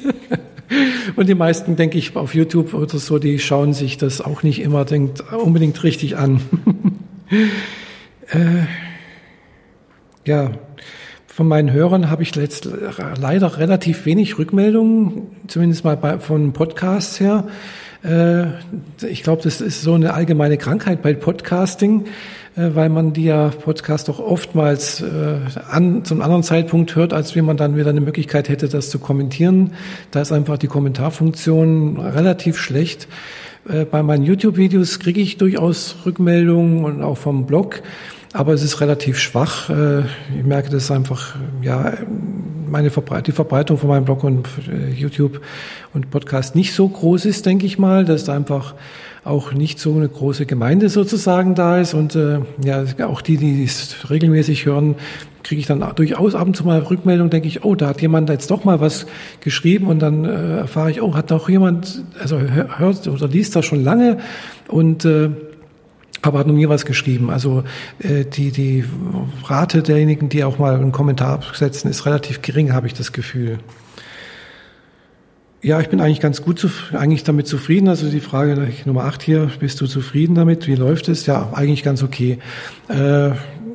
Und 1.16 1.28
die 1.28 1.34
meisten, 1.34 1.76
denke 1.76 1.98
ich, 1.98 2.16
auf 2.16 2.34
YouTube 2.34 2.74
oder 2.74 2.98
so, 2.98 3.18
die 3.18 3.38
schauen 3.38 3.74
sich 3.74 3.98
das 3.98 4.20
auch 4.20 4.42
nicht 4.42 4.60
immer 4.60 4.84
denkt, 4.84 5.22
unbedingt 5.32 5.82
richtig 5.82 6.16
an. 6.16 6.40
äh, 8.30 8.66
ja, 10.26 10.52
von 11.26 11.48
meinen 11.48 11.72
Hörern 11.72 12.10
habe 12.10 12.22
ich 12.22 12.34
letzt, 12.36 12.68
leider 13.18 13.58
relativ 13.58 14.04
wenig 14.04 14.38
Rückmeldungen, 14.38 15.28
zumindest 15.46 15.84
mal 15.84 15.96
bei, 15.96 16.18
von 16.18 16.52
Podcasts 16.52 17.18
her. 17.20 17.48
Äh, 18.04 18.44
ich 19.06 19.22
glaube, 19.22 19.42
das 19.42 19.60
ist 19.60 19.82
so 19.82 19.94
eine 19.94 20.14
allgemeine 20.14 20.58
Krankheit 20.58 21.02
bei 21.02 21.14
Podcasting, 21.14 22.04
weil 22.56 22.88
man 22.90 23.12
die 23.12 23.24
ja 23.24 23.48
Podcast 23.48 24.08
doch 24.08 24.18
oftmals 24.18 25.00
äh, 25.00 25.36
an, 25.70 26.04
zum 26.04 26.20
anderen 26.20 26.42
Zeitpunkt 26.42 26.94
hört, 26.96 27.12
als 27.12 27.34
wie 27.34 27.42
man 27.42 27.56
dann 27.56 27.76
wieder 27.76 27.90
eine 27.90 28.00
Möglichkeit 28.00 28.48
hätte, 28.48 28.68
das 28.68 28.90
zu 28.90 28.98
kommentieren. 28.98 29.72
Da 30.10 30.20
ist 30.20 30.32
einfach 30.32 30.58
die 30.58 30.66
Kommentarfunktion 30.66 31.98
relativ 31.98 32.58
schlecht. 32.58 33.08
Äh, 33.68 33.84
Bei 33.84 34.02
meinen 34.02 34.24
YouTube-Videos 34.24 34.98
kriege 34.98 35.20
ich 35.20 35.38
durchaus 35.38 35.96
Rückmeldungen 36.04 36.84
und 36.84 37.02
auch 37.02 37.16
vom 37.16 37.46
Blog, 37.46 37.82
aber 38.32 38.52
es 38.52 38.62
ist 38.62 38.80
relativ 38.80 39.18
schwach. 39.18 39.70
Äh, 39.70 40.00
Ich 40.38 40.44
merke, 40.44 40.68
dass 40.70 40.90
einfach 40.90 41.36
ja 41.62 41.92
meine 42.68 42.90
Verbrei- 42.90 43.22
die 43.22 43.32
Verbreitung 43.32 43.76
von 43.78 43.88
meinem 43.88 44.04
Blog 44.04 44.24
und 44.24 44.48
äh, 44.68 44.90
YouTube 44.92 45.40
und 45.94 46.10
Podcast 46.10 46.54
nicht 46.54 46.74
so 46.74 46.88
groß 46.88 47.24
ist, 47.26 47.46
denke 47.46 47.66
ich 47.66 47.78
mal, 47.78 48.04
dass 48.04 48.24
da 48.24 48.34
einfach 48.34 48.74
auch 49.24 49.52
nicht 49.52 49.78
so 49.78 49.94
eine 49.94 50.08
große 50.08 50.46
Gemeinde 50.46 50.88
sozusagen 50.88 51.54
da 51.54 51.78
ist 51.78 51.94
und 51.94 52.16
äh, 52.16 52.40
ja 52.64 52.84
auch 53.06 53.20
die, 53.20 53.36
die 53.36 53.62
es 53.62 54.10
regelmäßig 54.10 54.66
hören, 54.66 54.96
kriege 55.44 55.60
ich 55.60 55.66
dann 55.66 55.84
durchaus 55.94 56.34
ab 56.34 56.46
und 56.46 56.56
zu 56.56 56.64
mal 56.64 56.80
Rückmeldung, 56.80 57.30
denke 57.30 57.46
ich, 57.46 57.64
oh, 57.64 57.74
da 57.74 57.88
hat 57.88 58.00
jemand 58.02 58.28
jetzt 58.30 58.50
doch 58.50 58.64
mal 58.64 58.80
was 58.80 59.06
geschrieben 59.40 59.86
und 59.86 60.00
dann 60.00 60.24
äh, 60.24 60.58
erfahre 60.58 60.90
ich, 60.90 61.02
oh, 61.02 61.14
hat 61.14 61.30
doch 61.30 61.48
jemand, 61.48 62.02
also 62.20 62.38
hör- 62.38 62.78
hört 62.78 63.06
oder 63.06 63.28
liest 63.28 63.54
das 63.54 63.64
schon 63.64 63.84
lange 63.84 64.18
und 64.68 65.04
äh, 65.04 65.30
aber 66.24 66.38
hat 66.38 66.46
noch 66.46 66.54
nie 66.54 66.68
was 66.68 66.84
geschrieben. 66.84 67.30
Also 67.30 67.64
äh, 67.98 68.24
die, 68.24 68.52
die 68.52 68.84
Rate 69.44 69.82
derjenigen, 69.82 70.28
die 70.28 70.44
auch 70.44 70.58
mal 70.58 70.74
einen 70.74 70.92
Kommentar 70.92 71.34
absetzen, 71.34 71.90
ist 71.90 72.06
relativ 72.06 72.42
gering, 72.42 72.72
habe 72.72 72.86
ich 72.86 72.94
das 72.94 73.12
Gefühl. 73.12 73.58
Ja, 75.64 75.78
ich 75.80 75.88
bin 75.88 76.00
eigentlich 76.00 76.18
ganz 76.18 76.42
gut 76.42 76.68
eigentlich 76.92 77.22
damit 77.22 77.46
zufrieden. 77.46 77.88
Also 77.88 78.10
die 78.10 78.18
Frage 78.18 78.56
Nummer 78.84 79.04
acht 79.04 79.22
hier, 79.22 79.48
bist 79.60 79.80
du 79.80 79.86
zufrieden 79.86 80.34
damit? 80.34 80.66
Wie 80.66 80.74
läuft 80.74 81.08
es? 81.08 81.24
Ja, 81.26 81.50
eigentlich 81.52 81.84
ganz 81.84 82.02
okay. 82.02 82.38
Äh, 82.88 83.30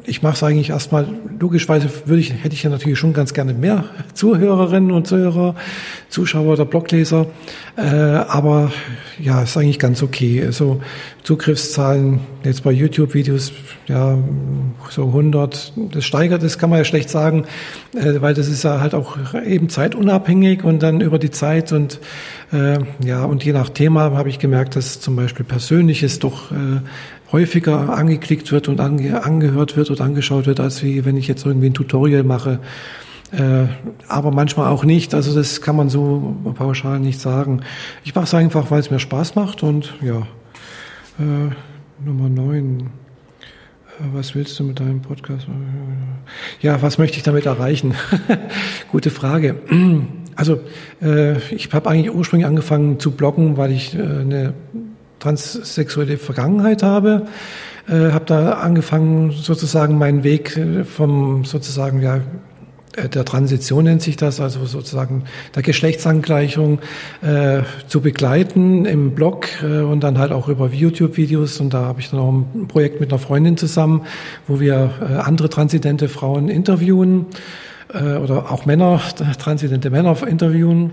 ich 0.08 0.24
mache 0.24 0.36
es 0.36 0.44
eigentlich 0.44 0.70
erstmal, 0.70 1.06
logischerweise 1.40 1.90
würde 2.06 2.22
ich, 2.22 2.32
hätte 2.32 2.56
ich 2.56 2.64
ja 2.64 2.70
natürlich 2.70 2.98
schon 2.98 3.14
ganz 3.14 3.34
gerne 3.34 3.54
mehr 3.54 3.84
Zuhörerinnen 4.14 4.92
und 4.92 5.06
Zuhörer, 5.06 5.56
Zuschauer 6.10 6.54
oder 6.54 6.66
Blogleser. 6.66 7.28
Äh, 7.76 7.82
aber 7.84 8.72
ja, 9.20 9.44
ist 9.44 9.58
eigentlich 9.58 9.80
ganz 9.80 10.02
okay. 10.02 10.44
Also 10.46 10.82
Zugriffszahlen 11.24 12.22
jetzt 12.44 12.64
bei 12.64 12.72
YouTube-Videos, 12.72 13.52
ja, 13.88 14.18
so 14.90 15.08
100, 15.08 15.74
das 15.92 16.06
steigert, 16.06 16.42
das 16.42 16.58
kann 16.58 16.70
man 16.70 16.80
ja 16.80 16.86
schlecht 16.86 17.10
sagen, 17.10 17.46
äh, 17.94 18.22
weil 18.22 18.34
das 18.34 18.48
ist 18.48 18.64
ja 18.64 18.80
halt 18.80 18.96
auch 18.96 19.18
eben 19.46 19.68
zeitunabhängig 19.68 20.64
und 20.64 20.82
dann 20.84 21.02
über 21.02 21.20
die 21.20 21.32
Zeit 21.32 21.74
und 21.74 22.00
äh, 22.54 22.80
ja, 23.06 23.26
und 23.26 23.44
je 23.44 23.52
nach 23.52 23.70
Thema 23.70 24.12
habe 24.12 24.30
ich 24.30 24.40
gemerkt, 24.40 24.78
dass 24.78 25.02
zum 25.02 25.18
Beispiel 25.18 25.46
Persönliches 25.46 26.20
doch 26.20 26.52
äh, 26.52 26.80
häufiger 27.32 27.90
angeklickt 27.90 28.52
wird 28.52 28.68
und 28.68 28.80
ange 28.80 29.24
angehört 29.24 29.76
wird 29.76 29.92
oder 29.92 30.04
angeschaut 30.04 30.46
wird, 30.46 30.60
als 30.60 30.84
wie 30.84 31.06
wenn 31.06 31.18
ich 31.18 31.28
jetzt 31.28 31.46
irgendwie 31.46 31.68
ein 31.68 31.74
Tutorial 31.74 32.24
mache. 32.24 32.60
Äh, 33.32 33.68
aber 34.08 34.32
manchmal 34.32 34.68
auch 34.68 34.86
nicht. 34.86 35.14
Also 35.14 35.36
das 35.36 35.62
kann 35.62 35.76
man 35.76 35.90
so 35.90 36.38
pauschal 36.56 37.00
nicht 37.00 37.20
sagen. 37.20 37.62
Ich 38.06 38.16
mache 38.16 38.26
es 38.26 38.34
einfach, 38.34 38.72
weil 38.72 38.80
es 38.80 38.90
mir 38.90 39.00
Spaß 39.00 39.36
macht 39.36 39.64
und 39.64 39.94
ja. 40.02 40.28
Äh, 41.20 41.52
Nummer 42.06 42.30
neun. 42.30 42.80
Äh, 42.80 44.04
Was 44.14 44.34
willst 44.34 44.58
du 44.60 44.64
mit 44.64 44.80
deinem 44.80 45.02
Podcast? 45.02 45.48
Ja, 46.62 46.82
was 46.82 46.98
möchte 46.98 47.18
ich 47.18 47.24
damit 47.24 47.46
erreichen? 47.46 47.96
Gute 48.92 49.10
Frage. 49.10 49.56
Also 50.36 50.62
äh, 51.02 51.38
ich 51.54 51.74
habe 51.74 51.90
eigentlich 51.90 52.14
ursprünglich 52.14 52.48
angefangen 52.48 53.00
zu 53.00 53.12
bloggen, 53.12 53.58
weil 53.58 53.72
ich 53.72 53.94
äh, 53.96 54.02
eine 54.02 54.54
transsexuelle 55.20 56.18
Vergangenheit 56.18 56.84
habe. 56.84 57.28
Äh, 57.88 58.12
habe 58.12 58.26
da 58.26 58.52
angefangen, 58.54 59.32
sozusagen 59.32 59.98
meinen 59.98 60.24
Weg 60.24 60.58
äh, 60.58 60.84
vom 60.84 61.46
sozusagen 61.46 62.02
ja 62.02 62.22
äh, 62.98 63.08
der 63.08 63.24
Transition 63.24 63.86
nennt 63.86 64.02
sich 64.02 64.18
das, 64.18 64.42
also 64.42 64.66
sozusagen 64.66 65.24
der 65.56 65.64
Geschlechtsangleichung 65.64 66.80
äh, 67.22 67.62
zu 67.88 68.02
begleiten 68.02 68.86
im 68.86 69.16
Blog 69.16 69.48
äh, 69.64 69.82
und 69.82 70.04
dann 70.04 70.18
halt 70.18 70.32
auch 70.32 70.50
über 70.50 70.68
YouTube-Videos. 70.68 71.60
Und 71.62 71.74
da 71.74 71.86
habe 71.86 72.02
ich 72.02 72.10
dann 72.10 72.20
auch 72.20 72.32
ein 72.32 72.68
Projekt 72.68 73.00
mit 73.00 73.12
einer 73.12 73.20
Freundin 73.20 73.56
zusammen, 73.58 74.02
wo 74.48 74.60
wir 74.60 74.92
äh, 75.02 75.16
andere 75.16 75.50
transidente 75.50 76.10
Frauen 76.10 76.50
interviewen 76.50 77.28
äh, 77.94 78.18
oder 78.18 78.52
auch 78.52 78.66
Männer, 78.66 79.00
transidente 79.38 79.90
Männer 79.90 80.16
interviewen. 80.28 80.92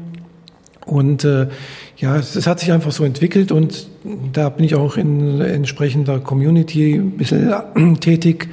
Und 0.87 1.25
äh, 1.25 1.49
ja, 1.97 2.17
es 2.17 2.47
hat 2.47 2.61
sich 2.61 2.73
einfach 2.73 2.93
so 2.93 3.05
entwickelt 3.05 3.53
und 3.53 3.87
da 4.33 4.51
bin 4.51 4.65
ich 4.65 4.75
auch 4.75 4.97
in 4.97 5.41
entsprechender 5.41 6.21
Community 6.21 6.95
ein 6.95 7.13
bisschen 7.13 7.53
äh, 7.53 7.95
tätig. 8.01 8.49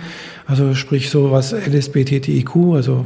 Also 0.48 0.74
sprich 0.76 1.10
so 1.10 1.32
was 1.32 1.54
LSBTTIQ, 1.54 2.74
also 2.74 3.06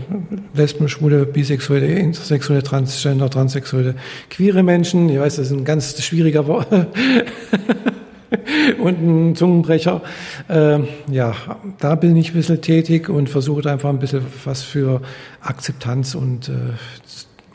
Lesben, 0.53 0.89
Schwule, 0.89 1.25
Bisexuelle, 1.25 1.87
Intersexuelle, 1.87 2.63
Transgender, 2.63 3.29
Transsexuelle, 3.29 3.95
queere 4.29 4.63
Menschen. 4.63 5.09
Ich 5.09 5.19
weiß, 5.19 5.35
das 5.35 5.47
ist 5.47 5.53
ein 5.53 5.65
ganz 5.65 6.01
schwieriger 6.01 6.47
Wort. 6.47 6.67
und 8.79 9.01
ein 9.01 9.35
Zungenbrecher. 9.35 10.01
Äh, 10.47 10.79
ja, 11.11 11.35
da 11.79 11.95
bin 11.95 12.15
ich 12.15 12.31
ein 12.31 12.33
bisschen 12.33 12.61
tätig 12.61 13.09
und 13.09 13.29
versuche 13.29 13.69
einfach 13.69 13.89
ein 13.89 13.99
bisschen 13.99 14.21
was 14.43 14.63
für 14.63 15.01
Akzeptanz 15.41 16.15
und 16.15 16.49
äh, 16.49 16.53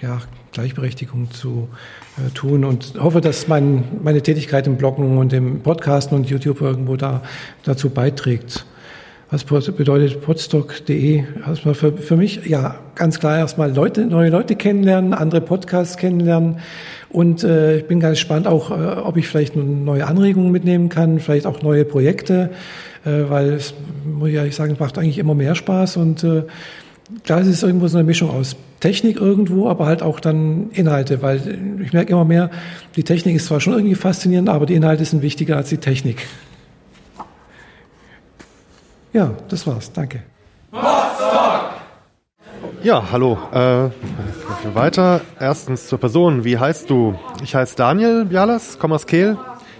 ja, 0.02 0.20
Gleichberechtigung 0.52 1.30
zu 1.30 1.68
äh, 2.16 2.30
tun 2.30 2.64
und 2.64 2.94
hoffe, 3.00 3.20
dass 3.20 3.48
mein, 3.48 3.84
meine 4.02 4.22
Tätigkeit 4.22 4.66
im 4.66 4.76
Bloggen 4.76 5.18
und 5.18 5.32
im 5.32 5.60
Podcasten 5.60 6.16
und 6.16 6.28
YouTube 6.28 6.60
irgendwo 6.60 6.96
da 6.96 7.22
dazu 7.64 7.90
beiträgt. 7.90 8.64
Was 9.32 9.44
bedeutet 9.44 10.22
podstock.de? 10.22 11.22
Erstmal 11.46 11.74
für, 11.74 11.96
für 11.96 12.16
mich, 12.16 12.46
ja, 12.46 12.80
ganz 12.96 13.20
klar 13.20 13.38
erstmal 13.38 13.72
Leute, 13.72 14.04
neue 14.04 14.28
Leute 14.28 14.56
kennenlernen, 14.56 15.14
andere 15.14 15.40
Podcasts 15.40 15.96
kennenlernen. 15.96 16.58
Und 17.10 17.44
äh, 17.44 17.78
ich 17.78 17.86
bin 17.86 18.00
ganz 18.00 18.18
gespannt 18.18 18.48
auch, 18.48 18.72
äh, 18.72 18.74
ob 18.74 19.16
ich 19.16 19.28
vielleicht 19.28 19.54
neue 19.54 20.04
Anregungen 20.04 20.50
mitnehmen 20.50 20.88
kann, 20.88 21.20
vielleicht 21.20 21.46
auch 21.46 21.62
neue 21.62 21.84
Projekte, 21.84 22.50
äh, 23.04 23.28
weil 23.28 23.52
es, 23.52 23.72
muss 24.04 24.30
ich 24.30 24.34
ehrlich 24.34 24.56
sagen, 24.56 24.74
macht 24.80 24.98
eigentlich 24.98 25.18
immer 25.18 25.36
mehr 25.36 25.54
Spaß. 25.54 25.96
Und 25.98 26.24
äh, 26.24 26.42
klar, 27.24 27.40
es 27.40 27.46
ist 27.46 27.62
irgendwo 27.62 27.88
so 27.88 27.98
eine 27.98 28.04
Mischung 28.04 28.30
aus 28.30 28.56
Technik 28.80 29.16
irgendwo, 29.18 29.68
aber 29.68 29.86
halt 29.86 30.02
auch 30.02 30.20
dann 30.20 30.70
Inhalte, 30.70 31.22
weil 31.22 31.80
ich 31.82 31.92
merke 31.92 32.12
immer 32.12 32.24
mehr, 32.24 32.50
die 32.96 33.02
Technik 33.02 33.36
ist 33.36 33.46
zwar 33.46 33.60
schon 33.60 33.74
irgendwie 33.74 33.94
faszinierend, 33.94 34.48
aber 34.48 34.66
die 34.66 34.74
Inhalte 34.74 35.04
sind 35.04 35.22
wichtiger 35.22 35.56
als 35.56 35.68
die 35.68 35.78
Technik. 35.78 36.26
Ja, 39.12 39.34
das 39.48 39.66
war's. 39.66 39.92
Danke. 39.92 40.22
Ja, 42.82 43.04
hallo. 43.12 43.36
Äh, 43.52 43.90
weiter. 44.74 45.20
Erstens 45.38 45.88
zur 45.88 45.98
Person. 45.98 46.44
Wie 46.44 46.58
heißt 46.58 46.88
du? 46.88 47.14
Ich 47.42 47.54
heiße 47.54 47.76
Daniel 47.76 48.24
Bialas, 48.24 48.78
komme 48.78 48.94
aus 48.94 49.06
Kehl. 49.06 49.36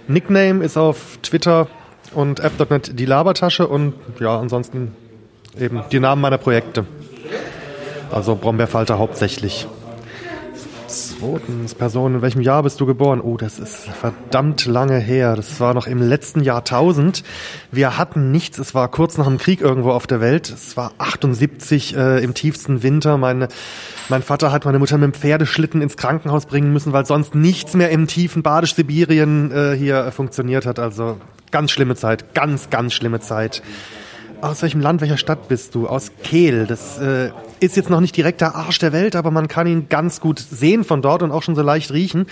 Nickname 0.07 0.63
ist 0.63 0.77
auf 0.77 1.17
Twitter 1.23 1.67
und 2.13 2.39
app.net 2.41 2.99
die 2.99 3.05
Labertasche 3.05 3.67
und 3.67 3.93
ja, 4.19 4.39
ansonsten 4.39 4.95
eben 5.59 5.81
die 5.91 5.99
Namen 5.99 6.21
meiner 6.21 6.37
Projekte. 6.37 6.85
Also 8.11 8.35
Brombeerfalter 8.35 8.99
hauptsächlich. 8.99 9.67
Zweitens, 10.87 11.73
Person, 11.73 12.15
in 12.15 12.21
welchem 12.21 12.41
Jahr 12.41 12.63
bist 12.63 12.81
du 12.81 12.85
geboren? 12.85 13.21
Oh, 13.21 13.37
das 13.37 13.59
ist 13.59 13.87
verdammt 13.87 14.65
lange 14.65 14.99
her. 14.99 15.37
Das 15.37 15.61
war 15.61 15.73
noch 15.73 15.87
im 15.87 16.01
letzten 16.01 16.41
Jahrtausend. 16.41 17.23
Wir 17.71 17.97
hatten 17.97 18.31
nichts. 18.31 18.57
Es 18.57 18.75
war 18.75 18.89
kurz 18.89 19.17
nach 19.17 19.27
dem 19.27 19.37
Krieg 19.37 19.61
irgendwo 19.61 19.91
auf 19.91 20.05
der 20.05 20.19
Welt. 20.19 20.49
Es 20.49 20.75
war 20.75 20.91
78 20.97 21.95
äh, 21.95 22.21
im 22.21 22.33
tiefsten 22.33 22.83
Winter. 22.83 23.17
Meine, 23.17 23.47
mein 24.09 24.21
Vater 24.21 24.51
hat 24.51 24.65
meine 24.65 24.79
Mutter 24.79 24.97
mit 24.97 25.13
dem 25.13 25.13
Pferdeschlitten 25.13 25.81
ins 25.81 25.95
Krankenhaus 25.95 26.45
bringen 26.45 26.73
müssen, 26.73 26.91
weil 26.91 27.05
sonst 27.05 27.35
nichts 27.35 27.73
mehr 27.73 27.89
im 27.91 28.07
tiefen 28.07 28.43
Badisch-Sibirien 28.43 29.51
äh, 29.51 29.77
hier 29.77 30.11
funktioniert 30.11 30.65
hat. 30.65 30.77
Also 30.77 31.21
ganz 31.51 31.71
schlimme 31.71 31.95
Zeit. 31.95 32.33
Ganz, 32.33 32.69
ganz 32.69 32.93
schlimme 32.93 33.21
Zeit. 33.21 33.61
Aus 34.41 34.63
welchem 34.63 34.81
Land, 34.81 35.01
welcher 35.01 35.17
Stadt 35.17 35.47
bist 35.47 35.75
du? 35.75 35.87
Aus 35.87 36.11
Kehl. 36.23 36.65
Das 36.65 36.97
äh, 36.97 37.29
ist 37.59 37.77
jetzt 37.77 37.91
noch 37.91 38.01
nicht 38.01 38.17
direkt 38.17 38.41
der 38.41 38.55
Arsch 38.55 38.79
der 38.79 38.91
Welt, 38.91 39.15
aber 39.15 39.29
man 39.29 39.47
kann 39.47 39.67
ihn 39.67 39.87
ganz 39.87 40.19
gut 40.19 40.39
sehen 40.39 40.83
von 40.83 41.03
dort 41.03 41.21
und 41.21 41.31
auch 41.31 41.43
schon 41.43 41.55
so 41.55 41.61
leicht 41.61 41.91
riechen. 41.91 42.25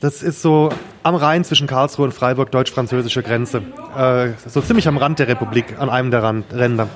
Das 0.00 0.22
ist 0.22 0.40
so 0.40 0.70
am 1.02 1.14
Rhein 1.14 1.44
zwischen 1.44 1.66
Karlsruhe 1.66 2.06
und 2.06 2.12
Freiburg, 2.12 2.50
deutsch-französische 2.50 3.22
Grenze. 3.22 3.62
Äh, 3.94 4.30
so 4.48 4.62
ziemlich 4.62 4.88
am 4.88 4.96
Rand 4.96 5.18
der 5.18 5.28
Republik, 5.28 5.78
an 5.78 5.90
einem 5.90 6.10
der 6.10 6.22
Rand 6.22 6.50
Ränder. 6.52 6.88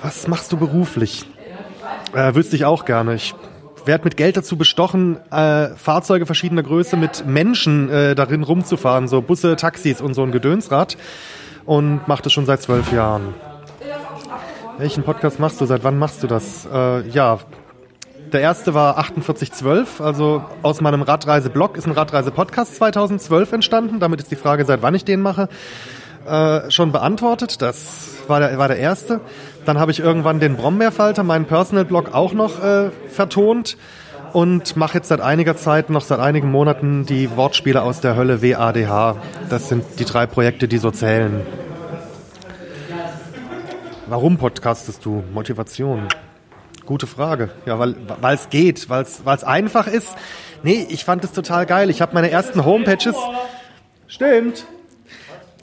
Was 0.00 0.26
machst 0.28 0.50
du 0.50 0.56
beruflich? 0.56 1.26
Äh, 2.14 2.34
wüsste 2.34 2.56
ich 2.56 2.64
auch 2.64 2.86
gerne. 2.86 3.14
Ich 3.14 3.34
werde 3.84 4.04
mit 4.04 4.16
Geld 4.16 4.38
dazu 4.38 4.56
bestochen, 4.56 5.18
äh, 5.30 5.68
Fahrzeuge 5.76 6.24
verschiedener 6.24 6.62
Größe 6.62 6.96
mit 6.96 7.26
Menschen 7.26 7.90
äh, 7.90 8.14
darin 8.14 8.44
rumzufahren, 8.44 9.08
so 9.08 9.20
Busse, 9.20 9.56
Taxis 9.56 10.00
und 10.00 10.14
so 10.14 10.22
ein 10.22 10.32
Gedönsrad. 10.32 10.96
Und 11.64 12.06
mache 12.08 12.22
das 12.22 12.32
schon 12.32 12.46
seit 12.46 12.60
zwölf 12.62 12.92
Jahren. 12.92 13.34
Welchen 14.78 15.02
Podcast 15.04 15.38
machst 15.38 15.60
du? 15.60 15.66
Seit 15.66 15.84
wann 15.84 15.98
machst 15.98 16.22
du 16.22 16.26
das? 16.26 16.66
Äh, 16.72 17.08
ja, 17.08 17.38
der 18.32 18.40
erste 18.40 18.72
war 18.72 18.94
4812, 18.94 20.00
also 20.00 20.42
aus 20.62 20.80
meinem 20.80 21.02
Radreise-Blog 21.02 21.76
ist 21.76 21.86
ein 21.86 21.92
Radreise-Podcast 21.92 22.76
2012 22.76 23.52
entstanden. 23.52 24.00
Damit 24.00 24.20
ist 24.20 24.30
die 24.30 24.36
Frage, 24.36 24.64
seit 24.64 24.80
wann 24.80 24.94
ich 24.94 25.04
den 25.04 25.20
mache, 25.20 25.48
äh, 26.26 26.70
schon 26.70 26.92
beantwortet. 26.92 27.60
Das 27.60 28.08
war 28.28 28.40
der, 28.40 28.56
war 28.56 28.68
der 28.68 28.78
erste. 28.78 29.20
Dann 29.66 29.78
habe 29.78 29.90
ich 29.90 30.00
irgendwann 30.00 30.40
den 30.40 30.56
Brombeerfalter, 30.56 31.22
meinen 31.22 31.44
Personal-Blog, 31.44 32.14
auch 32.14 32.32
noch 32.32 32.64
äh, 32.64 32.90
vertont 33.08 33.76
und 34.32 34.76
mache 34.76 34.98
jetzt 34.98 35.08
seit 35.08 35.20
einiger 35.20 35.56
Zeit, 35.56 35.90
noch 35.90 36.02
seit 36.02 36.18
einigen 36.18 36.50
Monaten, 36.50 37.06
die 37.06 37.36
Wortspiele 37.36 37.82
aus 37.82 38.00
der 38.00 38.16
Hölle 38.16 38.42
WADH. 38.42 39.16
Das 39.48 39.68
sind 39.68 39.84
die 39.98 40.04
drei 40.04 40.26
Projekte, 40.26 40.68
die 40.68 40.78
so 40.78 40.90
zählen. 40.90 41.46
Warum 44.06 44.36
podcastest 44.38 45.04
du? 45.04 45.22
Motivation. 45.32 46.08
Gute 46.84 47.06
Frage. 47.06 47.50
Ja, 47.66 47.78
weil 47.78 47.96
es 48.34 48.50
geht, 48.50 48.90
weil 48.90 49.04
es 49.04 49.44
einfach 49.44 49.86
ist. 49.86 50.08
Nee, 50.62 50.86
ich 50.90 51.04
fand 51.04 51.24
es 51.24 51.32
total 51.32 51.66
geil. 51.66 51.90
Ich 51.90 52.02
habe 52.02 52.14
meine 52.14 52.30
ersten 52.30 52.64
Homepages. 52.64 53.16
Stimmt. 54.06 54.66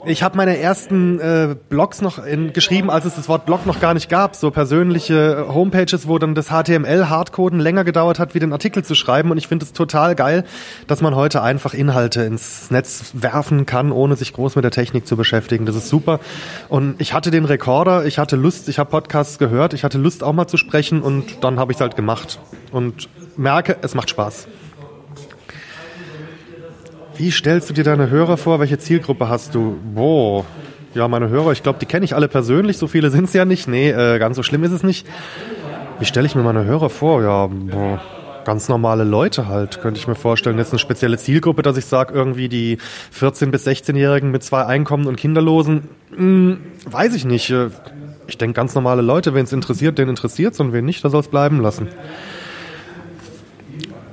Ich 0.06 0.22
habe 0.22 0.34
meine 0.36 0.58
ersten 0.58 1.20
äh, 1.20 1.56
Blogs 1.68 2.00
noch 2.00 2.24
in, 2.24 2.54
geschrieben, 2.54 2.90
als 2.90 3.04
es 3.04 3.16
das 3.16 3.28
Wort 3.28 3.44
Blog 3.44 3.66
noch 3.66 3.80
gar 3.80 3.92
nicht 3.92 4.08
gab. 4.08 4.34
So 4.34 4.50
persönliche 4.50 5.46
äh, 5.46 5.52
Homepages, 5.52 6.08
wo 6.08 6.18
dann 6.18 6.34
das 6.34 6.48
HTML-Hardcoden 6.48 7.60
länger 7.60 7.84
gedauert 7.84 8.18
hat, 8.18 8.34
wie 8.34 8.38
den 8.38 8.52
Artikel 8.52 8.82
zu 8.82 8.94
schreiben. 8.94 9.30
Und 9.30 9.36
ich 9.36 9.46
finde 9.46 9.66
es 9.66 9.74
total 9.74 10.14
geil, 10.14 10.44
dass 10.86 11.02
man 11.02 11.14
heute 11.14 11.42
einfach 11.42 11.74
Inhalte 11.74 12.22
ins 12.22 12.70
Netz 12.70 13.12
werfen 13.12 13.66
kann, 13.66 13.92
ohne 13.92 14.16
sich 14.16 14.32
groß 14.32 14.56
mit 14.56 14.64
der 14.64 14.70
Technik 14.70 15.06
zu 15.06 15.18
beschäftigen. 15.18 15.66
Das 15.66 15.76
ist 15.76 15.88
super. 15.90 16.18
Und 16.70 16.98
ich 16.98 17.12
hatte 17.12 17.30
den 17.30 17.44
Rekorder, 17.44 18.06
ich 18.06 18.18
hatte 18.18 18.36
Lust, 18.36 18.70
ich 18.70 18.78
habe 18.78 18.88
Podcasts 18.88 19.38
gehört, 19.38 19.74
ich 19.74 19.84
hatte 19.84 19.98
Lust 19.98 20.24
auch 20.24 20.32
mal 20.32 20.46
zu 20.46 20.56
sprechen 20.56 21.02
und 21.02 21.44
dann 21.44 21.58
habe 21.58 21.72
ich 21.72 21.76
es 21.76 21.82
halt 21.82 21.94
gemacht. 21.94 22.40
Und 22.72 23.10
merke, 23.36 23.76
es 23.82 23.94
macht 23.94 24.08
Spaß. 24.08 24.48
Wie 27.20 27.30
stellst 27.30 27.68
du 27.68 27.74
dir 27.74 27.84
deine 27.84 28.08
Hörer 28.08 28.38
vor? 28.38 28.60
Welche 28.60 28.78
Zielgruppe 28.78 29.28
hast 29.28 29.54
du? 29.54 29.76
Boah. 29.94 30.46
Ja, 30.94 31.06
meine 31.06 31.28
Hörer, 31.28 31.52
ich 31.52 31.62
glaube, 31.62 31.78
die 31.78 31.84
kenne 31.84 32.02
ich 32.06 32.14
alle 32.14 32.28
persönlich. 32.28 32.78
So 32.78 32.86
viele 32.86 33.10
sind 33.10 33.24
es 33.24 33.34
ja 33.34 33.44
nicht. 33.44 33.68
Nee, 33.68 33.90
äh, 33.90 34.18
ganz 34.18 34.36
so 34.36 34.42
schlimm 34.42 34.64
ist 34.64 34.72
es 34.72 34.82
nicht. 34.82 35.06
Wie 35.98 36.06
stelle 36.06 36.24
ich 36.24 36.34
mir 36.34 36.42
meine 36.42 36.64
Hörer 36.64 36.88
vor? 36.88 37.22
Ja, 37.22 37.46
boah, 37.46 38.00
ganz 38.46 38.70
normale 38.70 39.04
Leute 39.04 39.48
halt, 39.48 39.82
könnte 39.82 40.00
ich 40.00 40.08
mir 40.08 40.14
vorstellen. 40.14 40.56
Jetzt 40.56 40.72
eine 40.72 40.78
spezielle 40.78 41.18
Zielgruppe, 41.18 41.60
dass 41.60 41.76
ich 41.76 41.84
sage, 41.84 42.14
irgendwie 42.14 42.48
die 42.48 42.78
14- 43.14 43.50
bis 43.50 43.66
16-Jährigen 43.66 44.30
mit 44.30 44.42
zwei 44.42 44.64
Einkommen 44.64 45.06
und 45.06 45.16
Kinderlosen. 45.16 45.90
Hm, 46.16 46.60
weiß 46.86 47.14
ich 47.14 47.26
nicht. 47.26 47.50
Äh, 47.50 47.68
ich 48.28 48.38
denke, 48.38 48.54
ganz 48.54 48.74
normale 48.74 49.02
Leute, 49.02 49.34
wen 49.34 49.44
es 49.44 49.52
interessiert, 49.52 49.98
den 49.98 50.08
interessiert 50.08 50.54
es 50.54 50.60
und 50.60 50.72
wen 50.72 50.86
nicht, 50.86 51.04
da 51.04 51.10
soll 51.10 51.20
es 51.20 51.28
bleiben 51.28 51.60
lassen. 51.60 51.88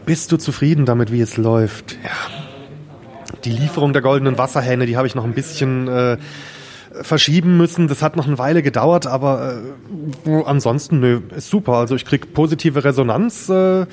Bist 0.05 0.33
du 0.33 0.35
zufrieden 0.35 0.85
damit, 0.85 1.09
wie 1.09 1.21
es 1.21 1.37
läuft? 1.37 1.93
Ja, 2.03 2.36
die 3.43 3.51
Lieferung 3.51 3.93
der 3.93 4.01
goldenen 4.01 4.37
Wasserhähne, 4.37 4.85
die 4.85 4.97
habe 4.97 5.07
ich 5.07 5.15
noch 5.15 5.25
ein 5.25 5.33
bisschen 5.33 5.87
äh, 5.87 6.17
verschieben 7.01 7.57
müssen. 7.57 7.87
Das 7.87 8.01
hat 8.01 8.15
noch 8.15 8.27
eine 8.27 8.37
Weile 8.37 8.61
gedauert, 8.61 9.07
aber 9.07 9.55
äh, 10.25 10.43
ansonsten 10.45 10.99
nö, 10.99 11.21
ist 11.35 11.49
super. 11.49 11.73
Also 11.73 11.95
ich 11.95 12.05
krieg 12.05 12.33
positive 12.33 12.83
Resonanz. 12.83 13.49
Äh, 13.49 13.85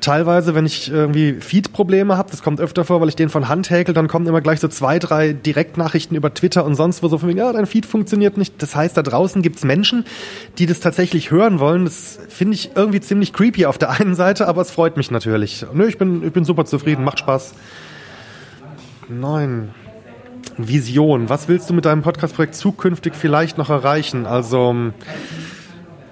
teilweise, 0.00 0.54
wenn 0.54 0.66
ich 0.66 0.90
irgendwie 0.90 1.34
Feed-Probleme 1.34 2.16
habe, 2.16 2.30
das 2.30 2.42
kommt 2.42 2.60
öfter 2.60 2.84
vor, 2.84 3.00
weil 3.00 3.08
ich 3.08 3.16
den 3.16 3.28
von 3.28 3.48
Hand 3.48 3.70
häkel, 3.70 3.94
dann 3.94 4.08
kommen 4.08 4.26
immer 4.26 4.40
gleich 4.40 4.60
so 4.60 4.68
zwei, 4.68 4.98
drei 4.98 5.32
Direktnachrichten 5.32 6.16
über 6.16 6.32
Twitter 6.32 6.64
und 6.64 6.74
sonst 6.74 7.02
wo 7.02 7.08
so 7.08 7.18
von 7.18 7.28
mir, 7.28 7.36
ja, 7.36 7.52
dein 7.52 7.66
Feed 7.66 7.86
funktioniert 7.86 8.36
nicht. 8.36 8.62
Das 8.62 8.76
heißt, 8.76 8.96
da 8.96 9.02
draußen 9.02 9.42
gibt's 9.42 9.64
Menschen, 9.64 10.04
die 10.58 10.66
das 10.66 10.80
tatsächlich 10.80 11.30
hören 11.30 11.58
wollen. 11.58 11.84
Das 11.84 12.18
finde 12.28 12.54
ich 12.54 12.70
irgendwie 12.74 13.00
ziemlich 13.00 13.32
creepy 13.32 13.66
auf 13.66 13.78
der 13.78 13.90
einen 13.90 14.14
Seite, 14.14 14.48
aber 14.48 14.62
es 14.62 14.70
freut 14.70 14.96
mich 14.96 15.10
natürlich. 15.10 15.66
Nö, 15.72 15.86
ich 15.86 15.98
bin, 15.98 16.22
ich 16.22 16.32
bin 16.32 16.44
super 16.44 16.64
zufrieden, 16.64 17.04
macht 17.04 17.18
Spaß. 17.18 17.54
Neun. 19.08 19.70
Vision. 20.58 21.28
Was 21.28 21.48
willst 21.48 21.68
du 21.68 21.74
mit 21.74 21.84
deinem 21.84 22.02
Podcast-Projekt 22.02 22.54
zukünftig 22.54 23.14
vielleicht 23.14 23.58
noch 23.58 23.68
erreichen? 23.68 24.26
Also 24.26 24.70
ähm, 24.70 24.94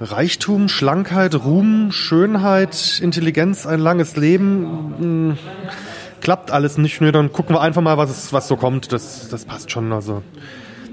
Reichtum, 0.00 0.68
Schlankheit, 0.68 1.34
Ruhm, 1.34 1.92
Schönheit, 1.92 3.00
Intelligenz, 3.02 3.66
ein 3.66 3.80
langes 3.80 4.16
Leben. 4.16 4.94
Hm, 4.98 5.38
klappt 6.20 6.50
alles 6.50 6.78
nicht. 6.78 7.00
Nö, 7.00 7.10
dann 7.10 7.32
gucken 7.32 7.54
wir 7.56 7.60
einfach 7.60 7.80
mal, 7.80 7.96
was, 7.96 8.10
es, 8.10 8.32
was 8.32 8.48
so 8.48 8.56
kommt. 8.56 8.92
Das, 8.92 9.28
das 9.28 9.44
passt 9.44 9.70
schon. 9.70 9.92
Also 9.92 10.22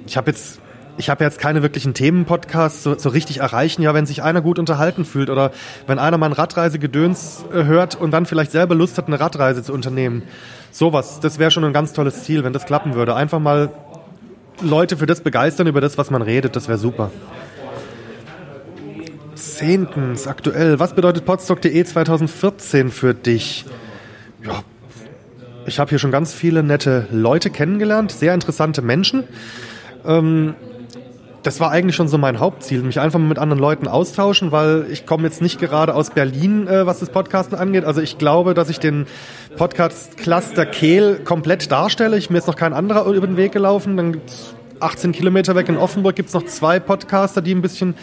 ich 0.06 0.18
habe 0.18 0.32
jetzt 0.32 0.62
ich 0.98 1.10
habe 1.10 1.24
jetzt 1.24 1.40
keine 1.40 1.62
wirklichen 1.62 1.94
Themenpodcasts 1.94 2.84
so, 2.84 2.98
so 2.98 3.10
richtig 3.10 3.38
erreichen. 3.40 3.82
Ja, 3.82 3.94
wenn 3.94 4.06
sich 4.06 4.24
einer 4.24 4.42
gut 4.42 4.60
unterhalten 4.60 5.06
fühlt 5.06 5.30
oder 5.30 5.52
wenn 5.88 6.00
einer 6.00 6.18
mal 6.18 6.28
ein 6.28 6.34
Radreisegedöns 6.34 7.46
äh, 7.54 7.64
hört 7.64 7.96
und 7.96 8.12
dann 8.12 8.26
vielleicht 8.26 8.52
selber 8.52 8.76
Lust 8.76 8.98
hat, 8.98 9.08
eine 9.08 9.20
Radreise 9.20 9.64
zu 9.64 9.74
unternehmen. 9.74 10.24
Sowas, 10.72 11.20
das 11.20 11.40
wäre 11.40 11.52
schon 11.52 11.64
ein 11.64 11.74
ganz 11.74 11.94
tolles 11.94 12.24
Ziel, 12.24 12.44
wenn 12.44 12.54
das 12.54 12.66
klappen 12.66 12.94
würde. 12.94 13.16
Einfach 13.16 13.40
mal 13.40 13.72
Leute 14.62 14.98
für 14.98 15.06
das 15.06 15.22
begeistern, 15.22 15.68
über 15.68 15.82
das, 15.82 15.98
was 15.98 16.12
man 16.12 16.22
redet, 16.22 16.56
das 16.56 16.68
wäre 16.68 16.78
super. 16.78 17.12
Zehntens, 19.36 20.28
aktuell. 20.28 20.80
Was 20.80 20.94
bedeutet 20.94 21.26
podstock.de 21.26 21.84
2014 21.84 22.92
für 22.92 23.14
dich? 23.14 23.66
Ja, 24.46 24.62
ich 25.66 25.80
habe 25.80 25.90
hier 25.90 26.00
schon 26.00 26.12
ganz 26.12 26.34
viele 26.34 26.64
nette 26.64 27.08
Leute 27.12 27.50
kennengelernt, 27.50 28.12
sehr 28.12 28.34
interessante 28.34 28.82
Menschen. 28.82 29.24
Ähm, 30.06 30.56
das 31.44 31.60
war 31.60 31.72
eigentlich 31.72 31.96
schon 31.96 32.08
so 32.08 32.18
mein 32.18 32.40
Hauptziel, 32.40 32.82
mich 32.84 33.00
einfach 33.00 33.20
mit 33.20 33.40
anderen 33.40 33.60
Leuten 33.60 33.88
austauschen, 33.88 34.52
weil 34.52 34.86
ich 34.92 35.06
komme 35.06 35.24
jetzt 35.24 35.42
nicht 35.42 35.60
gerade 35.60 35.96
aus 35.96 36.12
Berlin, 36.12 36.68
äh, 36.68 36.86
was 36.86 37.00
das 37.00 37.10
Podcasten 37.10 37.58
angeht. 37.58 37.84
Also 37.84 38.02
ich 38.02 38.18
glaube, 38.18 38.54
dass 38.54 38.70
ich 38.70 38.80
den 38.80 39.08
Podcast 39.58 40.18
Cluster 40.18 40.66
Kehl 40.66 41.20
komplett 41.24 41.72
darstelle. 41.72 42.18
Ich, 42.18 42.30
mir 42.30 42.38
ist 42.38 42.48
noch 42.48 42.56
kein 42.56 42.74
anderer 42.74 43.06
über 43.06 43.28
den 43.28 43.38
Weg 43.38 43.52
gelaufen. 43.52 43.98
Dann 43.98 44.14
gibt's 44.14 44.54
18 44.80 45.12
Kilometer 45.12 45.56
weg 45.56 45.70
in 45.70 45.78
Offenburg 45.78 46.16
gibt's 46.16 46.34
noch 46.34 46.46
zwei 46.46 46.80
Podcaster, 46.80 47.42
die 47.42 47.54
ein 47.54 47.62
bisschen 47.62 47.96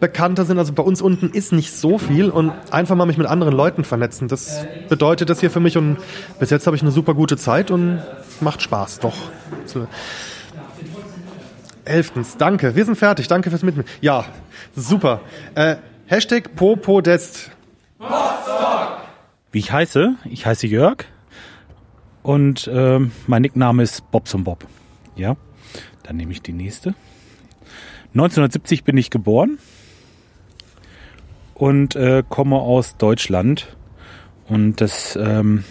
bekannter 0.00 0.44
sind. 0.44 0.58
Also 0.58 0.72
bei 0.72 0.82
uns 0.82 1.02
unten 1.02 1.30
ist 1.30 1.52
nicht 1.52 1.72
so 1.74 1.98
viel 1.98 2.30
und 2.30 2.52
einfach 2.70 2.94
mal 2.94 3.06
mich 3.06 3.18
mit 3.18 3.26
anderen 3.26 3.54
Leuten 3.54 3.84
vernetzen. 3.84 4.28
Das 4.28 4.64
bedeutet 4.88 5.30
das 5.30 5.40
hier 5.40 5.50
für 5.50 5.60
mich 5.60 5.76
und 5.76 5.98
bis 6.38 6.50
jetzt 6.50 6.66
habe 6.66 6.76
ich 6.76 6.82
eine 6.82 6.90
super 6.90 7.14
gute 7.14 7.36
Zeit 7.36 7.70
und 7.70 8.00
macht 8.40 8.62
Spaß, 8.62 9.00
doch. 9.00 9.16
Elftens, 11.88 12.36
danke. 12.36 12.76
Wir 12.76 12.84
sind 12.84 12.96
fertig. 12.96 13.28
Danke 13.28 13.48
fürs 13.48 13.62
Mitnehmen. 13.62 13.88
Ja, 14.02 14.26
super. 14.76 15.22
Äh, 15.54 15.76
Hashtag 16.06 16.54
Popodest. 16.54 17.50
Wie 19.50 19.58
ich 19.58 19.72
heiße? 19.72 20.16
Ich 20.26 20.44
heiße 20.44 20.66
Jörg 20.66 21.06
und 22.22 22.70
ähm, 22.70 23.12
mein 23.26 23.40
Nickname 23.40 23.82
ist 23.82 24.10
Bobson 24.10 24.44
Bob. 24.44 24.66
Ja, 25.16 25.36
dann 26.02 26.16
nehme 26.16 26.32
ich 26.32 26.42
die 26.42 26.52
nächste. 26.52 26.94
1970 28.12 28.84
bin 28.84 28.98
ich 28.98 29.08
geboren 29.08 29.58
und 31.54 31.96
äh, 31.96 32.22
komme 32.28 32.56
aus 32.56 32.98
Deutschland 32.98 33.76
und 34.46 34.82
das, 34.82 35.16
ähm, 35.16 35.64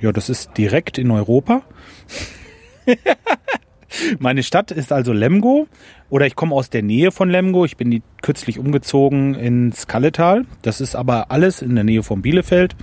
ja, 0.00 0.10
das 0.10 0.30
ist 0.30 0.56
direkt 0.56 0.96
in 0.96 1.10
Europa. 1.10 1.62
Meine 4.18 4.42
Stadt 4.42 4.70
ist 4.70 4.92
also 4.92 5.12
Lemgo 5.12 5.66
oder 6.08 6.26
ich 6.26 6.36
komme 6.36 6.54
aus 6.54 6.70
der 6.70 6.82
Nähe 6.82 7.10
von 7.10 7.28
Lemgo. 7.28 7.64
Ich 7.64 7.76
bin 7.76 8.02
kürzlich 8.22 8.58
umgezogen 8.58 9.34
ins 9.34 9.86
Kalletal. 9.86 10.44
Das 10.62 10.80
ist 10.80 10.94
aber 10.94 11.30
alles 11.30 11.62
in 11.62 11.74
der 11.74 11.84
Nähe 11.84 12.02
von 12.02 12.22
Bielefeld. 12.22 12.76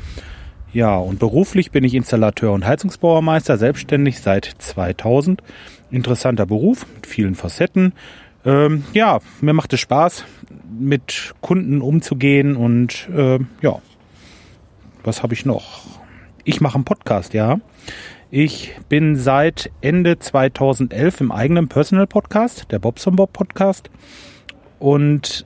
Ja, 0.73 0.97
und 0.97 1.19
beruflich 1.19 1.71
bin 1.71 1.83
ich 1.83 1.93
Installateur 1.93 2.51
und 2.51 2.65
Heizungsbauermeister, 2.65 3.57
selbstständig 3.57 4.19
seit 4.19 4.45
2000. 4.57 5.41
Interessanter 5.89 6.45
Beruf 6.45 6.85
mit 6.95 7.07
vielen 7.07 7.35
Facetten. 7.35 7.93
Ähm, 8.45 8.83
ja, 8.93 9.19
mir 9.41 9.53
macht 9.53 9.73
es 9.73 9.79
Spaß, 9.79 10.25
mit 10.77 11.33
Kunden 11.41 11.81
umzugehen 11.81 12.55
und 12.55 13.07
äh, 13.15 13.39
ja, 13.61 13.81
was 15.03 15.23
habe 15.23 15.33
ich 15.33 15.45
noch? 15.45 15.85
Ich 16.43 16.61
mache 16.61 16.75
einen 16.75 16.85
Podcast, 16.85 17.33
ja. 17.33 17.59
Ich 18.29 18.75
bin 18.89 19.15
seit 19.15 19.71
Ende 19.79 20.19
2011 20.19 21.21
im 21.21 21.31
eigenen 21.31 21.69
Personal 21.69 22.07
Podcast, 22.07 22.65
der 22.71 22.79
Bobson 22.79 23.15
Bob 23.15 23.31
Podcast. 23.31 23.89
Und 24.79 25.45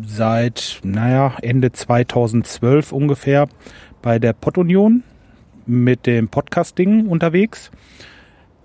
seit, 0.00 0.78
naja, 0.84 1.34
Ende 1.42 1.72
2012 1.72 2.92
ungefähr 2.92 3.48
bei 4.00 4.20
der 4.20 4.32
Pottunion 4.32 5.02
mit 5.66 6.06
dem 6.06 6.28
Podcasting 6.28 7.08
unterwegs. 7.08 7.72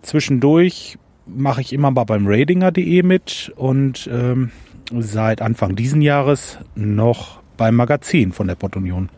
Zwischendurch 0.04 1.00
mache 1.26 1.62
ich 1.62 1.74
immer 1.74 1.90
mal 1.90 2.04
beim 2.04 2.28
Radinger.de 2.28 3.02
mit 3.02 3.52
und 3.56 4.08
ähm, 4.14 4.52
seit 4.96 5.42
Anfang 5.42 5.76
diesen 5.76 6.04
Jahres 6.04 6.60
noch 6.76 7.40
beim 7.58 7.76
Magazin 7.76 8.32
von 8.32 8.46
der 8.46 8.56
Pottunion. 8.56 9.10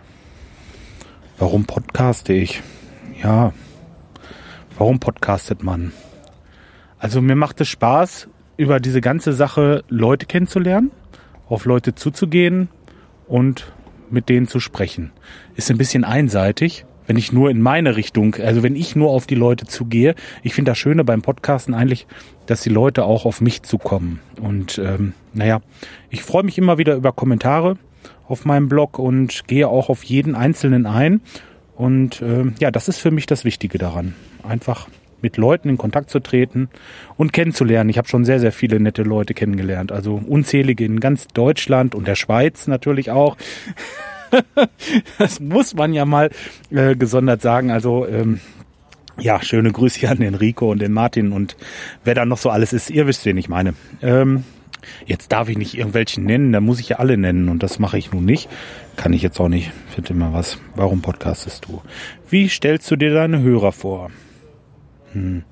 Warum 1.38 1.66
podcaste 1.66 2.32
ich? 2.32 2.64
Ja, 3.22 3.52
warum 4.78 5.00
podcastet 5.00 5.64
man? 5.64 5.92
Also 7.00 7.22
mir 7.22 7.36
macht 7.36 7.62
es 7.62 7.68
Spaß, 7.68 8.28
über 8.58 8.80
diese 8.80 9.02
ganze 9.02 9.34
Sache 9.34 9.84
Leute 9.88 10.26
kennenzulernen, 10.26 10.92
auf 11.48 11.66
Leute 11.66 11.96
zuzugehen 11.96 12.70
und 13.28 13.72
mit 14.10 14.30
denen 14.30 14.48
zu 14.48 14.60
sprechen. 14.60 15.12
Ist 15.56 15.70
ein 15.70 15.78
bisschen 15.78 16.04
einseitig, 16.04 16.86
wenn 17.06 17.18
ich 17.18 17.32
nur 17.32 17.50
in 17.50 17.62
meine 17.62 17.96
Richtung, 17.96 18.36
also 18.36 18.64
wenn 18.64 18.76
ich 18.76 18.96
nur 18.96 19.10
auf 19.10 19.28
die 19.28 19.36
Leute 19.36 19.66
zugehe. 19.66 20.16
Ich 20.44 20.54
finde 20.54 20.72
das 20.72 20.78
Schöne 20.78 21.04
beim 21.04 21.22
Podcasten 21.22 21.74
eigentlich, 21.74 22.08
dass 22.46 22.62
die 22.62 22.70
Leute 22.70 23.06
auch 23.06 23.26
auf 23.26 23.42
mich 23.42 23.64
zukommen. 23.64 24.20
Und 24.42 24.80
ähm, 24.80 25.14
naja, 25.34 25.62
ich 26.10 26.24
freue 26.24 26.44
mich 26.44 26.58
immer 26.58 26.78
wieder 26.78 26.96
über 26.96 27.12
Kommentare 27.12 27.78
auf 28.28 28.46
meinem 28.46 28.68
Blog 28.68 29.00
und 29.00 29.48
gehe 29.48 29.68
auch 29.68 29.90
auf 29.90 30.04
jeden 30.04 30.36
einzelnen 30.36 30.86
ein. 30.86 31.22
Und 31.76 32.22
ähm, 32.22 32.56
ja, 32.60 32.72
das 32.72 32.88
ist 32.88 32.98
für 32.98 33.12
mich 33.12 33.28
das 33.28 33.46
Wichtige 33.46 33.78
daran. 33.78 34.16
Einfach 34.44 34.88
mit 35.22 35.38
Leuten 35.38 35.70
in 35.70 35.78
Kontakt 35.78 36.10
zu 36.10 36.20
treten 36.20 36.70
und 37.18 37.34
kennenzulernen. 37.34 37.90
Ich 37.90 37.98
habe 37.98 38.08
schon 38.08 38.26
sehr, 38.26 38.40
sehr 38.40 38.52
viele 38.52 38.80
nette 38.80 39.04
Leute 39.04 39.34
kennengelernt. 39.34 39.92
Also 39.92 40.22
unzählige 40.28 40.86
in 40.86 41.00
ganz 41.00 41.28
Deutschland 41.28 41.96
und 41.96 42.08
der 42.08 42.16
Schweiz 42.16 42.68
natürlich 42.68 43.12
auch. 43.12 43.38
das 45.18 45.40
muss 45.40 45.74
man 45.74 45.94
ja 45.94 46.06
mal 46.06 46.30
äh, 46.70 46.96
gesondert 46.96 47.42
sagen. 47.42 47.72
Also 47.72 48.08
ähm, 48.08 48.40
ja, 49.20 49.42
schöne 49.42 49.72
Grüße 49.72 50.08
an 50.08 50.20
den 50.20 50.36
Rico 50.36 50.72
und 50.72 50.80
den 50.80 50.94
Martin 50.94 51.32
und 51.32 51.56
wer 52.04 52.14
da 52.14 52.26
noch 52.26 52.38
so 52.38 52.50
alles 52.50 52.74
ist. 52.74 52.90
Ihr 52.90 53.08
wisst, 53.08 53.26
wen 53.26 53.38
ich 53.38 53.50
meine. 53.50 53.74
Ähm, 54.02 54.44
jetzt 55.06 55.32
darf 55.32 55.50
ich 55.50 55.58
nicht 55.58 55.76
irgendwelchen 55.76 56.24
nennen, 56.24 56.52
da 56.54 56.62
muss 56.62 56.80
ich 56.80 56.90
ja 56.90 56.98
alle 56.98 57.18
nennen 57.18 57.50
und 57.50 57.64
das 57.64 57.80
mache 57.80 57.98
ich 57.98 58.12
nun 58.12 58.26
nicht. 58.26 58.48
Kann 58.96 59.14
ich 59.14 59.22
jetzt 59.22 59.40
auch 59.40 59.50
nicht. 59.50 59.72
Finde 59.94 60.14
immer 60.14 60.34
was. 60.34 60.60
Warum 60.76 61.02
podcastest 61.02 61.66
du? 61.66 61.82
Wie 62.30 62.48
stellst 62.48 62.90
du 62.92 62.96
dir 62.96 63.14
deine 63.14 63.42
Hörer 63.42 63.72
vor? 63.72 64.12
Hm. 65.14 65.44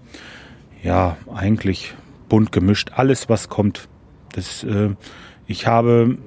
Ja, 0.83 1.17
eigentlich 1.33 1.93
bunt 2.29 2.51
gemischt. 2.51 2.91
Alles, 2.95 3.29
was 3.29 3.49
kommt. 3.49 3.87
Das, 4.33 4.63
äh, 4.63 4.89
ich 5.47 5.67
habe 5.67 6.17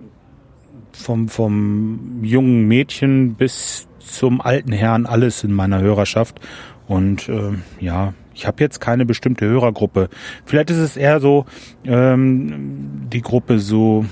vom, 0.92 1.28
vom 1.28 2.20
jungen 2.22 2.66
Mädchen 2.66 3.34
bis 3.34 3.88
zum 3.98 4.40
alten 4.40 4.72
Herrn 4.72 5.06
alles 5.06 5.44
in 5.44 5.52
meiner 5.52 5.80
Hörerschaft. 5.80 6.40
Und 6.86 7.28
äh, 7.28 7.52
ja, 7.80 8.14
ich 8.34 8.46
habe 8.46 8.62
jetzt 8.62 8.80
keine 8.80 9.04
bestimmte 9.04 9.46
Hörergruppe. 9.46 10.08
Vielleicht 10.44 10.70
ist 10.70 10.78
es 10.78 10.96
eher 10.96 11.20
so 11.20 11.44
ähm, 11.84 13.06
die 13.12 13.20
Gruppe 13.20 13.58
so 13.58 14.06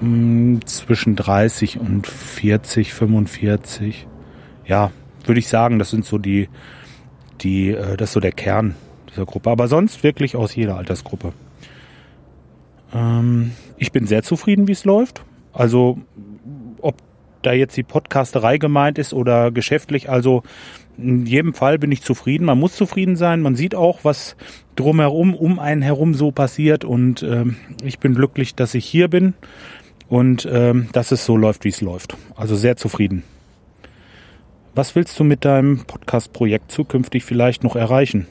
mh, 0.00 0.60
zwischen 0.66 1.16
30 1.16 1.78
und 1.78 2.06
40, 2.06 2.92
45. 2.92 4.06
Ja, 4.66 4.90
würde 5.24 5.38
ich 5.38 5.48
sagen, 5.48 5.78
das 5.78 5.90
sind 5.90 6.04
so 6.04 6.18
die, 6.18 6.48
die, 7.42 7.70
äh, 7.70 7.96
das 7.96 8.10
ist 8.10 8.14
so 8.14 8.20
der 8.20 8.32
Kern 8.32 8.74
dieser 9.10 9.26
Gruppe. 9.26 9.50
Aber 9.50 9.68
sonst 9.68 10.02
wirklich 10.02 10.36
aus 10.36 10.54
jeder 10.54 10.76
Altersgruppe. 10.76 11.32
Ähm, 12.94 13.52
ich 13.76 13.92
bin 13.92 14.06
sehr 14.06 14.22
zufrieden, 14.22 14.68
wie 14.68 14.72
es 14.72 14.84
läuft. 14.84 15.22
Also 15.52 15.98
ob 16.80 16.96
da 17.42 17.52
jetzt 17.52 17.76
die 17.76 17.82
Podcasterei 17.82 18.58
gemeint 18.58 18.98
ist 18.98 19.12
oder 19.12 19.50
geschäftlich, 19.50 20.10
also 20.10 20.42
in 20.98 21.24
jedem 21.24 21.54
Fall 21.54 21.78
bin 21.78 21.90
ich 21.92 22.02
zufrieden. 22.02 22.44
Man 22.44 22.58
muss 22.58 22.76
zufrieden 22.76 23.16
sein. 23.16 23.40
Man 23.40 23.56
sieht 23.56 23.74
auch, 23.74 24.00
was 24.02 24.36
drumherum, 24.76 25.34
um 25.34 25.58
einen 25.58 25.82
herum 25.82 26.14
so 26.14 26.30
passiert. 26.30 26.84
Und 26.84 27.22
ähm, 27.22 27.56
ich 27.82 27.98
bin 27.98 28.14
glücklich, 28.14 28.54
dass 28.54 28.74
ich 28.74 28.84
hier 28.84 29.08
bin 29.08 29.34
und 30.08 30.46
ähm, 30.50 30.88
dass 30.92 31.10
es 31.10 31.24
so 31.24 31.36
läuft, 31.36 31.64
wie 31.64 31.70
es 31.70 31.80
läuft. 31.80 32.16
Also 32.36 32.54
sehr 32.54 32.76
zufrieden. 32.76 33.22
Was 34.74 34.94
willst 34.94 35.18
du 35.18 35.24
mit 35.24 35.44
deinem 35.44 35.84
Podcast-Projekt 35.84 36.70
zukünftig 36.70 37.24
vielleicht 37.24 37.64
noch 37.64 37.74
erreichen? 37.74 38.26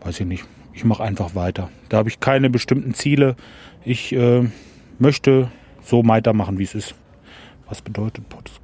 Weiß 0.00 0.18
ich 0.20 0.26
nicht. 0.26 0.44
Ich 0.72 0.84
mache 0.84 1.02
einfach 1.02 1.34
weiter. 1.34 1.70
Da 1.88 1.98
habe 1.98 2.08
ich 2.08 2.20
keine 2.20 2.50
bestimmten 2.50 2.94
Ziele. 2.94 3.36
Ich 3.84 4.12
äh, 4.12 4.48
möchte 4.98 5.50
so 5.82 6.06
weitermachen, 6.06 6.58
wie 6.58 6.64
es 6.64 6.74
ist. 6.74 6.94
Was 7.68 7.82
bedeutet 7.82 8.28
Podcast? 8.28 8.58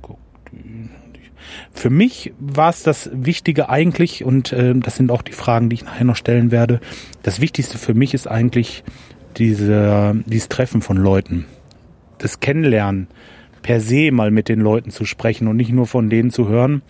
Für 1.72 1.90
mich 1.90 2.32
war 2.38 2.70
es 2.70 2.82
das 2.82 3.10
Wichtige 3.12 3.68
eigentlich, 3.68 4.24
und 4.24 4.52
äh, 4.52 4.74
das 4.74 4.96
sind 4.96 5.10
auch 5.10 5.22
die 5.22 5.32
Fragen, 5.32 5.68
die 5.68 5.74
ich 5.74 5.84
nachher 5.84 6.04
noch 6.04 6.16
stellen 6.16 6.50
werde. 6.50 6.80
Das 7.22 7.40
Wichtigste 7.40 7.78
für 7.78 7.94
mich 7.94 8.14
ist 8.14 8.26
eigentlich 8.26 8.82
diese, 9.36 10.22
dieses 10.26 10.48
Treffen 10.48 10.82
von 10.82 10.96
Leuten. 10.96 11.44
Das 12.18 12.40
Kennenlernen, 12.40 13.08
per 13.64 13.80
se 13.80 14.12
mal 14.12 14.30
mit 14.30 14.48
den 14.48 14.60
Leuten 14.60 14.90
zu 14.90 15.06
sprechen 15.06 15.48
und 15.48 15.56
nicht 15.56 15.72
nur 15.72 15.86
von 15.86 16.10
denen 16.10 16.30
zu 16.30 16.48
hören. 16.48 16.82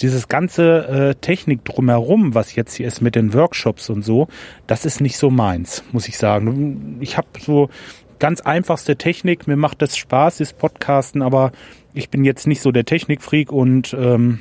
Dieses 0.00 0.28
ganze 0.28 0.86
äh, 0.86 1.14
Technik 1.14 1.64
drumherum, 1.64 2.34
was 2.34 2.54
jetzt 2.54 2.74
hier 2.74 2.86
ist 2.86 3.00
mit 3.00 3.14
den 3.14 3.32
Workshops 3.32 3.88
und 3.90 4.04
so, 4.04 4.28
das 4.66 4.84
ist 4.84 5.00
nicht 5.00 5.16
so 5.16 5.30
meins, 5.30 5.82
muss 5.92 6.08
ich 6.08 6.18
sagen. 6.18 6.98
Ich 7.00 7.16
habe 7.16 7.28
so 7.40 7.70
ganz 8.18 8.42
einfachste 8.42 8.96
Technik, 8.96 9.48
mir 9.48 9.56
macht 9.56 9.80
das 9.80 9.96
Spaß, 9.96 10.38
das 10.38 10.52
Podcasten, 10.52 11.22
aber 11.22 11.52
ich 11.94 12.10
bin 12.10 12.24
jetzt 12.24 12.46
nicht 12.46 12.60
so 12.60 12.70
der 12.70 12.84
Technikfreak 12.84 13.50
und 13.50 13.96
ähm, 13.98 14.40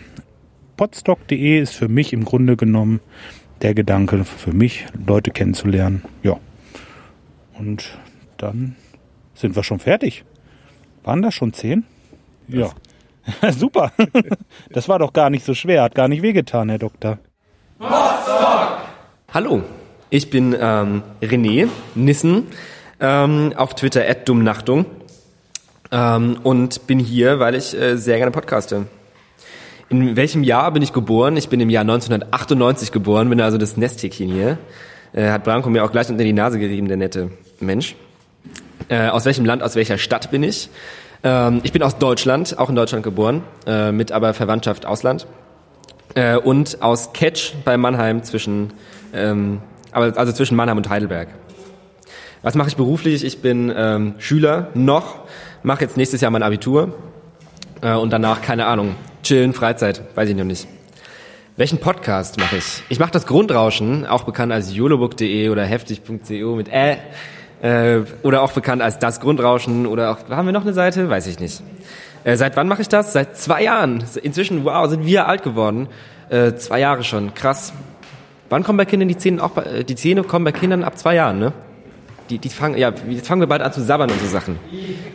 podstock.de 0.76 1.60
ist 1.60 1.74
für 1.76 1.88
mich 1.88 2.12
im 2.12 2.26
Grunde 2.26 2.58
genommen 2.58 3.00
der 3.62 3.74
Gedanke, 3.74 4.26
für 4.26 4.54
mich 4.54 4.86
Leute 5.08 5.32
kennenzulernen. 5.32 6.04
Ja. 6.24 6.38
Und 7.58 7.98
dann 8.38 8.76
sind 9.34 9.56
wir 9.56 9.64
schon 9.64 9.80
fertig. 9.80 10.26
Waren 11.04 11.22
das 11.22 11.34
schon 11.34 11.54
zehn? 11.54 11.86
Ja. 12.48 12.70
Super. 13.52 13.92
Das 14.72 14.88
war 14.88 15.00
doch 15.00 15.14
gar 15.14 15.30
nicht 15.30 15.46
so 15.46 15.54
schwer, 15.54 15.82
hat 15.82 15.96
gar 15.96 16.08
nicht 16.08 16.22
wehgetan, 16.22 16.70
Herr 16.70 16.78
Doktor. 16.78 17.18
Hallo, 19.34 19.64
ich 20.10 20.30
bin 20.30 20.56
ähm, 20.60 21.02
René 21.22 21.68
Nissen, 21.96 22.48
ähm, 23.00 23.54
auf 23.56 23.74
Twitter 23.74 24.04
@dummnachtung 24.14 24.86
ähm, 25.92 26.38
und 26.44 26.88
bin 26.88 27.00
hier, 27.00 27.40
weil 27.40 27.56
ich 27.56 27.76
äh, 27.76 27.96
sehr 27.98 28.18
gerne 28.18 28.32
podcaste. 28.32 28.88
In 29.90 30.16
welchem 30.16 30.44
Jahr 30.44 30.72
bin 30.72 30.84
ich 30.84 30.94
geboren? 30.94 31.36
Ich 31.36 31.50
bin 31.50 31.60
im 31.60 31.70
Jahr 31.70 31.82
1998 31.82 32.92
geboren, 32.92 33.30
bin 33.30 33.42
also 33.42 33.58
das 33.58 33.76
Nesthäkchen 33.76 34.32
hier. 34.32 34.60
Äh, 35.14 35.30
hat 35.32 35.44
Branko 35.44 35.70
mir 35.70 35.84
auch 35.84 35.92
gleich 35.92 36.10
unter 36.10 36.24
die 36.24 36.34
Nase 36.34 36.60
gerieben, 36.60 36.88
der 36.88 36.98
nette 36.98 37.32
Mensch. 37.60 37.96
Äh, 38.90 39.10
aus 39.10 39.26
welchem 39.26 39.46
Land, 39.46 39.62
aus 39.62 39.76
welcher 39.76 40.00
Stadt 40.00 40.32
bin 40.32 40.42
ich? 40.42 40.70
Ähm, 41.24 41.62
ich 41.64 41.72
bin 41.72 41.84
aus 41.84 42.00
Deutschland, 42.00 42.58
auch 42.58 42.70
in 42.70 42.76
Deutschland 42.76 43.04
geboren, 43.04 43.44
äh, 43.68 43.92
mit 43.92 44.12
aber 44.12 44.34
Verwandtschaft 44.34 44.88
Ausland. 44.88 45.28
Äh, 46.16 46.38
und 46.38 46.82
aus 46.82 47.14
Ketsch 47.14 47.54
bei 47.64 47.78
Mannheim 47.78 48.24
zwischen, 48.24 48.74
ähm, 49.14 49.62
aber, 49.92 50.18
also 50.18 50.34
zwischen 50.34 50.56
Mannheim 50.56 50.78
und 50.78 50.90
Heidelberg. 50.90 51.28
Was 52.42 52.56
mache 52.56 52.70
ich 52.70 52.78
beruflich? 52.78 53.24
Ich 53.24 53.44
bin 53.44 53.72
ähm, 53.76 54.16
Schüler 54.18 54.70
noch, 54.74 55.20
mache 55.62 55.82
jetzt 55.82 55.98
nächstes 55.98 56.22
Jahr 56.22 56.32
mein 56.32 56.42
Abitur 56.42 56.94
äh, 57.82 57.94
und 57.94 58.12
danach, 58.12 58.42
keine 58.42 58.66
Ahnung, 58.66 58.96
chillen, 59.22 59.54
Freizeit, 59.54 60.02
weiß 60.16 60.30
ich 60.30 60.36
noch 60.36 60.46
nicht. 60.46 60.68
Welchen 61.58 61.78
Podcast 61.78 62.40
mache 62.40 62.58
ich? 62.58 62.84
Ich 62.90 63.00
mache 63.00 63.12
das 63.12 63.28
Grundrauschen, 63.28 64.06
auch 64.08 64.24
bekannt 64.24 64.52
als 64.52 64.74
yolobook.de 64.74 65.50
oder 65.50 65.66
heftig.co 65.66 66.56
mit 66.56 66.70
äh, 66.70 66.96
äh, 67.62 68.00
oder 68.24 68.42
auch 68.42 68.52
bekannt 68.52 68.82
als 68.82 69.00
das 69.00 69.20
Grundrauschen 69.20 69.86
oder 69.86 70.12
auch, 70.12 70.30
haben 70.30 70.46
wir 70.46 70.54
noch 70.54 70.64
eine 70.64 70.74
Seite? 70.74 71.10
Weiß 71.10 71.28
ich 71.28 71.40
nicht. 71.40 71.62
Äh, 72.24 72.36
seit 72.36 72.56
wann 72.56 72.68
mache 72.68 72.82
ich 72.82 72.90
das? 72.90 73.14
Seit 73.14 73.38
zwei 73.38 73.64
Jahren. 73.64 74.04
Inzwischen, 74.22 74.66
wow, 74.66 74.90
sind 74.90 75.06
wir 75.06 75.28
alt 75.28 75.44
geworden. 75.44 75.88
Äh, 76.30 76.56
zwei 76.56 76.80
Jahre 76.80 77.04
schon, 77.04 77.34
krass. 77.34 77.74
Wann 78.50 78.64
kommen 78.64 78.78
bei 78.78 78.86
Kindern 78.86 79.08
die 79.08 79.18
Zähne 79.18 79.44
auch 79.44 79.52
bei, 79.52 79.64
äh, 79.64 79.84
die 79.84 79.96
Zähne 79.96 80.24
kommen 80.24 80.46
bei 80.46 80.52
Kindern 80.52 80.84
ab 80.84 80.98
zwei 80.98 81.16
Jahren, 81.16 81.40
ne? 81.40 81.54
Die, 82.30 82.38
die 82.38 82.50
fangen, 82.50 82.78
ja, 82.78 82.94
jetzt 83.10 83.28
fangen 83.28 83.42
wir 83.42 83.48
bald 83.48 83.64
an 83.64 83.74
zu 83.74 83.82
sabbern 83.82 84.12
und 84.12 84.20
so 84.20 84.28
Sachen. 84.28 84.60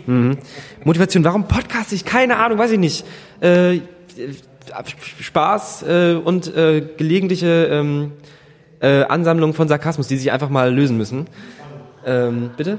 Mhm. 0.06 0.36
Motivation, 0.82 1.24
warum 1.24 1.46
podcast 1.46 1.92
ich? 1.92 2.04
Keine 2.04 2.36
Ahnung, 2.36 2.58
weiß 2.58 2.72
ich 2.72 2.78
nicht. 2.78 3.04
Äh, 3.40 3.80
Spaß 5.20 5.84
äh, 5.84 6.14
und 6.14 6.54
äh, 6.56 6.82
gelegentliche 6.96 7.68
ähm, 7.70 8.12
äh, 8.80 9.04
Ansammlungen 9.04 9.54
von 9.54 9.68
Sarkasmus, 9.68 10.08
die 10.08 10.16
sich 10.16 10.32
einfach 10.32 10.48
mal 10.48 10.74
lösen 10.74 10.96
müssen. 10.96 11.26
Ähm, 12.06 12.50
bitte? 12.56 12.78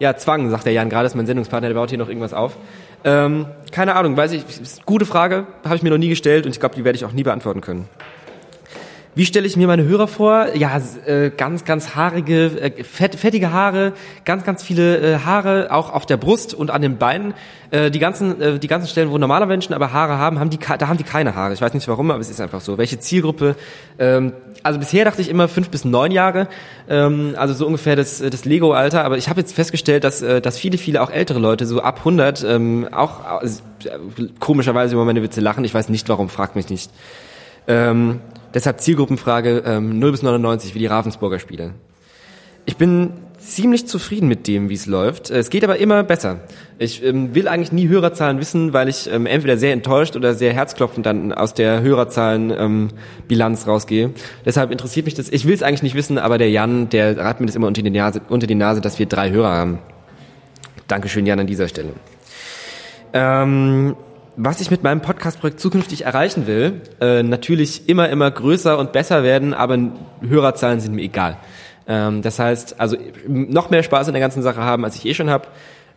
Ja, 0.00 0.16
Zwang, 0.16 0.50
sagt 0.50 0.66
der 0.66 0.72
Jan 0.72 0.90
gerade, 0.90 1.06
ist 1.06 1.14
mein 1.14 1.26
Sendungspartner, 1.26 1.68
der 1.68 1.74
baut 1.74 1.90
hier 1.90 1.98
noch 1.98 2.08
irgendwas 2.08 2.34
auf. 2.34 2.56
Ähm, 3.04 3.46
keine 3.70 3.94
Ahnung, 3.94 4.16
weiß 4.16 4.32
ich, 4.32 4.44
ist 4.60 4.86
gute 4.86 5.06
Frage, 5.06 5.46
habe 5.64 5.76
ich 5.76 5.82
mir 5.82 5.90
noch 5.90 5.98
nie 5.98 6.08
gestellt 6.08 6.46
und 6.46 6.52
ich 6.52 6.60
glaube, 6.60 6.74
die 6.74 6.84
werde 6.84 6.96
ich 6.96 7.04
auch 7.04 7.12
nie 7.12 7.22
beantworten 7.22 7.60
können. 7.60 7.88
Wie 9.16 9.26
stelle 9.26 9.46
ich 9.46 9.56
mir 9.56 9.68
meine 9.68 9.84
Hörer 9.84 10.08
vor? 10.08 10.56
Ja, 10.56 10.80
äh, 11.06 11.30
ganz, 11.30 11.64
ganz 11.64 11.94
haarige, 11.94 12.46
äh, 12.46 12.82
fett, 12.82 13.14
fettige 13.14 13.52
Haare, 13.52 13.92
ganz, 14.24 14.42
ganz 14.42 14.64
viele 14.64 14.98
äh, 14.98 15.18
Haare, 15.20 15.68
auch 15.70 15.92
auf 15.92 16.04
der 16.04 16.16
Brust 16.16 16.52
und 16.52 16.72
an 16.72 16.82
den 16.82 16.98
Beinen. 16.98 17.32
Äh, 17.70 17.92
die 17.92 18.00
ganzen, 18.00 18.40
äh, 18.40 18.58
die 18.58 18.66
ganzen 18.66 18.88
Stellen, 18.88 19.12
wo 19.12 19.18
normale 19.18 19.46
Menschen 19.46 19.72
aber 19.72 19.92
Haare 19.92 20.18
haben, 20.18 20.40
haben 20.40 20.50
die, 20.50 20.58
da 20.58 20.88
haben 20.88 20.96
die 20.96 21.04
keine 21.04 21.36
Haare. 21.36 21.52
Ich 21.54 21.60
weiß 21.60 21.74
nicht 21.74 21.86
warum, 21.86 22.10
aber 22.10 22.20
es 22.20 22.28
ist 22.28 22.40
einfach 22.40 22.60
so. 22.60 22.76
Welche 22.76 22.98
Zielgruppe? 22.98 23.54
Ähm, 24.00 24.32
also 24.64 24.80
bisher 24.80 25.04
dachte 25.04 25.22
ich 25.22 25.28
immer 25.28 25.46
fünf 25.46 25.68
bis 25.70 25.84
neun 25.84 26.10
Jahre, 26.10 26.48
ähm, 26.88 27.34
also 27.36 27.54
so 27.54 27.66
ungefähr 27.66 27.94
das, 27.94 28.18
das 28.18 28.44
Lego-Alter. 28.44 29.04
Aber 29.04 29.16
ich 29.16 29.28
habe 29.28 29.40
jetzt 29.40 29.54
festgestellt, 29.54 30.02
dass, 30.02 30.22
äh, 30.22 30.40
dass 30.40 30.58
viele, 30.58 30.76
viele 30.76 31.00
auch 31.00 31.10
ältere 31.10 31.38
Leute, 31.38 31.66
so 31.66 31.80
ab 31.80 31.98
100, 32.00 32.42
ähm, 32.42 32.88
auch 32.90 33.42
äh, 33.42 33.48
komischerweise 34.40 34.94
über 34.96 35.04
meine 35.04 35.22
Witze 35.22 35.40
lachen. 35.40 35.64
Ich 35.64 35.72
weiß 35.72 35.88
nicht 35.88 36.08
warum, 36.08 36.28
fragt 36.28 36.56
mich 36.56 36.68
nicht. 36.68 36.90
Ähm, 37.68 38.20
Deshalb 38.54 38.80
Zielgruppenfrage 38.80 39.62
ähm, 39.66 39.98
0 39.98 40.12
bis 40.12 40.22
99 40.22 40.74
wie 40.74 40.78
die 40.78 40.86
Ravensburger 40.86 41.38
Spiele. 41.38 41.74
Ich 42.66 42.76
bin 42.76 43.10
ziemlich 43.36 43.86
zufrieden 43.86 44.26
mit 44.26 44.46
dem, 44.46 44.70
wie 44.70 44.74
es 44.74 44.86
läuft. 44.86 45.30
Es 45.30 45.50
geht 45.50 45.64
aber 45.64 45.76
immer 45.76 46.02
besser. 46.02 46.40
Ich 46.78 47.04
ähm, 47.04 47.34
will 47.34 47.46
eigentlich 47.46 47.72
nie 47.72 47.88
Hörerzahlen 47.88 48.38
wissen, 48.38 48.72
weil 48.72 48.88
ich 48.88 49.10
ähm, 49.10 49.26
entweder 49.26 49.56
sehr 49.56 49.72
enttäuscht 49.72 50.16
oder 50.16 50.34
sehr 50.34 50.54
herzklopfend 50.54 51.04
dann 51.04 51.32
aus 51.32 51.52
der 51.52 51.82
Hörerzahlen-Bilanz 51.82 53.62
ähm, 53.64 53.68
rausgehe. 53.68 54.10
Deshalb 54.46 54.70
interessiert 54.70 55.04
mich 55.04 55.14
das. 55.14 55.28
Ich 55.28 55.46
will 55.46 55.54
es 55.54 55.62
eigentlich 55.62 55.82
nicht 55.82 55.94
wissen, 55.94 56.16
aber 56.16 56.38
der 56.38 56.50
Jan, 56.50 56.88
der 56.88 57.18
reibt 57.18 57.40
mir 57.40 57.46
das 57.46 57.56
immer 57.56 57.66
unter 57.66 57.82
die 57.82 57.90
Nase, 57.90 58.22
unter 58.28 58.46
die 58.46 58.54
Nase 58.54 58.80
dass 58.80 58.98
wir 58.98 59.06
drei 59.06 59.30
Hörer 59.30 59.50
haben. 59.50 59.78
Dankeschön, 60.88 61.26
Jan, 61.26 61.40
an 61.40 61.46
dieser 61.46 61.68
Stelle. 61.68 61.90
Ähm, 63.12 63.94
was 64.36 64.60
ich 64.60 64.70
mit 64.70 64.82
meinem 64.82 65.00
Podcast-Projekt 65.00 65.60
zukünftig 65.60 66.04
erreichen 66.04 66.46
will, 66.46 66.80
äh, 67.00 67.22
natürlich 67.22 67.88
immer, 67.88 68.08
immer 68.08 68.30
größer 68.30 68.78
und 68.78 68.92
besser 68.92 69.22
werden, 69.22 69.54
aber 69.54 69.78
Hörerzahlen 70.20 70.80
sind 70.80 70.94
mir 70.94 71.02
egal. 71.02 71.38
Ähm, 71.86 72.22
das 72.22 72.38
heißt, 72.38 72.80
also 72.80 72.96
noch 73.28 73.70
mehr 73.70 73.82
Spaß 73.82 74.08
in 74.08 74.14
der 74.14 74.20
ganzen 74.20 74.42
Sache 74.42 74.60
haben, 74.60 74.84
als 74.84 74.96
ich 74.96 75.06
eh 75.06 75.14
schon 75.14 75.30
habe, 75.30 75.48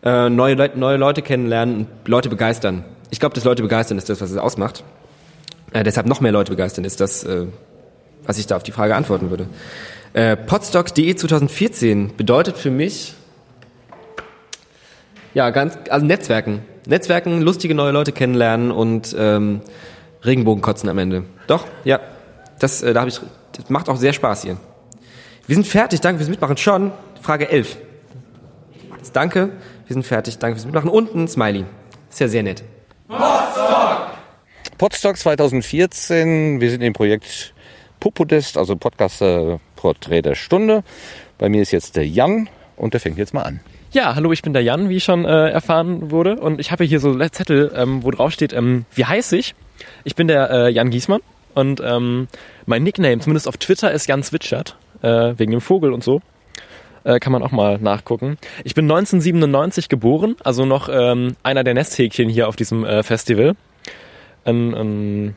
äh, 0.04 0.28
neue, 0.28 0.54
Leute, 0.54 0.78
neue 0.78 0.96
Leute 0.96 1.22
kennenlernen 1.22 1.76
und 1.76 1.88
Leute 2.06 2.28
begeistern. 2.28 2.84
Ich 3.10 3.20
glaube, 3.20 3.34
das 3.34 3.44
Leute 3.44 3.62
begeistern 3.62 3.98
ist 3.98 4.08
das, 4.08 4.20
was 4.20 4.30
es 4.30 4.36
ausmacht. 4.36 4.84
Äh, 5.72 5.82
deshalb 5.82 6.06
noch 6.06 6.20
mehr 6.20 6.32
Leute 6.32 6.52
begeistern 6.52 6.84
ist 6.84 7.00
das, 7.00 7.24
äh, 7.24 7.46
was 8.24 8.38
ich 8.38 8.46
da 8.46 8.56
auf 8.56 8.62
die 8.62 8.72
Frage 8.72 8.94
antworten 8.94 9.30
würde. 9.30 9.48
Äh, 10.12 10.36
Podstock.de 10.36 11.14
2014 11.14 12.16
bedeutet 12.16 12.56
für 12.56 12.70
mich, 12.70 13.14
ja, 15.34 15.50
ganz, 15.50 15.78
also 15.90 16.06
Netzwerken. 16.06 16.60
Netzwerken, 16.88 17.42
lustige 17.42 17.74
neue 17.74 17.92
Leute 17.92 18.12
kennenlernen 18.12 18.70
und 18.70 19.14
ähm, 19.18 19.60
Regenbogen 20.24 20.62
kotzen 20.62 20.88
am 20.88 20.96
Ende. 20.96 21.24
Doch, 21.46 21.66
ja. 21.84 22.00
Das, 22.58 22.82
äh, 22.82 22.94
da 22.94 23.02
hab 23.02 23.08
ich, 23.08 23.20
das 23.52 23.68
macht 23.68 23.90
auch 23.90 23.96
sehr 23.96 24.14
Spaß 24.14 24.42
hier. 24.42 24.56
Wir 25.46 25.54
sind 25.54 25.66
fertig, 25.66 26.00
danke 26.00 26.18
fürs 26.18 26.30
Mitmachen. 26.30 26.56
Schon, 26.56 26.92
Frage 27.20 27.50
11. 27.50 27.76
Danke, 29.12 29.50
wir 29.86 29.94
sind 29.94 30.06
fertig, 30.06 30.38
danke 30.38 30.56
fürs 30.56 30.64
Mitmachen. 30.64 30.88
Und 30.88 31.14
ein 31.14 31.28
Smiley. 31.28 31.66
Ist 32.08 32.20
ja 32.20 32.28
sehr 32.28 32.42
nett. 32.42 32.64
Podstock! 33.06 34.10
Podstock 34.78 35.16
2014, 35.18 36.60
wir 36.60 36.70
sind 36.70 36.80
im 36.80 36.94
Projekt 36.94 37.52
Popodest, 38.00 38.56
also 38.56 38.76
Podcaster-Porträt 38.76 40.22
der 40.22 40.36
Stunde. 40.36 40.84
Bei 41.36 41.50
mir 41.50 41.60
ist 41.60 41.72
jetzt 41.72 41.96
der 41.96 42.08
Jan 42.08 42.48
und 42.76 42.94
der 42.94 43.00
fängt 43.00 43.18
jetzt 43.18 43.34
mal 43.34 43.42
an. 43.42 43.60
Ja, 43.90 44.14
hallo, 44.14 44.32
ich 44.32 44.42
bin 44.42 44.52
der 44.52 44.62
Jan, 44.62 44.90
wie 44.90 45.00
schon 45.00 45.24
äh, 45.24 45.48
erfahren 45.48 46.10
wurde. 46.10 46.36
Und 46.36 46.60
ich 46.60 46.70
habe 46.70 46.84
hier 46.84 47.00
so 47.00 47.18
Zettel, 47.30 47.72
ähm, 47.74 48.04
wo 48.04 48.10
drauf 48.10 48.32
steht, 48.32 48.52
ähm, 48.52 48.84
wie 48.94 49.06
heiße 49.06 49.34
ich? 49.38 49.54
Ich 50.04 50.14
bin 50.14 50.28
der 50.28 50.50
äh, 50.50 50.68
Jan 50.70 50.90
Giesmann 50.90 51.22
und 51.54 51.80
ähm, 51.82 52.28
mein 52.66 52.82
Nickname, 52.82 53.18
zumindest 53.20 53.48
auf 53.48 53.56
Twitter, 53.56 53.90
ist 53.90 54.06
Jan 54.06 54.22
Zwitschert, 54.22 54.76
äh, 55.00 55.32
wegen 55.38 55.52
dem 55.52 55.62
Vogel 55.62 55.94
und 55.94 56.04
so. 56.04 56.20
Äh, 57.04 57.18
kann 57.18 57.32
man 57.32 57.42
auch 57.42 57.50
mal 57.50 57.78
nachgucken. 57.78 58.36
Ich 58.62 58.74
bin 58.74 58.84
1997 58.84 59.88
geboren, 59.88 60.36
also 60.44 60.66
noch 60.66 60.90
ähm, 60.92 61.36
einer 61.42 61.64
der 61.64 61.72
Nesthäkchen 61.72 62.28
hier 62.28 62.48
auf 62.48 62.56
diesem 62.56 62.84
äh, 62.84 63.02
Festival. 63.02 63.54
Ein, 64.44 64.74
ein 64.74 65.34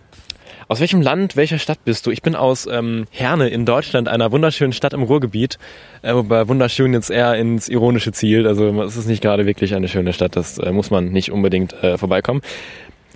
aus 0.72 0.80
welchem 0.80 1.02
Land, 1.02 1.36
welcher 1.36 1.60
Stadt 1.60 1.84
bist 1.84 2.06
du? 2.06 2.12
Ich 2.12 2.22
bin 2.22 2.34
aus 2.34 2.66
ähm, 2.66 3.06
Herne 3.12 3.50
in 3.50 3.66
Deutschland, 3.66 4.08
einer 4.08 4.32
wunderschönen 4.32 4.72
Stadt 4.72 4.94
im 4.94 5.04
Ruhrgebiet. 5.04 5.60
Äh, 6.02 6.16
wobei 6.16 6.48
wunderschön 6.48 6.94
jetzt 6.94 7.12
eher 7.12 7.36
ins 7.36 7.68
ironische 7.68 8.14
zielt. 8.14 8.48
Also 8.48 8.82
es 8.84 8.96
ist 8.96 9.06
nicht 9.06 9.22
gerade 9.22 9.46
wirklich 9.46 9.76
eine 9.76 9.90
schöne 9.90 10.14
Stadt, 10.14 10.38
das 10.38 10.60
äh, 10.60 10.72
muss 10.72 10.90
man 10.90 11.12
nicht 11.12 11.30
unbedingt 11.30 11.74
äh, 11.84 11.98
vorbeikommen. 11.98 12.40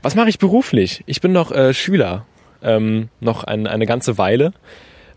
Was 0.02 0.16
mache 0.16 0.28
ich 0.28 0.38
beruflich? 0.38 1.06
Ich 1.06 1.22
bin 1.22 1.32
noch 1.32 1.54
äh, 1.54 1.74
Schüler, 1.74 2.26
ähm, 2.62 3.08
noch 3.22 3.46
ein, 3.46 3.68
eine 3.68 3.86
ganze 3.86 4.18
Weile. 4.18 4.52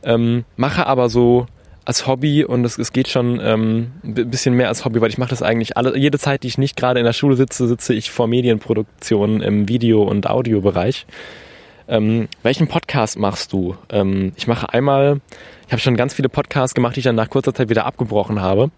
Ähm, 0.05 0.45
mache 0.55 0.87
aber 0.87 1.09
so 1.09 1.49
als 1.85 2.07
Hobby 2.07 2.45
und 2.45 2.65
es, 2.65 2.79
es 2.79 2.93
geht 2.93 3.09
schon 3.09 3.41
ähm, 3.43 3.91
ein 4.05 4.31
bisschen 4.31 4.55
mehr 4.55 4.69
als 4.69 4.85
Hobby, 4.85 5.01
weil 5.01 5.11
ich 5.11 5.19
mache 5.19 5.31
das 5.31 5.43
eigentlich 5.43 5.77
alle, 5.77 5.99
jede 5.99 6.21
Zeit, 6.21 6.45
die 6.45 6.47
ich 6.47 6.57
nicht 6.57 6.77
gerade 6.77 7.01
in 7.01 7.05
der 7.05 7.15
Schule 7.15 7.35
sitze, 7.35 7.67
sitze 7.67 7.95
ich 7.95 8.13
vor 8.13 8.29
Medienproduktionen 8.29 9.41
im 9.41 9.69
Video- 9.69 10.05
und 10.05 10.31
Audiobereich. 10.31 11.05
Ähm, 11.89 12.29
welchen 12.43 12.69
Podcast 12.69 13.19
machst 13.19 13.53
du? 13.53 13.77
Ähm, 13.89 14.33
ich 14.37 14.47
mache 14.47 14.73
einmal, 14.73 15.21
ich 15.67 15.73
habe 15.73 15.81
schon 15.81 15.97
ganz 15.97 16.15
viele 16.15 16.29
Podcasts 16.29 16.75
gemacht, 16.75 16.97
die 16.97 17.01
ich 17.01 17.05
dann 17.05 17.17
nach 17.17 17.31
kurzer 17.31 17.55
Zeit 17.55 17.71
wieder 17.71 17.87
abgebrochen 17.87 18.41
habe 18.41 18.71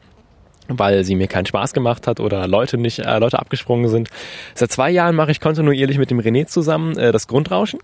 weil 0.78 1.04
sie 1.04 1.16
mir 1.16 1.26
keinen 1.26 1.46
Spaß 1.46 1.72
gemacht 1.72 2.06
hat 2.06 2.20
oder 2.20 2.46
Leute 2.46 2.78
nicht 2.78 3.00
äh, 3.00 3.18
Leute 3.18 3.38
abgesprungen 3.38 3.88
sind. 3.88 4.08
Seit 4.54 4.70
zwei 4.70 4.90
Jahren 4.90 5.16
mache 5.16 5.32
ich 5.32 5.40
kontinuierlich 5.40 5.98
mit 5.98 6.10
dem 6.10 6.20
René 6.20 6.46
zusammen 6.46 6.96
äh, 6.96 7.12
das 7.12 7.26
Grundrauschen. 7.26 7.80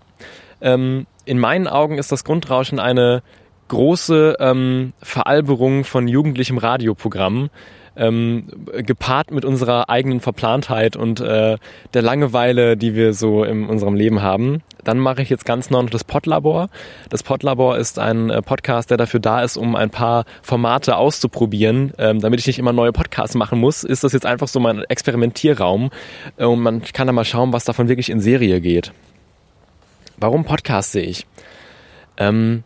Ähm, 0.61 1.05
in 1.25 1.37
meinen 1.39 1.67
Augen 1.67 1.97
ist 1.97 2.11
das 2.11 2.23
Grundrauschen 2.23 2.79
eine 2.79 3.21
große 3.67 4.37
ähm, 4.39 4.93
Veralberung 5.01 5.83
von 5.83 6.07
jugendlichem 6.07 6.57
Radioprogramm, 6.57 7.49
ähm, 7.97 8.47
gepaart 8.77 9.31
mit 9.31 9.45
unserer 9.45 9.89
eigenen 9.89 10.19
Verplantheit 10.19 10.95
und 10.95 11.19
äh, 11.19 11.57
der 11.93 12.01
Langeweile, 12.01 12.77
die 12.77 12.95
wir 12.95 13.13
so 13.13 13.43
in 13.43 13.67
unserem 13.67 13.95
Leben 13.95 14.21
haben. 14.21 14.61
Dann 14.83 14.99
mache 14.99 15.21
ich 15.21 15.29
jetzt 15.29 15.45
ganz 15.45 15.69
neu 15.69 15.81
noch 15.81 15.89
das 15.89 16.03
Podlabor. 16.03 16.69
Das 17.09 17.23
Podlabor 17.23 17.77
ist 17.77 17.99
ein 17.99 18.29
äh, 18.29 18.41
Podcast, 18.41 18.89
der 18.89 18.97
dafür 18.97 19.19
da 19.19 19.41
ist, 19.41 19.57
um 19.57 19.75
ein 19.75 19.89
paar 19.89 20.25
Formate 20.41 20.95
auszuprobieren. 20.95 21.93
Ähm, 21.97 22.21
damit 22.21 22.39
ich 22.39 22.47
nicht 22.47 22.59
immer 22.59 22.73
neue 22.73 22.93
Podcasts 22.93 23.35
machen 23.35 23.59
muss, 23.59 23.83
ist 23.83 24.03
das 24.03 24.13
jetzt 24.13 24.25
einfach 24.25 24.47
so 24.47 24.59
mein 24.59 24.83
Experimentierraum 24.83 25.89
äh, 26.37 26.45
und 26.45 26.61
man 26.61 26.81
kann 26.81 27.07
da 27.07 27.13
mal 27.13 27.25
schauen, 27.25 27.53
was 27.53 27.65
davon 27.65 27.89
wirklich 27.89 28.09
in 28.09 28.21
Serie 28.21 28.61
geht. 28.61 28.93
Warum 30.17 30.45
podcaste 30.45 30.99
ich? 30.99 31.25
Ähm, 32.17 32.63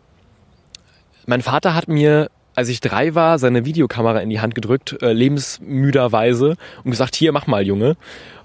mein 1.26 1.42
Vater 1.42 1.76
hat 1.76 1.88
mir 1.88 2.30
als 2.56 2.70
ich 2.70 2.82
drei 2.82 3.16
war, 3.16 3.40
seine 3.40 3.66
Videokamera 3.66 4.20
in 4.20 4.30
die 4.30 4.42
Hand 4.42 4.56
gedrückt, 4.56 4.98
äh, 5.02 5.14
lebensmüderweise 5.14 6.56
und 6.84 6.92
gesagt, 6.92 7.16
hier, 7.16 7.32
mach 7.32 7.48
mal, 7.48 7.66
Junge. 7.66 7.96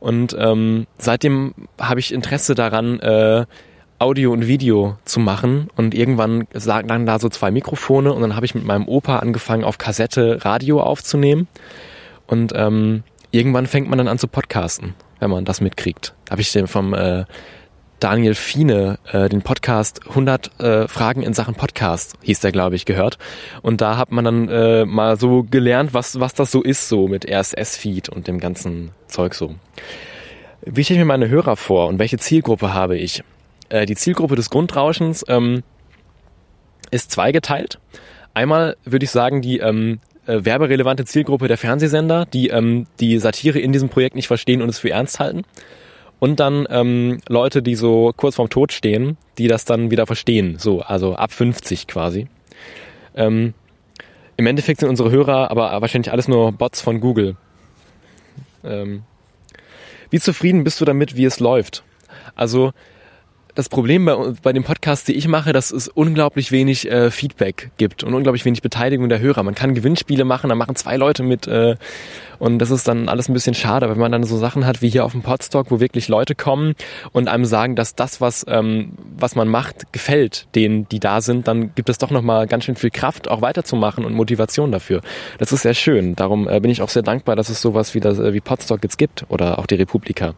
Und 0.00 0.36
ähm, 0.38 0.86
seitdem 0.98 1.54
habe 1.80 2.00
ich 2.00 2.12
Interesse 2.12 2.54
daran, 2.54 3.00
äh, 3.00 3.46
Audio 3.98 4.32
und 4.32 4.46
Video 4.46 4.98
zu 5.06 5.20
machen 5.20 5.68
und 5.74 5.94
irgendwann 5.94 6.46
lagen 6.52 6.88
dann 6.88 7.06
da 7.06 7.18
so 7.18 7.30
zwei 7.30 7.50
Mikrofone 7.50 8.12
und 8.12 8.20
dann 8.20 8.36
habe 8.36 8.44
ich 8.44 8.54
mit 8.54 8.64
meinem 8.64 8.86
Opa 8.88 9.20
angefangen 9.20 9.64
auf 9.64 9.78
Kassette 9.78 10.44
Radio 10.44 10.82
aufzunehmen 10.82 11.48
und 12.26 12.52
ähm, 12.54 13.04
irgendwann 13.30 13.66
fängt 13.66 13.88
man 13.88 13.96
dann 13.96 14.08
an 14.08 14.18
zu 14.18 14.28
podcasten, 14.28 14.94
wenn 15.18 15.30
man 15.30 15.46
das 15.46 15.62
mitkriegt. 15.62 16.14
Habe 16.30 16.42
ich 16.42 16.52
den 16.52 16.66
vom 16.66 16.92
äh, 16.92 17.24
Daniel 18.00 18.34
Fiene 18.34 18.98
äh, 19.10 19.28
den 19.28 19.42
Podcast 19.42 20.00
100 20.08 20.60
äh, 20.60 20.88
Fragen 20.88 21.22
in 21.22 21.32
Sachen 21.32 21.54
Podcast 21.54 22.14
hieß 22.22 22.40
der 22.40 22.52
glaube 22.52 22.76
ich 22.76 22.84
gehört 22.84 23.18
und 23.62 23.80
da 23.80 23.96
hat 23.96 24.12
man 24.12 24.24
dann 24.24 24.48
äh, 24.48 24.84
mal 24.84 25.18
so 25.18 25.42
gelernt 25.42 25.94
was 25.94 26.20
was 26.20 26.34
das 26.34 26.50
so 26.50 26.62
ist 26.62 26.88
so 26.88 27.08
mit 27.08 27.30
RSS 27.30 27.76
Feed 27.76 28.08
und 28.08 28.28
dem 28.28 28.38
ganzen 28.38 28.90
Zeug 29.06 29.34
so. 29.34 29.54
Wie 30.62 30.84
stelle 30.84 30.98
ich 30.98 31.04
mir 31.04 31.12
meine 31.12 31.28
Hörer 31.28 31.56
vor 31.56 31.86
und 31.88 31.98
welche 31.98 32.18
Zielgruppe 32.18 32.74
habe 32.74 32.98
ich? 32.98 33.22
Äh, 33.68 33.86
die 33.86 33.96
Zielgruppe 33.96 34.36
des 34.36 34.50
Grundrauschens 34.50 35.24
ähm, 35.28 35.62
ist 36.90 37.12
zweigeteilt. 37.12 37.78
Einmal 38.34 38.76
würde 38.84 39.04
ich 39.04 39.10
sagen, 39.10 39.42
die 39.42 39.58
ähm, 39.58 40.00
äh, 40.26 40.44
werberelevante 40.44 41.04
Zielgruppe 41.04 41.48
der 41.48 41.56
Fernsehsender, 41.56 42.26
die 42.26 42.48
ähm, 42.48 42.86
die 43.00 43.18
Satire 43.18 43.58
in 43.58 43.72
diesem 43.72 43.88
Projekt 43.88 44.16
nicht 44.16 44.26
verstehen 44.26 44.60
und 44.60 44.68
es 44.68 44.78
für 44.78 44.90
ernst 44.90 45.20
halten. 45.20 45.42
Und 46.18 46.40
dann 46.40 46.66
ähm, 46.70 47.20
Leute, 47.28 47.62
die 47.62 47.74
so 47.74 48.12
kurz 48.16 48.36
vorm 48.36 48.48
Tod 48.48 48.72
stehen, 48.72 49.16
die 49.38 49.48
das 49.48 49.64
dann 49.64 49.90
wieder 49.90 50.06
verstehen. 50.06 50.58
So, 50.58 50.80
also 50.80 51.14
ab 51.14 51.32
50 51.32 51.86
quasi. 51.86 52.28
Ähm, 53.14 53.54
Im 54.36 54.46
Endeffekt 54.46 54.80
sind 54.80 54.88
unsere 54.88 55.10
Hörer 55.10 55.50
aber 55.50 55.80
wahrscheinlich 55.80 56.12
alles 56.12 56.28
nur 56.28 56.52
Bots 56.52 56.80
von 56.80 57.00
Google. 57.00 57.36
Ähm, 58.64 59.02
wie 60.10 60.20
zufrieden 60.20 60.64
bist 60.64 60.80
du 60.80 60.84
damit, 60.84 61.16
wie 61.16 61.24
es 61.24 61.40
läuft? 61.40 61.84
Also 62.34 62.72
das 63.56 63.70
Problem 63.70 64.04
bei, 64.04 64.14
bei 64.42 64.52
dem 64.52 64.62
Podcast, 64.62 65.08
die 65.08 65.14
ich 65.14 65.26
mache, 65.26 65.52
dass 65.52 65.72
es 65.72 65.88
unglaublich 65.88 66.52
wenig 66.52 66.90
äh, 66.90 67.10
Feedback 67.10 67.70
gibt 67.78 68.04
und 68.04 68.14
unglaublich 68.14 68.44
wenig 68.44 68.62
Beteiligung 68.62 69.08
der 69.08 69.18
Hörer. 69.18 69.42
Man 69.42 69.54
kann 69.54 69.74
Gewinnspiele 69.74 70.24
machen, 70.24 70.50
da 70.50 70.54
machen 70.54 70.76
zwei 70.76 70.96
Leute 70.96 71.22
mit 71.22 71.46
äh, 71.48 71.76
und 72.38 72.58
das 72.58 72.70
ist 72.70 72.86
dann 72.86 73.08
alles 73.08 73.30
ein 73.30 73.32
bisschen 73.32 73.54
schade, 73.54 73.88
wenn 73.88 73.98
man 73.98 74.12
dann 74.12 74.24
so 74.24 74.36
Sachen 74.36 74.66
hat 74.66 74.82
wie 74.82 74.90
hier 74.90 75.06
auf 75.06 75.12
dem 75.12 75.22
Podstock, 75.22 75.70
wo 75.70 75.80
wirklich 75.80 76.08
Leute 76.08 76.34
kommen 76.34 76.74
und 77.12 77.28
einem 77.28 77.46
sagen, 77.46 77.76
dass 77.76 77.94
das, 77.94 78.20
was, 78.20 78.44
ähm, 78.46 78.92
was 79.18 79.34
man 79.34 79.48
macht, 79.48 79.90
gefällt 79.90 80.46
denen, 80.54 80.86
die 80.90 81.00
da 81.00 81.22
sind, 81.22 81.48
dann 81.48 81.74
gibt 81.74 81.88
es 81.88 81.96
doch 81.96 82.10
nochmal 82.10 82.46
ganz 82.46 82.64
schön 82.64 82.76
viel 82.76 82.90
Kraft, 82.90 83.28
auch 83.28 83.40
weiterzumachen 83.40 84.04
und 84.04 84.12
Motivation 84.12 84.70
dafür. 84.70 85.00
Das 85.38 85.52
ist 85.52 85.62
sehr 85.62 85.74
schön. 85.74 86.14
Darum 86.14 86.46
äh, 86.46 86.60
bin 86.60 86.70
ich 86.70 86.82
auch 86.82 86.90
sehr 86.90 87.02
dankbar, 87.02 87.36
dass 87.36 87.48
es 87.48 87.62
sowas 87.62 87.94
wie, 87.94 88.00
das, 88.00 88.18
äh, 88.18 88.34
wie 88.34 88.40
Podstock 88.40 88.82
jetzt 88.82 88.98
gibt 88.98 89.24
oder 89.30 89.58
auch 89.58 89.66
die 89.66 89.76
Republika. 89.76 90.34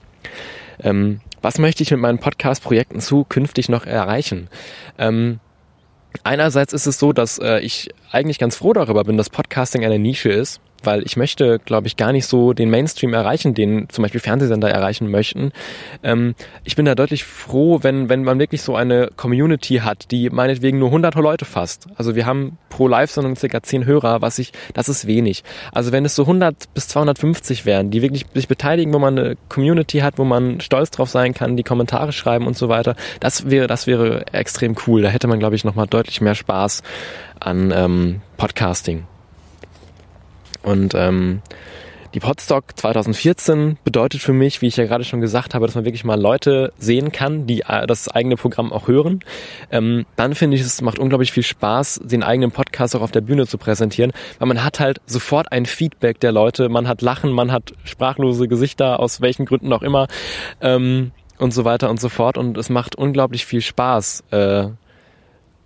Ähm, 0.80 1.20
was 1.43 1.59
möchte 1.59 1.82
ich 1.82 1.91
mit 1.91 2.01
meinen 2.01 2.18
Podcast-Projekten 2.18 3.01
zukünftig 3.01 3.68
noch 3.68 3.86
erreichen? 3.86 4.49
Ähm, 4.99 5.41
einerseits 6.24 6.72
ist 6.72 6.86
es 6.86 6.99
so, 6.99 7.12
dass 7.12 7.39
äh, 7.39 7.61
ich 7.61 7.91
eigentlich 8.11 8.39
ganz 8.39 8.57
froh 8.57 8.72
darüber 8.72 9.05
bin, 9.05 9.16
dass 9.16 9.30
Podcasting 9.30 9.84
eine 9.84 9.99
Nische 9.99 10.30
ist 10.30 10.61
weil 10.82 11.02
ich 11.04 11.16
möchte, 11.16 11.58
glaube 11.58 11.86
ich, 11.86 11.96
gar 11.96 12.12
nicht 12.12 12.26
so 12.26 12.52
den 12.52 12.70
Mainstream 12.70 13.14
erreichen, 13.14 13.54
den 13.54 13.88
zum 13.88 14.02
Beispiel 14.02 14.20
Fernsehsender 14.20 14.70
erreichen 14.70 15.10
möchten. 15.10 15.52
Ähm, 16.02 16.34
ich 16.64 16.76
bin 16.76 16.84
da 16.84 16.94
deutlich 16.94 17.24
froh, 17.24 17.80
wenn, 17.82 18.08
wenn 18.08 18.24
man 18.24 18.38
wirklich 18.38 18.62
so 18.62 18.76
eine 18.76 19.10
Community 19.16 19.76
hat, 19.76 20.10
die 20.10 20.30
meinetwegen 20.30 20.78
nur 20.78 20.88
100 20.88 21.14
Leute 21.16 21.44
fasst. 21.44 21.86
Also 21.96 22.14
wir 22.14 22.26
haben 22.26 22.58
pro 22.68 22.88
Live-Sendung 22.88 23.36
circa 23.36 23.62
10 23.62 23.84
Hörer, 23.84 24.22
was 24.22 24.38
ich, 24.38 24.52
das 24.74 24.88
ist 24.88 25.06
wenig. 25.06 25.44
Also 25.72 25.92
wenn 25.92 26.04
es 26.04 26.14
so 26.14 26.22
100 26.22 26.72
bis 26.74 26.88
250 26.88 27.66
wären, 27.66 27.90
die 27.90 28.02
wirklich 28.02 28.26
sich 28.34 28.48
beteiligen, 28.48 28.92
wo 28.92 28.98
man 28.98 29.18
eine 29.18 29.36
Community 29.48 29.98
hat, 29.98 30.18
wo 30.18 30.24
man 30.24 30.60
stolz 30.60 30.90
drauf 30.90 31.10
sein 31.10 31.34
kann, 31.34 31.56
die 31.56 31.64
Kommentare 31.64 32.12
schreiben 32.12 32.46
und 32.46 32.56
so 32.56 32.68
weiter, 32.68 32.94
das 33.20 33.50
wäre, 33.50 33.66
das 33.66 33.86
wäre 33.86 34.26
extrem 34.32 34.76
cool. 34.86 35.02
Da 35.02 35.08
hätte 35.08 35.26
man, 35.26 35.38
glaube 35.38 35.56
ich, 35.56 35.64
nochmal 35.64 35.86
deutlich 35.86 36.20
mehr 36.20 36.34
Spaß 36.34 36.82
an 37.40 37.72
ähm, 37.74 38.20
Podcasting. 38.36 39.04
Und 40.68 40.94
ähm, 40.94 41.40
die 42.14 42.20
Podstock 42.20 42.64
2014 42.76 43.78
bedeutet 43.84 44.20
für 44.20 44.34
mich, 44.34 44.60
wie 44.60 44.66
ich 44.66 44.76
ja 44.76 44.84
gerade 44.84 45.04
schon 45.04 45.20
gesagt 45.20 45.54
habe, 45.54 45.66
dass 45.66 45.74
man 45.74 45.84
wirklich 45.84 46.04
mal 46.04 46.20
Leute 46.20 46.72
sehen 46.78 47.10
kann, 47.10 47.46
die 47.46 47.60
äh, 47.66 47.86
das 47.86 48.08
eigene 48.08 48.36
Programm 48.36 48.72
auch 48.72 48.86
hören. 48.86 49.20
Ähm, 49.70 50.04
dann 50.16 50.34
finde 50.34 50.56
ich, 50.56 50.62
es 50.62 50.82
macht 50.82 50.98
unglaublich 50.98 51.32
viel 51.32 51.42
Spaß, 51.42 52.00
den 52.04 52.22
eigenen 52.22 52.50
Podcast 52.50 52.94
auch 52.96 53.00
auf 53.00 53.12
der 53.12 53.22
Bühne 53.22 53.46
zu 53.46 53.56
präsentieren, 53.56 54.12
weil 54.38 54.48
man 54.48 54.62
hat 54.62 54.78
halt 54.78 55.00
sofort 55.06 55.52
ein 55.52 55.64
Feedback 55.64 56.20
der 56.20 56.32
Leute, 56.32 56.68
man 56.68 56.86
hat 56.86 57.02
Lachen, 57.02 57.32
man 57.32 57.50
hat 57.50 57.72
sprachlose 57.84 58.46
Gesichter, 58.46 59.00
aus 59.00 59.22
welchen 59.22 59.46
Gründen 59.46 59.72
auch 59.72 59.82
immer 59.82 60.06
ähm, 60.60 61.12
und 61.38 61.54
so 61.54 61.64
weiter 61.64 61.88
und 61.88 62.00
so 62.00 62.10
fort. 62.10 62.36
Und 62.36 62.58
es 62.58 62.68
macht 62.68 62.94
unglaublich 62.94 63.46
viel 63.46 63.62
Spaß, 63.62 64.24
äh, 64.32 64.68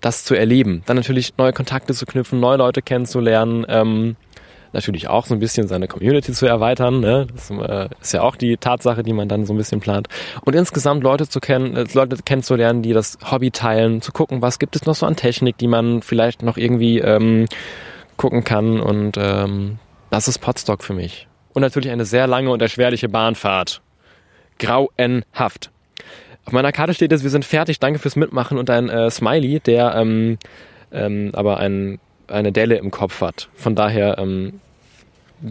das 0.01 0.25
zu 0.25 0.35
erleben. 0.35 0.83
Dann 0.87 0.97
natürlich 0.97 1.35
neue 1.39 1.53
Kontakte 1.53 1.93
zu 1.95 2.05
knüpfen, 2.07 2.41
neue 2.41 2.59
Leute 2.59 2.83
kennenzulernen. 2.83 3.65
Ähm, 3.69 4.17
natürlich 4.73 5.09
auch 5.09 5.27
so 5.27 5.35
ein 5.35 5.41
bisschen 5.41 5.69
seine 5.69 5.89
Community 5.89 6.33
zu 6.33 6.47
erweitern. 6.47 7.01
Ne? 7.01 7.27
Das 7.33 7.51
äh, 7.51 7.89
ist 8.01 8.13
ja 8.13 8.23
auch 8.23 8.37
die 8.37 8.57
Tatsache, 8.57 9.03
die 9.03 9.13
man 9.13 9.29
dann 9.29 9.45
so 9.45 9.53
ein 9.55 9.57
bisschen 9.57 9.81
plant. 9.81 10.09
Und 10.45 10.55
insgesamt 10.55 11.03
Leute 11.03 11.29
zu 11.29 11.41
kennen, 11.41 11.77
äh, 11.77 11.87
Leute 11.93 12.17
kennenzulernen, 12.25 12.83
die 12.83 12.93
das 12.93 13.19
Hobby 13.31 13.51
teilen, 13.51 14.03
zu 14.03 14.13
gucken, 14.13 14.43
was 14.43 14.59
gibt 14.59 14.77
es 14.77 14.87
noch 14.87 14.95
so 14.95 15.07
an 15.07 15.17
Technik, 15.17 15.59
die 15.59 15.69
man 15.69 16.03
vielleicht 16.03 16.43
noch 16.43 16.57
irgendwie 16.57 16.99
ähm, 16.99 17.47
gucken 18.17 18.45
kann. 18.45 18.81
Und 18.81 19.17
ähm, 19.19 19.79
das 20.11 20.29
ist 20.29 20.39
Podstock 20.39 20.83
für 20.83 20.95
mich. 20.95 21.29
Und 21.53 21.63
natürlich 21.63 21.91
eine 21.91 22.05
sehr 22.05 22.27
lange 22.27 22.51
und 22.51 22.63
erschwerliche 22.63 23.09
Bahnfahrt. 23.09 23.83
Grauenhaft. 24.59 25.71
Auf 26.45 26.53
meiner 26.53 26.73
Karte 26.73 26.95
steht 26.95 27.13
es, 27.13 27.23
wir 27.23 27.31
sind 27.31 27.45
fertig, 27.45 27.79
danke 27.79 27.99
fürs 27.99 28.17
Mitmachen 28.17 28.59
und 28.59 28.69
ein 28.69 28.89
äh, 28.89 29.11
Smiley, 29.11 29.61
der 29.61 29.95
ähm, 29.95 30.39
ähm, 30.93 31.31
aber 31.35 31.59
ein 31.59 31.99
eine 32.29 32.53
Delle 32.53 32.77
im 32.77 32.91
Kopf 32.91 33.21
hat. 33.21 33.49
Von 33.55 33.75
daher 33.75 34.19
ähm, 34.19 34.61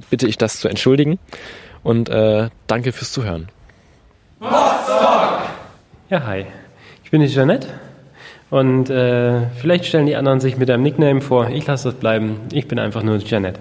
bitte 0.10 0.28
ich 0.28 0.38
das 0.38 0.60
zu 0.60 0.68
entschuldigen 0.68 1.20
und 1.84 2.10
äh, 2.10 2.50
danke 2.68 2.92
fürs 2.92 3.12
Zuhören. 3.12 3.50
Ja, 6.10 6.26
hi. 6.26 6.46
Ich 7.04 7.12
bin 7.12 7.22
die 7.22 7.28
Jeanette 7.28 7.68
und 8.50 8.90
äh, 8.90 9.48
vielleicht 9.58 9.86
stellen 9.86 10.06
die 10.06 10.16
anderen 10.16 10.40
sich 10.40 10.58
mit 10.58 10.70
einem 10.70 10.84
Nickname 10.84 11.22
vor. 11.22 11.50
Ich 11.50 11.66
lasse 11.68 11.90
das 11.90 12.00
bleiben. 12.00 12.42
Ich 12.52 12.68
bin 12.68 12.80
einfach 12.80 13.04
nur 13.04 13.20
Jeanette. 13.20 13.60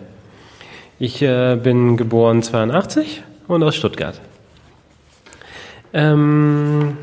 Ich 0.99 1.23
äh, 1.23 1.57
bin 1.57 1.97
geboren 1.97 2.43
82 2.43 3.23
und 3.49 3.63
aus 3.63 3.77
Stuttgart. 3.77 4.21
Ähm, 5.93 6.99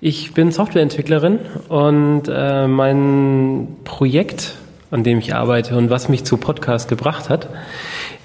ich 0.00 0.32
bin 0.34 0.52
Softwareentwicklerin 0.52 1.40
und 1.68 2.22
äh, 2.28 2.66
mein 2.66 3.76
Projekt 3.84 4.54
an 4.90 5.04
dem 5.04 5.18
ich 5.18 5.34
arbeite 5.34 5.76
und 5.76 5.90
was 5.90 6.08
mich 6.08 6.24
zu 6.24 6.36
Podcast 6.36 6.88
gebracht 6.88 7.28
hat, 7.28 7.48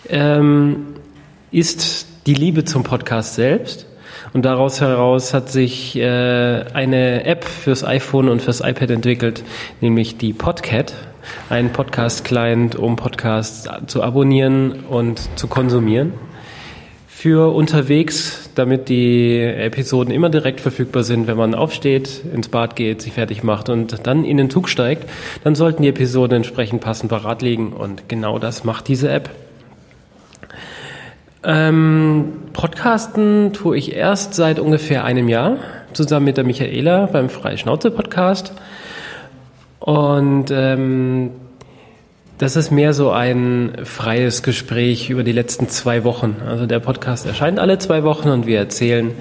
ähm, 0.09 0.95
ist 1.51 2.07
die 2.26 2.34
Liebe 2.34 2.66
zum 2.66 2.84
Podcast 2.84 3.36
selbst. 3.36 3.88
Und 4.34 4.45
daraus 4.45 4.82
heraus 4.82 5.34
hat 5.34 5.49
sich 5.49 5.95
äh, 5.95 6.64
eine 6.74 7.26
App 7.26 7.43
fürs 7.43 7.84
iPhone 7.84 8.30
und 8.30 8.41
fürs 8.41 8.61
iPad 8.61 8.89
entwickelt, 8.89 9.43
nämlich 9.82 10.18
die 10.18 10.34
Podcat, 10.34 10.93
ein 11.49 11.72
Podcast-Client, 11.72 12.76
um 12.76 12.95
Podcasts 12.95 13.70
zu 13.88 14.01
abonnieren 14.01 14.86
und 14.86 15.20
zu 15.38 15.47
konsumieren 15.47 16.14
für 17.24 17.56
unterwegs, 17.56 18.50
damit 18.54 18.90
die 18.90 19.40
Episoden 19.40 20.14
immer 20.14 20.30
direkt 20.30 20.60
verfügbar 20.60 21.06
sind, 21.06 21.26
wenn 21.26 21.38
man 21.38 21.56
aufsteht, 21.56 22.22
ins 22.34 22.50
Bad 22.50 22.76
geht, 22.76 23.02
sich 23.02 23.14
fertig 23.14 23.44
macht 23.44 23.70
und 23.70 24.06
dann 24.06 24.26
in 24.26 24.36
den 24.36 24.50
Zug 24.50 24.68
steigt, 24.68 25.10
dann 25.42 25.56
sollten 25.56 25.84
die 25.84 25.88
Episoden 25.88 26.36
entsprechend 26.36 26.82
passend 26.82 27.10
parat 27.10 27.42
liegen 27.42 27.72
und 27.72 28.10
genau 28.10 28.40
das 28.40 28.66
macht 28.66 28.90
diese 28.90 29.10
App. 29.10 29.30
Ähm, 31.46 32.34
Podcasten 32.52 33.54
tue 33.54 33.78
ich 33.78 33.96
erst 33.96 34.34
seit 34.34 34.60
ungefähr 34.60 35.06
einem 35.06 35.30
Jahr 35.30 35.60
zusammen 35.94 36.26
mit 36.26 36.36
der 36.36 36.44
Michaela 36.44 37.06
beim 37.06 37.30
Freie 37.30 37.58
Schnauze 37.58 37.90
Podcast 37.90 38.52
und 39.80 40.52
ähm, 40.52 41.32
das 42.44 42.58
ist 42.58 42.72
mehr 42.72 42.91
so 42.91 43.10
ein 43.10 43.72
freies 43.86 44.44
Gespräch 44.44 45.10
über 45.10 45.24
die 45.24 45.32
letzten 45.32 45.70
zwei 45.70 46.04
Wochen. 46.04 46.36
Also 46.46 46.66
der 46.66 46.82
Podcast 46.82 47.26
erscheint 47.26 47.58
alle 47.58 47.78
zwei 47.78 48.04
Wochen 48.04 48.28
und 48.28 48.46
wir 48.46 48.58
erzählen 48.58 49.12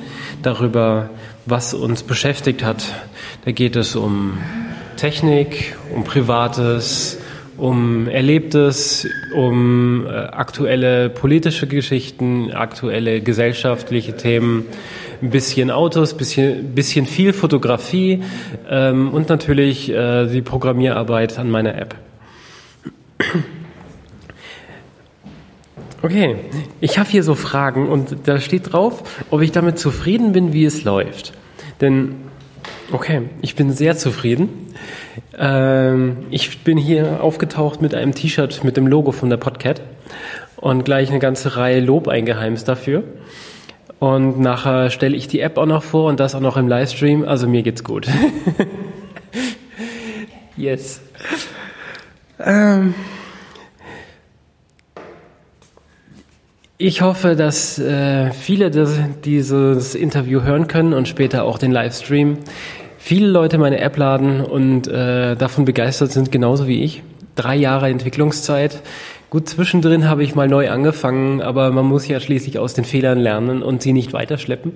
darüber, 0.43 1.09
was 1.47 1.73
uns 1.73 2.03
beschäftigt 2.03 2.65
hat. 2.65 2.85
Da 3.45 3.53
geht 3.53 3.77
es 3.77 3.95
um 3.95 4.39
Technik, 4.97 5.77
um 5.95 6.03
Privates, 6.03 7.21
um 7.57 8.09
Erlebtes, 8.09 9.07
um 9.37 10.05
äh, 10.05 10.09
aktuelle 10.09 11.09
politische 11.09 11.69
Geschichten, 11.69 12.51
aktuelle 12.51 13.21
gesellschaftliche 13.21 14.17
Themen, 14.17 14.65
ein 15.23 15.31
bisschen 15.31 15.71
Autos, 15.71 16.15
bisschen, 16.15 16.75
bisschen 16.75 17.07
viel 17.07 17.33
Fotografie 17.33 18.25
ähm, 18.69 19.11
und 19.15 19.29
natürlich 19.29 19.91
äh, 19.91 20.27
die 20.27 20.43
Programmierarbeit 20.43 21.39
an 21.39 21.53
meiner 21.53 21.77
App. 21.77 21.95
Okay, 26.03 26.37
ich 26.81 26.99
habe 26.99 27.09
hier 27.09 27.23
so 27.23 27.37
Fragen 27.37 27.89
und 27.89 28.17
da 28.25 28.41
steht 28.41 28.73
drauf, 28.73 29.25
ob 29.31 29.41
ich 29.41 29.53
damit 29.53 29.79
zufrieden 29.79 30.33
bin, 30.33 30.53
wie 30.53 30.65
es 30.65 30.83
läuft. 30.83 31.33
Denn 31.81 32.17
Okay, 32.93 33.23
ich 33.41 33.57
bin 33.57 33.73
sehr 33.73 33.97
zufrieden. 33.97 34.75
Ähm, 35.39 36.27
ich 36.31 36.63
bin 36.63 36.77
hier 36.77 37.23
aufgetaucht 37.23 37.81
mit 37.81 37.95
einem 37.95 38.15
T-Shirt 38.15 38.65
mit 38.65 38.77
dem 38.77 38.87
Logo 38.87 39.13
von 39.13 39.31
der 39.31 39.39
Podcat 39.39 39.81
und 40.57 40.85
gleich 40.85 41.09
eine 41.09 41.19
ganze 41.19 41.57
Reihe 41.57 41.81
Lob 41.81 42.07
eingeheimst 42.07 42.69
dafür. 42.69 43.05
Und 43.99 44.41
nachher 44.41 44.91
stelle 44.91 45.17
ich 45.17 45.27
die 45.27 45.41
App 45.41 45.57
auch 45.57 45.67
noch 45.67 45.83
vor 45.83 46.11
und 46.11 46.21
das 46.21 46.35
auch 46.35 46.41
noch 46.41 46.59
im 46.59 46.69
Livestream. 46.69 47.25
Also 47.25 47.49
mir 47.49 47.63
geht's 47.63 47.83
gut. 47.83 48.07
yes. 50.59 51.01
Ähm, 52.45 52.95
ich 56.79 57.03
hoffe, 57.03 57.37
dass 57.37 57.79
äh, 57.79 58.31
viele 58.33 58.71
das, 58.71 58.99
dieses 59.25 59.95
Interview 59.95 60.43
hören 60.43 60.67
können 60.67 60.93
und 60.95 61.09
später 61.09 61.45
auch 61.45 61.59
den 61.59 61.73
Livestream. 61.73 62.39
Viele 62.99 63.29
Leute 63.29 63.59
meine 63.59 63.81
App 63.81 63.97
laden 63.97 64.41
und 64.41 64.87
äh, 64.89 65.35
davon 65.37 65.65
begeistert 65.65 66.13
sind, 66.13 66.31
genauso 66.31 66.67
wie 66.67 66.83
ich. 66.83 67.03
Drei 67.35 67.57
Jahre 67.57 67.89
Entwicklungszeit. 67.89 68.83
Gut, 69.31 69.49
zwischendrin 69.49 70.09
habe 70.09 70.23
ich 70.23 70.35
mal 70.35 70.47
neu 70.47 70.71
angefangen, 70.71 71.41
aber 71.41 71.71
man 71.71 71.87
muss 71.87 72.07
ja 72.07 72.21
schließlich 72.21 72.59
aus 72.59 72.75
den 72.75 72.85
Fehlern 72.85 73.19
lernen 73.19 73.63
und 73.63 73.83
sie 73.83 73.93
nicht 73.93 74.13
weiterschleppen. 74.13 74.73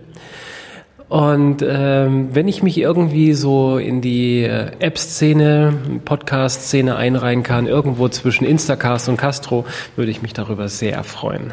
Und 1.08 1.62
ähm, 1.62 2.34
wenn 2.34 2.48
ich 2.48 2.64
mich 2.64 2.78
irgendwie 2.78 3.32
so 3.32 3.78
in 3.78 4.00
die 4.00 4.42
äh, 4.42 4.72
App-Szene, 4.80 5.74
Podcast-Szene 6.04 6.96
einreihen 6.96 7.44
kann, 7.44 7.68
irgendwo 7.68 8.08
zwischen 8.08 8.44
Instacast 8.44 9.08
und 9.08 9.16
Castro, 9.16 9.66
würde 9.94 10.10
ich 10.10 10.20
mich 10.20 10.32
darüber 10.32 10.68
sehr 10.68 11.04
freuen. 11.04 11.52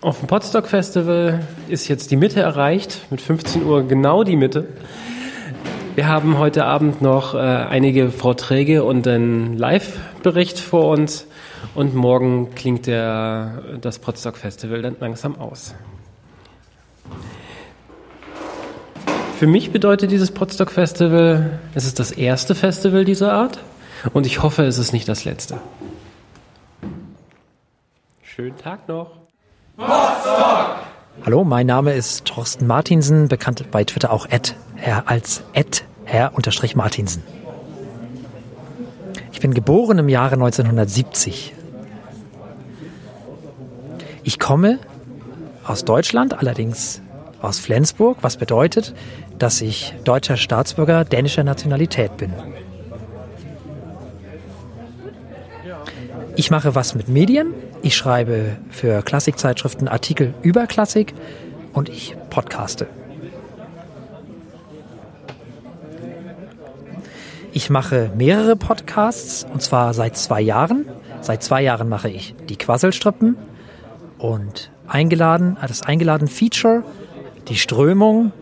Auf 0.00 0.20
dem 0.20 0.28
Podstock 0.28 0.66
Festival 0.66 1.40
ist 1.68 1.88
jetzt 1.88 2.10
die 2.10 2.16
Mitte 2.16 2.40
erreicht, 2.40 3.06
mit 3.10 3.20
15 3.20 3.64
Uhr 3.64 3.86
genau 3.86 4.24
die 4.24 4.36
Mitte. 4.36 4.68
Wir 5.94 6.08
haben 6.08 6.38
heute 6.38 6.64
Abend 6.64 7.02
noch 7.02 7.34
äh, 7.34 7.38
einige 7.38 8.10
Vorträge 8.10 8.84
und 8.84 9.06
einen 9.06 9.58
Live-Bericht 9.58 10.58
vor 10.58 10.90
uns 10.90 11.26
und 11.74 11.94
morgen 11.94 12.54
klingt 12.54 12.86
der, 12.86 13.62
das 13.80 13.98
Podstock 13.98 14.36
Festival 14.36 14.80
dann 14.80 14.96
langsam 15.00 15.38
aus. 15.38 15.74
Für 19.38 19.46
mich 19.46 19.70
bedeutet 19.70 20.10
dieses 20.10 20.30
Podstock 20.30 20.70
Festival, 20.70 21.58
es 21.74 21.84
ist 21.84 21.98
das 21.98 22.10
erste 22.10 22.54
Festival 22.54 23.04
dieser 23.04 23.34
Art 23.34 23.58
und 24.14 24.24
ich 24.24 24.42
hoffe, 24.42 24.64
es 24.64 24.78
ist 24.78 24.94
nicht 24.94 25.06
das 25.10 25.26
letzte. 25.26 25.60
Schönen 28.22 28.56
Tag 28.56 28.88
noch. 28.88 29.10
Hallo, 31.26 31.44
mein 31.44 31.66
Name 31.66 31.92
ist 31.92 32.24
Thorsten 32.24 32.66
Martinsen, 32.66 33.28
bekannt 33.28 33.70
bei 33.70 33.84
Twitter 33.84 34.10
auch 34.10 34.26
Ed, 34.26 34.56
Herr 34.74 35.06
als 35.06 35.42
Ed 35.52 35.84
Herr 36.04 36.34
unterstrich 36.34 36.74
Martinsen. 36.74 37.22
Ich 39.32 39.40
bin 39.40 39.52
geboren 39.52 39.98
im 39.98 40.08
Jahre 40.08 40.36
1970. 40.36 41.52
Ich 44.22 44.38
komme 44.38 44.78
aus 45.66 45.84
Deutschland, 45.84 46.38
allerdings 46.38 47.02
aus 47.42 47.58
Flensburg, 47.58 48.18
was 48.22 48.36
bedeutet, 48.36 48.94
dass 49.38 49.60
ich 49.60 49.94
deutscher 50.04 50.36
Staatsbürger 50.36 51.04
dänischer 51.04 51.44
Nationalität 51.44 52.16
bin. 52.16 52.32
Ich 56.36 56.50
mache 56.50 56.74
was 56.74 56.94
mit 56.94 57.08
Medien. 57.08 57.54
Ich 57.82 57.96
schreibe 57.96 58.56
für 58.70 59.02
Klassikzeitschriften 59.02 59.88
Artikel 59.88 60.34
über 60.42 60.66
Klassik 60.66 61.14
und 61.72 61.88
ich 61.88 62.16
podcaste. 62.30 62.86
Ich 67.52 67.70
mache 67.70 68.10
mehrere 68.14 68.54
Podcasts 68.54 69.46
und 69.50 69.62
zwar 69.62 69.94
seit 69.94 70.16
zwei 70.18 70.42
Jahren. 70.42 70.84
Seit 71.22 71.42
zwei 71.42 71.62
Jahren 71.62 71.88
mache 71.88 72.10
ich 72.10 72.34
die 72.50 72.56
Quasselstrippen 72.56 73.36
und 74.18 74.70
eingeladen, 74.86 75.56
das 75.66 75.80
eingeladen 75.82 76.28
Feature, 76.28 76.84
die 77.48 77.56
Strömung. 77.56 78.32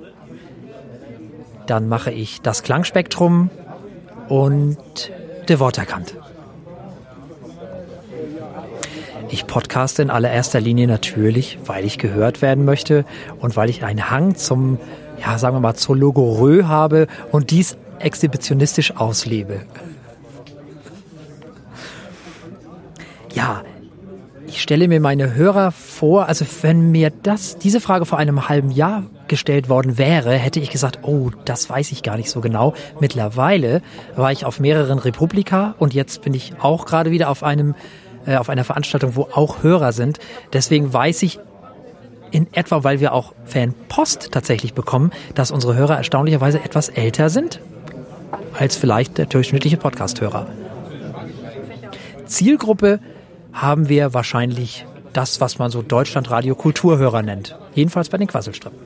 Dann 1.66 1.88
mache 1.88 2.10
ich 2.10 2.40
das 2.42 2.62
Klangspektrum 2.62 3.50
und 4.28 4.78
der 5.48 5.60
Worterkant. 5.60 6.14
Ich 9.30 9.46
podcaste 9.46 10.02
in 10.02 10.10
allererster 10.10 10.60
Linie 10.60 10.86
natürlich, 10.86 11.58
weil 11.66 11.84
ich 11.84 11.98
gehört 11.98 12.42
werden 12.42 12.64
möchte 12.64 13.04
und 13.40 13.56
weil 13.56 13.68
ich 13.68 13.82
einen 13.82 14.10
Hang 14.10 14.36
zum, 14.36 14.78
ja, 15.20 15.38
sagen 15.38 15.56
wir 15.56 15.60
mal, 15.60 15.74
zur 15.74 15.96
Logorö 15.96 16.64
habe 16.64 17.08
und 17.32 17.50
dies 17.50 17.76
exhibitionistisch 17.98 18.96
auslebe. 18.96 19.62
Ja, 23.32 23.62
ich 24.54 24.62
stelle 24.62 24.86
mir 24.86 25.00
meine 25.00 25.34
Hörer 25.34 25.72
vor, 25.72 26.28
also 26.28 26.46
wenn 26.62 26.92
mir 26.92 27.10
das, 27.10 27.58
diese 27.58 27.80
Frage 27.80 28.06
vor 28.06 28.18
einem 28.18 28.48
halben 28.48 28.70
Jahr 28.70 29.02
gestellt 29.26 29.68
worden 29.68 29.98
wäre, 29.98 30.34
hätte 30.34 30.60
ich 30.60 30.70
gesagt, 30.70 31.00
oh, 31.02 31.30
das 31.44 31.68
weiß 31.68 31.90
ich 31.90 32.04
gar 32.04 32.16
nicht 32.16 32.30
so 32.30 32.40
genau. 32.40 32.72
Mittlerweile 33.00 33.82
war 34.14 34.30
ich 34.30 34.44
auf 34.44 34.60
mehreren 34.60 35.00
Republika 35.00 35.74
und 35.80 35.92
jetzt 35.92 36.22
bin 36.22 36.34
ich 36.34 36.52
auch 36.60 36.86
gerade 36.86 37.10
wieder 37.10 37.30
auf 37.30 37.42
einem, 37.42 37.74
äh, 38.26 38.36
auf 38.36 38.48
einer 38.48 38.62
Veranstaltung, 38.62 39.16
wo 39.16 39.22
auch 39.32 39.64
Hörer 39.64 39.90
sind. 39.90 40.20
Deswegen 40.52 40.92
weiß 40.92 41.24
ich 41.24 41.40
in 42.30 42.46
etwa, 42.52 42.84
weil 42.84 43.00
wir 43.00 43.12
auch 43.12 43.34
Fanpost 43.46 44.30
tatsächlich 44.30 44.72
bekommen, 44.72 45.10
dass 45.34 45.50
unsere 45.50 45.74
Hörer 45.74 45.96
erstaunlicherweise 45.96 46.62
etwas 46.62 46.90
älter 46.90 47.28
sind 47.28 47.58
als 48.56 48.76
vielleicht 48.76 49.18
der 49.18 49.26
durchschnittliche 49.26 49.78
Podcast-Hörer. 49.78 50.46
Zielgruppe 52.26 53.00
haben 53.54 53.88
wir 53.88 54.12
wahrscheinlich 54.12 54.84
das, 55.12 55.40
was 55.40 55.58
man 55.58 55.70
so 55.70 55.80
Deutschlandradio 55.80 56.54
Kulturhörer 56.54 57.22
nennt. 57.22 57.56
Jedenfalls 57.74 58.08
bei 58.10 58.18
den 58.18 58.26
Quasselstrippen. 58.26 58.78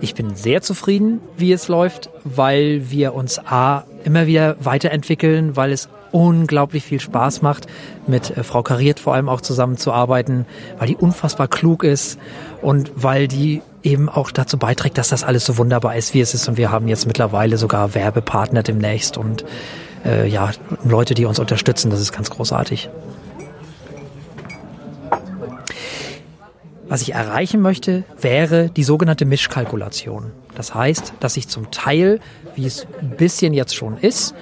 Ich 0.00 0.14
bin 0.14 0.36
sehr 0.36 0.62
zufrieden, 0.62 1.20
wie 1.36 1.52
es 1.52 1.68
läuft, 1.68 2.10
weil 2.22 2.90
wir 2.90 3.14
uns 3.14 3.38
A 3.38 3.84
immer 4.04 4.26
wieder 4.26 4.56
weiterentwickeln, 4.60 5.56
weil 5.56 5.72
es 5.72 5.88
unglaublich 6.12 6.84
viel 6.84 7.00
Spaß 7.00 7.42
macht, 7.42 7.66
mit 8.06 8.36
äh, 8.36 8.44
Frau 8.44 8.62
Kariert 8.62 9.00
vor 9.00 9.14
allem 9.14 9.28
auch 9.28 9.40
zusammenzuarbeiten, 9.40 10.46
weil 10.78 10.88
die 10.88 10.96
unfassbar 10.96 11.48
klug 11.48 11.82
ist 11.82 12.18
und 12.62 12.90
weil 12.94 13.26
die 13.26 13.62
eben 13.82 14.08
auch 14.08 14.30
dazu 14.30 14.58
beiträgt, 14.58 14.98
dass 14.98 15.08
das 15.08 15.24
alles 15.24 15.44
so 15.44 15.58
wunderbar 15.58 15.96
ist, 15.96 16.14
wie 16.14 16.20
es 16.20 16.34
ist. 16.34 16.48
Und 16.48 16.56
wir 16.56 16.70
haben 16.70 16.88
jetzt 16.88 17.06
mittlerweile 17.06 17.56
sogar 17.56 17.94
Werbepartner 17.94 18.62
demnächst 18.62 19.16
und 19.16 19.44
äh, 20.06 20.26
ja, 20.28 20.52
Leute, 20.84 21.14
die 21.14 21.24
uns 21.24 21.38
unterstützen. 21.38 21.90
Das 21.90 22.00
ist 22.00 22.12
ganz 22.12 22.30
großartig. 22.30 22.88
Was 26.88 27.02
ich 27.02 27.14
erreichen 27.14 27.60
möchte, 27.60 28.04
wäre 28.20 28.70
die 28.70 28.84
sogenannte 28.84 29.24
Mischkalkulation. 29.24 30.30
Das 30.54 30.74
heißt, 30.74 31.14
dass 31.18 31.36
ich 31.36 31.48
zum 31.48 31.70
Teil, 31.72 32.20
wie 32.54 32.64
es 32.64 32.86
ein 33.00 33.10
bisschen 33.10 33.52
jetzt 33.52 33.74
schon 33.74 33.98
ist, 33.98 34.34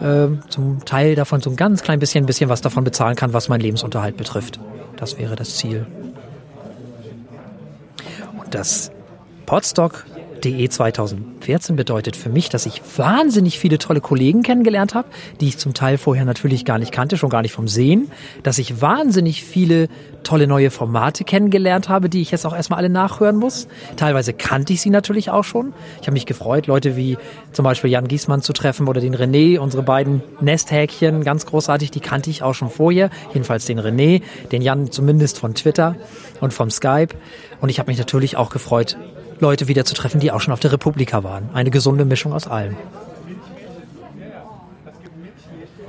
äh, 0.00 0.28
zum 0.48 0.84
Teil 0.84 1.16
davon 1.16 1.40
so 1.40 1.50
ein 1.50 1.56
ganz 1.56 1.82
klein 1.82 1.98
bisschen, 1.98 2.24
ein 2.24 2.26
bisschen 2.26 2.48
was 2.48 2.60
davon 2.60 2.84
bezahlen 2.84 3.16
kann, 3.16 3.32
was 3.32 3.48
mein 3.48 3.60
Lebensunterhalt 3.60 4.16
betrifft. 4.16 4.60
Das 4.96 5.18
wäre 5.18 5.34
das 5.34 5.56
Ziel. 5.56 5.86
Und 8.38 8.54
das 8.54 8.92
Podstock 9.46 10.06
DE 10.40 10.68
2014 10.68 11.76
bedeutet 11.76 12.16
für 12.16 12.28
mich, 12.28 12.48
dass 12.48 12.66
ich 12.66 12.82
wahnsinnig 12.96 13.58
viele 13.58 13.78
tolle 13.78 14.00
Kollegen 14.00 14.42
kennengelernt 14.42 14.94
habe, 14.94 15.08
die 15.40 15.48
ich 15.48 15.58
zum 15.58 15.74
Teil 15.74 15.98
vorher 15.98 16.24
natürlich 16.24 16.64
gar 16.64 16.78
nicht 16.78 16.92
kannte, 16.92 17.16
schon 17.16 17.30
gar 17.30 17.42
nicht 17.42 17.52
vom 17.52 17.68
Sehen, 17.68 18.10
dass 18.42 18.58
ich 18.58 18.80
wahnsinnig 18.80 19.44
viele 19.44 19.88
tolle 20.22 20.46
neue 20.46 20.70
Formate 20.70 21.24
kennengelernt 21.24 21.88
habe, 21.88 22.08
die 22.08 22.20
ich 22.20 22.30
jetzt 22.30 22.46
auch 22.46 22.54
erstmal 22.54 22.78
alle 22.78 22.90
nachhören 22.90 23.36
muss. 23.36 23.68
Teilweise 23.96 24.32
kannte 24.32 24.72
ich 24.72 24.80
sie 24.80 24.90
natürlich 24.90 25.30
auch 25.30 25.44
schon. 25.44 25.72
Ich 26.00 26.06
habe 26.06 26.12
mich 26.12 26.26
gefreut, 26.26 26.66
Leute 26.66 26.96
wie 26.96 27.16
zum 27.52 27.64
Beispiel 27.64 27.90
Jan 27.90 28.08
Giesmann 28.08 28.42
zu 28.42 28.52
treffen 28.52 28.88
oder 28.88 29.00
den 29.00 29.14
René, 29.14 29.58
unsere 29.58 29.82
beiden 29.82 30.22
Nesthäkchen, 30.40 31.24
ganz 31.24 31.46
großartig, 31.46 31.90
die 31.90 32.00
kannte 32.00 32.30
ich 32.30 32.42
auch 32.42 32.54
schon 32.54 32.70
vorher. 32.70 33.10
Jedenfalls 33.32 33.64
den 33.64 33.80
René, 33.80 34.22
den 34.52 34.62
Jan 34.62 34.90
zumindest 34.90 35.38
von 35.38 35.54
Twitter 35.54 35.96
und 36.40 36.52
vom 36.52 36.70
Skype. 36.70 37.14
Und 37.60 37.68
ich 37.68 37.78
habe 37.78 37.90
mich 37.90 37.98
natürlich 37.98 38.36
auch 38.36 38.50
gefreut, 38.50 38.96
Leute 39.38 39.68
wieder 39.68 39.84
zu 39.84 39.94
treffen, 39.94 40.20
die 40.20 40.32
auch 40.32 40.40
schon 40.40 40.52
auf 40.52 40.60
der 40.60 40.72
Republika 40.72 41.24
waren. 41.24 41.50
Eine 41.54 41.70
gesunde 41.70 42.04
Mischung 42.04 42.32
aus 42.32 42.46
allem. 42.46 42.76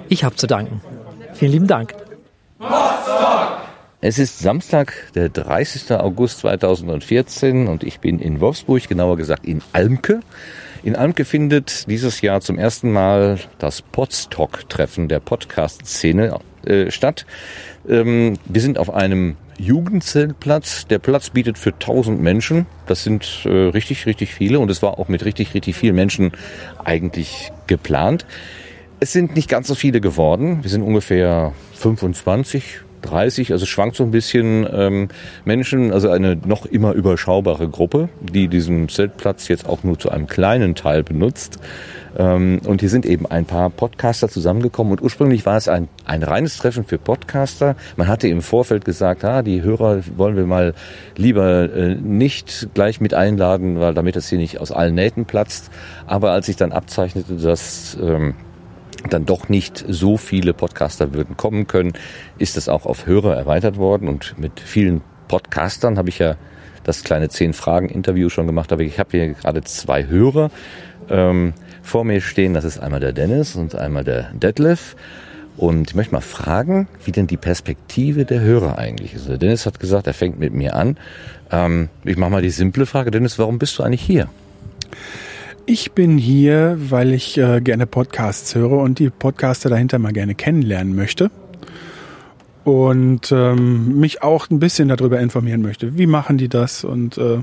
Ich 0.07 0.23
habe 0.23 0.35
zu 0.35 0.47
danken. 0.47 0.81
Vielen 1.33 1.51
lieben 1.51 1.67
Dank. 1.67 1.95
Es 4.03 4.17
ist 4.17 4.39
Samstag, 4.39 4.93
der 5.13 5.29
30. 5.29 5.91
August 5.91 6.39
2014 6.39 7.67
und 7.67 7.83
ich 7.83 7.99
bin 7.99 8.19
in 8.19 8.39
Wolfsburg, 8.39 8.87
genauer 8.87 9.15
gesagt 9.15 9.45
in 9.45 9.61
Almke. 9.73 10.21
In 10.83 10.95
Almke 10.95 11.23
findet 11.23 11.87
dieses 11.87 12.21
Jahr 12.21 12.41
zum 12.41 12.57
ersten 12.57 12.91
Mal 12.91 13.37
das 13.59 13.83
Podstock-Treffen 13.83 15.07
der 15.07 15.19
Podcast-Szene 15.19 16.39
äh, 16.65 16.89
statt. 16.89 17.27
Ähm, 17.87 18.39
wir 18.45 18.61
sind 18.61 18.79
auf 18.79 18.91
einem 18.91 19.37
Jugendzeltplatz. 19.61 20.87
Der 20.87 20.99
Platz 20.99 21.29
bietet 21.29 21.57
für 21.57 21.71
1000 21.71 22.19
Menschen. 22.19 22.65
Das 22.87 23.03
sind 23.03 23.45
äh, 23.45 23.49
richtig, 23.49 24.05
richtig 24.05 24.33
viele 24.33 24.59
und 24.59 24.71
es 24.71 24.81
war 24.81 24.97
auch 24.97 25.07
mit 25.07 25.23
richtig, 25.23 25.53
richtig 25.53 25.75
vielen 25.75 25.95
Menschen 25.95 26.31
eigentlich 26.83 27.51
geplant. 27.67 28.25
Es 28.99 29.13
sind 29.13 29.35
nicht 29.35 29.49
ganz 29.49 29.67
so 29.67 29.75
viele 29.75 30.01
geworden. 30.01 30.63
Wir 30.63 30.69
sind 30.69 30.81
ungefähr 30.81 31.53
25, 31.75 32.81
30, 33.01 33.51
also 33.51 33.65
schwankt 33.65 33.95
so 33.95 34.03
ein 34.03 34.11
bisschen 34.11 34.67
ähm, 34.71 35.09
Menschen, 35.45 35.91
also 35.91 36.09
eine 36.09 36.35
noch 36.35 36.65
immer 36.65 36.93
überschaubare 36.93 37.67
Gruppe, 37.67 38.09
die 38.19 38.47
diesen 38.47 38.89
Zeltplatz 38.89 39.47
jetzt 39.47 39.67
auch 39.67 39.83
nur 39.83 39.97
zu 39.97 40.09
einem 40.09 40.27
kleinen 40.27 40.75
Teil 40.75 41.03
benutzt. 41.03 41.59
Ähm, 42.17 42.59
und 42.65 42.81
hier 42.81 42.89
sind 42.89 43.05
eben 43.05 43.25
ein 43.25 43.45
paar 43.45 43.69
Podcaster 43.69 44.27
zusammengekommen 44.27 44.91
und 44.91 45.01
ursprünglich 45.01 45.45
war 45.45 45.57
es 45.57 45.67
ein, 45.67 45.87
ein 46.05 46.23
reines 46.23 46.57
Treffen 46.57 46.83
für 46.83 46.97
Podcaster. 46.97 47.75
Man 47.95 48.07
hatte 48.07 48.27
im 48.27 48.41
Vorfeld 48.41 48.85
gesagt, 48.85 49.23
ah, 49.23 49.41
die 49.41 49.61
Hörer 49.61 50.01
wollen 50.17 50.35
wir 50.35 50.45
mal 50.45 50.73
lieber 51.15 51.73
äh, 51.73 51.95
nicht 51.95 52.69
gleich 52.73 52.99
mit 52.99 53.13
einladen, 53.13 53.79
weil 53.79 53.93
damit 53.93 54.15
das 54.15 54.29
hier 54.29 54.37
nicht 54.37 54.59
aus 54.59 54.71
allen 54.71 54.95
Nähten 54.95 55.25
platzt. 55.25 55.71
Aber 56.05 56.31
als 56.31 56.47
sich 56.47 56.57
dann 56.57 56.71
abzeichnete, 56.71 57.35
dass 57.35 57.97
ähm, 58.01 58.35
dann 59.09 59.25
doch 59.25 59.49
nicht 59.49 59.83
so 59.87 60.17
viele 60.17 60.53
Podcaster 60.53 61.13
würden 61.13 61.37
kommen 61.37 61.67
können, 61.67 61.93
ist 62.37 62.57
es 62.57 62.69
auch 62.69 62.85
auf 62.85 63.05
Hörer 63.05 63.35
erweitert 63.35 63.77
worden 63.77 64.07
und 64.07 64.37
mit 64.37 64.59
vielen 64.59 65.01
Podcastern 65.27 65.97
habe 65.97 66.09
ich 66.09 66.19
ja 66.19 66.35
das 66.83 67.03
kleine 67.03 67.29
zehn 67.29 67.53
Fragen 67.53 67.89
Interview 67.89 68.29
schon 68.29 68.47
gemacht, 68.47 68.71
aber 68.73 68.83
ich 68.83 68.99
habe 68.99 69.09
hier 69.11 69.33
gerade 69.33 69.63
zwei 69.63 70.07
Hörer 70.07 70.51
ähm, 71.09 71.53
vor 71.81 72.03
mir 72.03 72.21
stehen. 72.21 72.53
Das 72.53 72.65
ist 72.65 72.79
einmal 72.79 72.99
der 72.99 73.13
Dennis 73.13 73.55
und 73.55 73.75
einmal 73.75 74.03
der 74.03 74.31
Detlef. 74.33 74.95
Und 75.57 75.91
ich 75.91 75.95
möchte 75.95 76.13
mal 76.13 76.21
fragen, 76.21 76.87
wie 77.03 77.11
denn 77.11 77.27
die 77.27 77.37
Perspektive 77.37 78.25
der 78.25 78.41
Hörer 78.41 78.77
eigentlich 78.77 79.13
ist. 79.13 79.27
Der 79.27 79.37
Dennis 79.37 79.65
hat 79.65 79.79
gesagt, 79.79 80.07
er 80.07 80.13
fängt 80.13 80.39
mit 80.39 80.53
mir 80.53 80.75
an. 80.75 80.97
Ähm, 81.51 81.89
ich 82.03 82.17
mache 82.17 82.31
mal 82.31 82.41
die 82.41 82.49
simple 82.49 82.85
Frage. 82.85 83.11
Dennis, 83.11 83.37
warum 83.37 83.59
bist 83.59 83.77
du 83.77 83.83
eigentlich 83.83 84.01
hier? 84.01 84.29
Ich 85.65 85.91
bin 85.91 86.17
hier, 86.17 86.77
weil 86.79 87.13
ich 87.13 87.37
äh, 87.37 87.61
gerne 87.61 87.85
Podcasts 87.85 88.55
höre 88.55 88.79
und 88.79 88.99
die 88.99 89.09
Podcaster 89.09 89.69
dahinter 89.69 89.99
mal 89.99 90.13
gerne 90.13 90.35
kennenlernen 90.35 90.95
möchte. 90.95 91.29
Und 92.63 93.31
ähm, 93.31 93.99
mich 93.99 94.21
auch 94.23 94.49
ein 94.49 94.59
bisschen 94.59 94.87
darüber 94.87 95.19
informieren 95.19 95.61
möchte. 95.61 95.97
Wie 95.97 96.07
machen 96.07 96.37
die 96.37 96.47
das? 96.47 96.83
Und 96.83 97.17
äh, 97.17 97.39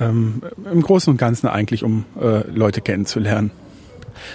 ähm, 0.00 0.42
im 0.70 0.82
Großen 0.82 1.10
und 1.10 1.16
Ganzen 1.16 1.46
eigentlich, 1.46 1.84
um 1.84 2.04
äh, 2.20 2.48
Leute 2.50 2.80
kennenzulernen. 2.80 3.50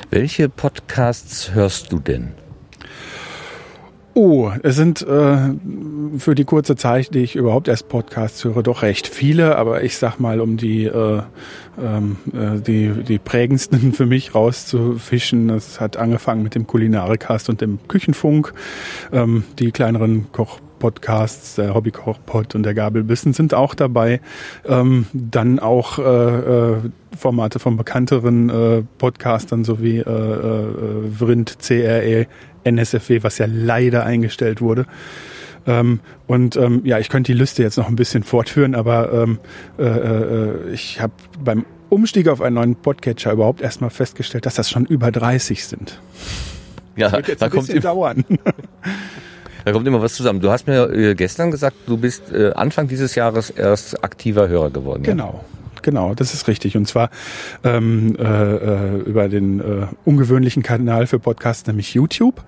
Welche 0.10 0.50
Podcasts 0.50 1.54
hörst 1.54 1.92
du 1.92 2.00
denn? 2.00 2.34
Oh, 4.16 4.52
es 4.62 4.76
sind 4.76 5.02
äh, 5.02 5.38
für 6.20 6.36
die 6.36 6.44
kurze 6.44 6.76
Zeit, 6.76 7.16
die 7.16 7.24
ich 7.24 7.36
überhaupt 7.36 7.68
erst 7.68 7.90
Podcasts 7.90 8.44
höre, 8.44 8.62
doch 8.62 8.84
recht 8.84 9.08
viele, 9.08 9.56
aber 9.56 9.84
ich 9.84 9.98
sag 9.98 10.20
mal, 10.20 10.40
um 10.40 10.56
die, 10.56 10.86
äh, 10.86 11.24
ähm, 11.82 12.18
äh, 12.32 12.62
die, 12.62 12.90
die 12.90 13.18
prägendsten 13.18 13.92
für 13.94 14.06
mich 14.06 14.36
rauszufischen, 14.36 15.48
das 15.48 15.82
hat 15.82 15.98
angefangen 15.98 16.44
mit 16.44 16.54
dem 16.54 16.68
Kulinarikast 16.68 17.50
und 17.50 17.62
dem 17.62 17.80
Küchenfunk. 17.88 18.54
Ähm, 19.12 19.46
die 19.58 19.72
kleineren 19.72 20.28
Koch 20.32 20.60
Podcasts, 20.84 21.56
der 21.56 21.74
Hobbykochpod 21.76 22.56
und 22.56 22.64
der 22.64 22.74
Gabelbissen 22.74 23.32
sind 23.32 23.54
auch 23.54 23.74
dabei. 23.74 24.20
Ähm, 24.68 25.06
dann 25.14 25.60
auch 25.60 25.98
äh, 25.98 26.02
äh, 26.02 26.76
Formate 27.18 27.60
von 27.60 27.78
bekannteren 27.78 28.50
äh, 28.50 28.84
Podcastern 28.98 29.64
sowie 29.64 30.00
äh, 30.00 30.02
äh, 30.02 31.10
Vrind, 31.18 31.58
CRE, 31.62 32.28
NSFW, 32.66 33.24
was 33.24 33.38
ja 33.38 33.46
leider 33.50 34.06
eingestellt 34.06 34.60
wurde. 34.60 34.86
Ähm, 35.66 36.02
und 36.28 36.58
ähm, 36.58 36.82
ja, 36.84 37.00
ich 37.00 37.08
könnte 37.08 37.32
die 37.32 37.40
Liste 37.40 37.64
jetzt 37.64 37.78
noch 37.78 37.88
ein 37.88 37.96
bisschen 37.96 38.24
fortführen, 38.24 38.76
aber 38.76 39.14
ähm, 39.14 39.40
äh, 39.80 39.84
äh, 39.84 40.74
ich 40.74 41.00
habe 41.00 41.14
beim 41.42 41.66
Umstieg 41.88 42.28
auf 42.28 42.42
einen 42.42 42.56
neuen 42.56 42.76
Podcatcher 42.76 43.32
überhaupt 43.32 43.62
erstmal 43.62 43.90
festgestellt, 43.90 44.46
dass 44.46 44.56
das 44.56 44.70
schon 44.70 44.86
über 44.86 45.14
30 45.14 45.66
sind. 45.66 46.02
Ja, 46.98 47.10
Wird 47.14 47.30
jetzt 47.30 47.42
da 47.42 47.46
ein 47.46 47.52
kommt, 47.54 47.68
bisschen 47.68 47.84
dauern. 47.84 48.26
da 49.66 49.72
kommt 49.72 49.88
immer 49.88 50.02
was 50.02 50.14
zusammen. 50.14 50.40
Du 50.40 50.50
hast 50.50 50.68
mir 50.68 50.90
äh, 50.90 51.16
gestern 51.16 51.52
gesagt, 51.52 51.76
du 51.88 51.98
bist 51.98 52.32
äh, 52.32 52.52
Anfang 52.54 52.88
dieses 52.88 53.16
Jahres 53.16 53.50
erst 53.50 54.04
aktiver 54.04 54.48
Hörer 54.48 54.70
geworden. 54.70 55.04
Genau. 55.04 55.44
Genau, 55.84 56.16
das 56.16 56.34
ist 56.34 56.48
richtig. 56.48 56.76
Und 56.76 56.88
zwar 56.88 57.10
ähm, 57.64 58.16
äh, 58.18 58.24
äh, 58.24 58.98
über 59.02 59.30
den 59.30 59.60
äh, 59.60 59.88
ungewöhnlichen 60.06 60.64
Kanal 60.64 61.06
für 61.08 61.20
Podcasts, 61.20 61.68
nämlich 61.68 61.94
YouTube. 61.94 62.42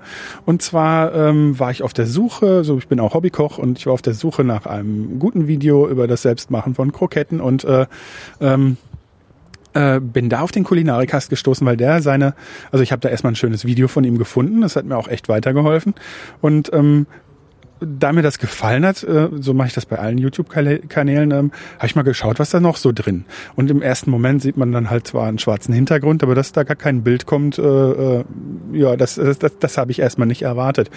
Und 0.45 0.61
zwar 0.61 1.13
ähm, 1.13 1.59
war 1.59 1.69
ich 1.69 1.83
auf 1.83 1.93
der 1.93 2.07
Suche, 2.07 2.63
so 2.63 2.77
ich 2.77 2.87
bin 2.87 2.99
auch 2.99 3.13
Hobbykoch 3.13 3.57
und 3.57 3.77
ich 3.77 3.85
war 3.85 3.93
auf 3.93 4.01
der 4.01 4.13
Suche 4.13 4.43
nach 4.43 4.65
einem 4.65 5.19
guten 5.19 5.47
Video 5.47 5.87
über 5.87 6.07
das 6.07 6.23
Selbstmachen 6.23 6.75
von 6.75 6.93
Kroketten 6.93 7.41
und 7.41 7.65
äh, 7.65 7.85
ähm, 8.39 8.77
äh, 9.75 9.99
bin 9.99 10.29
da 10.29 10.41
auf 10.41 10.51
den 10.51 10.63
Kulinarikast 10.63 11.29
gestoßen, 11.29 11.65
weil 11.67 11.77
der 11.77 12.01
seine, 12.01 12.33
also 12.71 12.81
ich 12.81 12.91
habe 12.91 13.01
da 13.01 13.09
erstmal 13.09 13.33
ein 13.33 13.35
schönes 13.35 13.65
Video 13.65 13.87
von 13.87 14.03
ihm 14.03 14.17
gefunden, 14.17 14.61
das 14.61 14.75
hat 14.75 14.85
mir 14.85 14.97
auch 14.97 15.07
echt 15.07 15.29
weitergeholfen 15.29 15.93
und 16.41 16.73
ähm, 16.73 17.05
da 17.81 18.13
mir 18.13 18.21
das 18.21 18.39
gefallen 18.39 18.85
hat, 18.85 19.03
äh, 19.03 19.29
so 19.39 19.53
mache 19.53 19.67
ich 19.67 19.73
das 19.73 19.85
bei 19.85 19.99
allen 19.99 20.17
YouTube-Kanälen, 20.17 21.31
ähm, 21.31 21.51
habe 21.75 21.85
ich 21.85 21.95
mal 21.95 22.03
geschaut, 22.03 22.39
was 22.39 22.49
da 22.49 22.59
noch 22.59 22.77
so 22.77 22.91
drin. 22.93 23.25
Und 23.55 23.69
im 23.69 23.81
ersten 23.81 24.09
Moment 24.11 24.41
sieht 24.41 24.57
man 24.57 24.71
dann 24.71 24.89
halt 24.89 25.07
zwar 25.07 25.27
einen 25.27 25.39
schwarzen 25.39 25.73
Hintergrund, 25.73 26.23
aber 26.23 26.35
dass 26.35 26.53
da 26.53 26.63
gar 26.63 26.77
kein 26.77 27.03
Bild 27.03 27.25
kommt, 27.25 27.59
äh, 27.59 27.61
äh, 27.61 28.23
ja, 28.71 28.95
das, 28.95 29.15
das, 29.15 29.39
das, 29.39 29.59
das 29.59 29.77
habe 29.77 29.91
ich 29.91 29.99
erstmal 29.99 30.27
nicht 30.27 30.43
erwartet. 30.43 30.89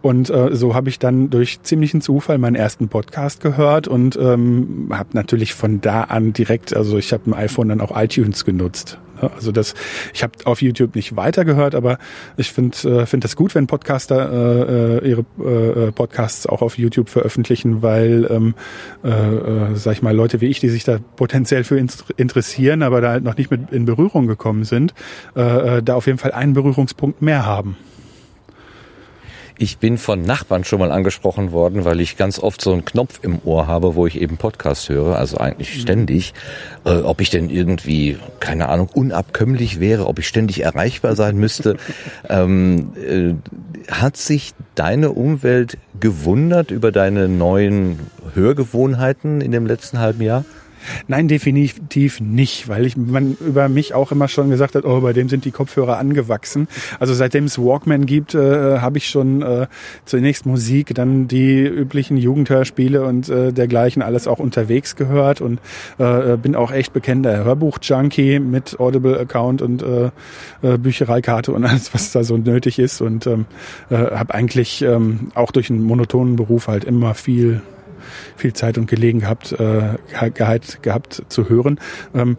Und 0.00 0.30
äh, 0.30 0.54
so 0.54 0.74
habe 0.74 0.88
ich 0.88 0.98
dann 0.98 1.28
durch 1.30 1.62
ziemlichen 1.62 2.00
Zufall 2.00 2.38
meinen 2.38 2.54
ersten 2.54 2.88
Podcast 2.88 3.40
gehört 3.40 3.88
und 3.88 4.16
ähm, 4.16 4.90
habe 4.92 5.10
natürlich 5.12 5.54
von 5.54 5.80
da 5.80 6.02
an 6.02 6.32
direkt, 6.32 6.74
also 6.76 6.98
ich 6.98 7.12
habe 7.12 7.30
ein 7.30 7.34
iPhone 7.34 7.68
dann 7.68 7.80
auch 7.80 8.00
iTunes 8.00 8.44
genutzt. 8.44 8.98
Also 9.20 9.52
das, 9.52 9.74
ich 10.14 10.22
habe 10.22 10.32
auf 10.44 10.62
YouTube 10.62 10.94
nicht 10.94 11.16
weitergehört, 11.16 11.74
aber 11.74 11.98
ich 12.36 12.52
finde 12.52 13.00
äh, 13.02 13.06
find 13.06 13.24
das 13.24 13.36
gut, 13.36 13.54
wenn 13.54 13.66
Podcaster 13.66 14.30
äh, 14.32 14.98
äh, 14.98 15.10
ihre 15.10 15.88
äh, 15.88 15.92
Podcasts 15.92 16.46
auch 16.46 16.62
auf 16.62 16.78
YouTube 16.78 17.08
veröffentlichen, 17.08 17.82
weil, 17.82 18.28
ähm, 18.30 18.54
äh, 19.02 19.08
äh, 19.08 19.74
sag 19.74 19.94
ich 19.94 20.02
mal, 20.02 20.14
Leute 20.14 20.40
wie 20.40 20.46
ich, 20.46 20.60
die 20.60 20.68
sich 20.68 20.84
da 20.84 20.98
potenziell 21.16 21.64
für 21.64 21.84
interessieren, 22.16 22.82
aber 22.82 23.00
da 23.00 23.10
halt 23.10 23.24
noch 23.24 23.36
nicht 23.36 23.50
mit 23.50 23.72
in 23.72 23.84
Berührung 23.84 24.26
gekommen 24.26 24.64
sind, 24.64 24.94
äh, 25.36 25.78
äh, 25.78 25.82
da 25.82 25.94
auf 25.94 26.06
jeden 26.06 26.18
Fall 26.18 26.32
einen 26.32 26.52
Berührungspunkt 26.52 27.22
mehr 27.22 27.44
haben. 27.44 27.76
Ich 29.60 29.78
bin 29.78 29.98
von 29.98 30.22
Nachbarn 30.22 30.62
schon 30.62 30.78
mal 30.78 30.92
angesprochen 30.92 31.50
worden, 31.50 31.84
weil 31.84 31.98
ich 32.00 32.16
ganz 32.16 32.38
oft 32.38 32.60
so 32.60 32.72
einen 32.72 32.84
Knopf 32.84 33.18
im 33.22 33.40
Ohr 33.44 33.66
habe, 33.66 33.96
wo 33.96 34.06
ich 34.06 34.20
eben 34.20 34.36
Podcast 34.36 34.88
höre, 34.88 35.16
also 35.16 35.38
eigentlich 35.38 35.80
ständig. 35.80 36.32
Äh, 36.84 37.00
ob 37.00 37.20
ich 37.20 37.30
denn 37.30 37.50
irgendwie, 37.50 38.18
keine 38.38 38.68
Ahnung, 38.68 38.88
unabkömmlich 38.94 39.80
wäre, 39.80 40.06
ob 40.06 40.20
ich 40.20 40.28
ständig 40.28 40.62
erreichbar 40.62 41.16
sein 41.16 41.36
müsste. 41.38 41.76
ähm, 42.28 42.92
äh, 42.96 43.34
hat 43.90 44.16
sich 44.16 44.54
deine 44.76 45.10
Umwelt 45.10 45.76
gewundert 45.98 46.70
über 46.70 46.92
deine 46.92 47.28
neuen 47.28 47.98
Hörgewohnheiten 48.34 49.40
in 49.40 49.50
dem 49.50 49.66
letzten 49.66 49.98
halben 49.98 50.22
Jahr? 50.22 50.44
Nein, 51.06 51.28
definitiv 51.28 52.20
nicht, 52.20 52.68
weil 52.68 52.86
ich 52.86 52.96
man 52.96 53.36
über 53.40 53.68
mich 53.68 53.94
auch 53.94 54.12
immer 54.12 54.28
schon 54.28 54.50
gesagt 54.50 54.74
hat, 54.74 54.84
oh, 54.84 55.00
bei 55.00 55.12
dem 55.12 55.28
sind 55.28 55.44
die 55.44 55.50
Kopfhörer 55.50 55.98
angewachsen. 55.98 56.68
Also 57.00 57.14
seitdem 57.14 57.44
es 57.44 57.58
Walkman 57.58 58.06
gibt, 58.06 58.34
äh, 58.34 58.78
habe 58.78 58.98
ich 58.98 59.08
schon 59.08 59.42
äh, 59.42 59.66
zunächst 60.04 60.46
Musik, 60.46 60.94
dann 60.94 61.28
die 61.28 61.62
üblichen 61.64 62.16
Jugendhörspiele 62.16 63.04
und 63.04 63.28
äh, 63.28 63.52
dergleichen 63.52 64.02
alles 64.02 64.26
auch 64.26 64.38
unterwegs 64.38 64.96
gehört 64.96 65.40
und 65.40 65.60
äh, 65.98 66.36
bin 66.36 66.54
auch 66.54 66.72
echt 66.72 66.92
bekennender 66.92 67.44
Hörbuch-Junkie 67.44 68.40
mit 68.40 68.78
Audible-Account 68.78 69.62
und 69.62 69.82
äh, 69.82 70.10
äh, 70.62 70.78
Büchereikarte 70.78 71.52
und 71.52 71.64
alles, 71.64 71.92
was 71.94 72.12
da 72.12 72.24
so 72.24 72.36
nötig 72.36 72.78
ist 72.78 73.00
und 73.00 73.26
ähm, 73.26 73.46
äh, 73.90 73.96
habe 73.96 74.34
eigentlich 74.34 74.82
ähm, 74.82 75.28
auch 75.34 75.50
durch 75.50 75.70
einen 75.70 75.82
monotonen 75.82 76.36
Beruf 76.36 76.68
halt 76.68 76.84
immer 76.84 77.14
viel 77.14 77.62
viel 78.36 78.52
Zeit 78.52 78.78
und 78.78 78.88
Gelegen 78.88 79.20
gehabt, 79.20 79.52
äh, 79.52 79.96
gehabt, 80.34 80.82
gehabt 80.82 81.22
zu 81.28 81.48
hören. 81.48 81.78
Ähm, 82.14 82.36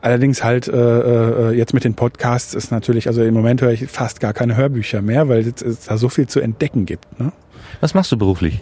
allerdings 0.00 0.44
halt 0.44 0.68
äh, 0.68 1.50
äh, 1.50 1.56
jetzt 1.56 1.74
mit 1.74 1.84
den 1.84 1.94
Podcasts 1.94 2.54
ist 2.54 2.70
natürlich, 2.70 3.06
also 3.06 3.22
im 3.22 3.34
Moment 3.34 3.62
höre 3.62 3.72
ich 3.72 3.86
fast 3.86 4.20
gar 4.20 4.32
keine 4.32 4.56
Hörbücher 4.56 5.00
mehr, 5.00 5.28
weil 5.28 5.40
es, 5.40 5.62
es 5.62 5.80
da 5.86 5.96
so 5.96 6.08
viel 6.08 6.26
zu 6.26 6.40
entdecken 6.40 6.86
gibt. 6.86 7.18
Ne? 7.18 7.32
Was 7.80 7.94
machst 7.94 8.12
du 8.12 8.18
beruflich? 8.18 8.60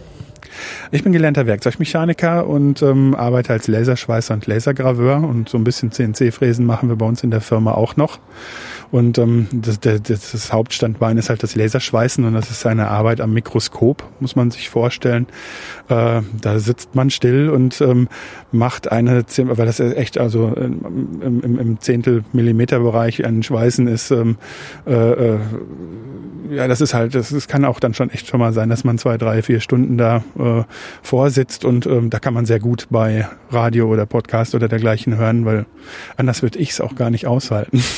Ich 0.91 1.03
bin 1.03 1.13
gelernter 1.13 1.45
Werkzeugmechaniker 1.47 2.47
und 2.47 2.81
ähm, 2.81 3.15
arbeite 3.15 3.53
als 3.53 3.67
Laserschweißer 3.67 4.33
und 4.33 4.47
Lasergraveur 4.47 5.17
und 5.17 5.49
so 5.49 5.57
ein 5.57 5.63
bisschen 5.63 5.91
CNC-Fräsen 5.91 6.65
machen 6.65 6.89
wir 6.89 6.95
bei 6.95 7.05
uns 7.05 7.23
in 7.23 7.31
der 7.31 7.41
Firma 7.41 7.73
auch 7.73 7.95
noch. 7.95 8.19
Und 8.91 9.17
ähm, 9.17 9.47
das, 9.53 9.79
das, 9.79 10.01
das 10.03 10.51
Hauptstandbein 10.51 11.17
ist 11.17 11.29
halt 11.29 11.43
das 11.43 11.55
Laserschweißen 11.55 12.25
und 12.25 12.33
das 12.33 12.51
ist 12.51 12.65
eine 12.65 12.89
Arbeit 12.89 13.21
am 13.21 13.33
Mikroskop, 13.33 14.03
muss 14.19 14.35
man 14.35 14.51
sich 14.51 14.69
vorstellen. 14.69 15.27
Äh, 15.87 16.21
da 16.41 16.59
sitzt 16.59 16.93
man 16.93 17.09
still 17.09 17.49
und 17.49 17.79
ähm, 17.79 18.09
macht 18.51 18.91
eine, 18.91 19.23
weil 19.37 19.65
das 19.65 19.79
echt 19.79 20.17
also 20.17 20.49
im, 20.49 21.21
im, 21.21 21.59
im 21.59 21.79
Zehntel 21.79 22.25
Millimeter 22.33 22.79
Bereich 22.79 23.23
ein 23.25 23.43
Schweißen 23.43 23.87
ist, 23.87 24.11
ähm, 24.11 24.37
äh, 24.85 25.35
äh, 25.35 25.39
ja, 26.51 26.67
das 26.67 26.81
ist 26.81 26.93
halt, 26.93 27.15
das, 27.15 27.29
das 27.29 27.47
kann 27.47 27.63
auch 27.63 27.79
dann 27.79 27.93
schon 27.93 28.09
echt 28.09 28.27
schon 28.27 28.39
mal 28.39 28.51
sein, 28.51 28.69
dass 28.69 28.83
man 28.83 28.97
zwei, 28.97 29.17
drei, 29.17 29.41
vier 29.41 29.61
Stunden 29.61 29.97
da 29.97 30.23
äh, 30.37 30.41
äh, 30.59 30.63
vorsitzt 31.01 31.65
und 31.65 31.85
ähm, 31.85 32.09
da 32.09 32.19
kann 32.19 32.33
man 32.33 32.45
sehr 32.45 32.59
gut 32.59 32.87
bei 32.89 33.27
Radio 33.49 33.87
oder 33.87 34.05
Podcast 34.05 34.55
oder 34.55 34.67
dergleichen 34.67 35.17
hören, 35.17 35.45
weil 35.45 35.65
anders 36.17 36.41
würde 36.41 36.59
ich 36.59 36.71
es 36.71 36.81
auch 36.81 36.95
gar 36.95 37.09
nicht 37.09 37.27
aushalten. 37.27 37.83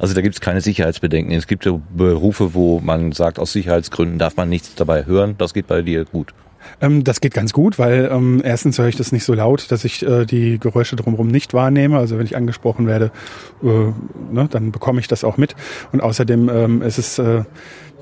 Also 0.00 0.14
da 0.14 0.20
gibt 0.20 0.34
es 0.34 0.40
keine 0.40 0.60
Sicherheitsbedenken. 0.60 1.32
Es 1.32 1.46
gibt 1.46 1.64
ja 1.64 1.80
Berufe, 1.96 2.54
wo 2.54 2.80
man 2.80 3.12
sagt, 3.12 3.38
aus 3.38 3.52
Sicherheitsgründen 3.52 4.18
darf 4.18 4.36
man 4.36 4.48
nichts 4.48 4.74
dabei 4.74 5.06
hören. 5.06 5.36
Das 5.38 5.54
geht 5.54 5.68
bei 5.68 5.80
dir 5.80 6.04
gut. 6.04 6.34
Ähm, 6.80 7.04
das 7.04 7.20
geht 7.20 7.34
ganz 7.34 7.52
gut, 7.52 7.78
weil 7.78 8.08
ähm, 8.12 8.40
erstens 8.44 8.78
höre 8.78 8.88
ich 8.88 8.96
das 8.96 9.12
nicht 9.12 9.24
so 9.24 9.34
laut, 9.34 9.70
dass 9.70 9.84
ich 9.84 10.04
äh, 10.04 10.24
die 10.24 10.58
Geräusche 10.58 10.96
drumherum 10.96 11.28
nicht 11.28 11.54
wahrnehme. 11.54 11.98
Also 11.98 12.18
wenn 12.18 12.26
ich 12.26 12.36
angesprochen 12.36 12.86
werde, 12.86 13.10
äh, 13.62 13.66
ne, 13.66 14.48
dann 14.50 14.72
bekomme 14.72 15.00
ich 15.00 15.08
das 15.08 15.24
auch 15.24 15.36
mit. 15.36 15.54
Und 15.92 16.02
außerdem 16.02 16.48
ähm, 16.48 16.82
ist 16.82 16.98
es 16.98 17.18
äh, 17.18 17.44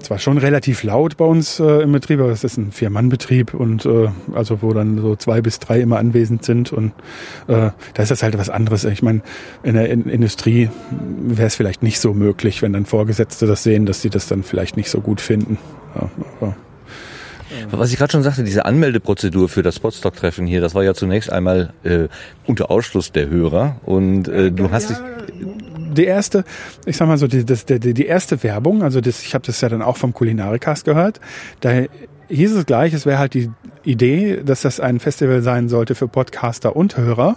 zwar 0.01 0.18
schon 0.18 0.38
relativ 0.38 0.82
laut 0.82 1.16
bei 1.16 1.24
uns 1.24 1.61
äh, 1.61 1.82
im 1.82 1.92
Betrieb, 1.92 2.20
aber 2.20 2.30
es 2.30 2.45
ist 2.45 2.57
ein 2.57 2.72
Vier-Mann-Betrieb 2.72 3.55
und 3.55 3.86
äh, 3.86 4.09
also 4.34 4.62
wo 4.62 4.72
dann 4.72 5.01
so 5.01 5.16
zwei 5.16 5.40
bis 5.40 5.59
drei 5.59 5.80
immer 5.80 5.99
anwesend 5.99 6.45
sind 6.45 6.72
und 6.72 6.92
äh, 7.49 7.70
da 7.95 8.03
ist 8.03 8.11
das 8.11 8.22
halt 8.22 8.36
was 8.38 8.51
anderes. 8.51 8.84
Ich 8.84 9.03
meine, 9.03 9.22
in 9.62 9.74
der 9.74 9.88
in 9.90 10.05
Industrie 10.05 10.70
wäre 11.20 11.47
es 11.47 11.55
vielleicht 11.55 11.82
nicht 11.82 12.01
so 12.01 12.14
möglich, 12.14 12.62
wenn 12.62 12.72
dann 12.72 12.86
Vorgesetzte 12.86 13.47
das 13.47 13.62
sehen, 13.62 13.86
dass 13.86 14.03
sie 14.03 14.11
das 14.11 14.26
dann 14.26 14.42
vielleicht 14.42 14.76
nicht 14.76 14.90
so 14.90 15.01
gut 15.01 15.20
finden. 15.20 15.59
Ja, 15.95 16.11
aber 17.68 17.78
Was 17.78 17.92
ich 17.92 17.99
gerade 17.99 18.12
schon 18.12 18.22
sagte, 18.22 18.45
diese 18.45 18.64
Anmeldeprozedur 18.64 19.49
für 19.49 19.62
das 19.62 19.78
Podstock-Treffen 19.78 20.47
hier, 20.47 20.61
das 20.61 20.74
war 20.74 20.82
ja 20.82 20.95
zunächst 20.95 21.30
einmal 21.30 21.72
äh, 21.84 22.09
unter 22.47 22.70
Ausschluss 22.70 23.12
der 23.12 23.28
Hörer 23.28 23.76
und 23.84 24.28
äh, 24.28 24.51
du 24.51 24.70
hast 24.70 24.90
dich 24.90 24.97
die 25.95 26.05
erste, 26.05 26.45
ich 26.86 26.97
sag 26.97 27.09
mal 27.09 27.18
so, 27.18 27.26
die, 27.26 27.45
das, 27.45 27.64
die, 27.64 27.95
die 27.95 28.07
erste 28.07 28.42
Werbung, 28.42 28.82
also 28.82 29.01
das, 29.01 29.22
ich 29.22 29.34
habe 29.34 29.45
das 29.47 29.61
ja 29.61 29.68
dann 29.68 29.82
auch 29.82 29.97
vom 29.97 30.12
Kulinarikast 30.12 30.84
gehört, 30.84 31.20
da 31.61 31.84
hieß 32.28 32.53
es 32.55 32.66
gleich, 32.66 32.92
es 32.95 33.07
wäre 33.07 33.18
halt 33.18 33.34
die 33.34 33.51
Idee, 33.84 34.40
dass 34.45 34.62
das 34.62 34.80
ein 34.80 34.99
Festival 34.99 35.42
sein 35.42 35.68
sollte 35.68 35.95
für 35.95 36.09
Podcaster 36.09 36.74
und 36.74 36.97
Hörer. 36.97 37.36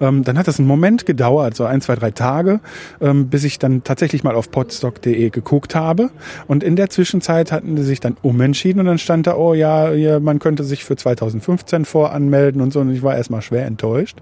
Ähm, 0.00 0.24
dann 0.24 0.38
hat 0.38 0.48
das 0.48 0.58
einen 0.58 0.68
Moment 0.68 1.06
gedauert, 1.06 1.54
so 1.54 1.64
ein, 1.64 1.80
zwei, 1.80 1.96
drei 1.96 2.10
Tage, 2.10 2.60
ähm, 3.00 3.28
bis 3.28 3.44
ich 3.44 3.58
dann 3.58 3.84
tatsächlich 3.84 4.24
mal 4.24 4.34
auf 4.34 4.50
podstock.de 4.50 5.30
geguckt 5.30 5.74
habe. 5.74 6.10
Und 6.46 6.64
in 6.64 6.76
der 6.76 6.88
Zwischenzeit 6.90 7.52
hatten 7.52 7.76
sie 7.76 7.84
sich 7.84 8.00
dann 8.00 8.16
umentschieden 8.22 8.80
und 8.80 8.86
dann 8.86 8.98
stand 8.98 9.26
da, 9.26 9.36
oh 9.36 9.54
ja, 9.54 10.18
man 10.20 10.38
könnte 10.38 10.64
sich 10.64 10.84
für 10.84 10.96
2015 10.96 11.84
voranmelden 11.84 12.60
und 12.62 12.72
so. 12.72 12.80
Und 12.80 12.92
ich 12.92 13.02
war 13.02 13.16
erstmal 13.16 13.42
schwer 13.42 13.66
enttäuscht. 13.66 14.18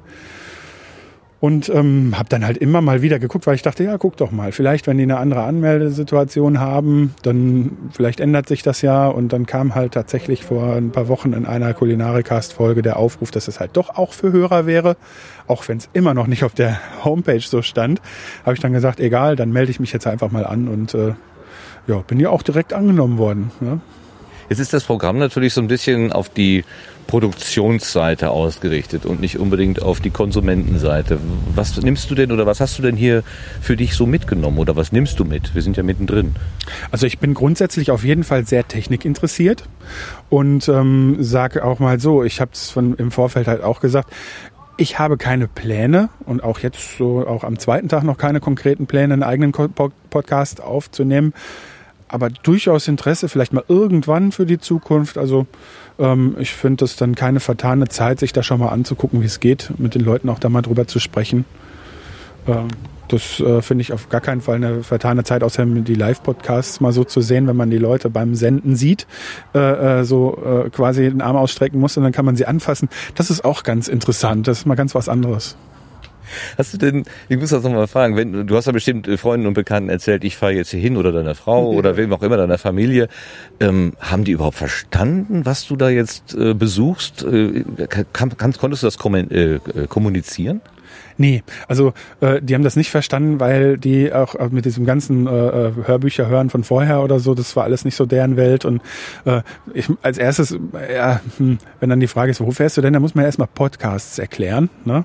Und 1.40 1.70
ähm, 1.70 2.18
habe 2.18 2.28
dann 2.28 2.44
halt 2.44 2.58
immer 2.58 2.82
mal 2.82 3.00
wieder 3.00 3.18
geguckt, 3.18 3.46
weil 3.46 3.54
ich 3.54 3.62
dachte, 3.62 3.82
ja, 3.82 3.96
guck 3.96 4.18
doch 4.18 4.30
mal, 4.30 4.52
vielleicht, 4.52 4.86
wenn 4.86 4.98
die 4.98 5.04
eine 5.04 5.16
andere 5.16 5.44
Anmeldesituation 5.44 6.60
haben, 6.60 7.14
dann 7.22 7.78
vielleicht 7.92 8.20
ändert 8.20 8.46
sich 8.46 8.62
das 8.62 8.82
ja. 8.82 9.08
Und 9.08 9.32
dann 9.32 9.46
kam 9.46 9.74
halt 9.74 9.92
tatsächlich 9.92 10.44
vor 10.44 10.74
ein 10.74 10.90
paar 10.90 11.08
Wochen 11.08 11.32
in 11.32 11.46
einer 11.46 11.72
Kulinarikast-Folge 11.72 12.82
der 12.82 12.98
Aufruf, 12.98 13.30
dass 13.30 13.48
es 13.48 13.58
halt 13.58 13.70
doch 13.78 13.96
auch 13.96 14.12
für 14.12 14.32
Hörer 14.32 14.66
wäre, 14.66 14.98
auch 15.46 15.66
wenn 15.66 15.78
es 15.78 15.88
immer 15.94 16.12
noch 16.12 16.26
nicht 16.26 16.44
auf 16.44 16.52
der 16.52 16.78
Homepage 17.04 17.40
so 17.40 17.62
stand. 17.62 18.02
Habe 18.44 18.54
ich 18.54 18.60
dann 18.60 18.74
gesagt, 18.74 19.00
egal, 19.00 19.34
dann 19.34 19.50
melde 19.50 19.70
ich 19.70 19.80
mich 19.80 19.94
jetzt 19.94 20.06
einfach 20.06 20.30
mal 20.30 20.44
an 20.44 20.68
und 20.68 20.92
äh, 20.92 21.14
ja, 21.86 21.96
bin 22.06 22.20
ja 22.20 22.28
auch 22.28 22.42
direkt 22.42 22.74
angenommen 22.74 23.16
worden. 23.16 23.50
Ne? 23.60 23.80
Jetzt 24.50 24.58
ist 24.58 24.72
das 24.72 24.84
Programm 24.84 25.18
natürlich 25.18 25.54
so 25.54 25.60
ein 25.60 25.68
bisschen 25.68 26.12
auf 26.12 26.28
die 26.28 26.64
Produktionsseite 27.10 28.30
ausgerichtet 28.30 29.04
und 29.04 29.20
nicht 29.20 29.36
unbedingt 29.36 29.82
auf 29.82 29.98
die 29.98 30.10
Konsumentenseite. 30.10 31.18
Was 31.56 31.76
nimmst 31.82 32.08
du 32.08 32.14
denn 32.14 32.30
oder 32.30 32.46
was 32.46 32.60
hast 32.60 32.78
du 32.78 32.82
denn 32.82 32.94
hier 32.94 33.24
für 33.60 33.76
dich 33.76 33.94
so 33.94 34.06
mitgenommen 34.06 34.58
oder 34.58 34.76
was 34.76 34.92
nimmst 34.92 35.18
du 35.18 35.24
mit? 35.24 35.52
Wir 35.52 35.62
sind 35.62 35.76
ja 35.76 35.82
mittendrin. 35.82 36.36
Also 36.92 37.06
ich 37.06 37.18
bin 37.18 37.34
grundsätzlich 37.34 37.90
auf 37.90 38.04
jeden 38.04 38.22
Fall 38.22 38.46
sehr 38.46 38.68
technikinteressiert 38.68 39.64
und 40.28 40.68
ähm, 40.68 41.16
sage 41.18 41.64
auch 41.64 41.80
mal 41.80 41.98
so, 41.98 42.22
ich 42.22 42.40
habe 42.40 42.52
es 42.54 42.76
im 42.76 43.10
Vorfeld 43.10 43.48
halt 43.48 43.64
auch 43.64 43.80
gesagt, 43.80 44.12
ich 44.76 45.00
habe 45.00 45.16
keine 45.16 45.48
Pläne 45.48 46.10
und 46.26 46.44
auch 46.44 46.60
jetzt 46.60 46.96
so 46.96 47.26
auch 47.26 47.42
am 47.42 47.58
zweiten 47.58 47.88
Tag 47.88 48.04
noch 48.04 48.18
keine 48.18 48.38
konkreten 48.38 48.86
Pläne, 48.86 49.14
einen 49.14 49.24
eigenen 49.24 49.50
Podcast 49.50 50.62
aufzunehmen 50.62 51.34
aber 52.10 52.28
durchaus 52.28 52.88
Interesse, 52.88 53.28
vielleicht 53.28 53.52
mal 53.52 53.64
irgendwann 53.68 54.32
für 54.32 54.44
die 54.44 54.58
Zukunft. 54.58 55.16
Also 55.16 55.46
ähm, 56.00 56.36
ich 56.38 56.52
finde 56.52 56.84
das 56.84 56.96
dann 56.96 57.14
keine 57.14 57.40
vertane 57.40 57.88
Zeit, 57.88 58.18
sich 58.20 58.32
da 58.32 58.42
schon 58.42 58.60
mal 58.60 58.68
anzugucken, 58.68 59.20
wie 59.22 59.26
es 59.26 59.40
geht, 59.40 59.72
mit 59.78 59.94
den 59.94 60.02
Leuten 60.02 60.28
auch 60.28 60.38
da 60.38 60.48
mal 60.48 60.62
drüber 60.62 60.86
zu 60.86 60.98
sprechen. 60.98 61.44
Ähm, 62.46 62.68
das 63.08 63.40
äh, 63.40 63.60
finde 63.60 63.82
ich 63.82 63.92
auf 63.92 64.08
gar 64.08 64.20
keinen 64.20 64.40
Fall 64.40 64.56
eine 64.56 64.84
vertane 64.84 65.24
Zeit, 65.24 65.42
außer 65.42 65.66
die 65.66 65.94
Live-Podcasts 65.94 66.80
mal 66.80 66.92
so 66.92 67.02
zu 67.02 67.20
sehen, 67.20 67.48
wenn 67.48 67.56
man 67.56 67.70
die 67.70 67.78
Leute 67.78 68.08
beim 68.08 68.36
Senden 68.36 68.76
sieht, 68.76 69.06
äh, 69.54 70.00
äh, 70.00 70.04
so 70.04 70.38
äh, 70.44 70.70
quasi 70.70 71.02
den 71.02 71.20
Arm 71.20 71.36
ausstrecken 71.36 71.80
muss 71.80 71.96
und 71.96 72.04
dann 72.04 72.12
kann 72.12 72.24
man 72.24 72.36
sie 72.36 72.46
anfassen. 72.46 72.88
Das 73.16 73.30
ist 73.30 73.44
auch 73.44 73.64
ganz 73.64 73.88
interessant. 73.88 74.46
Das 74.46 74.58
ist 74.58 74.66
mal 74.66 74.76
ganz 74.76 74.94
was 74.94 75.08
anderes. 75.08 75.56
Hast 76.58 76.74
du 76.74 76.78
denn, 76.78 77.04
ich 77.28 77.38
muss 77.38 77.50
das 77.50 77.62
nochmal 77.62 77.86
fragen, 77.86 78.16
wenn, 78.16 78.46
du 78.46 78.56
hast 78.56 78.66
ja 78.66 78.72
bestimmt 78.72 79.08
Freunden 79.18 79.46
und 79.46 79.54
Bekannten 79.54 79.88
erzählt, 79.88 80.24
ich 80.24 80.36
fahre 80.36 80.52
jetzt 80.52 80.70
hier 80.70 80.80
hin 80.80 80.96
oder 80.96 81.12
deiner 81.12 81.34
Frau 81.34 81.70
oder 81.70 81.96
wem 81.96 82.12
auch 82.12 82.22
immer, 82.22 82.36
deiner 82.36 82.58
Familie. 82.58 83.08
Ähm, 83.60 83.92
haben 83.98 84.24
die 84.24 84.32
überhaupt 84.32 84.56
verstanden, 84.56 85.44
was 85.44 85.66
du 85.66 85.76
da 85.76 85.88
jetzt 85.88 86.34
äh, 86.34 86.54
besuchst? 86.54 87.24
Äh, 87.24 87.64
kann, 87.88 88.36
kann, 88.36 88.52
konntest 88.56 88.82
du 88.82 88.86
das 88.86 88.96
äh, 88.96 89.60
kommunizieren? 89.88 90.60
Nee, 91.20 91.42
also 91.68 91.92
äh, 92.22 92.40
die 92.40 92.54
haben 92.54 92.62
das 92.62 92.76
nicht 92.76 92.90
verstanden, 92.90 93.40
weil 93.40 93.76
die 93.76 94.10
auch 94.10 94.34
äh, 94.36 94.48
mit 94.50 94.64
diesem 94.64 94.86
ganzen 94.86 95.26
äh, 95.26 95.66
äh, 95.66 95.72
Hörbücher 95.84 96.28
hören 96.28 96.48
von 96.48 96.64
vorher 96.64 97.02
oder 97.02 97.20
so, 97.20 97.34
das 97.34 97.54
war 97.56 97.64
alles 97.64 97.84
nicht 97.84 97.94
so 97.94 98.06
deren 98.06 98.38
Welt. 98.38 98.64
Und 98.64 98.80
äh, 99.26 99.42
ich, 99.74 99.90
als 100.00 100.16
erstes, 100.16 100.58
ja, 100.90 101.20
hm, 101.36 101.58
wenn 101.78 101.90
dann 101.90 102.00
die 102.00 102.06
Frage 102.06 102.30
ist, 102.30 102.40
wo 102.40 102.50
fährst 102.52 102.78
du 102.78 102.80
denn, 102.80 102.94
dann 102.94 103.02
muss 103.02 103.14
man 103.14 103.24
ja 103.24 103.26
erstmal 103.26 103.48
Podcasts 103.48 104.18
erklären. 104.18 104.70
Ne? 104.86 105.04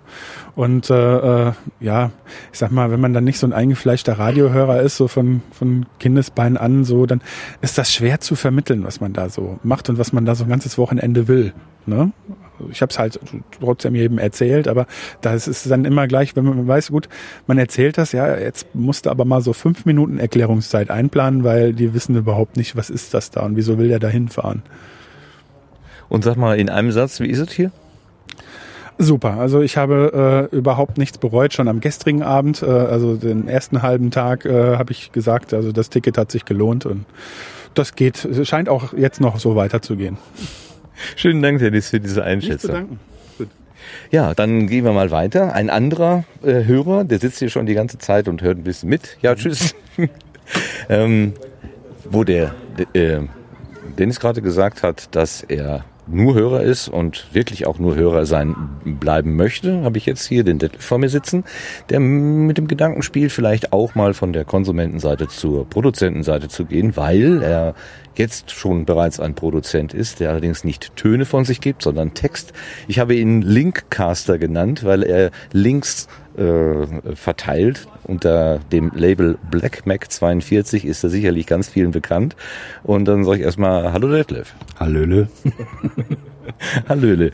Und 0.55 0.89
äh, 0.89 1.47
äh, 1.49 1.51
ja, 1.81 2.11
ich 2.53 2.59
sag 2.59 2.71
mal, 2.71 2.91
wenn 2.91 3.01
man 3.01 3.13
dann 3.13 3.25
nicht 3.25 3.37
so 3.37 3.45
ein 3.45 3.51
eingefleischter 3.51 4.17
Radiohörer 4.17 4.81
ist, 4.83 4.95
so 4.95 5.09
von, 5.09 5.41
von 5.51 5.85
Kindesbein 5.99 6.55
an, 6.55 6.85
so, 6.85 7.05
dann 7.05 7.19
ist 7.59 7.77
das 7.77 7.93
schwer 7.93 8.21
zu 8.21 8.35
vermitteln, 8.35 8.85
was 8.85 9.01
man 9.01 9.11
da 9.11 9.27
so 9.27 9.59
macht 9.63 9.89
und 9.89 9.97
was 9.97 10.13
man 10.13 10.23
da 10.23 10.33
so 10.33 10.45
ein 10.45 10.49
ganzes 10.49 10.77
Wochenende 10.77 11.27
will. 11.27 11.51
Ne? 11.87 12.11
ich 12.71 12.81
habe 12.81 12.89
es 12.91 12.99
halt 12.99 13.19
trotzdem 13.59 13.95
jedem 13.95 14.17
erzählt, 14.17 14.67
aber 14.67 14.87
da 15.21 15.33
ist 15.33 15.47
es 15.47 15.63
dann 15.63 15.85
immer 15.85 16.07
gleich, 16.07 16.35
wenn 16.35 16.45
man 16.45 16.67
weiß, 16.67 16.89
gut, 16.89 17.09
man 17.47 17.57
erzählt 17.57 17.97
das, 17.97 18.11
ja, 18.11 18.37
jetzt 18.37 18.73
musste 18.73 19.11
aber 19.11 19.25
mal 19.25 19.41
so 19.41 19.53
fünf 19.53 19.85
Minuten 19.85 20.19
Erklärungszeit 20.19 20.89
einplanen, 20.89 21.43
weil 21.43 21.73
die 21.73 21.93
wissen 21.93 22.15
überhaupt 22.15 22.57
nicht, 22.57 22.75
was 22.75 22.89
ist 22.89 23.13
das 23.13 23.31
da 23.31 23.41
und 23.41 23.55
wieso 23.55 23.77
will 23.77 23.89
der 23.89 23.99
da 23.99 24.07
hinfahren. 24.07 24.63
Und 26.07 26.23
sag 26.23 26.37
mal 26.37 26.57
in 26.57 26.69
einem 26.69 26.91
Satz, 26.91 27.19
wie 27.19 27.29
ist 27.29 27.39
es 27.39 27.51
hier? 27.51 27.71
Super, 28.97 29.33
also 29.33 29.61
ich 29.61 29.75
habe 29.75 30.49
äh, 30.53 30.55
überhaupt 30.55 30.97
nichts 30.97 31.17
bereut, 31.17 31.53
schon 31.53 31.67
am 31.67 31.81
gestrigen 31.81 32.23
Abend, 32.23 32.61
äh, 32.61 32.65
also 32.67 33.17
den 33.17 33.49
ersten 33.49 33.81
halben 33.81 34.09
Tag 34.09 34.45
äh, 34.45 34.77
habe 34.77 34.93
ich 34.93 35.11
gesagt, 35.11 35.53
also 35.53 35.73
das 35.73 35.89
Ticket 35.89 36.17
hat 36.17 36.31
sich 36.31 36.45
gelohnt 36.45 36.85
und 36.85 37.05
das 37.73 37.95
geht, 37.95 38.25
scheint 38.43 38.69
auch 38.69 38.93
jetzt 38.93 39.19
noch 39.19 39.37
so 39.37 39.57
weiterzugehen. 39.57 40.17
Schönen 41.15 41.41
Dank, 41.41 41.59
Dennis, 41.59 41.89
für 41.89 41.99
diese 41.99 42.23
Einschätzung. 42.23 42.99
Ja, 44.11 44.33
dann 44.33 44.67
gehen 44.67 44.83
wir 44.85 44.93
mal 44.93 45.11
weiter. 45.11 45.53
Ein 45.53 45.69
anderer 45.69 46.23
äh, 46.43 46.63
Hörer, 46.63 47.03
der 47.03 47.19
sitzt 47.19 47.39
hier 47.39 47.49
schon 47.49 47.65
die 47.65 47.73
ganze 47.73 47.97
Zeit 47.97 48.27
und 48.27 48.41
hört 48.41 48.57
ein 48.57 48.63
bisschen 48.63 48.89
mit. 48.89 49.17
Ja, 49.21 49.35
tschüss. 49.35 49.75
ähm, 50.89 51.33
wo 52.03 52.23
der 52.23 52.55
äh, 52.93 53.19
Dennis 53.97 54.19
gerade 54.19 54.41
gesagt 54.41 54.83
hat, 54.83 55.15
dass 55.15 55.41
er 55.43 55.85
nur 56.07 56.35
Hörer 56.35 56.61
ist 56.61 56.87
und 56.87 57.27
wirklich 57.33 57.67
auch 57.67 57.79
nur 57.79 57.95
Hörer 57.95 58.25
sein 58.25 58.55
bleiben 58.83 59.35
möchte, 59.35 59.83
habe 59.83 59.97
ich 59.97 60.05
jetzt 60.05 60.25
hier 60.25 60.43
den 60.43 60.59
Detlef 60.59 60.83
vor 60.83 60.97
mir 60.97 61.09
sitzen, 61.09 61.43
der 61.89 61.99
mit 61.99 62.57
dem 62.57 62.67
Gedanken 62.67 63.01
spielt, 63.01 63.31
vielleicht 63.31 63.73
auch 63.73 63.95
mal 63.95 64.13
von 64.13 64.33
der 64.33 64.45
Konsumentenseite 64.45 65.27
zur 65.27 65.67
Produzentenseite 65.69 66.47
zu 66.47 66.65
gehen, 66.65 66.95
weil 66.95 67.41
er 67.41 67.75
jetzt 68.15 68.51
schon 68.51 68.85
bereits 68.85 69.19
ein 69.19 69.35
Produzent 69.35 69.93
ist, 69.93 70.19
der 70.19 70.29
allerdings 70.29 70.63
nicht 70.63 70.95
Töne 70.95 71.25
von 71.25 71.45
sich 71.45 71.61
gibt, 71.61 71.81
sondern 71.81 72.13
Text. 72.13 72.53
Ich 72.87 72.99
habe 72.99 73.15
ihn 73.15 73.41
Linkcaster 73.41 74.37
genannt, 74.37 74.83
weil 74.83 75.03
er 75.03 75.31
Links 75.51 76.07
äh, 76.37 77.15
verteilt. 77.15 77.87
Unter 78.05 78.59
dem 78.71 78.91
Label 78.93 79.37
Black 79.49 79.85
Mac 79.85 80.11
42 80.11 80.85
ist 80.85 81.03
er 81.03 81.09
sicherlich 81.09 81.47
ganz 81.47 81.69
vielen 81.69 81.91
bekannt. 81.91 82.35
Und 82.83 83.05
dann 83.05 83.23
sage 83.23 83.39
ich 83.39 83.43
erstmal 83.43 83.91
Hallo 83.91 84.09
Detlef. 84.09 84.53
Hallöle. 84.79 85.27
Hallöle. 86.89 87.31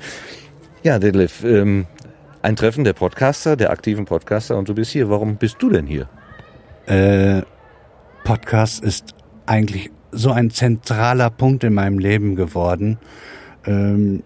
Ja, 0.83 0.97
Detlef, 0.97 1.43
ähm, 1.43 1.85
ein 2.41 2.55
Treffen 2.55 2.83
der 2.83 2.93
Podcaster, 2.93 3.55
der 3.55 3.69
aktiven 3.69 4.05
Podcaster 4.05 4.57
und 4.57 4.67
du 4.67 4.73
bist 4.73 4.91
hier. 4.91 5.09
Warum 5.09 5.35
bist 5.35 5.57
du 5.59 5.69
denn 5.69 5.85
hier? 5.85 6.07
Äh, 6.87 7.43
Podcast 8.23 8.83
ist 8.83 9.13
eigentlich 9.45 9.91
so 10.11 10.31
ein 10.31 10.49
zentraler 10.51 11.29
Punkt 11.29 11.63
in 11.63 11.73
meinem 11.73 11.99
Leben 11.99 12.35
geworden. 12.35 12.97
Ähm, 13.65 14.23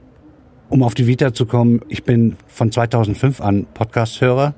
um 0.69 0.84
auf 0.84 0.93
die 0.93 1.07
Vita 1.07 1.34
zu 1.34 1.45
kommen, 1.45 1.81
ich 1.89 2.03
bin 2.03 2.38
von 2.47 2.72
2005 2.72 3.41
an 3.41 3.67
Podcast-Hörer, 3.73 4.55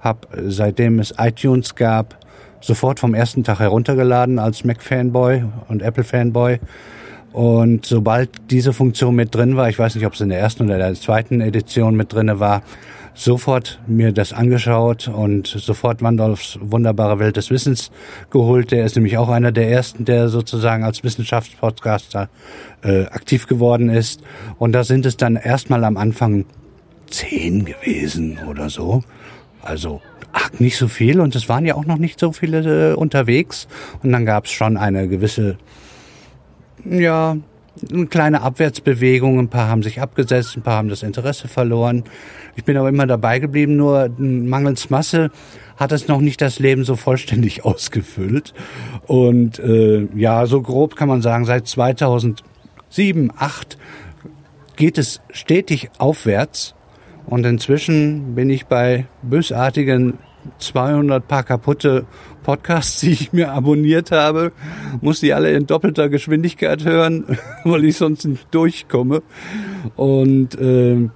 habe 0.00 0.28
seitdem 0.48 0.98
es 0.98 1.14
iTunes 1.18 1.74
gab, 1.74 2.18
sofort 2.60 3.00
vom 3.00 3.14
ersten 3.14 3.44
Tag 3.44 3.60
heruntergeladen 3.60 4.38
als 4.38 4.64
Mac-Fanboy 4.64 5.44
und 5.68 5.82
Apple-Fanboy, 5.82 6.58
Und 7.32 7.86
sobald 7.86 8.30
diese 8.50 8.72
Funktion 8.72 9.14
mit 9.14 9.34
drin 9.34 9.56
war, 9.56 9.68
ich 9.68 9.78
weiß 9.78 9.94
nicht, 9.94 10.06
ob 10.06 10.14
es 10.14 10.20
in 10.20 10.30
der 10.30 10.40
ersten 10.40 10.64
oder 10.64 10.78
der 10.78 10.94
zweiten 10.94 11.40
Edition 11.40 11.94
mit 11.94 12.12
drinne 12.12 12.40
war, 12.40 12.62
sofort 13.14 13.80
mir 13.86 14.12
das 14.12 14.32
angeschaut 14.32 15.08
und 15.08 15.46
sofort 15.46 16.02
Wandolfs 16.02 16.58
wunderbare 16.60 17.18
Welt 17.18 17.36
des 17.36 17.50
Wissens 17.50 17.90
geholt. 18.30 18.70
Der 18.72 18.84
ist 18.84 18.96
nämlich 18.96 19.18
auch 19.18 19.28
einer 19.28 19.52
der 19.52 19.70
ersten, 19.70 20.04
der 20.04 20.28
sozusagen 20.28 20.84
als 20.84 21.04
Wissenschaftspodcaster 21.04 22.28
äh, 22.82 23.04
aktiv 23.06 23.46
geworden 23.46 23.90
ist. 23.90 24.22
Und 24.58 24.72
da 24.72 24.84
sind 24.84 25.06
es 25.06 25.16
dann 25.16 25.36
erstmal 25.36 25.84
am 25.84 25.96
Anfang 25.96 26.46
zehn 27.10 27.64
gewesen 27.64 28.38
oder 28.48 28.70
so. 28.70 29.02
Also 29.62 30.00
ach, 30.32 30.50
nicht 30.58 30.76
so 30.76 30.88
viel 30.88 31.20
und 31.20 31.34
es 31.34 31.48
waren 31.48 31.66
ja 31.66 31.74
auch 31.74 31.86
noch 31.86 31.98
nicht 31.98 32.20
so 32.20 32.32
viele 32.32 32.92
äh, 32.92 32.94
unterwegs. 32.94 33.68
Und 34.02 34.12
dann 34.12 34.26
gab 34.26 34.46
es 34.46 34.52
schon 34.52 34.76
eine 34.76 35.08
gewisse, 35.08 35.58
ja, 36.84 37.36
eine 37.92 38.06
kleine 38.06 38.42
Abwärtsbewegung. 38.42 39.38
Ein 39.38 39.48
paar 39.48 39.68
haben 39.68 39.82
sich 39.82 40.00
abgesetzt, 40.00 40.56
ein 40.56 40.62
paar 40.62 40.76
haben 40.76 40.88
das 40.88 41.02
Interesse 41.02 41.48
verloren. 41.48 42.04
Ich 42.56 42.64
bin 42.64 42.76
aber 42.76 42.88
immer 42.88 43.06
dabei 43.06 43.38
geblieben, 43.38 43.76
nur 43.76 44.10
mangels 44.18 44.90
Masse 44.90 45.30
hat 45.76 45.92
es 45.92 46.08
noch 46.08 46.20
nicht 46.20 46.42
das 46.42 46.58
Leben 46.58 46.84
so 46.84 46.96
vollständig 46.96 47.64
ausgefüllt. 47.64 48.54
Und 49.06 49.58
äh, 49.58 50.08
ja, 50.14 50.46
so 50.46 50.60
grob 50.62 50.96
kann 50.96 51.08
man 51.08 51.22
sagen, 51.22 51.44
seit 51.44 51.66
2007, 51.66 52.44
2008 52.90 53.78
geht 54.76 54.98
es 54.98 55.20
stetig 55.30 55.90
aufwärts. 55.98 56.74
Und 57.30 57.46
inzwischen 57.46 58.34
bin 58.34 58.50
ich 58.50 58.66
bei 58.66 59.06
bösartigen 59.22 60.18
200 60.58 61.26
paar 61.26 61.44
kaputte 61.44 62.06
Podcasts, 62.42 63.00
die 63.00 63.12
ich 63.12 63.32
mir 63.32 63.52
abonniert 63.52 64.10
habe, 64.10 64.52
muss 65.00 65.20
die 65.20 65.32
alle 65.32 65.52
in 65.52 65.66
doppelter 65.66 66.08
Geschwindigkeit 66.08 66.84
hören, 66.84 67.24
weil 67.64 67.84
ich 67.84 67.96
sonst 67.96 68.26
nicht 68.26 68.52
durchkomme. 68.52 69.22
Und 69.96 70.58
äh, 70.58 71.08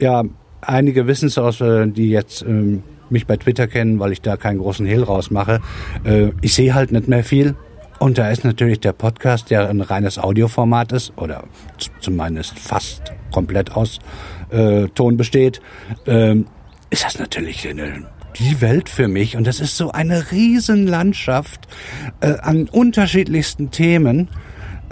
ja, 0.00 0.24
einige 0.60 1.06
wissen 1.06 1.26
es 1.26 1.38
aus, 1.38 1.60
äh, 1.60 1.86
die 1.86 2.10
jetzt 2.10 2.42
äh, 2.42 2.78
mich 3.08 3.26
bei 3.26 3.36
Twitter 3.36 3.68
kennen, 3.68 4.00
weil 4.00 4.10
ich 4.10 4.22
da 4.22 4.36
keinen 4.36 4.58
großen 4.58 4.86
Hehl 4.86 5.04
rausmache. 5.04 5.60
Äh, 6.04 6.30
ich 6.40 6.54
sehe 6.54 6.74
halt 6.74 6.90
nicht 6.90 7.06
mehr 7.06 7.22
viel. 7.22 7.54
Und 8.00 8.16
da 8.18 8.30
ist 8.30 8.44
natürlich 8.44 8.80
der 8.80 8.92
Podcast, 8.92 9.50
der 9.50 9.68
ein 9.68 9.82
reines 9.82 10.18
Audioformat 10.18 10.90
ist, 10.92 11.12
oder 11.16 11.44
zumindest 12.00 12.58
fast 12.58 13.12
komplett 13.30 13.76
aus 13.76 13.98
äh, 14.50 14.88
Ton 14.88 15.16
besteht, 15.16 15.60
äh, 16.06 16.36
ist 16.90 17.04
das 17.04 17.18
natürlich 17.18 17.68
eine 17.68 18.06
die 18.38 18.60
Welt 18.60 18.88
für 18.88 19.08
mich 19.08 19.36
und 19.36 19.46
das 19.46 19.60
ist 19.60 19.76
so 19.76 19.90
eine 19.90 20.30
Riesenlandschaft 20.30 21.66
äh, 22.20 22.38
an 22.38 22.68
unterschiedlichsten 22.68 23.70
Themen. 23.70 24.28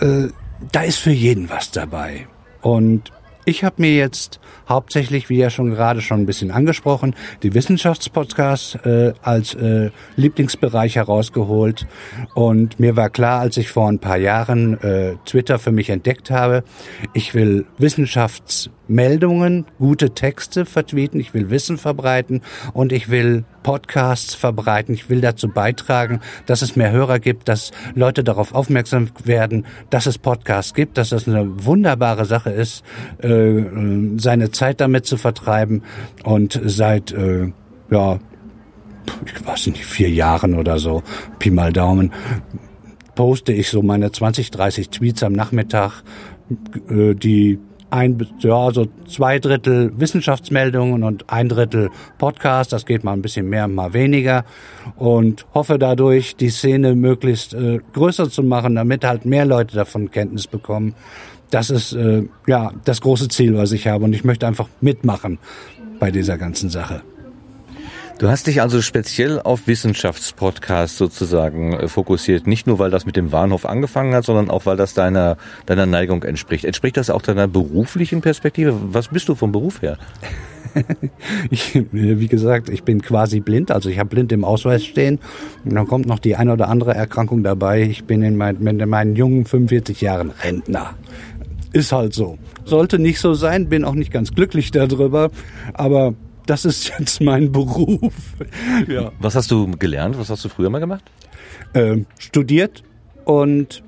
Äh, 0.01 0.29
da 0.73 0.83
ist 0.83 0.99
für 0.99 1.13
jeden 1.13 1.49
was 1.49 1.71
dabei. 1.71 2.27
Und 2.63 3.13
ich 3.49 3.65
habe 3.65 3.77
mir 3.79 3.95
jetzt 3.95 4.41
hauptsächlich, 4.69 5.31
wie 5.31 5.39
ja 5.39 5.49
schon 5.49 5.71
gerade 5.71 6.03
schon 6.03 6.21
ein 6.21 6.27
bisschen 6.27 6.51
angesprochen, 6.51 7.15
die 7.43 7.55
Wissenschaftspodcasts 7.55 8.75
äh, 8.85 9.15
als 9.23 9.55
äh, 9.55 9.91
Lieblingsbereich 10.17 10.97
herausgeholt. 10.97 11.87
Und 12.35 12.79
mir 12.79 12.95
war 12.97 13.09
klar, 13.09 13.41
als 13.41 13.57
ich 13.57 13.71
vor 13.71 13.89
ein 13.89 14.01
paar 14.01 14.19
Jahren 14.19 14.79
äh, 14.83 15.15
Twitter 15.25 15.59
für 15.59 15.73
mich 15.73 15.89
entdeckt 15.89 16.31
habe, 16.31 16.63
ich 17.15 17.33
will 17.33 17.65
Wissenschaftsmeldungen, 17.79 19.65
gute 19.79 20.11
Texte 20.11 20.67
vertweeten, 20.67 21.19
ich 21.19 21.33
will 21.33 21.49
Wissen 21.49 21.79
verbreiten 21.79 22.43
und 22.75 22.93
ich 22.93 23.09
will 23.09 23.45
Podcasts 23.63 24.35
verbreiten. 24.35 24.95
Ich 24.95 25.11
will 25.11 25.21
dazu 25.21 25.49
beitragen, 25.49 26.21
dass 26.47 26.63
es 26.63 26.77
mehr 26.77 26.91
Hörer 26.91 27.19
gibt, 27.19 27.49
dass 27.49 27.73
Leute 27.95 28.25
darauf 28.25 28.55
aufmerksam 28.55 29.11
werden, 29.25 29.67
dass 29.91 30.07
es 30.07 30.19
Podcasts 30.19 30.75
gibt, 30.75 30.99
dass 30.99 31.11
das 31.11 31.29
eine 31.29 31.65
wunderbare 31.65 32.25
Sache 32.25 32.51
ist, 32.51 32.85
äh, 33.23 33.63
seine 34.17 34.51
Zeit 34.51 34.81
damit 34.81 35.07
zu 35.07 35.17
vertreiben. 35.17 35.83
Und 36.25 36.61
seit, 36.65 37.13
äh, 37.13 37.53
ja, 37.91 38.19
ich 39.25 39.47
weiß 39.47 39.69
nicht, 39.69 39.85
vier 39.85 40.11
Jahren 40.11 40.55
oder 40.55 40.79
so, 40.79 41.03
Pi 41.39 41.51
mal 41.51 41.73
Daumen, 41.73 42.13
poste 43.15 43.53
ich 43.53 43.69
so 43.69 43.83
meine 43.83 44.13
20, 44.13 44.51
30 44.51 44.91
Tweets 44.91 45.23
am 45.23 45.33
Nachmittag, 45.33 46.03
äh, 46.89 47.15
die 47.15 47.59
ein, 47.91 48.27
ja, 48.41 48.71
so 48.73 48.87
zwei 49.07 49.39
Drittel 49.39 49.93
Wissenschaftsmeldungen 49.97 51.03
und 51.03 51.31
ein 51.31 51.49
Drittel 51.49 51.91
Podcast. 52.19 52.73
Das 52.73 52.87
geht 52.87 53.05
mal 53.05 53.13
ein 53.13 53.23
bisschen 53.23 53.49
mehr, 53.49 53.69
mal 53.69 53.93
weniger. 53.93 54.45
Und 54.97 55.47
hoffe 55.55 55.79
dadurch, 55.79 56.37
die 56.37 56.51
Szene 56.51 56.95
möglichst 56.95 57.55
äh, 57.55 57.81
größer 57.93 58.31
zu 58.31 58.43
machen, 58.43 58.75
damit 58.75 59.05
halt 59.05 59.25
mehr 59.25 59.45
Leute 59.45 59.75
davon 59.75 60.11
Kenntnis 60.11 60.47
bekommen. 60.47 60.95
Das 61.51 61.71
ist 61.71 61.93
äh, 61.93 62.25
ja 62.47 62.73
das 62.85 63.01
große 63.01 63.29
Ziel, 63.29 63.57
was 63.57 63.73
ich 63.73 63.87
habe. 63.87 64.05
Und 64.05 64.13
ich 64.13 64.25
möchte 64.25 64.47
einfach 64.47 64.69
mitmachen 64.81 65.39
bei 65.99 66.11
dieser 66.11 66.37
ganzen 66.39 66.71
Sache. 66.71 67.03
Du 68.19 68.29
hast 68.29 68.49
dich 68.49 68.61
also 68.61 68.83
speziell 68.83 69.39
auf 69.41 69.69
Wissenschaftspodcasts 69.69 70.99
sozusagen 70.99 71.75
äh, 71.75 71.87
fokussiert. 71.87 72.49
Nicht 72.49 72.67
nur, 72.67 72.81
weil 72.81 72.91
das 72.91 73.07
mit 73.07 73.15
dem 73.15 73.31
Bahnhof 73.31 73.65
angefangen 73.65 74.13
hat, 74.13 74.25
sondern 74.25 74.51
auch, 74.51 74.67
weil 74.67 74.77
das 74.77 74.93
deiner, 74.93 75.37
deiner 75.67 75.87
Neigung 75.87 76.25
entspricht. 76.25 76.65
Entspricht 76.65 76.97
das 76.97 77.11
auch 77.11 77.23
deiner 77.23 77.47
beruflichen 77.47 78.21
Perspektive? 78.21 78.75
Was 78.93 79.09
bist 79.09 79.29
du 79.29 79.37
vom 79.37 79.53
Beruf 79.53 79.83
her? 79.83 79.99
ich, 81.51 81.81
wie 81.93 82.27
gesagt, 82.27 82.71
ich 82.71 82.83
bin 82.83 83.03
quasi 83.03 83.39
blind, 83.39 83.71
also 83.71 83.89
ich 83.89 84.01
habe 84.01 84.09
blind 84.09 84.33
im 84.33 84.45
Ausweis 84.45 84.85
stehen. 84.85 85.21
Und 85.65 85.77
dann 85.77 85.87
kommt 85.87 86.07
noch 86.07 86.19
die 86.19 86.35
eine 86.35 86.53
oder 86.53 86.69
andere 86.69 86.95
Erkrankung 86.95 87.45
dabei. 87.45 87.83
Ich 87.83 88.05
bin 88.05 88.23
in, 88.23 88.37
mein, 88.37 88.57
in 88.57 88.89
meinen 88.89 89.15
jungen 89.15 89.45
45 89.45 90.01
Jahren 90.01 90.31
Rentner. 90.31 90.97
Ist 91.73 91.93
halt 91.93 92.15
so. 92.15 92.37
Sollte 92.65 92.99
nicht 92.99 93.21
so 93.21 93.35
sein, 93.35 93.69
bin 93.69 93.85
auch 93.85 93.95
nicht 93.95 94.11
ganz 94.11 94.35
glücklich 94.35 94.73
darüber, 94.73 95.31
aber 95.75 96.15
das 96.49 96.65
ist 96.65 96.93
jetzt 96.99 97.21
mein 97.21 97.53
Beruf. 97.53 98.15
ja. 98.89 99.13
Was 99.21 99.35
hast 99.35 99.51
du 99.51 99.71
gelernt? 99.73 100.19
Was 100.19 100.31
hast 100.31 100.45
du 100.45 100.49
früher 100.49 100.71
mal 100.71 100.81
gemacht? 100.81 101.05
Ähm, 101.75 102.07
studiert 102.19 102.83
und 103.25 103.83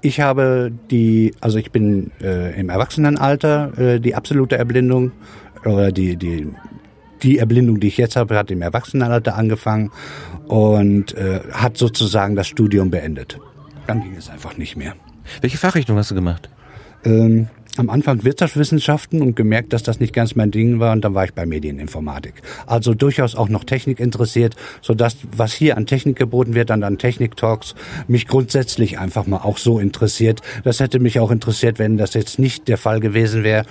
ich 0.00 0.20
habe 0.20 0.70
die, 0.90 1.34
also 1.40 1.58
ich 1.58 1.72
bin 1.72 2.12
äh, 2.22 2.58
im 2.58 2.68
Erwachsenenalter 2.68 3.76
äh, 3.76 4.00
die 4.00 4.14
absolute 4.14 4.56
Erblindung 4.56 5.12
oder 5.64 5.90
die 5.90 6.16
die 6.16 6.48
die 7.24 7.38
Erblindung, 7.38 7.80
die 7.80 7.88
ich 7.88 7.96
jetzt 7.96 8.14
habe, 8.14 8.36
hat 8.36 8.48
im 8.52 8.62
Erwachsenenalter 8.62 9.34
angefangen 9.34 9.90
und 10.46 11.16
äh, 11.16 11.40
hat 11.50 11.76
sozusagen 11.76 12.36
das 12.36 12.46
Studium 12.46 12.92
beendet. 12.92 13.40
Dann 13.88 14.02
ging 14.02 14.14
es 14.14 14.30
einfach 14.30 14.56
nicht 14.56 14.76
mehr. 14.76 14.94
Welche 15.40 15.58
Fachrichtung 15.58 15.96
hast 15.96 16.12
du 16.12 16.14
gemacht? 16.14 16.48
Ähm, 17.04 17.48
am 17.78 17.90
Anfang 17.90 18.24
Wirtschaftswissenschaften 18.24 19.22
und 19.22 19.36
gemerkt, 19.36 19.72
dass 19.72 19.82
das 19.82 20.00
nicht 20.00 20.12
ganz 20.12 20.34
mein 20.34 20.50
Ding 20.50 20.80
war 20.80 20.92
und 20.92 21.02
dann 21.04 21.14
war 21.14 21.24
ich 21.24 21.34
bei 21.34 21.46
Medieninformatik. 21.46 22.34
Also 22.66 22.94
durchaus 22.94 23.34
auch 23.34 23.48
noch 23.48 23.64
Technik 23.64 24.00
interessiert, 24.00 24.56
so 24.82 24.94
dass 24.94 25.16
was 25.36 25.52
hier 25.52 25.76
an 25.76 25.86
Technik 25.86 26.16
geboten 26.16 26.54
wird 26.54 26.70
und 26.70 26.82
an 26.82 26.98
Technik-Talks 26.98 27.74
mich 28.06 28.26
grundsätzlich 28.26 28.98
einfach 28.98 29.26
mal 29.26 29.38
auch 29.38 29.58
so 29.58 29.78
interessiert. 29.78 30.40
Das 30.64 30.80
hätte 30.80 30.98
mich 30.98 31.20
auch 31.20 31.30
interessiert, 31.30 31.78
wenn 31.78 31.96
das 31.96 32.14
jetzt 32.14 32.38
nicht 32.38 32.68
der 32.68 32.78
Fall 32.78 33.00
gewesen 33.00 33.44
wäre, 33.44 33.64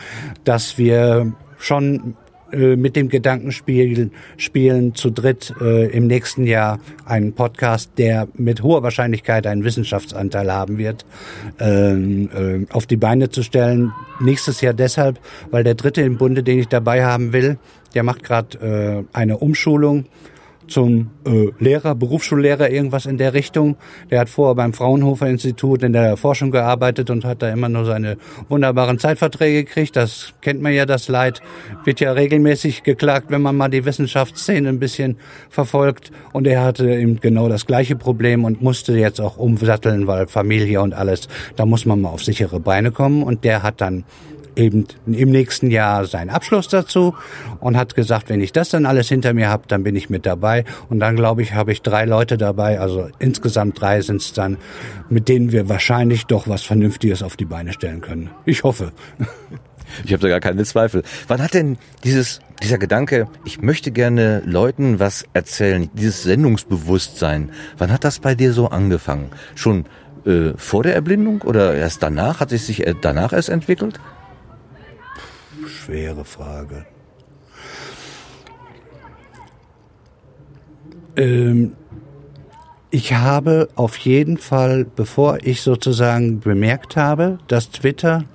dass 0.43 0.77
wir 0.77 1.33
schon 1.57 2.15
äh, 2.51 2.75
mit 2.75 2.95
dem 2.95 3.09
Gedankenspiel 3.09 4.11
spielen 4.37 4.95
zu 4.95 5.09
dritt 5.09 5.53
äh, 5.59 5.87
im 5.87 6.07
nächsten 6.07 6.45
Jahr 6.45 6.79
einen 7.05 7.33
Podcast, 7.33 7.91
der 7.97 8.27
mit 8.35 8.63
hoher 8.63 8.83
Wahrscheinlichkeit 8.83 9.47
einen 9.47 9.63
Wissenschaftsanteil 9.63 10.51
haben 10.51 10.77
wird, 10.77 11.05
ähm, 11.59 12.29
äh, 12.33 12.73
auf 12.73 12.85
die 12.85 12.97
Beine 12.97 13.29
zu 13.29 13.43
stellen. 13.43 13.91
Nächstes 14.19 14.61
Jahr 14.61 14.73
deshalb, 14.73 15.19
weil 15.51 15.63
der 15.63 15.75
dritte 15.75 16.01
im 16.01 16.17
Bunde, 16.17 16.43
den 16.43 16.59
ich 16.59 16.67
dabei 16.67 17.05
haben 17.05 17.33
will, 17.33 17.57
der 17.93 18.03
macht 18.03 18.23
gerade 18.23 19.05
äh, 19.13 19.17
eine 19.17 19.37
Umschulung 19.37 20.05
zum 20.67 21.11
äh, 21.25 21.49
Lehrer, 21.59 21.95
Berufsschullehrer, 21.95 22.69
irgendwas 22.69 23.05
in 23.05 23.17
der 23.17 23.33
Richtung. 23.33 23.77
Der 24.11 24.19
hat 24.19 24.29
vorher 24.29 24.55
beim 24.55 24.73
Fraunhofer 24.73 25.27
Institut 25.27 25.83
in 25.83 25.93
der 25.93 26.17
Forschung 26.17 26.51
gearbeitet 26.51 27.09
und 27.09 27.25
hat 27.25 27.41
da 27.41 27.49
immer 27.49 27.69
nur 27.69 27.85
seine 27.85 28.17
wunderbaren 28.49 28.99
Zeitverträge 28.99 29.63
gekriegt. 29.63 29.95
Das 29.95 30.33
kennt 30.41 30.61
man 30.61 30.73
ja, 30.73 30.85
das 30.85 31.07
Leid. 31.07 31.41
Wird 31.83 31.99
ja 31.99 32.11
regelmäßig 32.11 32.83
geklagt, 32.83 33.27
wenn 33.29 33.41
man 33.41 33.55
mal 33.55 33.69
die 33.69 33.85
Wissenschaftsszene 33.85 34.69
ein 34.69 34.79
bisschen 34.79 35.17
verfolgt. 35.49 36.11
Und 36.33 36.47
er 36.47 36.63
hatte 36.63 36.89
eben 36.89 37.19
genau 37.19 37.49
das 37.49 37.65
gleiche 37.65 37.95
Problem 37.95 38.43
und 38.43 38.61
musste 38.61 38.93
jetzt 38.93 39.19
auch 39.19 39.37
umsatteln, 39.37 40.07
weil 40.07 40.27
Familie 40.27 40.81
und 40.81 40.93
alles. 40.93 41.27
Da 41.55 41.65
muss 41.65 41.85
man 41.85 42.01
mal 42.01 42.09
auf 42.09 42.23
sichere 42.23 42.59
Beine 42.59 42.91
kommen. 42.91 43.23
Und 43.23 43.43
der 43.43 43.63
hat 43.63 43.81
dann 43.81 44.03
eben 44.57 44.85
im 45.05 45.29
nächsten 45.29 45.69
Jahr 45.71 46.05
seinen 46.05 46.29
Abschluss 46.29 46.67
dazu 46.67 47.15
und 47.59 47.77
hat 47.77 47.95
gesagt, 47.95 48.29
wenn 48.29 48.41
ich 48.41 48.51
das 48.51 48.69
dann 48.69 48.85
alles 48.85 49.07
hinter 49.07 49.33
mir 49.33 49.49
habe, 49.49 49.63
dann 49.67 49.83
bin 49.83 49.95
ich 49.95 50.09
mit 50.09 50.25
dabei. 50.25 50.65
Und 50.89 50.99
dann 50.99 51.15
glaube 51.15 51.41
ich, 51.43 51.53
habe 51.53 51.71
ich 51.71 51.81
drei 51.81 52.05
Leute 52.05 52.37
dabei, 52.37 52.79
also 52.79 53.07
insgesamt 53.19 53.79
drei 53.79 54.01
sind 54.01 54.21
es 54.21 54.33
dann, 54.33 54.57
mit 55.09 55.29
denen 55.29 55.51
wir 55.51 55.69
wahrscheinlich 55.69 56.25
doch 56.25 56.47
was 56.47 56.63
Vernünftiges 56.63 57.23
auf 57.23 57.37
die 57.37 57.45
Beine 57.45 57.73
stellen 57.73 58.01
können. 58.01 58.31
Ich 58.45 58.63
hoffe. 58.63 58.91
Ich 60.03 60.11
habe 60.11 60.21
da 60.21 60.27
gar 60.27 60.41
keine 60.41 60.65
Zweifel. 60.65 61.01
Wann 61.29 61.41
hat 61.41 61.53
denn 61.53 61.77
dieses, 62.03 62.41
dieser 62.61 62.77
Gedanke, 62.77 63.29
ich 63.45 63.61
möchte 63.61 63.91
gerne 63.91 64.41
Leuten 64.45 64.99
was 64.99 65.23
erzählen, 65.31 65.89
dieses 65.93 66.23
Sendungsbewusstsein, 66.23 67.51
wann 67.77 67.89
hat 67.93 68.03
das 68.03 68.19
bei 68.19 68.35
dir 68.35 68.51
so 68.51 68.67
angefangen? 68.67 69.29
Schon 69.55 69.85
äh, 70.25 70.51
vor 70.57 70.83
der 70.83 70.93
Erblindung 70.93 71.41
oder 71.41 71.73
erst 71.73 72.03
danach? 72.03 72.41
Hat 72.41 72.51
es 72.51 72.67
sich 72.67 72.85
äh, 72.85 72.95
danach 72.99 73.31
erst 73.31 73.47
entwickelt? 73.47 73.97
Schwere 75.87 76.25
Frage. 76.25 76.85
Ähm, 81.15 81.77
ich 82.91 83.13
habe 83.13 83.69
auf 83.75 83.95
jeden 83.95 84.37
Fall, 84.37 84.83
bevor 84.83 85.37
ich 85.43 85.61
sozusagen 85.61 86.41
bemerkt 86.41 86.97
habe, 86.97 87.39
dass 87.47 87.69
Twitter 87.69 88.25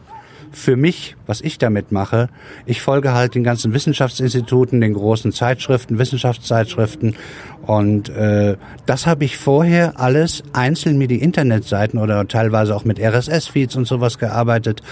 für 0.50 0.76
mich, 0.76 1.14
was 1.26 1.42
ich 1.42 1.58
damit 1.58 1.92
mache, 1.92 2.30
ich 2.64 2.80
folge 2.80 3.12
halt 3.12 3.34
den 3.34 3.44
ganzen 3.44 3.74
Wissenschaftsinstituten, 3.74 4.80
den 4.80 4.94
großen 4.94 5.32
Zeitschriften, 5.32 5.98
Wissenschaftszeitschriften 5.98 7.16
und 7.66 8.08
äh, 8.10 8.56
das 8.86 9.06
habe 9.06 9.24
ich 9.24 9.38
vorher 9.38 9.98
alles 10.00 10.42
einzeln 10.52 10.98
mir 10.98 11.08
die 11.08 11.22
Internetseiten 11.22 11.98
oder 11.98 12.26
teilweise 12.28 12.74
auch 12.74 12.84
mit 12.84 12.98
RSS-Feeds 12.98 13.76
und 13.76 13.86
sowas 13.86 14.18
gearbeitet 14.18 14.82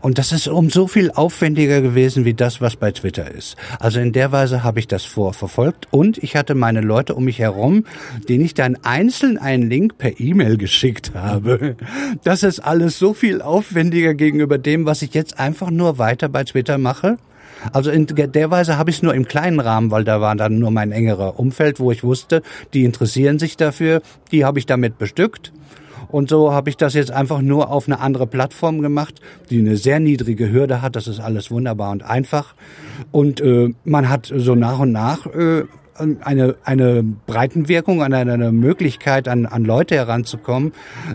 und 0.00 0.18
das 0.18 0.32
ist 0.32 0.48
um 0.48 0.70
so 0.70 0.86
viel 0.86 1.10
aufwendiger 1.10 1.80
gewesen 1.80 2.24
wie 2.24 2.34
das, 2.34 2.60
was 2.60 2.76
bei 2.76 2.90
Twitter 2.90 3.30
ist. 3.30 3.56
Also 3.78 4.00
in 4.00 4.12
der 4.12 4.32
Weise 4.32 4.62
habe 4.62 4.80
ich 4.80 4.88
das 4.88 5.04
vorverfolgt 5.04 5.88
und 5.90 6.18
ich 6.18 6.36
hatte 6.36 6.54
meine 6.54 6.80
Leute 6.80 7.14
um 7.14 7.24
mich 7.24 7.38
herum, 7.38 7.84
denen 8.28 8.44
ich 8.44 8.54
dann 8.54 8.76
einzeln 8.82 9.38
einen 9.38 9.68
Link 9.68 9.98
per 9.98 10.20
E-Mail 10.20 10.56
geschickt 10.56 11.12
habe. 11.14 11.76
Das 12.24 12.42
ist 12.42 12.60
alles 12.60 12.98
so 12.98 13.14
viel 13.14 13.42
aufwendiger 13.42 14.14
gegenüber 14.14 14.58
dem, 14.58 14.86
was 14.86 15.02
ich 15.02 15.14
jetzt 15.14 15.38
einfach 15.38 15.70
nur 15.70 15.98
weiter 15.98 16.28
bei 16.28 16.44
Twitter 16.44 16.78
mache. 16.78 17.18
Also 17.72 17.90
in 17.90 18.06
der 18.06 18.50
Weise 18.50 18.78
habe 18.78 18.90
ich 18.90 18.96
es 18.96 19.02
nur 19.02 19.14
im 19.14 19.26
kleinen 19.26 19.60
Rahmen, 19.60 19.90
weil 19.90 20.04
da 20.04 20.20
war 20.20 20.34
dann 20.36 20.58
nur 20.58 20.70
mein 20.70 20.92
engerer 20.92 21.38
Umfeld, 21.38 21.80
wo 21.80 21.90
ich 21.90 22.04
wusste, 22.04 22.42
die 22.74 22.84
interessieren 22.84 23.38
sich 23.38 23.56
dafür, 23.56 24.02
die 24.32 24.44
habe 24.44 24.58
ich 24.58 24.66
damit 24.66 24.98
bestückt. 24.98 25.52
Und 26.08 26.30
so 26.30 26.52
habe 26.52 26.70
ich 26.70 26.76
das 26.76 26.94
jetzt 26.94 27.10
einfach 27.10 27.40
nur 27.40 27.70
auf 27.70 27.88
eine 27.88 28.00
andere 28.00 28.26
Plattform 28.26 28.80
gemacht, 28.80 29.20
die 29.50 29.58
eine 29.58 29.76
sehr 29.76 30.00
niedrige 30.00 30.50
Hürde 30.50 30.82
hat. 30.82 30.96
Das 30.96 31.08
ist 31.08 31.20
alles 31.20 31.50
wunderbar 31.50 31.90
und 31.90 32.04
einfach. 32.04 32.54
Und 33.10 33.40
äh, 33.40 33.74
man 33.84 34.08
hat 34.08 34.32
so 34.34 34.54
nach 34.54 34.78
und 34.78 34.92
nach 34.92 35.26
äh, 35.26 35.64
eine, 36.20 36.56
eine 36.64 37.02
Breitenwirkung, 37.02 38.02
eine, 38.02 38.18
eine 38.18 38.52
Möglichkeit, 38.52 39.28
an, 39.28 39.46
an 39.46 39.64
Leute 39.64 39.94
heranzukommen, 39.94 40.72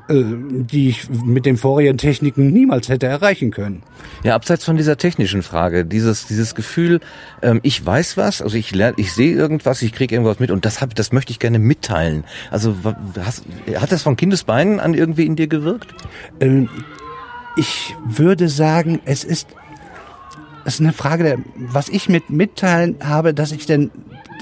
äh, 0.09 0.23
die 0.23 0.89
ich 0.89 1.09
mit 1.09 1.45
den 1.45 1.57
vorigen 1.57 1.97
Techniken 1.97 2.51
niemals 2.51 2.89
hätte 2.89 3.07
erreichen 3.07 3.51
können. 3.51 3.83
Ja, 4.23 4.35
abseits 4.35 4.65
von 4.65 4.77
dieser 4.77 4.97
technischen 4.97 5.43
Frage, 5.43 5.85
dieses, 5.85 6.27
dieses 6.27 6.55
Gefühl, 6.55 6.99
ähm, 7.41 7.59
ich 7.63 7.85
weiß 7.85 8.17
was, 8.17 8.41
also 8.41 8.57
ich 8.57 8.73
lerne, 8.73 8.95
ich 8.97 9.13
sehe 9.13 9.33
irgendwas, 9.33 9.81
ich 9.81 9.93
kriege 9.93 10.15
irgendwas 10.15 10.39
mit 10.39 10.51
und 10.51 10.65
das 10.65 10.81
hab, 10.81 10.95
das 10.95 11.11
möchte 11.11 11.31
ich 11.31 11.39
gerne 11.39 11.59
mitteilen. 11.59 12.23
Also 12.49 12.75
hast, 13.19 13.43
hat 13.75 13.91
das 13.91 14.03
von 14.03 14.15
Kindesbeinen 14.15 14.79
an 14.79 14.93
irgendwie 14.93 15.25
in 15.25 15.35
dir 15.35 15.47
gewirkt? 15.47 15.93
Ähm, 16.39 16.69
ich 17.57 17.95
würde 18.05 18.47
sagen, 18.47 19.01
es 19.05 19.23
ist 19.23 19.47
es 20.65 20.75
ist 20.75 20.81
eine 20.81 20.93
Frage, 20.93 21.23
der, 21.23 21.37
was 21.55 21.89
ich 21.89 22.09
mit 22.09 22.29
mitteilen 22.29 22.97
habe, 23.03 23.33
dass 23.33 23.51
ich 23.51 23.65
denn, 23.65 23.91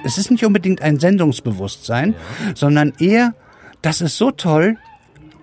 es 0.03 0.17
ist 0.17 0.31
nicht 0.31 0.45
unbedingt 0.45 0.81
ein 0.81 0.99
Sendungsbewusstsein, 0.99 2.15
ja. 2.45 2.55
sondern 2.55 2.93
eher, 2.99 3.33
das 3.81 4.01
ist 4.01 4.17
so 4.17 4.31
toll, 4.31 4.77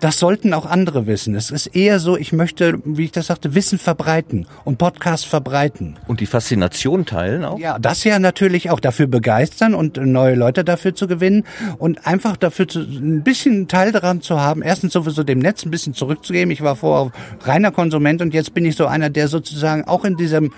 das 0.01 0.19
sollten 0.19 0.53
auch 0.53 0.67
andere 0.67 1.07
wissen. 1.07 1.35
Es 1.35 1.51
ist 1.51 1.69
eher 1.69 1.99
so, 1.99 2.17
ich 2.17 2.33
möchte, 2.33 2.79
wie 2.85 3.05
ich 3.05 3.13
das 3.13 3.29
sagte, 3.29 3.55
Wissen 3.55 3.79
verbreiten 3.79 4.47
und 4.65 4.79
Podcast 4.79 5.27
verbreiten. 5.27 5.97
Und 6.07 6.21
die 6.21 6.27
Faszination 6.27 7.07
teilen 7.07 7.45
auch? 7.45 7.59
Ja, 7.59 7.79
das 7.79 8.05
ja 8.05 8.19
natürlich 8.19 8.71
auch 8.71 8.81
dafür 8.81 9.07
begeistern 9.07 9.75
und 9.75 9.97
neue 9.97 10.35
Leute 10.35 10.65
dafür 10.65 10.95
zu 10.95 11.07
gewinnen 11.07 11.45
und 11.79 12.07
einfach 12.07 12.37
dafür 12.37 12.69
zu, 12.69 12.81
ein 12.81 13.23
bisschen 13.23 13.69
Teil 13.69 13.93
daran 13.93 14.21
zu 14.21 14.41
haben, 14.41 14.63
erstens 14.63 14.93
sowieso 14.93 15.23
dem 15.23 15.39
Netz 15.39 15.65
ein 15.65 15.71
bisschen 15.71 15.95
zurückzugeben. 15.95 16.51
Ich 16.51 16.63
war 16.63 16.77
vorher 16.77 17.13
reiner 17.43 17.71
Konsument 17.71 18.21
und 18.23 18.35
jetzt 18.35 18.55
bin 18.55 18.65
ich 18.65 18.77
so 18.77 18.87
einer, 18.87 19.11
der 19.11 19.29
sozusagen 19.29 19.85
auch 19.85 20.05
in 20.05 20.17
diesem 20.17 20.53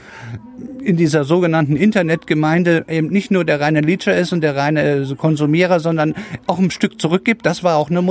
in 0.82 0.96
dieser 0.96 1.24
sogenannten 1.24 1.76
Internetgemeinde 1.76 2.84
eben 2.88 3.08
nicht 3.08 3.30
nur 3.30 3.44
der 3.44 3.60
reine 3.60 3.80
Leecher 3.80 4.16
ist 4.16 4.32
und 4.32 4.40
der 4.40 4.56
reine 4.56 5.06
Konsumierer, 5.16 5.80
sondern 5.80 6.14
auch 6.46 6.58
ein 6.58 6.70
Stück 6.70 7.00
zurückgibt. 7.00 7.44
Das 7.46 7.62
war 7.62 7.76
auch 7.76 7.90
eine 7.90 8.02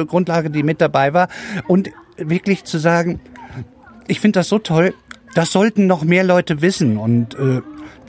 Motivationsgrundlage, 0.00 0.50
die 0.50 0.62
mit 0.62 0.80
dabei 0.80 1.12
war. 1.12 1.28
Und 1.66 1.90
wirklich 2.16 2.64
zu 2.64 2.78
sagen, 2.78 3.20
ich 4.06 4.20
finde 4.20 4.40
das 4.40 4.48
so 4.48 4.58
toll, 4.58 4.94
das 5.34 5.52
sollten 5.52 5.86
noch 5.86 6.04
mehr 6.04 6.24
Leute 6.24 6.62
wissen 6.62 6.96
und 6.96 7.34
äh, 7.34 7.60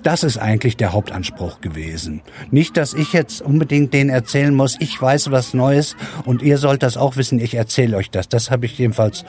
das 0.01 0.23
ist 0.23 0.37
eigentlich 0.37 0.77
der 0.77 0.93
Hauptanspruch 0.93 1.59
gewesen. 1.59 2.21
Nicht, 2.51 2.77
dass 2.77 2.93
ich 2.93 3.11
jetzt 3.11 3.41
unbedingt 3.41 3.93
denen 3.93 4.09
erzählen 4.09 4.55
muss, 4.55 4.77
ich 4.79 4.99
weiß 4.99 5.29
was 5.29 5.53
Neues 5.53 5.97
und 6.25 6.41
ihr 6.41 6.57
sollt 6.57 6.83
das 6.83 6.95
auch 6.95 7.17
wissen, 7.17 7.39
ich 7.39 7.55
erzähle 7.55 7.97
euch 7.97 8.09
das. 8.09 8.29
Das 8.29 8.49
habe 8.49 8.65
ich 8.65 8.77
jedenfalls 8.77 9.25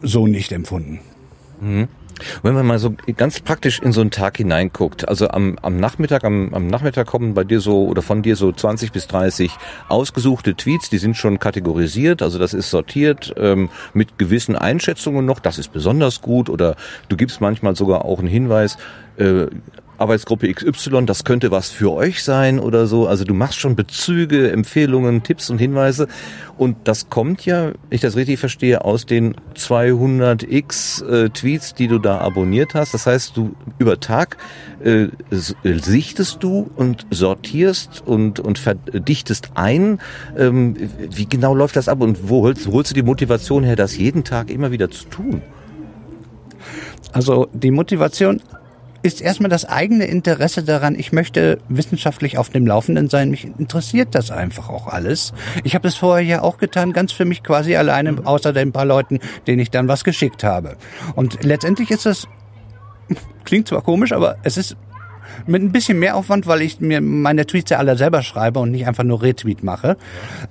so 0.00 0.28
nicht 0.28 0.52
empfunden. 0.52 1.00
Mhm. 1.60 1.88
Wenn 2.42 2.54
man 2.54 2.66
mal 2.66 2.78
so 2.78 2.94
ganz 3.16 3.40
praktisch 3.40 3.80
in 3.80 3.92
so 3.92 4.00
einen 4.00 4.10
Tag 4.10 4.36
hineinguckt, 4.36 5.08
also 5.08 5.28
am, 5.28 5.58
am 5.62 5.76
Nachmittag, 5.76 6.24
am, 6.24 6.52
am 6.54 6.66
Nachmittag 6.66 7.06
kommen 7.06 7.34
bei 7.34 7.44
dir 7.44 7.60
so 7.60 7.86
oder 7.86 8.02
von 8.02 8.22
dir 8.22 8.36
so 8.36 8.52
20 8.52 8.92
bis 8.92 9.06
30 9.08 9.50
ausgesuchte 9.88 10.54
Tweets, 10.54 10.90
die 10.90 10.98
sind 10.98 11.16
schon 11.16 11.38
kategorisiert, 11.38 12.22
also 12.22 12.38
das 12.38 12.54
ist 12.54 12.70
sortiert 12.70 13.34
ähm, 13.36 13.70
mit 13.94 14.18
gewissen 14.18 14.56
Einschätzungen 14.56 15.24
noch, 15.26 15.40
das 15.40 15.58
ist 15.58 15.72
besonders 15.72 16.20
gut 16.20 16.48
oder 16.48 16.76
du 17.08 17.16
gibst 17.16 17.40
manchmal 17.40 17.76
sogar 17.76 18.04
auch 18.04 18.18
einen 18.18 18.28
Hinweis, 18.28 18.78
äh, 19.16 19.46
Arbeitsgruppe 20.02 20.52
XY, 20.52 21.06
das 21.06 21.24
könnte 21.24 21.50
was 21.50 21.70
für 21.70 21.92
euch 21.92 22.22
sein 22.24 22.58
oder 22.58 22.86
so. 22.86 23.06
Also 23.06 23.24
du 23.24 23.34
machst 23.34 23.58
schon 23.58 23.76
Bezüge, 23.76 24.50
Empfehlungen, 24.50 25.22
Tipps 25.22 25.48
und 25.48 25.58
Hinweise. 25.58 26.08
Und 26.58 26.76
das 26.84 27.08
kommt 27.08 27.46
ja, 27.46 27.66
wenn 27.66 27.74
ich 27.90 28.00
das 28.00 28.16
richtig 28.16 28.38
verstehe, 28.38 28.84
aus 28.84 29.06
den 29.06 29.34
200 29.54 30.42
x 30.42 31.00
äh, 31.02 31.30
Tweets, 31.30 31.74
die 31.74 31.88
du 31.88 31.98
da 31.98 32.18
abonniert 32.18 32.74
hast. 32.74 32.92
Das 32.92 33.06
heißt, 33.06 33.36
du 33.36 33.54
über 33.78 34.00
Tag 34.00 34.36
äh, 34.84 35.06
sichtest 35.30 36.42
du 36.42 36.70
und 36.76 37.06
sortierst 37.10 38.02
und, 38.04 38.40
und 38.40 38.58
verdichtest 38.58 39.50
ein. 39.54 40.00
Ähm, 40.36 40.76
wie 41.10 41.26
genau 41.26 41.54
läuft 41.54 41.76
das 41.76 41.88
ab 41.88 42.00
und 42.00 42.28
wo 42.28 42.42
holst, 42.42 42.66
holst 42.66 42.90
du 42.90 42.94
die 42.94 43.02
Motivation 43.02 43.62
her, 43.62 43.76
das 43.76 43.96
jeden 43.96 44.24
Tag 44.24 44.50
immer 44.50 44.72
wieder 44.72 44.90
zu 44.90 45.04
tun? 45.04 45.42
Also 47.12 47.48
die 47.52 47.70
Motivation 47.70 48.40
ist 49.02 49.20
erstmal 49.20 49.50
das 49.50 49.64
eigene 49.64 50.04
Interesse 50.04 50.62
daran, 50.62 50.94
ich 50.94 51.12
möchte 51.12 51.58
wissenschaftlich 51.68 52.38
auf 52.38 52.50
dem 52.50 52.66
Laufenden 52.66 53.08
sein. 53.08 53.30
Mich 53.30 53.44
interessiert 53.44 54.14
das 54.14 54.30
einfach 54.30 54.68
auch 54.68 54.86
alles. 54.86 55.32
Ich 55.64 55.74
habe 55.74 55.88
es 55.88 55.96
vorher 55.96 56.24
ja 56.24 56.42
auch 56.42 56.58
getan, 56.58 56.92
ganz 56.92 57.12
für 57.12 57.24
mich 57.24 57.42
quasi 57.42 57.74
alleine, 57.76 58.16
außer 58.24 58.52
den 58.52 58.72
paar 58.72 58.84
Leuten, 58.84 59.18
denen 59.46 59.58
ich 59.58 59.70
dann 59.70 59.88
was 59.88 60.04
geschickt 60.04 60.44
habe. 60.44 60.76
Und 61.14 61.42
letztendlich 61.42 61.90
ist 61.90 62.06
das, 62.06 62.28
klingt 63.44 63.68
zwar 63.68 63.82
komisch, 63.82 64.12
aber 64.12 64.36
es 64.44 64.56
ist 64.56 64.76
mit 65.46 65.62
ein 65.62 65.72
bisschen 65.72 65.98
mehr 65.98 66.16
Aufwand, 66.16 66.46
weil 66.46 66.62
ich 66.62 66.80
mir 66.80 67.00
meine 67.00 67.46
Tweets 67.46 67.70
ja 67.70 67.78
alle 67.78 67.96
selber 67.96 68.22
schreibe 68.22 68.60
und 68.60 68.70
nicht 68.70 68.86
einfach 68.86 69.04
nur 69.04 69.22
Retweet 69.22 69.62
mache, 69.64 69.96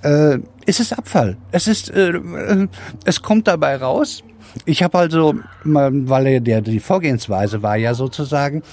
äh, 0.03 0.39
ist 0.65 0.79
es 0.79 0.91
Abfall. 0.91 1.37
Es 1.51 1.67
ist, 1.67 1.89
äh, 1.89 2.09
äh 2.09 2.67
es 3.05 3.21
kommt 3.21 3.47
dabei 3.47 3.77
raus, 3.77 4.23
ich 4.65 4.83
habe 4.83 4.97
also, 4.97 5.35
weil 5.63 6.41
der, 6.41 6.61
die 6.61 6.79
Vorgehensweise 6.79 7.61
war 7.63 7.75
ja 7.77 7.93
sozusagen, 7.93 8.63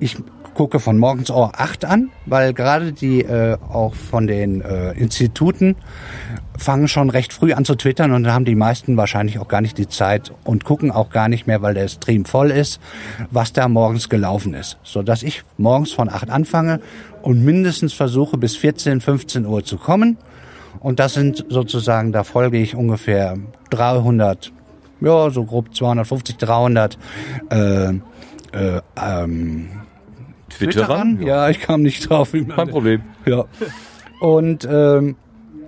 ich 0.00 0.16
gucke 0.58 0.80
von 0.80 0.98
morgens 0.98 1.30
auch 1.30 1.52
acht 1.54 1.84
an, 1.84 2.10
weil 2.26 2.52
gerade 2.52 2.92
die 2.92 3.20
äh, 3.22 3.56
auch 3.68 3.94
von 3.94 4.26
den 4.26 4.60
äh, 4.60 4.90
Instituten 4.92 5.76
fangen 6.56 6.88
schon 6.88 7.10
recht 7.10 7.32
früh 7.32 7.52
an 7.52 7.64
zu 7.64 7.76
twittern 7.76 8.10
und 8.10 8.24
da 8.24 8.32
haben 8.32 8.44
die 8.44 8.56
meisten 8.56 8.96
wahrscheinlich 8.96 9.38
auch 9.38 9.46
gar 9.46 9.60
nicht 9.60 9.78
die 9.78 9.86
Zeit 9.86 10.32
und 10.42 10.64
gucken 10.64 10.90
auch 10.90 11.10
gar 11.10 11.28
nicht 11.28 11.46
mehr, 11.46 11.62
weil 11.62 11.74
der 11.74 11.86
Stream 11.86 12.24
voll 12.24 12.50
ist, 12.50 12.80
was 13.30 13.52
da 13.52 13.68
morgens 13.68 14.08
gelaufen 14.08 14.52
ist. 14.54 14.78
So 14.82 15.02
dass 15.04 15.22
ich 15.22 15.44
morgens 15.58 15.92
von 15.92 16.08
acht 16.08 16.28
anfange 16.28 16.80
und 17.22 17.44
mindestens 17.44 17.92
versuche 17.92 18.36
bis 18.36 18.56
14, 18.56 19.00
15 19.00 19.46
Uhr 19.46 19.64
zu 19.64 19.76
kommen. 19.76 20.16
Und 20.80 20.98
das 20.98 21.14
sind 21.14 21.44
sozusagen, 21.48 22.10
da 22.10 22.24
folge 22.24 22.58
ich 22.58 22.74
ungefähr 22.74 23.36
300 23.70 24.52
ja, 25.00 25.30
so 25.30 25.44
grob 25.44 25.74
250, 25.74 26.36
300 26.36 26.98
äh, 27.50 27.88
äh, 27.88 28.00
ähm, 29.00 29.68
Twitterern? 30.50 31.20
Ja, 31.22 31.48
ich 31.50 31.60
kam 31.60 31.82
nicht 31.82 32.08
drauf. 32.08 32.32
Kein 32.32 32.68
Problem. 32.68 33.02
Ja. 33.26 33.44
Und 34.20 34.66
ähm, 34.70 35.16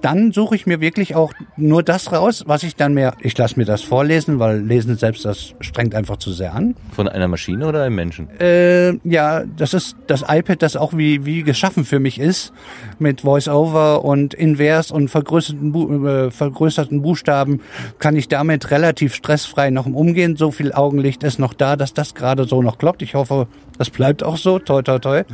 dann 0.02 0.32
suche 0.32 0.54
ich 0.54 0.66
mir 0.66 0.80
wirklich 0.80 1.14
auch 1.14 1.32
nur 1.56 1.82
das 1.82 2.12
raus, 2.12 2.44
was 2.46 2.62
ich 2.62 2.76
dann 2.76 2.94
mehr, 2.94 3.14
ich 3.20 3.36
lasse 3.36 3.58
mir 3.58 3.64
das 3.64 3.82
vorlesen, 3.82 4.38
weil 4.38 4.60
Lesen 4.60 4.96
selbst, 4.96 5.24
das 5.24 5.54
strengt 5.60 5.94
einfach 5.94 6.16
zu 6.16 6.32
sehr 6.32 6.54
an. 6.54 6.74
Von 6.92 7.08
einer 7.08 7.28
Maschine 7.28 7.66
oder 7.66 7.82
einem 7.82 7.96
Menschen? 7.96 8.28
Äh, 8.40 8.94
ja, 9.08 9.44
das 9.56 9.74
ist 9.74 9.96
das 10.06 10.24
iPad, 10.28 10.62
das 10.62 10.76
auch 10.76 10.92
wie, 10.94 11.24
wie 11.24 11.42
geschaffen 11.42 11.84
für 11.84 11.98
mich 11.98 12.18
ist, 12.18 12.52
mit 12.98 13.22
Voice-Over 13.22 14.04
und 14.04 14.34
Invers 14.34 14.90
und 14.90 15.08
vergrößerten, 15.08 15.72
Bu 15.72 16.06
äh, 16.06 16.30
vergrößerten 16.30 17.02
Buchstaben, 17.02 17.60
kann 17.98 18.16
ich 18.16 18.28
damit 18.28 18.70
relativ 18.70 19.14
stressfrei 19.14 19.70
noch 19.70 19.86
umgehen. 19.86 20.36
So 20.36 20.50
viel 20.50 20.72
Augenlicht 20.72 21.22
ist 21.22 21.38
noch 21.38 21.54
da, 21.54 21.76
dass 21.76 21.94
das 21.94 22.14
gerade 22.14 22.44
so 22.44 22.62
noch 22.62 22.78
klappt. 22.78 23.02
Ich 23.02 23.14
hoffe, 23.14 23.46
das 23.78 23.90
bleibt 23.90 24.22
auch 24.22 24.36
so, 24.36 24.58
toi 24.58 24.82
toi 24.82 24.98
toi. 24.98 25.24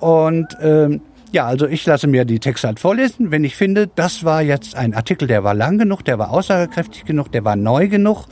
Und 0.00 0.56
ähm, 0.60 1.00
Ja, 1.32 1.46
also 1.46 1.66
ich 1.66 1.86
lasse 1.86 2.06
mir 2.06 2.26
die 2.26 2.40
Texte 2.40 2.66
halt 2.68 2.78
vorlesen. 2.78 3.30
Wenn 3.30 3.42
ich 3.42 3.56
finde, 3.56 3.86
das 3.86 4.22
war 4.22 4.42
jetzt 4.42 4.76
ein 4.76 4.92
Artikel, 4.92 5.26
der 5.26 5.42
war 5.42 5.54
lang 5.54 5.78
genug, 5.78 6.04
der 6.04 6.18
war 6.18 6.30
aussagekräftig 6.30 7.06
genug, 7.06 7.32
der 7.32 7.42
war 7.44 7.56
neu 7.56 7.88
genug 7.88 8.26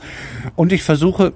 und 0.55 0.71
ich 0.71 0.83
versuche 0.83 1.33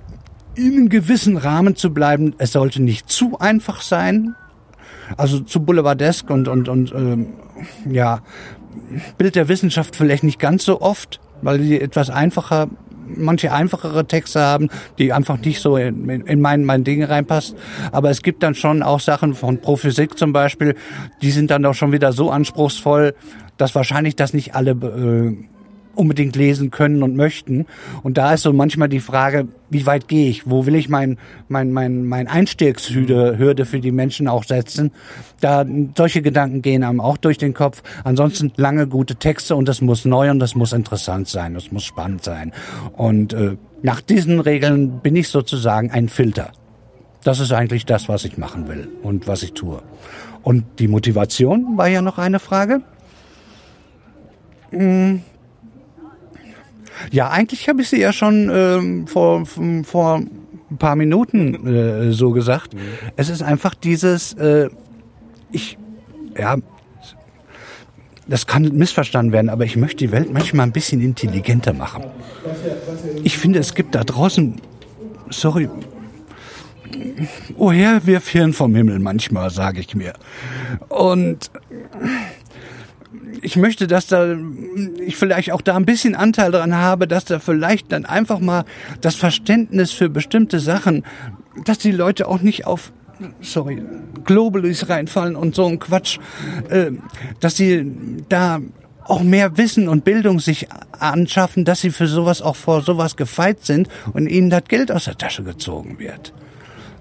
in 0.53 0.73
einem 0.73 0.89
gewissen 0.89 1.37
Rahmen 1.37 1.75
zu 1.75 1.91
bleiben. 1.91 2.35
Es 2.37 2.51
sollte 2.51 2.83
nicht 2.83 3.09
zu 3.09 3.39
einfach 3.39 3.81
sein, 3.81 4.35
also 5.17 5.39
zu 5.39 5.59
boulevardesk 5.59 6.29
und 6.29 6.47
und 6.47 6.69
und 6.69 6.93
ähm, 6.93 7.33
ja 7.89 8.21
Bild 9.17 9.35
der 9.35 9.47
Wissenschaft 9.47 9.95
vielleicht 9.95 10.23
nicht 10.23 10.39
ganz 10.39 10.65
so 10.65 10.81
oft, 10.81 11.19
weil 11.41 11.57
die 11.57 11.81
etwas 11.81 12.11
einfacher 12.11 12.69
manche 13.07 13.51
einfachere 13.51 14.05
Texte 14.05 14.41
haben, 14.41 14.69
die 14.97 15.13
einfach 15.13 15.39
nicht 15.39 15.61
so 15.61 15.77
in, 15.77 16.09
in 16.09 16.41
mein, 16.41 16.65
mein 16.65 16.83
Ding 16.83 17.03
reinpasst. 17.03 17.55
Aber 17.91 18.09
es 18.09 18.21
gibt 18.21 18.43
dann 18.43 18.55
schon 18.55 18.83
auch 18.83 18.99
Sachen 18.99 19.33
von 19.33 19.59
Prophysik 19.61 20.17
zum 20.17 20.33
Beispiel, 20.33 20.75
die 21.21 21.31
sind 21.31 21.51
dann 21.51 21.63
doch 21.63 21.73
schon 21.73 21.91
wieder 21.91 22.13
so 22.13 22.31
anspruchsvoll, 22.31 23.15
dass 23.57 23.75
wahrscheinlich 23.75 24.15
das 24.15 24.33
nicht 24.33 24.55
alle 24.55 24.71
äh, 24.71 25.54
unbedingt 25.95 26.35
lesen 26.35 26.71
können 26.71 27.03
und 27.03 27.15
möchten. 27.15 27.65
Und 28.03 28.17
da 28.17 28.33
ist 28.33 28.43
so 28.43 28.53
manchmal 28.53 28.89
die 28.89 28.99
Frage, 28.99 29.47
wie 29.69 29.85
weit 29.85 30.07
gehe 30.07 30.29
ich? 30.29 30.49
Wo 30.49 30.65
will 30.65 30.75
ich 30.75 30.89
mein, 30.89 31.17
mein, 31.47 31.71
mein, 31.71 32.05
mein 32.05 32.27
Einstiegshürde 32.27 33.37
Hürde 33.37 33.65
für 33.65 33.79
die 33.79 33.91
Menschen 33.91 34.27
auch 34.27 34.43
setzen? 34.43 34.91
Da, 35.41 35.65
solche 35.97 36.21
Gedanken 36.21 36.61
gehen 36.61 36.83
einem 36.83 37.01
auch 37.01 37.17
durch 37.17 37.37
den 37.37 37.53
Kopf. 37.53 37.81
Ansonsten 38.03 38.51
lange 38.55 38.87
gute 38.87 39.15
Texte 39.15 39.55
und 39.55 39.67
das 39.67 39.81
muss 39.81 40.05
neu 40.05 40.29
und 40.29 40.39
das 40.39 40.55
muss 40.55 40.73
interessant 40.73 41.27
sein, 41.27 41.53
das 41.53 41.71
muss 41.71 41.83
spannend 41.83 42.23
sein. 42.23 42.53
Und 42.93 43.33
äh, 43.33 43.57
nach 43.81 44.01
diesen 44.01 44.39
Regeln 44.39 44.99
bin 44.99 45.15
ich 45.15 45.29
sozusagen 45.29 45.91
ein 45.91 46.09
Filter. 46.09 46.51
Das 47.23 47.39
ist 47.39 47.51
eigentlich 47.51 47.85
das, 47.85 48.07
was 48.07 48.23
ich 48.23 48.37
machen 48.37 48.67
will 48.67 48.87
und 49.01 49.27
was 49.27 49.41
ich 49.41 49.53
tue. 49.53 49.81
Und 50.43 50.63
die 50.77 50.87
Motivation 50.87 51.75
war 51.75 51.87
ja 51.87 52.03
noch 52.03 52.19
eine 52.19 52.37
Frage. 52.37 52.81
Hm, 54.69 55.21
ja, 57.11 57.29
eigentlich 57.29 57.67
habe 57.69 57.81
ich 57.81 57.89
sie 57.89 57.99
ja 57.99 58.13
schon 58.13 58.49
ähm, 58.53 59.07
vor, 59.07 59.45
vor 59.45 60.21
ein 60.71 60.77
paar 60.77 60.95
Minuten 60.95 61.67
äh, 61.67 62.11
so 62.11 62.31
gesagt. 62.31 62.73
Mhm. 62.73 62.79
Es 63.15 63.29
ist 63.29 63.41
einfach 63.41 63.75
dieses, 63.75 64.33
äh, 64.33 64.69
ich, 65.51 65.77
ja, 66.37 66.57
das 68.27 68.47
kann 68.47 68.63
missverstanden 68.75 69.31
werden, 69.31 69.49
aber 69.49 69.65
ich 69.65 69.75
möchte 69.75 69.97
die 69.97 70.11
Welt 70.11 70.33
manchmal 70.33 70.65
ein 70.65 70.71
bisschen 70.71 71.01
intelligenter 71.01 71.73
machen. 71.73 72.05
Ich 73.23 73.37
finde, 73.37 73.59
es 73.59 73.75
gibt 73.75 73.93
da 73.93 74.03
draußen, 74.03 74.55
sorry, 75.29 75.69
woher 77.55 78.05
wirf 78.07 78.27
Hirn 78.29 78.53
vom 78.53 78.73
Himmel 78.73 78.99
manchmal, 78.99 79.51
sage 79.51 79.79
ich 79.79 79.95
mir. 79.95 80.13
Und 80.89 81.51
ich 83.41 83.55
möchte, 83.55 83.87
dass 83.87 84.07
da 84.07 84.35
ich 84.99 85.15
vielleicht 85.15 85.51
auch 85.51 85.61
da 85.61 85.75
ein 85.75 85.85
bisschen 85.85 86.15
Anteil 86.15 86.51
dran 86.51 86.75
habe, 86.75 87.07
dass 87.07 87.25
da 87.25 87.39
vielleicht 87.39 87.91
dann 87.91 88.05
einfach 88.05 88.39
mal 88.39 88.65
das 89.01 89.15
Verständnis 89.15 89.91
für 89.91 90.09
bestimmte 90.09 90.59
Sachen, 90.59 91.03
dass 91.63 91.77
die 91.77 91.91
Leute 91.91 92.27
auch 92.27 92.41
nicht 92.41 92.65
auf 92.65 92.91
sorry, 93.41 93.81
Globalis 94.25 94.89
reinfallen 94.89 95.35
und 95.35 95.55
so 95.55 95.65
ein 95.65 95.79
Quatsch, 95.79 96.19
äh, 96.69 96.91
dass 97.39 97.55
sie 97.55 97.91
da 98.29 98.59
auch 99.05 99.21
mehr 99.21 99.57
Wissen 99.57 99.87
und 99.87 100.03
Bildung 100.03 100.39
sich 100.39 100.67
anschaffen, 100.99 101.63
dass 101.63 101.81
sie 101.81 101.91
für 101.91 102.07
sowas 102.07 102.41
auch 102.41 102.55
vor 102.55 102.81
sowas 102.81 103.15
gefeit 103.15 103.63
sind 103.63 103.87
und 104.13 104.27
ihnen 104.27 104.49
das 104.49 104.63
Geld 104.65 104.91
aus 104.91 105.05
der 105.05 105.17
Tasche 105.17 105.43
gezogen 105.43 105.99
wird. 105.99 106.33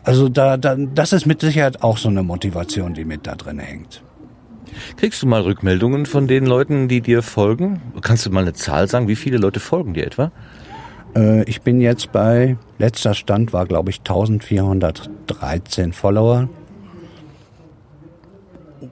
Also 0.05 0.28
da, 0.28 0.59
da, 0.59 0.77
das 0.77 1.15
ist 1.15 1.24
mit 1.24 1.40
Sicherheit 1.40 1.82
auch 1.82 1.97
so 1.97 2.09
eine 2.09 2.23
Motivation, 2.23 2.93
die 2.93 3.06
mit 3.06 3.27
da 3.27 3.35
drin 3.36 3.59
hängt. 3.59 4.02
Kriegst 4.97 5.23
du 5.23 5.27
mal 5.27 5.43
Rückmeldungen 5.43 6.07
von 6.07 6.27
den 6.27 6.47
Leuten, 6.47 6.89
die 6.89 7.01
dir 7.01 7.23
folgen? 7.23 7.81
Kannst 8.01 8.27
du 8.27 8.31
mal 8.31 8.41
eine 8.41 8.53
Zahl 8.53 8.89
sagen? 8.89 9.09
Wie 9.09 9.17
viele 9.17 9.39
Leute 9.39 9.61
folgen 9.61 9.95
dir 9.95 10.07
etwa? 10.07 10.33
Äh, 11.15 11.45
ich 11.45 11.63
bin 11.63 11.81
jetzt 11.81 12.13
bei, 12.13 12.57
letzter 12.79 13.15
Stand 13.15 13.53
war, 13.53 13.67
glaube 13.67 13.91
ich, 13.91 14.01
1413 14.01 15.93
Follower. 15.93 16.49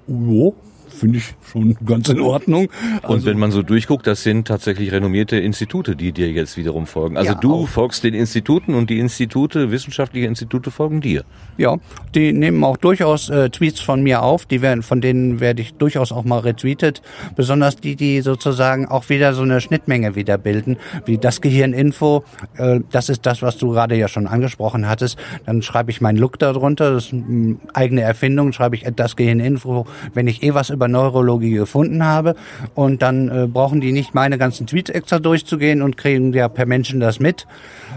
Jo, 0.06 0.54
finde 1.02 1.18
ich 1.18 1.34
schon 1.50 1.76
ganz 1.84 2.08
in 2.08 2.20
Ordnung. 2.20 2.68
Also 3.02 3.14
und 3.14 3.24
wenn 3.24 3.36
man 3.36 3.50
so 3.50 3.62
durchguckt, 3.62 4.06
das 4.06 4.22
sind 4.22 4.46
tatsächlich 4.46 4.92
renommierte 4.92 5.36
Institute, 5.36 5.96
die 5.96 6.12
dir 6.12 6.30
jetzt 6.30 6.56
wiederum 6.56 6.86
folgen. 6.86 7.16
Also 7.16 7.32
ja, 7.32 7.38
du 7.38 7.54
auch. 7.54 7.68
folgst 7.68 8.04
den 8.04 8.14
Instituten 8.14 8.74
und 8.74 8.88
die 8.88 9.00
Institute, 9.00 9.72
wissenschaftliche 9.72 10.28
Institute 10.28 10.70
folgen 10.70 11.00
dir. 11.00 11.24
Ja, 11.58 11.78
die 12.14 12.32
nehmen 12.32 12.62
auch 12.62 12.76
durchaus 12.76 13.30
äh, 13.30 13.50
Tweets 13.50 13.80
von 13.80 14.04
mir 14.04 14.22
auf, 14.22 14.46
die 14.46 14.62
werden, 14.62 14.84
von 14.84 15.00
denen 15.00 15.40
werde 15.40 15.60
ich 15.62 15.74
durchaus 15.74 16.12
auch 16.12 16.22
mal 16.22 16.38
retweetet. 16.38 17.02
Besonders 17.34 17.74
die, 17.74 17.96
die 17.96 18.20
sozusagen 18.20 18.86
auch 18.86 19.08
wieder 19.08 19.34
so 19.34 19.42
eine 19.42 19.60
Schnittmenge 19.60 20.14
wieder 20.14 20.38
bilden, 20.38 20.76
wie 21.04 21.18
das 21.18 21.40
Gehirninfo, 21.40 22.22
äh, 22.58 22.78
das 22.92 23.08
ist 23.08 23.26
das, 23.26 23.42
was 23.42 23.58
du 23.58 23.70
gerade 23.70 23.96
ja 23.96 24.06
schon 24.06 24.28
angesprochen 24.28 24.88
hattest. 24.88 25.18
Dann 25.46 25.62
schreibe 25.62 25.90
ich 25.90 26.00
meinen 26.00 26.18
Look 26.18 26.38
darunter, 26.38 26.92
das 26.92 27.06
ist 27.06 27.12
eine 27.12 27.56
eigene 27.74 28.02
Erfindung, 28.02 28.52
schreibe 28.52 28.76
ich 28.76 28.86
das 28.94 29.16
Gehirninfo, 29.16 29.84
wenn 30.14 30.28
ich 30.28 30.44
eh 30.44 30.54
was 30.54 30.70
über 30.70 30.91
Neurologie 30.92 31.54
gefunden 31.54 32.04
habe. 32.04 32.36
Und 32.74 33.02
dann 33.02 33.28
äh, 33.28 33.46
brauchen 33.46 33.80
die 33.80 33.92
nicht 33.92 34.14
meine 34.14 34.38
ganzen 34.38 34.66
Tweets 34.66 34.90
extra 34.90 35.18
durchzugehen 35.18 35.82
und 35.82 35.96
kriegen 35.96 36.32
ja 36.32 36.48
per 36.48 36.66
Menschen 36.66 37.00
das 37.00 37.18
mit, 37.18 37.46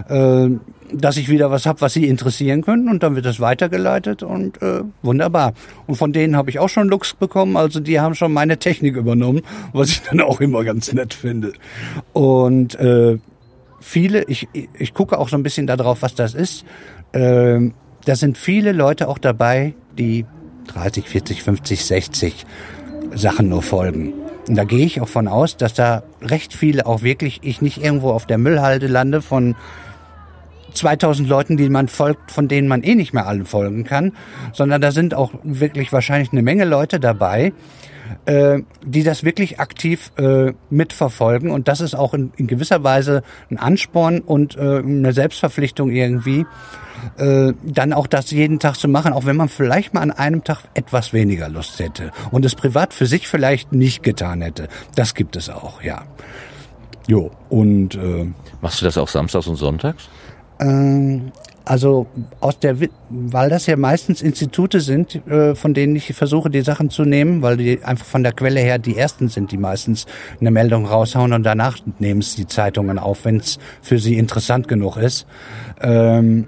äh, 0.08 0.48
dass 0.92 1.16
ich 1.16 1.28
wieder 1.28 1.50
was 1.50 1.66
habe, 1.66 1.80
was 1.80 1.92
sie 1.92 2.06
interessieren 2.06 2.62
können. 2.62 2.88
Und 2.88 3.02
dann 3.02 3.14
wird 3.14 3.26
das 3.26 3.40
weitergeleitet 3.40 4.22
und 4.22 4.60
äh, 4.62 4.82
wunderbar. 5.02 5.52
Und 5.86 5.96
von 5.96 6.12
denen 6.12 6.36
habe 6.36 6.50
ich 6.50 6.58
auch 6.58 6.68
schon 6.68 6.88
Looks 6.88 7.14
bekommen. 7.14 7.56
Also 7.56 7.80
die 7.80 8.00
haben 8.00 8.14
schon 8.14 8.32
meine 8.32 8.58
Technik 8.58 8.96
übernommen, 8.96 9.42
was 9.72 9.90
ich 9.90 10.02
dann 10.02 10.20
auch 10.20 10.40
immer 10.40 10.64
ganz 10.64 10.92
nett 10.92 11.14
finde. 11.14 11.52
Und 12.12 12.74
äh, 12.76 13.18
viele, 13.80 14.24
ich, 14.24 14.48
ich 14.52 14.94
gucke 14.94 15.18
auch 15.18 15.28
so 15.28 15.36
ein 15.36 15.42
bisschen 15.42 15.66
darauf, 15.66 16.02
was 16.02 16.14
das 16.14 16.34
ist. 16.34 16.64
Äh, 17.12 17.70
da 18.04 18.14
sind 18.14 18.38
viele 18.38 18.72
Leute 18.72 19.08
auch 19.08 19.18
dabei, 19.18 19.74
die 19.98 20.26
30, 20.68 21.08
40, 21.08 21.42
50, 21.42 21.84
60 21.84 22.46
Sachen 23.14 23.48
nur 23.48 23.62
folgen. 23.62 24.12
Und 24.48 24.56
da 24.56 24.64
gehe 24.64 24.84
ich 24.84 25.00
auch 25.00 25.08
von 25.08 25.28
aus, 25.28 25.56
dass 25.56 25.74
da 25.74 26.02
recht 26.22 26.52
viele 26.52 26.86
auch 26.86 27.02
wirklich, 27.02 27.40
ich 27.42 27.62
nicht 27.62 27.82
irgendwo 27.82 28.10
auf 28.10 28.26
der 28.26 28.38
Müllhalde 28.38 28.86
lande 28.86 29.22
von 29.22 29.56
2000 30.72 31.28
Leuten, 31.28 31.56
die 31.56 31.68
man 31.68 31.88
folgt, 31.88 32.30
von 32.30 32.48
denen 32.48 32.68
man 32.68 32.82
eh 32.82 32.94
nicht 32.94 33.12
mehr 33.12 33.26
allen 33.26 33.46
folgen 33.46 33.84
kann, 33.84 34.12
sondern 34.52 34.80
da 34.80 34.92
sind 34.92 35.14
auch 35.14 35.32
wirklich 35.42 35.92
wahrscheinlich 35.92 36.32
eine 36.32 36.42
Menge 36.42 36.64
Leute 36.64 37.00
dabei, 37.00 37.52
äh, 38.26 38.60
die 38.84 39.02
das 39.02 39.24
wirklich 39.24 39.60
aktiv 39.60 40.12
äh, 40.16 40.52
mitverfolgen. 40.70 41.50
Und 41.50 41.68
das 41.68 41.80
ist 41.80 41.94
auch 41.94 42.14
in, 42.14 42.32
in 42.36 42.46
gewisser 42.46 42.82
Weise 42.84 43.22
ein 43.50 43.58
Ansporn 43.58 44.20
und 44.20 44.56
äh, 44.56 44.78
eine 44.78 45.12
Selbstverpflichtung 45.12 45.90
irgendwie, 45.90 46.46
äh, 47.18 47.52
dann 47.62 47.92
auch 47.92 48.06
das 48.06 48.30
jeden 48.30 48.58
Tag 48.58 48.76
zu 48.76 48.88
machen, 48.88 49.12
auch 49.12 49.26
wenn 49.26 49.36
man 49.36 49.48
vielleicht 49.48 49.94
mal 49.94 50.00
an 50.00 50.10
einem 50.10 50.44
Tag 50.44 50.64
etwas 50.74 51.12
weniger 51.12 51.48
Lust 51.48 51.78
hätte 51.78 52.10
und 52.30 52.44
es 52.44 52.54
privat 52.54 52.94
für 52.94 53.06
sich 53.06 53.28
vielleicht 53.28 53.72
nicht 53.72 54.02
getan 54.02 54.42
hätte. 54.42 54.68
Das 54.94 55.14
gibt 55.14 55.36
es 55.36 55.48
auch, 55.48 55.82
ja. 55.82 56.04
Jo, 57.06 57.30
und 57.48 57.94
äh, 57.94 58.26
machst 58.60 58.80
du 58.80 58.84
das 58.84 58.98
auch 58.98 59.08
samstags 59.08 59.46
und 59.46 59.56
sonntags? 59.56 60.08
Ähm, 60.58 61.32
also 61.66 62.06
aus 62.40 62.58
der, 62.60 62.76
weil 63.10 63.50
das 63.50 63.66
ja 63.66 63.76
meistens 63.76 64.22
Institute 64.22 64.80
sind, 64.80 65.16
äh, 65.26 65.54
von 65.54 65.74
denen 65.74 65.96
ich 65.96 66.14
versuche, 66.14 66.48
die 66.48 66.62
Sachen 66.62 66.90
zu 66.90 67.04
nehmen, 67.04 67.42
weil 67.42 67.56
die 67.56 67.82
einfach 67.82 68.06
von 68.06 68.22
der 68.22 68.32
Quelle 68.32 68.60
her 68.60 68.78
die 68.78 68.96
ersten 68.96 69.28
sind, 69.28 69.50
die 69.50 69.58
meistens 69.58 70.06
eine 70.40 70.52
Meldung 70.52 70.86
raushauen 70.86 71.32
und 71.32 71.42
danach 71.42 71.78
nehmen 71.98 72.20
es 72.20 72.36
die 72.36 72.46
Zeitungen 72.46 72.98
auf, 72.98 73.24
wenn 73.24 73.38
es 73.38 73.58
für 73.82 73.98
sie 73.98 74.16
interessant 74.16 74.68
genug 74.68 74.96
ist. 74.96 75.26
Ähm, 75.82 76.46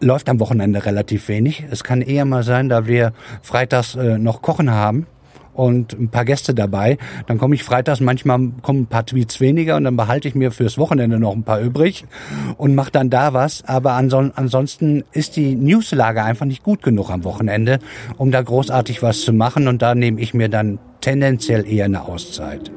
läuft 0.00 0.28
am 0.28 0.40
Wochenende 0.40 0.84
relativ 0.84 1.28
wenig. 1.28 1.64
Es 1.70 1.82
kann 1.82 2.02
eher 2.02 2.26
mal 2.26 2.42
sein, 2.42 2.68
da 2.68 2.86
wir 2.86 3.12
freitags 3.42 3.94
äh, 3.94 4.18
noch 4.18 4.42
Kochen 4.42 4.70
haben 4.70 5.06
und 5.60 5.92
ein 5.92 6.08
paar 6.08 6.24
Gäste 6.24 6.54
dabei, 6.54 6.96
dann 7.26 7.36
komme 7.36 7.54
ich 7.54 7.64
freitags, 7.64 8.00
manchmal 8.00 8.50
kommen 8.62 8.82
ein 8.82 8.86
paar 8.86 9.04
Tweets 9.04 9.40
weniger 9.40 9.76
und 9.76 9.84
dann 9.84 9.94
behalte 9.94 10.26
ich 10.26 10.34
mir 10.34 10.52
fürs 10.52 10.78
Wochenende 10.78 11.20
noch 11.20 11.34
ein 11.34 11.42
paar 11.42 11.60
übrig 11.60 12.06
und 12.56 12.74
mache 12.74 12.90
dann 12.90 13.10
da 13.10 13.34
was. 13.34 13.62
Aber 13.66 13.92
anson 13.92 14.32
ansonsten 14.34 15.04
ist 15.12 15.36
die 15.36 15.54
Newslage 15.54 16.24
einfach 16.24 16.46
nicht 16.46 16.62
gut 16.62 16.82
genug 16.82 17.10
am 17.10 17.24
Wochenende, 17.24 17.78
um 18.16 18.30
da 18.30 18.40
großartig 18.40 19.02
was 19.02 19.20
zu 19.20 19.34
machen 19.34 19.68
und 19.68 19.82
da 19.82 19.94
nehme 19.94 20.18
ich 20.20 20.32
mir 20.32 20.48
dann 20.48 20.78
tendenziell 21.02 21.66
eher 21.70 21.84
eine 21.84 22.04
Auszeit. 22.06 22.72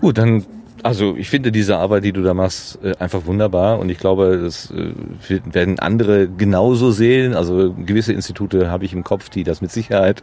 Gut, 0.00 0.18
dann 0.18 0.44
Also 0.82 1.14
ich 1.16 1.30
finde 1.30 1.52
diese 1.52 1.76
Arbeit, 1.76 2.04
die 2.04 2.12
du 2.12 2.22
da 2.22 2.34
machst, 2.34 2.78
äh, 2.82 2.94
einfach 2.98 3.26
wunderbar 3.26 3.78
und 3.78 3.88
ich 3.88 3.98
glaube, 3.98 4.40
das 4.42 4.72
äh, 4.72 5.40
werden 5.44 5.78
andere 5.78 6.28
genauso 6.28 6.90
sehen. 6.90 7.34
Also 7.34 7.72
gewisse 7.72 8.12
Institute 8.12 8.70
habe 8.70 8.84
ich 8.84 8.92
im 8.92 9.04
Kopf, 9.04 9.28
die 9.28 9.44
das 9.44 9.60
mit 9.60 9.70
Sicherheit 9.70 10.22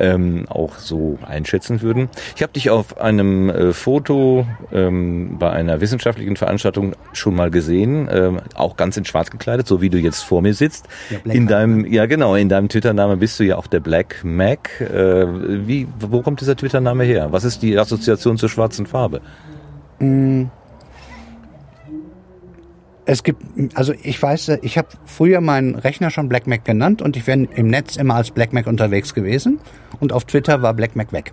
ähm, 0.00 0.46
auch 0.48 0.76
so 0.76 1.18
einschätzen 1.26 1.82
würden. 1.82 2.08
Ich 2.34 2.42
habe 2.42 2.52
dich 2.52 2.70
auf 2.70 3.00
einem 3.00 3.50
äh, 3.50 3.72
Foto 3.72 4.46
ähm, 4.72 5.36
bei 5.38 5.50
einer 5.50 5.80
wissenschaftlichen 5.80 6.36
Veranstaltung 6.36 6.94
schon 7.12 7.36
mal 7.36 7.50
gesehen, 7.50 8.08
ähm, 8.10 8.40
auch 8.54 8.76
ganz 8.76 8.96
in 8.96 9.04
Schwarz 9.04 9.30
gekleidet, 9.30 9.68
so 9.68 9.80
wie 9.80 9.90
du 9.90 9.98
jetzt 9.98 10.22
vor 10.22 10.42
mir 10.42 10.54
sitzt. 10.54 10.88
Ja, 11.10 11.32
in 11.32 11.46
deinem, 11.46 11.86
ja 11.86 12.06
genau, 12.06 12.34
in 12.34 12.48
deinem 12.48 12.68
Twitter-Name 12.68 13.16
bist 13.16 13.38
du 13.38 13.44
ja 13.44 13.56
auch 13.56 13.68
der 13.68 13.80
Black 13.80 14.24
Mac. 14.24 14.80
Äh, 14.80 15.26
wie, 15.66 15.86
wo 16.00 16.22
kommt 16.22 16.40
dieser 16.40 16.56
Twitter-Name 16.56 17.04
her? 17.04 17.28
Was 17.30 17.44
ist 17.44 17.62
die 17.62 17.78
Assoziation 17.78 18.38
zur 18.38 18.48
schwarzen 18.48 18.86
Farbe? 18.86 19.20
Es 23.04 23.22
gibt, 23.24 23.42
also 23.74 23.92
ich 24.02 24.22
weiß, 24.22 24.58
ich 24.62 24.78
habe 24.78 24.88
früher 25.04 25.40
meinen 25.40 25.74
Rechner 25.74 26.10
schon 26.10 26.28
Black 26.28 26.46
Mac 26.46 26.64
genannt 26.64 27.02
und 27.02 27.16
ich 27.16 27.24
bin 27.24 27.46
im 27.46 27.68
Netz 27.68 27.96
immer 27.96 28.14
als 28.14 28.30
Black 28.30 28.52
Mac 28.52 28.66
unterwegs 28.66 29.14
gewesen 29.14 29.58
und 29.98 30.12
auf 30.12 30.24
Twitter 30.24 30.62
war 30.62 30.74
Black 30.74 30.96
Mac 30.96 31.12
weg. 31.12 31.32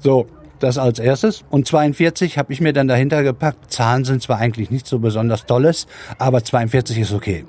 So, 0.00 0.26
das 0.58 0.78
als 0.78 0.98
erstes. 0.98 1.44
Und 1.50 1.66
42 1.66 2.38
habe 2.38 2.52
ich 2.52 2.60
mir 2.60 2.72
dann 2.72 2.88
dahinter 2.88 3.22
gepackt. 3.22 3.72
Zahlen 3.72 4.04
sind 4.04 4.22
zwar 4.22 4.38
eigentlich 4.38 4.70
nicht 4.70 4.86
so 4.86 4.98
besonders 4.98 5.46
tolles, 5.46 5.86
aber 6.18 6.44
42 6.44 6.98
ist 6.98 7.12
okay. 7.12 7.44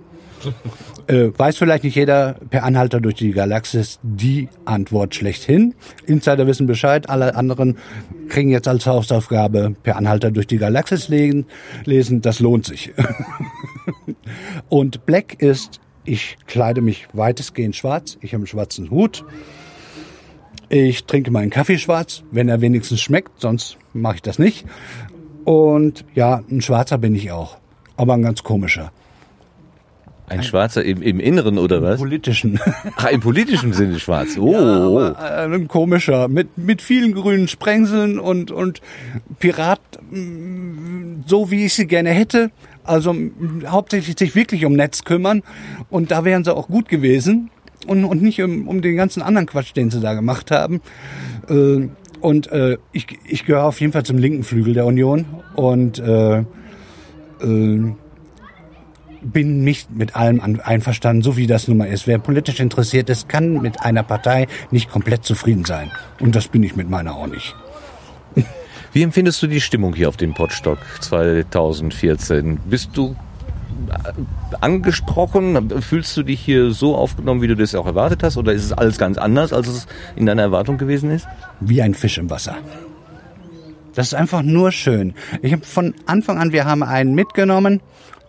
Äh, 1.07 1.29
weiß 1.37 1.57
vielleicht 1.57 1.83
nicht 1.83 1.95
jeder, 1.95 2.35
per 2.49 2.63
Anhalter 2.63 3.01
durch 3.01 3.15
die 3.15 3.31
Galaxis 3.31 3.99
die 4.03 4.49
Antwort 4.65 5.15
schlechthin. 5.15 5.75
Insider 6.05 6.47
wissen 6.47 6.65
Bescheid, 6.65 7.09
alle 7.09 7.35
anderen 7.35 7.77
kriegen 8.29 8.49
jetzt 8.49 8.67
als 8.67 8.85
Hausaufgabe 8.85 9.75
per 9.83 9.97
Anhalter 9.97 10.31
durch 10.31 10.47
die 10.47 10.57
Galaxis 10.57 11.09
lesen. 11.09 11.45
lesen 11.85 12.21
das 12.21 12.39
lohnt 12.39 12.65
sich. 12.65 12.93
Und 14.69 15.05
Black 15.05 15.41
ist, 15.41 15.79
ich 16.05 16.37
kleide 16.47 16.81
mich 16.81 17.07
weitestgehend 17.13 17.75
schwarz, 17.75 18.17
ich 18.21 18.33
habe 18.33 18.41
einen 18.41 18.47
schwarzen 18.47 18.89
Hut. 18.89 19.25
Ich 20.69 21.05
trinke 21.05 21.31
meinen 21.31 21.49
Kaffee 21.49 21.77
schwarz, 21.77 22.23
wenn 22.31 22.49
er 22.49 22.61
wenigstens 22.61 23.01
schmeckt, 23.01 23.41
sonst 23.41 23.77
mache 23.93 24.15
ich 24.15 24.21
das 24.21 24.39
nicht. 24.39 24.65
Und 25.43 26.05
ja, 26.15 26.41
ein 26.49 26.61
Schwarzer 26.61 26.97
bin 26.97 27.13
ich 27.13 27.31
auch, 27.31 27.57
aber 27.97 28.13
ein 28.13 28.21
ganz 28.21 28.43
komischer. 28.43 28.91
Ein 30.33 30.43
Schwarzer 30.43 30.83
im, 30.83 31.01
im 31.01 31.19
Inneren 31.19 31.57
oder 31.57 31.81
was? 31.81 31.99
Politischen. 31.99 32.59
Ach, 32.97 33.09
im 33.11 33.19
politischen 33.19 33.73
Sinne 33.73 33.99
schwarz. 33.99 34.37
Oh, 34.43 34.51
Ja, 34.51 34.59
aber, 34.59 35.15
äh, 35.19 35.55
ein 35.55 35.67
komischer, 35.67 36.27
mit, 36.27 36.57
mit 36.57 36.81
vielen 36.81 37.13
grünen 37.13 37.47
Sprengseln 37.47 38.19
und, 38.19 38.51
und 38.51 38.81
Pirat, 39.39 39.79
mm, 40.11 41.21
so 41.27 41.51
wie 41.51 41.65
ich 41.65 41.73
sie 41.75 41.87
gerne 41.87 42.09
hätte. 42.09 42.51
Also 42.83 43.13
mm, 43.13 43.63
hauptsächlich 43.67 44.17
sich 44.17 44.35
wirklich 44.35 44.65
um 44.65 44.73
Netz 44.73 45.03
kümmern. 45.03 45.43
Und 45.89 46.11
da 46.11 46.25
wären 46.25 46.43
sie 46.43 46.53
auch 46.53 46.67
gut 46.67 46.89
gewesen. 46.89 47.51
Und, 47.85 48.05
und 48.05 48.21
nicht 48.21 48.41
um, 48.41 48.67
um 48.67 48.81
den 48.81 48.95
ganzen 48.95 49.21
anderen 49.21 49.45
Quatsch, 49.45 49.75
den 49.75 49.91
sie 49.91 50.01
da 50.01 50.13
gemacht 50.13 50.51
haben. 50.51 50.81
Äh, 51.47 51.89
und 52.21 52.51
äh, 52.51 52.77
ich, 52.91 53.07
ich 53.27 53.45
gehöre 53.45 53.65
auf 53.65 53.79
jeden 53.81 53.93
Fall 53.93 54.03
zum 54.03 54.17
linken 54.17 54.43
Flügel 54.43 54.73
der 54.73 54.85
Union. 54.85 55.25
Und 55.55 55.99
äh, 55.99 56.39
äh, 57.41 57.93
bin 59.23 59.63
nicht 59.63 59.89
mit 59.91 60.15
allem 60.15 60.39
an- 60.41 60.59
einverstanden, 60.59 61.21
so 61.23 61.37
wie 61.37 61.47
das 61.47 61.67
nun 61.67 61.77
mal 61.77 61.85
ist. 61.87 62.07
Wer 62.07 62.17
politisch 62.19 62.59
interessiert 62.59 63.09
ist, 63.09 63.29
kann 63.29 63.61
mit 63.61 63.81
einer 63.81 64.03
Partei 64.03 64.47
nicht 64.71 64.89
komplett 64.91 65.23
zufrieden 65.25 65.65
sein. 65.65 65.91
Und 66.19 66.35
das 66.35 66.47
bin 66.47 66.63
ich 66.63 66.75
mit 66.75 66.89
meiner 66.89 67.15
auch 67.15 67.27
nicht. 67.27 67.55
Wie 68.91 69.01
empfindest 69.01 69.41
du 69.41 69.47
die 69.47 69.61
Stimmung 69.61 69.95
hier 69.95 70.07
auf 70.09 70.17
dem 70.17 70.33
Potstock 70.33 70.77
2014? 70.99 72.59
Bist 72.65 72.91
du 72.93 73.15
äh, 73.89 74.11
angesprochen? 74.61 75.81
Fühlst 75.81 76.15
du 76.15 76.23
dich 76.23 76.39
hier 76.41 76.71
so 76.71 76.95
aufgenommen, 76.95 77.41
wie 77.41 77.47
du 77.47 77.55
das 77.55 77.73
auch 77.73 77.87
erwartet 77.87 78.21
hast? 78.23 78.37
Oder 78.37 78.53
ist 78.53 78.63
es 78.65 78.71
alles 78.73 78.97
ganz 78.99 79.17
anders, 79.17 79.51
als 79.51 79.67
es 79.67 79.87
in 80.15 80.25
deiner 80.27 80.43
Erwartung 80.43 80.77
gewesen 80.77 81.09
ist? 81.09 81.27
Wie 81.59 81.81
ein 81.81 81.93
Fisch 81.95 82.17
im 82.19 82.29
Wasser. 82.29 82.55
Das 83.95 84.07
ist 84.07 84.13
einfach 84.13 84.41
nur 84.41 84.71
schön. 84.71 85.13
Ich 85.41 85.53
habe 85.53 85.63
von 85.65 85.93
Anfang 86.05 86.37
an, 86.39 86.51
wir 86.51 86.65
haben 86.65 86.83
einen 86.83 87.13
mitgenommen, 87.15 87.81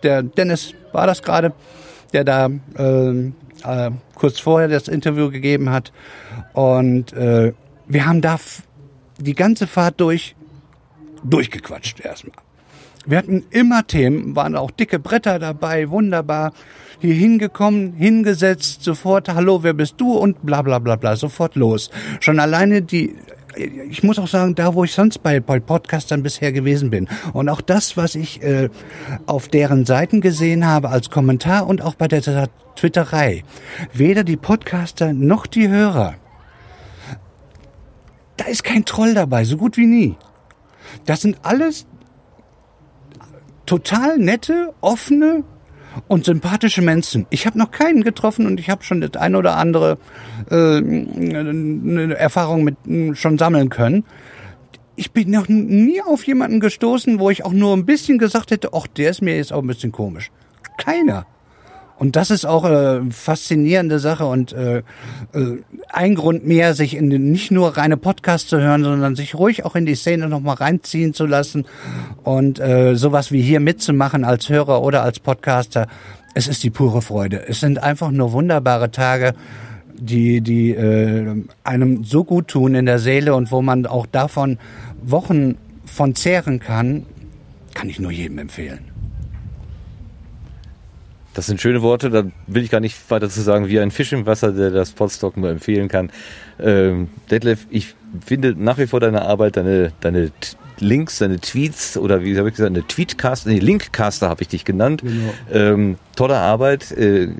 der 0.03 0.21
Dennis 0.23 0.73
war 0.95 1.05
das 1.05 1.21
gerade, 1.21 1.53
der 2.13 2.23
da 2.23 2.49
äh, 2.77 3.09
äh, 3.63 3.91
kurz 4.15 4.39
vorher 4.39 4.67
das 4.67 4.87
Interview 4.87 5.29
gegeben 5.29 5.69
hat. 5.69 5.91
Und 6.53 7.13
äh, 7.13 7.53
wir 7.87 8.05
haben 8.05 8.21
da 8.21 8.39
die 9.19 9.35
ganze 9.35 9.67
Fahrt 9.67 9.99
durch 9.99 10.35
durchgequatscht 11.23 11.99
erstmal. 11.99 12.35
Wir 13.05 13.19
hatten 13.19 13.45
immer 13.51 13.85
Themen, 13.85 14.35
waren 14.35 14.55
auch 14.55 14.71
dicke 14.71 14.97
Bretter 14.97 15.37
dabei, 15.37 15.89
wunderbar. 15.89 16.53
Hier 16.99 17.13
hingekommen, 17.13 17.93
hingesetzt, 17.93 18.83
sofort, 18.83 19.29
hallo, 19.29 19.61
wer 19.61 19.73
bist 19.73 19.95
du? 19.97 20.13
Und 20.13 20.43
bla 20.43 20.61
bla 20.61 20.79
bla 20.79 20.95
bla, 20.95 21.15
sofort 21.15 21.55
los. 21.55 21.91
Schon 22.19 22.39
alleine 22.39 22.81
die, 22.81 23.15
ich 23.55 24.03
muss 24.03 24.19
auch 24.19 24.27
sagen, 24.27 24.55
da 24.55 24.73
wo 24.73 24.83
ich 24.83 24.93
sonst 24.93 25.23
bei, 25.23 25.39
bei 25.39 25.59
Podcastern 25.59 26.23
bisher 26.23 26.51
gewesen 26.51 26.89
bin. 26.89 27.07
Und 27.33 27.49
auch 27.49 27.61
das, 27.61 27.97
was 27.97 28.15
ich 28.15 28.41
äh, 28.43 28.69
auf 29.25 29.47
deren 29.47 29.85
Seiten 29.85 30.21
gesehen 30.21 30.65
habe 30.65 30.89
als 30.89 31.09
Kommentar 31.09 31.67
und 31.67 31.81
auch 31.81 31.95
bei 31.95 32.07
der 32.07 32.49
Twitterei. 32.75 33.43
Weder 33.93 34.23
die 34.23 34.37
Podcaster 34.37 35.13
noch 35.13 35.47
die 35.47 35.69
Hörer. 35.69 36.15
Da 38.37 38.45
ist 38.45 38.63
kein 38.63 38.85
Troll 38.85 39.13
dabei, 39.13 39.45
so 39.45 39.57
gut 39.57 39.77
wie 39.77 39.85
nie. 39.85 40.15
Das 41.05 41.21
sind 41.21 41.37
alles 41.43 41.85
total 43.65 44.17
nette, 44.17 44.73
offene 44.81 45.43
und 46.07 46.25
sympathische 46.25 46.81
Menschen. 46.81 47.25
Ich 47.29 47.45
habe 47.45 47.57
noch 47.57 47.71
keinen 47.71 48.03
getroffen 48.03 48.45
und 48.47 48.59
ich 48.59 48.69
habe 48.69 48.83
schon 48.83 49.01
das 49.01 49.15
eine 49.15 49.37
oder 49.37 49.57
andere 49.57 49.97
äh, 50.49 50.77
eine 50.77 52.15
Erfahrung 52.15 52.63
mit 52.63 52.75
äh, 52.87 53.15
schon 53.15 53.37
sammeln 53.37 53.69
können. 53.69 54.03
Ich 54.95 55.11
bin 55.11 55.31
noch 55.31 55.49
nie 55.49 56.01
auf 56.01 56.25
jemanden 56.25 56.59
gestoßen, 56.59 57.19
wo 57.19 57.29
ich 57.29 57.43
auch 57.43 57.51
nur 57.51 57.75
ein 57.75 57.85
bisschen 57.85 58.17
gesagt 58.17 58.51
hätte, 58.51 58.69
ach, 58.73 58.87
der 58.87 59.09
ist 59.09 59.21
mir 59.21 59.35
jetzt 59.35 59.51
auch 59.51 59.61
ein 59.61 59.67
bisschen 59.67 59.91
komisch. 59.91 60.31
Keiner. 60.77 61.25
Und 61.97 62.15
das 62.15 62.29
ist 62.29 62.45
auch 62.45 62.65
äh, 62.65 63.01
faszinierende 63.09 63.99
Sache 63.99 64.25
und 64.25 64.51
äh, 64.51 64.79
äh, 64.79 64.83
ein 65.89 66.15
Grund 66.15 66.45
mehr, 66.45 66.73
sich 66.73 66.95
in 66.95 67.07
nicht 67.07 67.51
nur 67.51 67.77
reine 67.77 67.95
Podcasts 67.95 68.49
zu 68.49 68.59
hören, 68.59 68.83
sondern 68.83 69.15
sich 69.15 69.35
ruhig 69.35 69.63
auch 69.63 69.75
in 69.75 69.85
die 69.85 69.95
Szene 69.95 70.27
nochmal 70.27 70.55
reinziehen 70.55 71.13
zu 71.13 71.25
lassen 71.25 71.65
und 72.23 72.59
äh, 72.59 72.95
sowas 72.95 73.31
wie 73.31 73.41
hier 73.41 73.61
mitzumachen 73.61 74.25
als 74.25 74.49
Hörer 74.49 74.81
oder 74.81 75.03
als 75.03 75.19
Podcaster. 75.19 75.87
Es 76.33 76.49
ist 76.49 76.63
die 76.63 76.69
pure 76.69 77.01
Freude. 77.01 77.47
Es 77.47 77.61
sind 77.61 77.81
einfach 77.81 78.11
nur 78.11 78.33
wunderbare 78.33 78.91
Tage, 78.91 79.33
die, 79.97 80.41
die 80.41 80.71
äh, 80.71 81.43
einem 81.63 82.03
so 82.03 82.25
gut 82.25 82.49
tun 82.49 82.75
in 82.75 82.85
der 82.85 82.99
Seele 82.99 83.35
und 83.35 83.51
wo 83.51 83.61
man 83.61 83.85
auch 83.85 84.05
davon 84.05 84.57
Wochen 85.01 85.55
von 85.85 86.13
zehren 86.13 86.59
kann, 86.59 87.05
kann 87.73 87.87
ich 87.87 87.99
nur 87.99 88.11
jedem 88.11 88.39
empfehlen. 88.39 88.94
Das 91.35 91.47
sind 91.47 91.59
schöne 91.59 91.81
Worte, 91.81 92.09
da 92.09 92.23
will 92.47 92.63
ich 92.63 92.71
gar 92.71 92.79
nicht 92.79 92.97
weiter 93.11 93.29
zu 93.29 93.41
sagen, 93.41 93.67
wie 93.67 93.79
ein 93.79 93.91
Fisch 93.91 94.13
im 94.13 94.25
Wasser, 94.25 94.53
der 94.53 94.71
das 94.71 94.91
Podstock 94.91 95.35
nur 95.35 95.49
empfehlen 95.49 95.89
kann. 95.89 96.09
Ähm, 96.59 97.09
Detlef, 97.29 97.67
ich 97.69 97.93
finde 98.25 98.55
nach 98.57 98.77
wie 98.77 98.87
vor 98.87 99.01
deine 99.01 99.21
Arbeit, 99.23 99.57
deine, 99.57 99.91
deine 99.99 100.31
Links, 100.79 101.19
deine 101.19 101.39
Tweets 101.39 101.97
oder 101.97 102.23
wie 102.23 102.37
habe 102.37 102.49
ich 102.49 102.55
gesagt, 102.55 102.75
eine 102.75 102.85
Tweetcaster, 102.85 103.49
nee, 103.49 103.59
Linkcaster 103.59 104.29
habe 104.29 104.41
ich 104.41 104.47
dich 104.49 104.65
genannt. 104.65 105.03
Ähm, 105.51 105.97
tolle 106.15 106.37
Arbeit, 106.37 106.91
äh, 106.91 107.23
äh, 107.23 107.31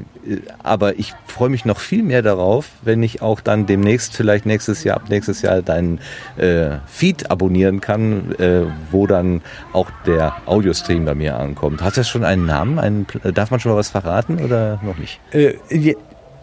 aber 0.64 1.00
ich 1.00 1.14
freue 1.28 1.50
mich 1.50 1.66
noch 1.66 1.80
viel 1.80 2.04
mehr 2.04 2.22
darauf, 2.22 2.70
wenn 2.82 3.04
ich 3.04 3.22
auch 3.22 3.42
dann 3.42 3.66
demnächst, 3.66 4.16
vielleicht 4.16 4.46
nächstes 4.46 4.84
Jahr, 4.84 4.98
ab 4.98 5.10
nächstes 5.10 5.42
Jahr 5.42 5.62
deinen 5.62 6.00
äh, 6.38 6.78
Feed 6.88 7.32
abonnieren 7.32 7.82
kann, 7.82 8.34
äh, 8.36 8.64
wo 8.92 9.08
dann 9.08 9.42
auch 9.74 9.90
der 10.06 10.36
Audiostream 10.46 11.06
bei 11.06 11.16
mir 11.16 11.38
ankommt. 11.38 11.82
Hat 11.82 11.98
das 11.98 12.08
schon 12.08 12.24
einen 12.24 12.46
Namen? 12.46 12.80
Einen, 12.80 13.06
Pl- 13.06 13.32
darf 13.32 13.52
man 13.52 13.60
schon 13.60 13.72
mal 13.72 13.78
was 13.78 13.90
verraten 13.90 14.44
oder 14.44 14.80
noch 14.84 14.98
nicht? 14.98 15.20
Äh, 15.32 15.56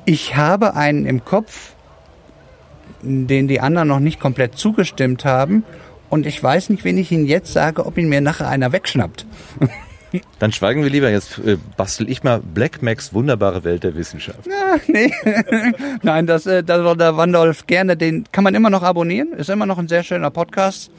ich 0.05 0.37
habe 0.37 0.75
einen 0.75 1.07
im 1.07 1.25
Kopf, 1.25 1.73
den 3.03 3.49
die 3.49 3.61
anderen 3.61 3.89
noch 3.89 4.01
nicht 4.01 4.21
komplett 4.21 4.57
zugestimmt 4.57 5.25
haben. 5.25 5.65
Und 6.13 6.27
ich 6.27 6.43
weiß 6.43 6.69
nicht, 6.69 6.85
wenn 6.85 6.99
ich 6.99 7.11
ihn 7.11 7.25
jetzt 7.25 7.55
sage, 7.55 7.87
ob 7.87 7.97
ihn 7.97 8.11
mir 8.11 8.21
nachher 8.21 8.47
einer 8.47 8.71
wegschnappt. 8.71 9.25
Dann 10.39 10.53
schweigen 10.53 10.83
wir 10.83 10.91
lieber. 10.91 11.11
Jetzt 11.11 11.39
äh, 11.39 11.57
bastel 11.79 12.11
ich 12.11 12.23
mal 12.23 12.43
Black 12.43 12.83
Macs 12.83 13.15
wunderbare 13.15 13.65
Welt 13.65 13.83
der 13.83 13.95
Wissenschaft. 13.95 14.41
Ah, 14.47 14.77
nee. 14.89 15.11
Nein, 16.03 16.27
das, 16.27 16.45
äh, 16.45 16.63
das 16.63 16.85
war 16.85 16.97
der 16.97 17.17
Wandolf 17.17 17.67
gerne. 17.67 17.97
Den 17.97 18.27
kann 18.31 18.45
man 18.45 18.55
immer 18.55 18.69
noch 18.69 18.83
abonnieren. 18.83 19.33
Ist 19.33 19.49
immer 19.49 19.65
noch 19.65 19.79
ein 19.79 19.89
sehr 19.89 20.03
schöner 20.03 20.29
Podcast. 20.29 20.91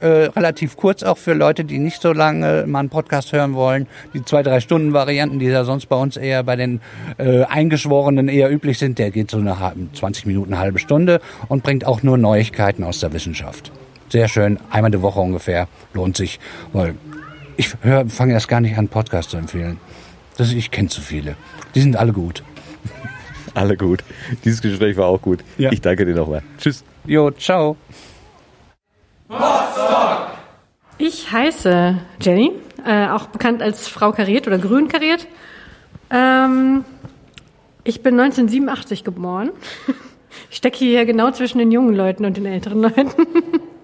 Äh, 0.00 0.30
relativ 0.34 0.76
kurz 0.76 1.04
auch 1.04 1.16
für 1.16 1.34
Leute, 1.34 1.64
die 1.64 1.78
nicht 1.78 2.02
so 2.02 2.12
lange 2.12 2.64
mal 2.66 2.80
einen 2.80 2.88
Podcast 2.88 3.32
hören 3.32 3.54
wollen. 3.54 3.86
Die 4.14 4.24
zwei, 4.24 4.42
drei 4.42 4.58
Stunden 4.58 4.92
Varianten, 4.92 5.38
die 5.38 5.46
ja 5.46 5.62
sonst 5.62 5.86
bei 5.86 5.94
uns 5.94 6.16
eher 6.16 6.42
bei 6.42 6.56
den 6.56 6.80
äh, 7.18 7.44
Eingeschworenen 7.44 8.26
eher 8.26 8.50
üblich 8.50 8.80
sind, 8.80 8.98
der 8.98 9.12
geht 9.12 9.30
so 9.30 9.38
eine 9.38 9.60
halbe- 9.60 9.92
20 9.92 10.26
Minuten, 10.26 10.54
eine 10.54 10.60
halbe 10.60 10.80
Stunde 10.80 11.20
und 11.46 11.62
bringt 11.62 11.86
auch 11.86 12.02
nur 12.02 12.18
Neuigkeiten 12.18 12.82
aus 12.82 12.98
der 12.98 13.12
Wissenschaft. 13.12 13.70
Sehr 14.08 14.28
schön, 14.28 14.58
einmal 14.70 14.90
die 14.90 15.02
Woche 15.02 15.20
ungefähr, 15.20 15.68
lohnt 15.92 16.16
sich, 16.16 16.38
weil 16.72 16.94
ich 17.56 17.68
fange 17.68 18.32
erst 18.32 18.48
gar 18.48 18.60
nicht 18.60 18.76
an, 18.76 18.88
Podcasts 18.88 19.30
zu 19.30 19.36
empfehlen. 19.36 19.78
Das, 20.36 20.52
ich 20.52 20.70
kenne 20.70 20.88
zu 20.88 21.00
viele. 21.00 21.36
Die 21.74 21.80
sind 21.80 21.96
alle 21.96 22.12
gut. 22.12 22.42
Alle 23.54 23.78
gut. 23.78 24.04
Dieses 24.44 24.60
Gespräch 24.60 24.98
war 24.98 25.06
auch 25.06 25.22
gut. 25.22 25.42
Ja. 25.56 25.72
Ich 25.72 25.80
danke 25.80 26.04
dir 26.04 26.14
nochmal. 26.14 26.42
Tschüss. 26.58 26.84
Jo, 27.06 27.30
ciao. 27.30 27.78
Ich 30.98 31.32
heiße 31.32 31.98
Jenny, 32.20 32.52
äh, 32.84 33.08
auch 33.08 33.28
bekannt 33.28 33.62
als 33.62 33.88
Frau 33.88 34.12
kariert 34.12 34.46
oder 34.46 34.58
grün 34.58 34.88
kariert. 34.88 35.26
Ähm, 36.10 36.84
ich 37.84 38.02
bin 38.02 38.20
1987 38.20 39.04
geboren. 39.04 39.50
Ich 40.50 40.58
stecke 40.58 40.78
hier 40.78 41.06
genau 41.06 41.30
zwischen 41.30 41.58
den 41.58 41.72
jungen 41.72 41.94
Leuten 41.94 42.24
und 42.24 42.36
den 42.36 42.46
älteren 42.46 42.82
Leuten. 42.82 43.10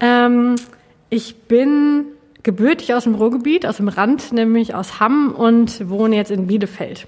ähm, 0.00 0.56
ich 1.10 1.36
bin 1.42 2.06
gebürtig 2.42 2.94
aus 2.94 3.04
dem 3.04 3.14
Ruhrgebiet, 3.14 3.66
aus 3.66 3.78
dem 3.78 3.88
Rand, 3.88 4.32
nämlich 4.32 4.74
aus 4.74 5.00
Hamm 5.00 5.32
und 5.32 5.88
wohne 5.88 6.16
jetzt 6.16 6.30
in 6.30 6.46
Bielefeld 6.46 7.06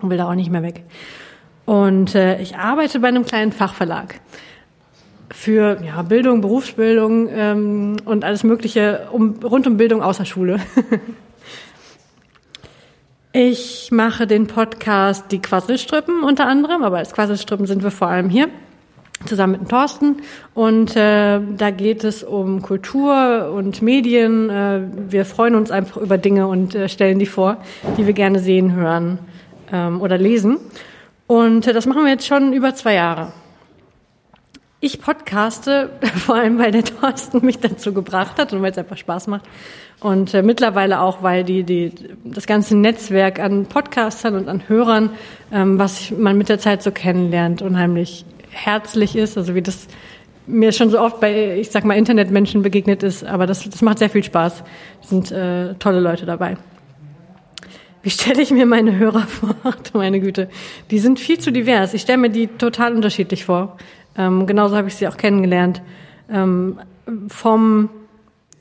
und 0.00 0.10
will 0.10 0.16
da 0.16 0.28
auch 0.28 0.34
nicht 0.34 0.50
mehr 0.50 0.62
weg. 0.62 0.82
Und 1.66 2.14
äh, 2.14 2.40
ich 2.40 2.56
arbeite 2.56 3.00
bei 3.00 3.08
einem 3.08 3.24
kleinen 3.24 3.52
Fachverlag 3.52 4.20
für 5.30 5.82
ja, 5.82 6.02
Bildung, 6.02 6.40
Berufsbildung 6.40 7.28
ähm, 7.30 7.96
und 8.04 8.24
alles 8.24 8.44
Mögliche 8.44 9.08
um, 9.12 9.36
rund 9.42 9.66
um 9.66 9.76
Bildung 9.76 10.02
außer 10.02 10.24
Schule. 10.24 10.60
ich 13.32 13.90
mache 13.90 14.26
den 14.26 14.46
Podcast 14.46 15.24
Die 15.30 15.40
Quasselstrippen 15.40 16.22
unter 16.22 16.46
anderem, 16.46 16.82
aber 16.82 16.98
als 16.98 17.12
Quasselstrippen 17.12 17.66
sind 17.66 17.82
wir 17.82 17.90
vor 17.90 18.08
allem 18.08 18.28
hier 18.28 18.48
zusammen 19.26 19.60
mit 19.60 19.68
Thorsten 19.68 20.16
und 20.54 20.96
äh, 20.96 21.40
da 21.56 21.70
geht 21.70 22.04
es 22.04 22.22
um 22.22 22.62
Kultur 22.62 23.52
und 23.54 23.82
Medien. 23.82 24.50
Äh, 24.50 24.82
wir 25.08 25.24
freuen 25.24 25.54
uns 25.54 25.70
einfach 25.70 25.98
über 25.98 26.18
Dinge 26.18 26.46
und 26.46 26.74
äh, 26.74 26.88
stellen 26.88 27.18
die 27.18 27.26
vor, 27.26 27.58
die 27.96 28.06
wir 28.06 28.14
gerne 28.14 28.38
sehen, 28.38 28.74
hören 28.74 29.18
ähm, 29.72 30.00
oder 30.00 30.18
lesen. 30.18 30.58
Und 31.26 31.66
äh, 31.66 31.72
das 31.72 31.86
machen 31.86 32.04
wir 32.04 32.10
jetzt 32.10 32.26
schon 32.26 32.52
über 32.52 32.74
zwei 32.74 32.94
Jahre. 32.94 33.32
Ich 34.80 35.00
podcaste, 35.00 35.90
vor 36.16 36.34
allem 36.34 36.58
weil 36.58 36.70
der 36.70 36.84
Thorsten 36.84 37.44
mich 37.44 37.58
dazu 37.58 37.94
gebracht 37.94 38.38
hat 38.38 38.52
und 38.52 38.60
weil 38.60 38.72
es 38.72 38.78
einfach 38.78 38.98
Spaß 38.98 39.28
macht. 39.28 39.44
Und 40.00 40.34
äh, 40.34 40.42
mittlerweile 40.42 41.00
auch, 41.00 41.22
weil 41.22 41.44
die, 41.44 41.62
die, 41.62 41.92
das 42.24 42.46
ganze 42.46 42.76
Netzwerk 42.76 43.38
an 43.38 43.64
Podcastern 43.64 44.34
und 44.34 44.48
an 44.48 44.68
Hörern, 44.68 45.10
ähm, 45.50 45.78
was 45.78 46.10
man 46.10 46.36
mit 46.36 46.50
der 46.50 46.58
Zeit 46.58 46.82
so 46.82 46.90
kennenlernt, 46.90 47.62
unheimlich 47.62 48.26
herzlich 48.54 49.16
ist. 49.16 49.36
Also 49.36 49.54
wie 49.54 49.62
das 49.62 49.88
mir 50.46 50.72
schon 50.72 50.90
so 50.90 51.00
oft 51.00 51.20
bei, 51.20 51.58
ich 51.58 51.70
sag 51.70 51.84
mal, 51.84 51.96
Internetmenschen 51.96 52.62
begegnet 52.62 53.02
ist. 53.02 53.24
Aber 53.24 53.46
das, 53.46 53.68
das 53.68 53.82
macht 53.82 53.98
sehr 53.98 54.10
viel 54.10 54.24
Spaß. 54.24 54.62
Es 55.02 55.08
sind 55.08 55.30
äh, 55.32 55.74
tolle 55.74 56.00
Leute 56.00 56.26
dabei. 56.26 56.56
Wie 58.02 58.10
stelle 58.10 58.42
ich 58.42 58.50
mir 58.50 58.66
meine 58.66 58.96
Hörer 58.98 59.22
vor? 59.26 59.54
Meine 59.94 60.20
Güte. 60.20 60.48
Die 60.90 60.98
sind 60.98 61.18
viel 61.18 61.38
zu 61.38 61.50
divers. 61.50 61.94
Ich 61.94 62.02
stelle 62.02 62.18
mir 62.18 62.30
die 62.30 62.48
total 62.48 62.94
unterschiedlich 62.94 63.46
vor. 63.46 63.78
Ähm, 64.16 64.46
genauso 64.46 64.76
habe 64.76 64.88
ich 64.88 64.94
sie 64.94 65.08
auch 65.08 65.16
kennengelernt. 65.16 65.82
Ähm, 66.30 66.78
vom 67.28 67.88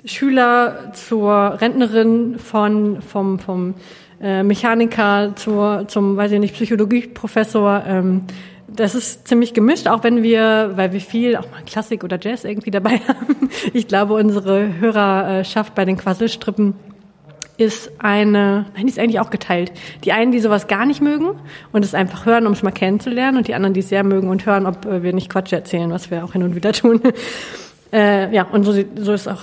Schüler 0.06 0.92
zur 0.94 1.58
Rentnerin, 1.62 2.40
von, 2.40 3.02
vom, 3.02 3.40
vom 3.40 3.74
äh, 4.22 4.44
Mechaniker 4.44 5.34
zur, 5.36 5.86
zum, 5.88 6.16
weiß 6.16 6.32
ich 6.32 6.40
nicht, 6.40 6.56
Psychologieprofessor. 6.56 7.84
Ähm, 7.86 8.22
das 8.76 8.96
ist 8.96 9.28
ziemlich 9.28 9.54
gemischt, 9.54 9.88
auch 9.88 10.04
wenn 10.04 10.24
wir, 10.24 10.72
weil 10.76 10.94
wir 10.94 11.02
viel 11.02 11.36
auch 11.36 11.50
mal 11.52 11.62
Klassik 11.66 12.04
oder 12.04 12.18
Jazz 12.22 12.44
irgendwie 12.44 12.72
dabei 12.72 12.98
haben. 13.08 13.50
Ich 13.74 13.88
glaube, 13.88 14.14
unsere 14.16 14.80
Hörerschaft 14.80 15.76
bei 15.76 15.86
den 15.86 15.98
Quasselstrippen 15.98 16.76
ist 17.58 17.92
eine, 18.00 18.66
nein, 18.74 18.86
die 18.86 18.90
ist 18.90 19.00
eigentlich 19.00 19.20
auch 19.20 19.30
geteilt. 19.30 19.72
Die 20.04 20.12
einen, 20.12 20.32
die 20.32 20.40
sowas 20.40 20.68
gar 20.68 20.86
nicht 20.86 21.02
mögen 21.02 21.40
und 21.72 21.86
es 21.86 21.94
einfach 21.94 22.26
hören, 22.26 22.48
um 22.48 22.54
es 22.54 22.64
mal 22.64 22.72
kennenzulernen, 22.72 23.38
und 23.38 23.48
die 23.48 23.54
anderen, 23.54 23.74
die 23.74 23.82
es 23.82 23.90
sehr 23.90 24.04
mögen 24.04 24.30
und 24.30 24.46
hören, 24.46 24.66
ob 24.66 24.86
äh, 24.86 25.04
wir 25.04 25.14
nicht 25.14 25.30
Quatsch 25.30 25.54
erzählen, 25.54 25.92
was 25.92 26.10
wir 26.10 26.24
auch 26.24 26.34
hin 26.34 26.44
und 26.44 26.56
wieder 26.56 26.74
tun. 26.74 27.02
äh, 27.94 28.34
ja, 28.34 28.44
und 28.44 28.64
so, 28.64 28.74
so 28.96 29.14
ist 29.14 29.28
auch 29.28 29.42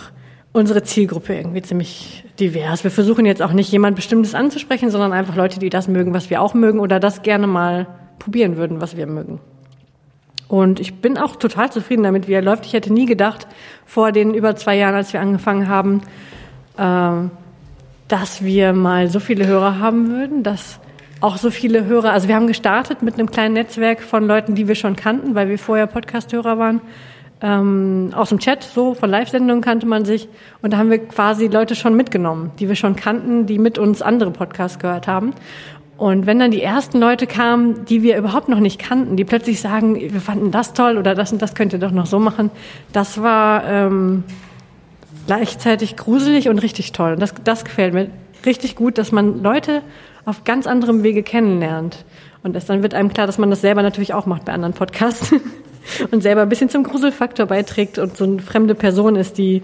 unsere 0.52 0.82
Zielgruppe 0.82 1.36
irgendwie 1.36 1.62
ziemlich 1.62 2.24
divers. 2.40 2.82
Wir 2.82 2.90
versuchen 2.90 3.24
jetzt 3.26 3.42
auch 3.42 3.52
nicht 3.52 3.70
jemand 3.70 3.94
Bestimmtes 3.94 4.34
anzusprechen, 4.34 4.90
sondern 4.90 5.12
einfach 5.12 5.36
Leute, 5.36 5.60
die 5.60 5.70
das 5.70 5.86
mögen, 5.86 6.12
was 6.12 6.30
wir 6.30 6.42
auch 6.42 6.54
mögen 6.54 6.80
oder 6.80 6.98
das 6.98 7.22
gerne 7.22 7.46
mal 7.46 7.86
probieren 8.20 8.56
würden, 8.56 8.80
was 8.80 8.96
wir 8.96 9.08
mögen. 9.08 9.40
Und 10.46 10.80
ich 10.80 11.00
bin 11.00 11.18
auch 11.18 11.36
total 11.36 11.70
zufrieden 11.72 12.02
damit, 12.04 12.28
wie 12.28 12.32
er 12.32 12.42
läuft. 12.42 12.66
Ich 12.66 12.72
hätte 12.72 12.92
nie 12.92 13.06
gedacht, 13.06 13.48
vor 13.86 14.12
den 14.12 14.34
über 14.34 14.54
zwei 14.54 14.76
Jahren, 14.76 14.94
als 14.94 15.12
wir 15.12 15.20
angefangen 15.20 15.68
haben, 15.68 16.02
ähm, 16.78 17.30
dass 18.08 18.42
wir 18.42 18.72
mal 18.72 19.08
so 19.08 19.20
viele 19.20 19.46
Hörer 19.46 19.78
haben 19.78 20.10
würden, 20.10 20.42
dass 20.42 20.80
auch 21.20 21.36
so 21.36 21.50
viele 21.50 21.84
Hörer, 21.84 22.12
also 22.12 22.28
wir 22.28 22.34
haben 22.34 22.46
gestartet 22.46 23.02
mit 23.02 23.14
einem 23.14 23.30
kleinen 23.30 23.54
Netzwerk 23.54 24.00
von 24.00 24.26
Leuten, 24.26 24.54
die 24.54 24.66
wir 24.66 24.74
schon 24.74 24.96
kannten, 24.96 25.34
weil 25.34 25.48
wir 25.48 25.58
vorher 25.58 25.86
Podcast-Hörer 25.86 26.58
waren. 26.58 26.80
Ähm, 27.42 28.10
aus 28.14 28.30
dem 28.30 28.38
Chat, 28.38 28.64
so 28.64 28.94
von 28.94 29.08
Live-Sendungen 29.08 29.62
kannte 29.62 29.86
man 29.86 30.04
sich. 30.04 30.28
Und 30.62 30.72
da 30.72 30.78
haben 30.78 30.90
wir 30.90 30.98
quasi 30.98 31.46
Leute 31.46 31.74
schon 31.74 31.94
mitgenommen, 31.94 32.50
die 32.58 32.68
wir 32.68 32.74
schon 32.74 32.96
kannten, 32.96 33.46
die 33.46 33.58
mit 33.58 33.78
uns 33.78 34.02
andere 34.02 34.30
Podcasts 34.30 34.78
gehört 34.78 35.06
haben. 35.06 35.32
Und 36.00 36.24
wenn 36.24 36.38
dann 36.38 36.50
die 36.50 36.62
ersten 36.62 36.98
Leute 36.98 37.26
kamen, 37.26 37.84
die 37.84 38.02
wir 38.02 38.16
überhaupt 38.16 38.48
noch 38.48 38.58
nicht 38.58 38.78
kannten, 38.78 39.16
die 39.16 39.24
plötzlich 39.26 39.60
sagen, 39.60 39.96
wir 39.96 40.22
fanden 40.22 40.50
das 40.50 40.72
toll 40.72 40.96
oder 40.96 41.14
das 41.14 41.30
und 41.30 41.42
das 41.42 41.54
könnt 41.54 41.74
ihr 41.74 41.78
doch 41.78 41.90
noch 41.90 42.06
so 42.06 42.18
machen, 42.18 42.50
das 42.94 43.20
war 43.20 43.64
ähm, 43.66 44.24
gleichzeitig 45.26 45.96
gruselig 45.96 46.48
und 46.48 46.58
richtig 46.60 46.92
toll. 46.92 47.12
Und 47.12 47.20
das, 47.20 47.34
das 47.44 47.66
gefällt 47.66 47.92
mir 47.92 48.08
richtig 48.46 48.76
gut, 48.76 48.96
dass 48.96 49.12
man 49.12 49.42
Leute 49.42 49.82
auf 50.24 50.44
ganz 50.44 50.66
anderem 50.66 51.02
Wege 51.02 51.22
kennenlernt. 51.22 52.06
Und 52.42 52.56
es, 52.56 52.64
dann 52.64 52.82
wird 52.82 52.94
einem 52.94 53.12
klar, 53.12 53.26
dass 53.26 53.36
man 53.36 53.50
das 53.50 53.60
selber 53.60 53.82
natürlich 53.82 54.14
auch 54.14 54.24
macht 54.24 54.46
bei 54.46 54.54
anderen 54.54 54.72
Podcasts 54.72 55.34
und 56.10 56.22
selber 56.22 56.40
ein 56.40 56.48
bisschen 56.48 56.70
zum 56.70 56.82
Gruselfaktor 56.82 57.44
beiträgt 57.44 57.98
und 57.98 58.16
so 58.16 58.24
eine 58.24 58.38
fremde 58.38 58.74
Person 58.74 59.16
ist, 59.16 59.36
die 59.36 59.62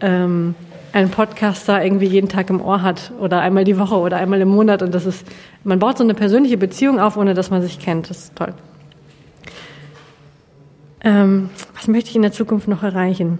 ähm, 0.00 0.54
einen 0.92 1.10
Podcaster 1.10 1.82
irgendwie 1.82 2.06
jeden 2.06 2.28
Tag 2.28 2.50
im 2.50 2.60
Ohr 2.60 2.82
hat 2.82 3.12
oder 3.18 3.40
einmal 3.40 3.64
die 3.64 3.78
Woche 3.78 3.96
oder 3.96 4.18
einmal 4.18 4.40
im 4.40 4.48
Monat. 4.48 4.82
Und 4.82 4.94
das 4.94 5.06
ist, 5.06 5.26
man 5.64 5.78
baut 5.78 5.98
so 5.98 6.04
eine 6.04 6.14
persönliche 6.14 6.58
Beziehung 6.58 7.00
auf, 7.00 7.16
ohne 7.16 7.34
dass 7.34 7.50
man 7.50 7.62
sich 7.62 7.78
kennt. 7.78 8.10
Das 8.10 8.24
ist 8.24 8.36
toll. 8.36 8.54
Ähm, 11.04 11.50
was 11.74 11.88
möchte 11.88 12.10
ich 12.10 12.16
in 12.16 12.22
der 12.22 12.32
Zukunft 12.32 12.68
noch 12.68 12.82
erreichen? 12.82 13.38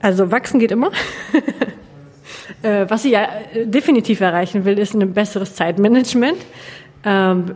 Also 0.00 0.30
wachsen 0.30 0.60
geht 0.60 0.72
immer. 0.72 0.90
Äh, 2.62 2.86
Was 2.88 3.04
ich 3.04 3.12
ja 3.12 3.28
definitiv 3.64 4.20
erreichen 4.20 4.64
will, 4.64 4.78
ist 4.78 4.92
ein 4.94 5.12
besseres 5.12 5.54
Zeitmanagement, 5.54 6.38
ähm, 7.04 7.54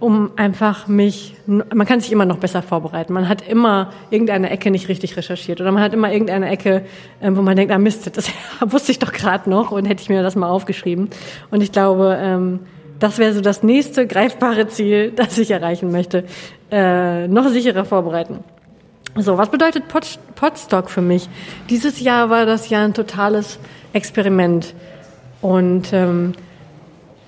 um 0.00 0.30
einfach 0.36 0.86
mich, 0.86 1.34
man 1.46 1.86
kann 1.86 2.00
sich 2.00 2.12
immer 2.12 2.24
noch 2.24 2.38
besser 2.38 2.62
vorbereiten. 2.62 3.12
Man 3.12 3.28
hat 3.28 3.46
immer 3.46 3.92
irgendeine 4.10 4.50
Ecke 4.50 4.70
nicht 4.70 4.88
richtig 4.88 5.16
recherchiert 5.16 5.60
oder 5.60 5.72
man 5.72 5.82
hat 5.82 5.92
immer 5.92 6.12
irgendeine 6.12 6.48
Ecke, 6.48 6.84
ähm, 7.20 7.36
wo 7.36 7.42
man 7.42 7.56
denkt, 7.56 7.72
ah 7.72 7.78
Mist, 7.78 8.16
das 8.16 8.30
wusste 8.72 8.92
ich 8.92 9.00
doch 9.00 9.12
gerade 9.12 9.50
noch 9.50 9.72
und 9.72 9.86
hätte 9.86 10.02
ich 10.02 10.08
mir 10.08 10.22
das 10.22 10.36
mal 10.36 10.48
aufgeschrieben. 10.48 11.10
Und 11.50 11.62
ich 11.62 11.72
glaube, 11.72 12.16
ähm, 12.20 12.60
das 13.00 13.18
wäre 13.18 13.32
so 13.32 13.40
das 13.40 13.62
nächste 13.62 14.06
greifbare 14.06 14.68
Ziel, 14.68 15.10
das 15.16 15.36
ich 15.36 15.50
erreichen 15.50 15.90
möchte. 15.90 16.24
Äh, 16.70 17.26
noch 17.26 17.48
sicherer 17.48 17.84
vorbereiten. 17.84 18.44
So, 19.16 19.36
was 19.36 19.50
bedeutet 19.50 19.88
Pod 19.88 20.18
Podstock 20.36 20.90
für 20.90 21.00
mich? 21.00 21.28
Dieses 21.70 21.98
Jahr 21.98 22.30
war 22.30 22.46
das 22.46 22.68
Jahr 22.68 22.84
ein 22.84 22.94
totales 22.94 23.58
Experiment. 23.92 24.74
Und 25.40 25.92
ähm, 25.92 26.34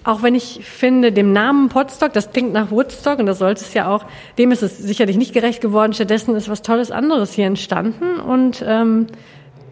auch 0.05 0.23
wenn 0.23 0.35
ich 0.35 0.61
finde, 0.65 1.13
dem 1.13 1.33
Namen 1.33 1.69
Podstock, 1.69 2.13
das 2.13 2.33
klingt 2.33 2.53
nach 2.53 2.71
Woodstock 2.71 3.19
und 3.19 3.27
das 3.27 3.39
sollte 3.39 3.63
es 3.63 3.75
ja 3.75 3.89
auch, 3.89 4.05
dem 4.39 4.51
ist 4.51 4.63
es 4.63 4.79
sicherlich 4.79 5.17
nicht 5.17 5.35
gerecht 5.35 5.61
geworden. 5.61 5.93
Stattdessen 5.93 6.35
ist 6.37 6.49
was 6.49 6.63
Tolles 6.63 6.91
anderes 6.91 7.33
hier 7.33 7.47
entstanden 7.47 8.19
und 8.19 8.65
ähm, 8.67 9.07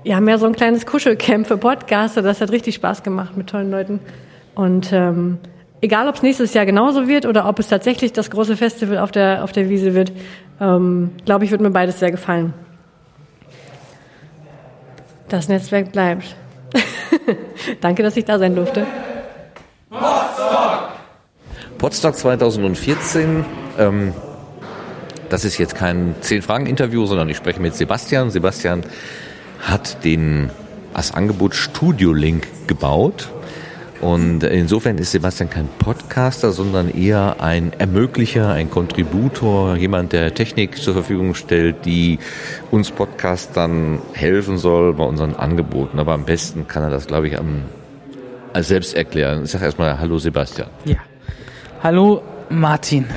ja, 0.04 0.20
mehr 0.20 0.38
so 0.38 0.46
ein 0.46 0.54
kleines 0.54 0.86
Kuschelcamp 0.86 1.46
für 1.46 1.56
Podcaster. 1.56 2.22
Das 2.22 2.40
hat 2.40 2.50
richtig 2.50 2.74
Spaß 2.74 3.02
gemacht 3.02 3.36
mit 3.36 3.48
tollen 3.48 3.70
Leuten. 3.70 4.00
Und 4.54 4.92
ähm, 4.92 5.38
egal, 5.80 6.08
ob 6.08 6.16
es 6.16 6.22
nächstes 6.22 6.54
Jahr 6.54 6.66
genauso 6.66 7.08
wird 7.08 7.26
oder 7.26 7.48
ob 7.48 7.58
es 7.58 7.68
tatsächlich 7.68 8.12
das 8.12 8.30
große 8.30 8.56
Festival 8.56 8.98
auf 8.98 9.10
der, 9.10 9.44
auf 9.44 9.52
der 9.52 9.68
Wiese 9.68 9.94
wird, 9.94 10.12
ähm, 10.60 11.10
glaube 11.24 11.44
ich, 11.44 11.50
wird 11.50 11.60
mir 11.60 11.70
beides 11.70 11.98
sehr 11.98 12.10
gefallen. 12.10 12.52
Das 15.28 15.48
Netzwerk 15.48 15.92
bleibt. 15.92 16.36
Danke, 17.80 18.02
dass 18.02 18.16
ich 18.16 18.24
da 18.24 18.38
sein 18.38 18.54
durfte. 18.54 18.86
Potsdok 21.78 22.16
2014. 22.16 23.44
Ähm, 23.78 24.12
das 25.28 25.44
ist 25.44 25.58
jetzt 25.58 25.74
kein 25.74 26.14
Zehn-Fragen-Interview, 26.20 27.06
sondern 27.06 27.28
ich 27.28 27.36
spreche 27.36 27.60
mit 27.60 27.74
Sebastian. 27.74 28.30
Sebastian 28.30 28.82
hat 29.60 30.04
den 30.04 30.50
als 30.94 31.14
Angebot 31.14 31.54
Studio 31.54 32.12
Link 32.12 32.48
gebaut. 32.66 33.28
Und 34.00 34.44
insofern 34.44 34.96
ist 34.98 35.10
Sebastian 35.10 35.50
kein 35.50 35.68
Podcaster, 35.78 36.52
sondern 36.52 36.88
eher 36.88 37.36
ein 37.40 37.72
Ermöglicher, 37.78 38.52
ein 38.52 38.70
Kontributor, 38.70 39.76
jemand, 39.76 40.12
der 40.12 40.34
Technik 40.34 40.76
zur 40.76 40.94
Verfügung 40.94 41.34
stellt, 41.34 41.84
die 41.84 42.20
uns 42.70 42.92
Podcastern 42.92 44.00
helfen 44.12 44.56
soll 44.56 44.94
bei 44.94 45.04
unseren 45.04 45.34
Angeboten. 45.34 45.98
Aber 45.98 46.12
am 46.12 46.24
besten 46.24 46.68
kann 46.68 46.84
er 46.84 46.90
das, 46.90 47.08
glaube 47.08 47.26
ich, 47.26 47.38
am, 47.38 47.62
als 48.52 48.68
selbst 48.68 48.94
erklären. 48.94 49.44
Ich 49.44 49.50
sage 49.50 49.64
erstmal 49.64 49.98
Hallo 49.98 50.18
Sebastian. 50.18 50.68
Ja. 50.84 50.96
Hallo 51.82 52.22
Martin. 52.50 53.06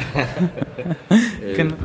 Genau. 1.56 1.76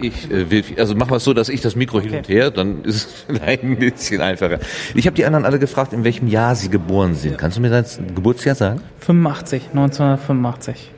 Ich 0.00 0.30
äh, 0.30 0.50
will, 0.50 0.64
also 0.78 0.94
machen 0.94 1.10
wir 1.10 1.16
es 1.16 1.24
so, 1.24 1.34
dass 1.34 1.50
ich 1.50 1.60
das 1.60 1.76
Mikro 1.76 2.00
hin 2.00 2.14
und 2.14 2.28
her, 2.28 2.50
dann 2.50 2.84
ist 2.84 2.96
es 2.96 3.04
vielleicht 3.26 3.62
ein 3.62 3.76
bisschen 3.76 4.20
einfacher. 4.22 4.58
Ich 4.94 5.06
habe 5.06 5.14
die 5.14 5.26
anderen 5.26 5.44
alle 5.44 5.58
gefragt, 5.58 5.92
in 5.92 6.04
welchem 6.04 6.26
Jahr 6.26 6.54
sie 6.54 6.70
geboren 6.70 7.14
sind. 7.14 7.36
Kannst 7.36 7.58
du 7.58 7.60
mir 7.60 7.68
das 7.68 8.00
Geburtsjahr 8.14 8.54
sagen? 8.54 8.80
85, 9.00 9.68
1985. 9.74 10.90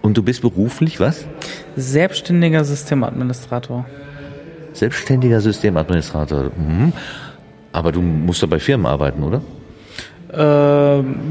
Und 0.00 0.16
du 0.16 0.22
bist 0.22 0.40
beruflich 0.40 1.00
was? 1.00 1.26
Selbstständiger 1.76 2.64
Systemadministrator. 2.64 3.84
Selbstständiger 4.72 5.40
Systemadministrator. 5.40 6.50
Mhm. 6.56 6.92
Aber 7.72 7.92
du 7.92 8.00
musst 8.00 8.42
doch 8.42 8.48
bei 8.48 8.58
Firmen 8.58 8.86
arbeiten, 8.86 9.22
oder? 9.22 9.42
Äh, 10.36 10.40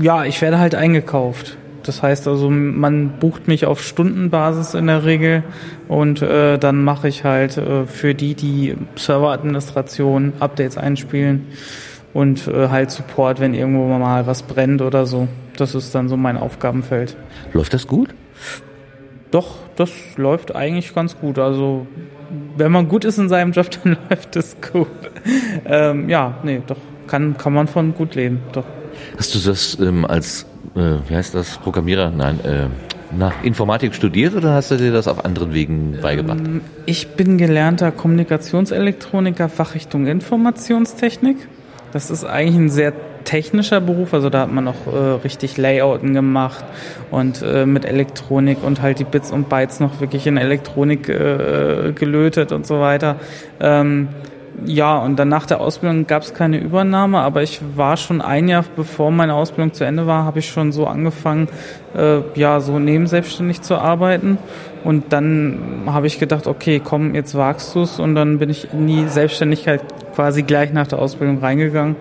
ja, 0.04 0.26
ich 0.26 0.42
werde 0.42 0.60
halt 0.60 0.76
eingekauft. 0.76 1.58
Das 1.84 2.02
heißt 2.02 2.28
also, 2.28 2.50
man 2.50 3.20
bucht 3.20 3.48
mich 3.48 3.66
auf 3.68 3.84
Stundenbasis 3.84 4.74
in 4.74 4.88
der 4.88 5.06
Regel 5.06 5.44
und 5.88 6.22
äh, 6.24 6.58
dann 6.58 6.84
mache 6.84 7.08
ich 7.08 7.24
halt 7.24 7.58
äh, 7.58 7.86
für 7.86 8.16
die, 8.16 8.34
die 8.34 8.76
Serveradministration, 8.96 10.34
Updates 10.40 10.80
einspielen 10.80 11.46
und 12.14 12.48
äh, 12.48 12.70
halt 12.70 12.90
Support, 12.90 13.40
wenn 13.40 13.54
irgendwo 13.54 13.86
mal 13.86 14.26
was 14.26 14.42
brennt 14.42 14.82
oder 14.82 15.06
so. 15.06 15.28
Das 15.58 15.76
ist 15.76 15.94
dann 15.94 16.10
so 16.10 16.18
mein 16.18 16.38
Aufgabenfeld. 16.38 17.16
Läuft 17.54 17.76
das 17.76 17.86
gut? 17.86 18.10
Doch, 19.30 19.58
das 19.76 19.92
läuft 20.16 20.56
eigentlich 20.56 20.96
ganz 20.96 21.20
gut. 21.20 21.38
Also 21.38 21.86
wenn 22.58 22.72
man 22.72 22.88
gut 22.88 23.06
ist 23.06 23.20
in 23.20 23.30
seinem 23.30 23.52
Job, 23.52 23.68
dann 23.84 23.98
läuft 24.10 24.36
es 24.38 24.58
gut. 24.60 24.88
ähm, 25.66 26.10
ja, 26.10 26.40
nee, 26.42 26.64
doch 26.66 26.78
kann 27.08 27.38
kann 27.38 27.54
man 27.54 27.68
von 27.68 27.94
gut 27.94 28.16
leben. 28.16 28.42
Doch. 28.52 28.66
Hast 29.18 29.36
du 29.36 29.40
das 29.40 29.78
ähm, 29.80 30.06
als 30.06 30.46
äh, 30.76 30.98
wie 31.08 31.16
heißt 31.16 31.36
das, 31.36 31.58
Programmierer? 31.58 32.12
Nein, 32.12 32.40
äh, 32.44 32.68
nach 33.16 33.44
Informatik 33.44 33.94
studiert 33.94 34.36
oder 34.36 34.54
hast 34.54 34.72
du 34.72 34.78
dir 34.78 34.92
das 34.92 35.08
auf 35.08 35.24
anderen 35.24 35.54
Wegen 35.54 36.00
beigebracht? 36.02 36.40
Ähm, 36.40 36.62
ich 36.86 37.10
bin 37.10 37.38
gelernter 37.38 37.92
Kommunikationselektroniker, 37.92 39.50
Fachrichtung 39.50 40.08
Informationstechnik. 40.08 41.48
Das 41.94 42.12
ist 42.12 42.26
eigentlich 42.26 42.58
ein 42.58 42.70
sehr 42.70 42.94
technischer 43.24 43.82
Beruf, 43.82 44.14
also 44.14 44.30
da 44.30 44.42
hat 44.42 44.52
man 44.52 44.68
auch 44.68 44.86
äh, 44.86 44.98
richtig 45.24 45.58
Layouten 45.58 46.14
gemacht 46.14 46.64
und 47.10 47.42
äh, 47.42 47.66
mit 47.66 47.86
Elektronik 47.86 48.64
und 48.64 48.82
halt 48.82 49.00
die 49.00 49.04
Bits 49.04 49.32
und 49.32 49.50
Bytes 49.50 49.80
noch 49.80 50.00
wirklich 50.00 50.28
in 50.28 50.38
Elektronik 50.38 51.10
äh, 51.10 51.94
gelötet 51.96 52.52
und 52.52 52.68
so 52.68 52.82
weiter. 52.82 53.16
Ähm, 53.60 54.10
ja, 54.66 54.98
und 54.98 55.18
dann 55.18 55.30
nach 55.30 55.46
der 55.46 55.60
Ausbildung 55.60 56.08
gab 56.08 56.24
es 56.24 56.34
keine 56.34 56.58
Übernahme, 56.58 57.20
aber 57.20 57.44
ich 57.44 57.62
war 57.76 57.98
schon 57.98 58.22
ein 58.22 58.48
Jahr 58.48 58.64
bevor 58.76 59.12
meine 59.12 59.34
Ausbildung 59.34 59.74
zu 59.74 59.84
Ende 59.84 60.08
war, 60.08 60.24
habe 60.24 60.40
ich 60.40 60.50
schon 60.50 60.72
so 60.72 60.88
angefangen, 60.88 61.48
äh, 61.96 62.20
ja, 62.36 62.60
so 62.60 62.80
nebenselbstständig 62.80 63.62
zu 63.62 63.76
arbeiten. 63.76 64.38
Und 64.84 65.12
dann 65.12 65.84
habe 65.88 66.08
ich 66.08 66.20
gedacht, 66.20 66.48
okay, 66.48 66.82
komm, 66.84 67.16
jetzt 67.16 67.36
wagst 67.36 67.74
du 67.76 67.82
es. 67.82 68.00
Und 68.00 68.16
dann 68.16 68.38
bin 68.38 68.50
ich 68.50 68.72
in 68.72 68.88
die 68.88 69.08
Selbstständigkeit 69.08 69.82
quasi 70.14 70.44
gleich 70.44 70.72
nach 70.72 70.88
der 70.88 71.00
Ausbildung 71.00 71.40
reingegangen. 71.40 71.96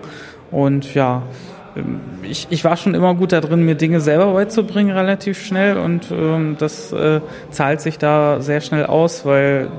Und 0.51 0.93
ja, 0.93 1.23
ich, 2.23 2.47
ich 2.49 2.63
war 2.63 2.77
schon 2.77 2.93
immer 2.93 3.15
gut 3.15 3.31
da 3.31 3.41
drin, 3.41 3.63
mir 3.63 3.75
Dinge 3.75 3.99
selber 3.99 4.33
beizubringen, 4.33 4.95
relativ 4.95 5.43
schnell. 5.45 5.77
Und 5.77 6.11
ähm, 6.11 6.55
das 6.59 6.91
äh, 6.93 7.21
zahlt 7.51 7.81
sich 7.81 7.97
da 7.97 8.41
sehr 8.41 8.61
schnell 8.61 8.85
aus, 8.85 9.25
weil 9.25 9.69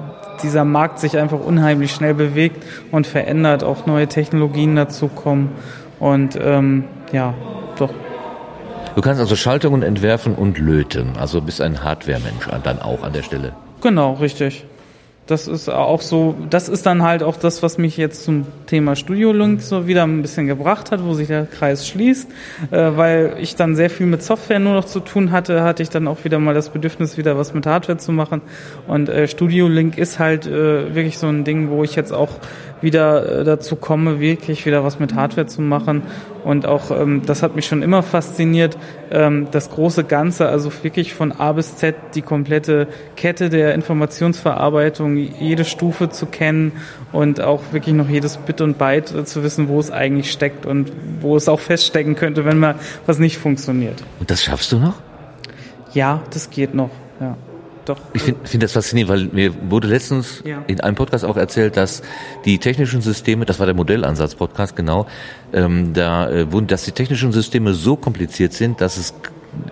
dieser 0.43 0.65
Markt 0.65 0.99
sich 0.99 1.17
einfach 1.17 1.41
unheimlich 1.41 1.93
schnell 1.93 2.15
bewegt 2.15 2.63
und 2.91 3.07
verändert, 3.07 3.65
auch 3.65 3.87
neue 3.87 4.07
Technologien 4.07 4.77
dazukommen. 4.77 5.51
Und 5.99 6.39
ähm, 6.41 6.85
ja, 7.13 7.35
doch. 7.79 7.91
Du 8.95 9.01
kannst 9.03 9.21
also 9.21 9.37
Schaltungen 9.37 9.83
entwerfen 9.83 10.35
und 10.35 10.59
löten. 10.59 11.13
Also 11.19 11.41
bist 11.41 11.61
ein 11.61 11.83
Hardware-Mensch 11.83 12.49
dann 12.63 12.81
auch 12.81 13.03
an 13.03 13.13
der 13.13 13.23
Stelle. 13.23 13.53
Genau, 13.83 14.15
richtig. 14.15 14.65
Das 15.27 15.49
ist 15.49 15.69
auch 15.69 16.03
so, 16.03 16.37
das 16.51 16.69
ist 16.69 16.87
dann 16.87 17.03
halt 17.03 17.25
auch 17.25 17.37
das, 17.37 17.61
was 17.61 17.79
mich 17.79 17.97
jetzt 17.97 18.23
zum 18.23 18.47
Thema 18.67 18.95
Studio 18.95 19.33
Link 19.33 19.61
so 19.61 19.89
wieder 19.89 20.05
ein 20.05 20.23
bisschen 20.23 20.47
gebracht 20.47 20.93
hat, 20.93 21.05
wo 21.05 21.15
sich 21.15 21.27
der 21.27 21.47
Kreis 21.47 21.89
schließt, 21.89 22.31
äh, 22.71 22.93
weil 22.95 23.37
ich 23.41 23.57
dann 23.57 23.75
sehr 23.75 23.91
viel 23.91 24.07
mit 24.07 24.23
Software 24.23 24.61
nur 24.61 24.75
noch 24.75 24.85
zu 24.85 25.01
tun 25.01 25.33
hatte, 25.33 25.65
hatte 25.65 25.83
ich 25.83 25.89
dann 25.91 26.07
auch 26.07 26.23
wieder 26.23 26.39
mal 26.39 26.55
das 26.55 26.69
Bedürfnis, 26.69 27.19
wieder 27.19 27.37
was 27.37 27.55
mit 27.55 27.67
Hardware 27.67 27.99
zu 27.99 28.13
machen. 28.13 28.41
Und 28.87 29.09
äh, 29.09 29.27
Studio 29.27 29.67
Link 29.67 29.99
ist 29.99 30.21
halt 30.21 30.47
äh, 30.47 30.95
wirklich 30.95 31.19
so 31.19 31.27
ein 31.27 31.43
Ding, 31.43 31.71
wo 31.71 31.83
ich 31.83 31.97
jetzt 31.97 32.13
auch 32.13 32.31
wieder 32.81 33.41
äh, 33.41 33.45
dazu 33.45 33.75
komme, 33.75 34.21
wirklich 34.21 34.65
wieder 34.65 34.85
was 34.85 35.01
mit 35.01 35.15
Hardware 35.15 35.49
zu 35.49 35.61
machen. 35.61 36.03
Und 36.47 36.65
auch, 36.65 36.93
ähm, 36.93 37.23
das 37.27 37.43
hat 37.43 37.57
mich 37.57 37.67
schon 37.67 37.83
immer 37.83 38.05
fasziniert, 38.05 38.79
ähm, 39.11 39.49
das 39.51 39.69
große 39.69 40.05
Ganze, 40.05 40.49
also 40.49 40.71
wirklich 40.85 41.13
von 41.13 41.33
A 41.33 41.51
bis 41.51 41.75
Z 41.75 41.97
die 42.15 42.23
komplette 42.23 42.87
Kette 43.17 43.51
der 43.51 43.75
Informationsverarbeitung, 43.75 45.17
jede 45.17 45.65
Stufe 45.65 46.09
zu 46.09 46.27
kennen 46.27 46.71
und 47.11 47.41
auch 47.41 47.73
wirklich 47.73 47.97
noch 47.97 48.09
jedes 48.09 48.37
Bit 48.37 48.61
und 48.61 48.79
Byte 48.79 49.13
äh, 49.13 49.25
zu 49.25 49.43
wissen, 49.43 49.67
wo 49.67 49.81
es 49.81 49.91
eigentlich 49.91 50.31
steckt 50.31 50.67
und 50.67 50.93
wo 51.21 51.37
es 51.37 51.49
auch 51.49 51.59
feststecken 51.59 52.15
könnte, 52.15 52.45
wenn 52.45 52.61
mal 52.61 52.77
was 53.07 53.19
nicht 53.19 53.39
funktioniert. 53.39 54.05
Und 54.21 54.31
das 54.31 54.45
schaffst 54.45 54.71
du 54.71 54.79
noch? 54.79 55.03
Ja, 55.95 56.23
das 56.31 56.51
geht 56.51 56.77
noch, 56.77 56.91
ja. 57.21 57.37
Doch. 57.87 57.99
Ich 58.13 58.23
finde 58.23 58.47
find 58.47 58.63
das 58.63 58.73
faszinierend, 58.73 59.11
weil 59.13 59.25
mir 59.33 59.53
wurde 59.71 59.89
letztens 59.89 60.43
Ja. 60.45 60.63
in 60.67 60.81
einem 60.81 60.97
Podcast 60.97 61.25
auch 61.25 61.37
erzählt, 61.37 61.77
dass 61.77 62.03
die 62.45 62.59
technischen 62.59 63.01
Systeme, 63.01 63.47
das 63.47 63.59
war 63.59 63.67
der 63.67 63.75
Modellansatz-Podcast, 63.75 64.77
genau, 64.77 65.07
ähm, 65.53 65.95
da 65.95 66.29
äh, 66.29 66.53
wurden, 66.53 66.67
dass 66.67 66.85
die 66.85 66.93
technischen 66.93 67.33
Systeme 67.33 67.73
so 67.75 67.97
kompliziert 67.97 68.53
sind, 68.53 68.81
dass 68.81 68.97
es 68.99 69.15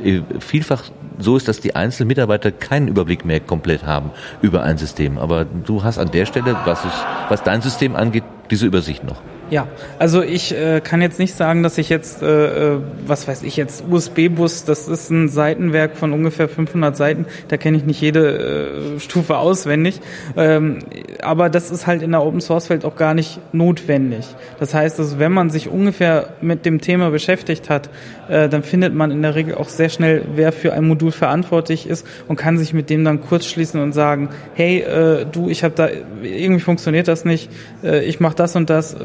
äh, 0.02 0.22
vielfach 0.40 0.84
so 1.18 1.36
ist, 1.36 1.46
dass 1.48 1.60
die 1.60 1.74
einzelnen 1.76 2.08
Mitarbeiter 2.08 2.50
keinen 2.50 2.88
Überblick 2.88 3.24
mehr 3.24 3.40
komplett 3.40 3.84
haben 3.84 4.10
über 4.42 4.62
ein 4.62 4.78
System. 4.78 5.18
Aber 5.18 5.44
du 5.44 5.84
hast 5.84 5.98
an 5.98 6.10
der 6.10 6.26
Stelle, 6.26 6.56
was, 6.64 6.84
es, 6.84 6.92
was 7.28 7.42
dein 7.42 7.62
System 7.62 7.94
angeht, 7.94 8.24
diese 8.50 8.66
Übersicht 8.66 9.04
noch. 9.04 9.20
Ja, 9.50 9.68
also 9.98 10.22
ich 10.22 10.56
äh, 10.56 10.80
kann 10.80 11.02
jetzt 11.02 11.18
nicht 11.18 11.34
sagen, 11.34 11.62
dass 11.62 11.76
ich 11.76 11.90
jetzt, 11.90 12.22
äh, 12.22 12.76
äh, 12.76 12.78
was 13.06 13.28
weiß 13.28 13.42
ich 13.42 13.56
jetzt, 13.56 13.84
USB-Bus, 13.88 14.64
das 14.64 14.88
ist 14.88 15.10
ein 15.10 15.28
Seitenwerk 15.28 15.96
von 15.96 16.12
ungefähr 16.12 16.48
500 16.48 16.96
Seiten, 16.96 17.26
da 17.48 17.58
kenne 17.58 17.76
ich 17.76 17.84
nicht 17.84 18.00
jede 18.00 18.96
äh, 18.96 19.00
Stufe 19.00 19.36
auswendig, 19.36 20.00
ähm, 20.36 20.78
aber 21.22 21.50
das 21.50 21.70
ist 21.70 21.86
halt 21.86 22.02
in 22.02 22.12
der 22.12 22.22
Open-Source-Welt 22.22 22.86
auch 22.86 22.96
gar 22.96 23.12
nicht 23.12 23.38
notwendig. 23.52 24.26
Das 24.58 24.72
heißt, 24.72 24.98
also, 24.98 25.18
wenn 25.18 25.32
man 25.32 25.50
sich 25.50 25.68
ungefähr 25.68 26.30
mit 26.40 26.64
dem 26.64 26.80
Thema 26.80 27.10
beschäftigt 27.10 27.68
hat, 27.68 27.90
äh, 28.28 28.48
dann 28.48 28.62
findet 28.62 28.94
man 28.94 29.10
in 29.10 29.20
der 29.20 29.34
Regel 29.34 29.56
auch 29.56 29.68
sehr 29.68 29.90
schnell, 29.90 30.24
wer 30.34 30.52
für 30.52 30.72
ein 30.72 30.86
Modul 30.86 31.12
verantwortlich 31.12 31.86
ist 31.86 32.06
und 32.28 32.36
kann 32.36 32.56
sich 32.56 32.72
mit 32.72 32.88
dem 32.88 33.04
dann 33.04 33.20
kurz 33.20 33.44
schließen 33.44 33.80
und 33.80 33.92
sagen, 33.92 34.30
hey, 34.54 34.80
äh, 34.80 35.26
du, 35.30 35.50
ich 35.50 35.64
habe 35.64 35.74
da, 35.74 35.88
irgendwie 36.22 36.62
funktioniert 36.62 37.08
das 37.08 37.26
nicht, 37.26 37.50
äh, 37.82 38.04
ich 38.04 38.20
mache 38.20 38.36
das 38.36 38.56
und 38.56 38.70
das, 38.70 38.94
äh, 38.94 38.98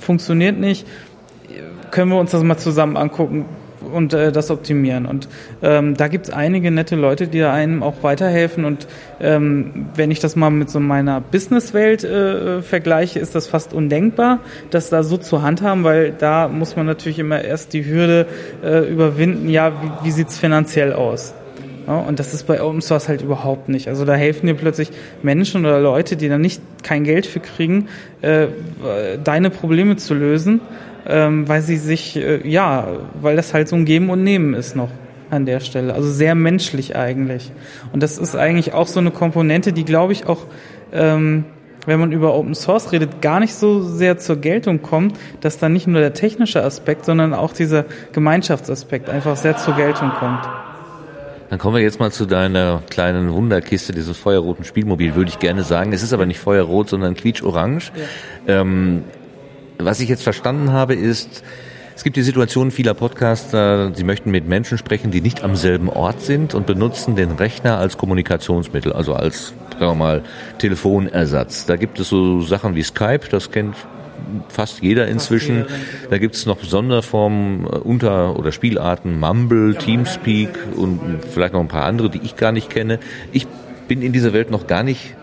funktioniert 0.00 0.58
nicht, 0.58 0.86
können 1.90 2.10
wir 2.10 2.18
uns 2.18 2.32
das 2.32 2.42
mal 2.42 2.58
zusammen 2.58 2.96
angucken 2.96 3.46
und 3.92 4.12
äh, 4.14 4.32
das 4.32 4.50
optimieren. 4.50 5.06
Und 5.06 5.28
ähm, 5.62 5.96
da 5.96 6.08
gibt 6.08 6.28
es 6.28 6.32
einige 6.32 6.70
nette 6.70 6.96
Leute, 6.96 7.28
die 7.28 7.40
da 7.40 7.52
einem 7.52 7.82
auch 7.82 8.02
weiterhelfen. 8.02 8.64
Und 8.64 8.86
ähm, 9.20 9.86
wenn 9.94 10.10
ich 10.10 10.20
das 10.20 10.36
mal 10.36 10.50
mit 10.50 10.70
so 10.70 10.80
meiner 10.80 11.20
Businesswelt 11.20 12.04
äh, 12.04 12.62
vergleiche, 12.62 13.18
ist 13.18 13.34
das 13.34 13.46
fast 13.46 13.72
undenkbar, 13.72 14.40
das 14.70 14.90
da 14.90 15.02
so 15.02 15.16
zu 15.16 15.42
handhaben, 15.42 15.84
weil 15.84 16.12
da 16.12 16.48
muss 16.48 16.76
man 16.76 16.86
natürlich 16.86 17.18
immer 17.18 17.42
erst 17.42 17.72
die 17.72 17.84
Hürde 17.84 18.26
äh, 18.64 18.90
überwinden, 18.90 19.48
ja, 19.48 19.72
wie, 19.72 20.06
wie 20.06 20.10
sieht's 20.10 20.38
finanziell 20.38 20.92
aus? 20.92 21.34
Ja, 21.86 21.98
und 21.98 22.18
das 22.18 22.34
ist 22.34 22.44
bei 22.46 22.60
Open 22.60 22.80
Source 22.80 23.08
halt 23.08 23.22
überhaupt 23.22 23.68
nicht. 23.68 23.88
Also 23.88 24.04
da 24.04 24.14
helfen 24.14 24.46
dir 24.46 24.54
plötzlich 24.54 24.90
Menschen 25.22 25.64
oder 25.64 25.80
Leute, 25.80 26.16
die 26.16 26.28
da 26.28 26.36
nicht 26.36 26.60
kein 26.82 27.04
Geld 27.04 27.26
für 27.26 27.40
kriegen, 27.40 27.88
äh, 28.22 28.48
deine 29.22 29.50
Probleme 29.50 29.96
zu 29.96 30.14
lösen, 30.14 30.60
ähm, 31.06 31.48
weil 31.48 31.62
sie 31.62 31.76
sich, 31.76 32.16
äh, 32.16 32.46
ja, 32.48 32.88
weil 33.20 33.36
das 33.36 33.54
halt 33.54 33.68
so 33.68 33.76
ein 33.76 33.84
Geben 33.84 34.10
und 34.10 34.24
Nehmen 34.24 34.54
ist 34.54 34.74
noch 34.74 34.90
an 35.30 35.46
der 35.46 35.60
Stelle. 35.60 35.94
Also 35.94 36.10
sehr 36.10 36.34
menschlich 36.34 36.96
eigentlich. 36.96 37.52
Und 37.92 38.02
das 38.02 38.18
ist 38.18 38.34
eigentlich 38.34 38.72
auch 38.72 38.88
so 38.88 38.98
eine 38.98 39.12
Komponente, 39.12 39.72
die 39.72 39.84
glaube 39.84 40.12
ich 40.12 40.26
auch, 40.26 40.46
ähm, 40.92 41.44
wenn 41.86 42.00
man 42.00 42.10
über 42.10 42.34
Open 42.34 42.56
Source 42.56 42.90
redet, 42.90 43.22
gar 43.22 43.38
nicht 43.38 43.54
so 43.54 43.80
sehr 43.80 44.18
zur 44.18 44.36
Geltung 44.36 44.82
kommt, 44.82 45.16
dass 45.40 45.58
da 45.58 45.68
nicht 45.68 45.86
nur 45.86 46.00
der 46.00 46.14
technische 46.14 46.64
Aspekt, 46.64 47.04
sondern 47.04 47.32
auch 47.32 47.52
dieser 47.52 47.84
Gemeinschaftsaspekt 48.12 49.08
einfach 49.08 49.36
sehr 49.36 49.56
zur 49.56 49.76
Geltung 49.76 50.10
kommt. 50.18 50.48
Dann 51.48 51.58
kommen 51.58 51.76
wir 51.76 51.82
jetzt 51.82 52.00
mal 52.00 52.10
zu 52.10 52.26
deiner 52.26 52.82
kleinen 52.90 53.32
Wunderkiste, 53.32 53.92
dieses 53.92 54.16
feuerroten 54.16 54.64
Spielmobil, 54.64 55.14
würde 55.14 55.30
ich 55.30 55.38
gerne 55.38 55.62
sagen. 55.62 55.92
Es 55.92 56.02
ist 56.02 56.12
aber 56.12 56.26
nicht 56.26 56.40
feuerrot, 56.40 56.88
sondern 56.88 57.14
quietsch-orange. 57.14 57.92
Ähm, 58.46 59.04
was 59.78 60.00
ich 60.00 60.08
jetzt 60.08 60.22
verstanden 60.22 60.72
habe, 60.72 60.94
ist, 60.94 61.44
Es 61.96 62.04
gibt 62.04 62.16
die 62.16 62.22
Situation 62.22 62.70
vieler 62.72 62.92
Podcaster, 62.92 63.90
sie 63.94 64.04
möchten 64.04 64.30
mit 64.30 64.46
Menschen 64.46 64.76
sprechen, 64.76 65.10
die 65.10 65.22
nicht 65.22 65.42
am 65.42 65.56
selben 65.56 65.88
Ort 65.88 66.20
sind 66.20 66.54
und 66.54 66.66
benutzen 66.66 67.16
den 67.16 67.30
Rechner 67.30 67.78
als 67.78 67.96
Kommunikationsmittel, 67.96 68.92
also 68.92 69.14
als, 69.14 69.54
sagen 69.70 69.86
wir 69.92 69.94
mal, 69.94 70.22
Telefonersatz. 70.58 71.64
Da 71.64 71.76
gibt 71.76 71.98
es 71.98 72.10
so 72.10 72.42
Sachen 72.42 72.74
wie 72.74 72.82
Skype, 72.82 73.30
das 73.30 73.50
kennt 73.50 73.76
fast 74.48 74.82
jeder 74.82 75.08
inzwischen. 75.08 75.66
Da 76.10 76.18
gibt 76.18 76.34
es 76.34 76.46
noch 76.46 76.62
Sonderformen, 76.62 77.64
äh, 77.64 77.76
Unter- 77.78 78.38
oder 78.38 78.52
Spielarten, 78.52 79.18
Mumble, 79.18 79.74
Teamspeak 79.76 80.50
und 80.76 81.00
vielleicht 81.30 81.52
noch 81.54 81.60
ein 81.60 81.68
paar 81.68 81.84
andere, 81.84 82.10
die 82.10 82.20
ich 82.22 82.36
gar 82.36 82.52
nicht 82.52 82.70
kenne. 82.70 82.98
Ich 83.32 83.46
bin 83.88 84.02
in 84.02 84.12
dieser 84.12 84.32
Welt 84.32 84.50
noch 84.50 84.66
gar 84.66 84.82
nicht 84.82 85.14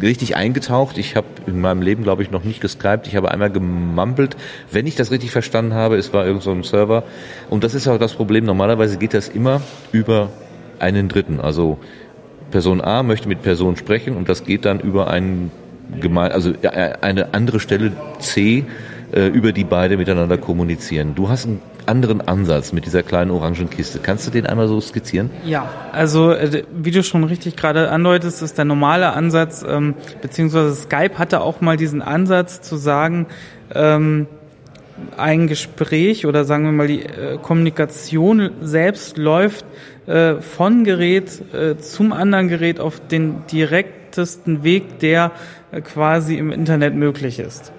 richtig 0.00 0.36
eingetaucht. 0.36 0.96
Ich 0.98 1.16
habe 1.16 1.26
in 1.46 1.60
meinem 1.60 1.82
Leben, 1.82 2.02
glaube 2.02 2.22
ich, 2.22 2.30
noch 2.30 2.44
nicht 2.44 2.60
geskypt. 2.60 3.06
Ich 3.06 3.16
habe 3.16 3.30
einmal 3.30 3.50
gemumbelt. 3.50 4.36
Wenn 4.70 4.86
ich 4.86 4.94
das 4.94 5.10
richtig 5.10 5.30
verstanden 5.30 5.74
habe, 5.74 5.96
es 5.96 6.12
war 6.12 6.26
irgend 6.26 6.42
so 6.42 6.50
ein 6.50 6.62
Server. 6.62 7.04
Und 7.50 7.64
das 7.64 7.74
ist 7.74 7.88
auch 7.88 7.98
das 7.98 8.14
Problem. 8.14 8.44
Normalerweise 8.44 8.96
geht 8.96 9.14
das 9.14 9.28
immer 9.28 9.60
über 9.92 10.30
einen 10.78 11.08
Dritten. 11.08 11.40
Also 11.40 11.78
Person 12.50 12.80
A 12.80 13.02
möchte 13.02 13.28
mit 13.28 13.42
Person 13.42 13.76
sprechen 13.76 14.16
und 14.16 14.28
das 14.28 14.44
geht 14.44 14.64
dann 14.64 14.80
über 14.80 15.08
einen 15.08 15.50
gemein, 16.00 16.32
also 16.32 16.52
äh, 16.62 16.94
eine 17.00 17.34
andere 17.34 17.60
Stelle 17.60 17.92
C, 18.18 18.64
äh, 19.12 19.26
über 19.28 19.52
die 19.52 19.64
beide 19.64 19.96
miteinander 19.96 20.38
kommunizieren. 20.38 21.14
Du 21.14 21.28
hast 21.28 21.46
einen 21.46 21.60
anderen 21.86 22.20
Ansatz 22.20 22.72
mit 22.72 22.86
dieser 22.86 23.02
kleinen 23.02 23.30
orangen 23.30 23.68
Kiste. 23.68 23.98
Kannst 24.02 24.26
du 24.26 24.30
den 24.30 24.46
einmal 24.46 24.68
so 24.68 24.80
skizzieren? 24.80 25.30
Ja, 25.44 25.68
also 25.92 26.32
äh, 26.32 26.62
wie 26.72 26.90
du 26.90 27.02
schon 27.02 27.24
richtig 27.24 27.56
gerade 27.56 27.90
andeutest, 27.90 28.42
ist 28.42 28.58
der 28.58 28.64
normale 28.64 29.12
Ansatz, 29.12 29.64
ähm, 29.68 29.94
beziehungsweise 30.20 30.74
Skype 30.74 31.18
hatte 31.18 31.40
auch 31.40 31.60
mal 31.60 31.76
diesen 31.76 32.02
Ansatz 32.02 32.62
zu 32.62 32.76
sagen, 32.76 33.26
ähm, 33.74 34.26
ein 35.16 35.48
Gespräch 35.48 36.26
oder 36.26 36.44
sagen 36.44 36.64
wir 36.64 36.72
mal 36.72 36.86
die 36.86 37.02
äh, 37.02 37.38
Kommunikation 37.40 38.50
selbst 38.60 39.16
läuft 39.16 39.64
äh, 40.06 40.36
von 40.36 40.84
Gerät 40.84 41.42
äh, 41.52 41.76
zum 41.76 42.12
anderen 42.12 42.48
Gerät 42.48 42.78
auf 42.78 43.00
den 43.08 43.46
direktesten 44.12 44.62
Weg, 44.62 44.98
der 45.00 45.32
äh, 45.70 45.80
quasi 45.80 46.36
im 46.36 46.52
Internet 46.52 46.94
möglich 46.94 47.38
ist. 47.38 47.72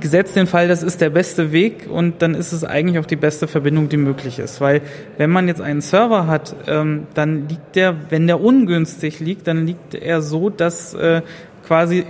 Gesetzt 0.00 0.36
den 0.36 0.46
Fall, 0.46 0.68
das 0.68 0.82
ist 0.82 1.00
der 1.00 1.10
beste 1.10 1.52
Weg 1.52 1.88
und 1.90 2.20
dann 2.20 2.34
ist 2.34 2.52
es 2.52 2.64
eigentlich 2.64 2.98
auch 2.98 3.06
die 3.06 3.16
beste 3.16 3.48
Verbindung, 3.48 3.88
die 3.88 3.96
möglich 3.96 4.38
ist. 4.38 4.60
Weil 4.60 4.82
wenn 5.16 5.30
man 5.30 5.48
jetzt 5.48 5.60
einen 5.60 5.80
Server 5.80 6.26
hat, 6.26 6.54
ähm, 6.66 7.06
dann 7.14 7.48
liegt 7.48 7.76
der, 7.76 7.94
wenn 8.10 8.26
der 8.26 8.40
ungünstig 8.40 9.20
liegt, 9.20 9.46
dann 9.46 9.66
liegt 9.66 9.94
er 9.94 10.20
so, 10.20 10.50
dass 10.50 10.94
äh, 10.94 11.22
quasi 11.66 12.04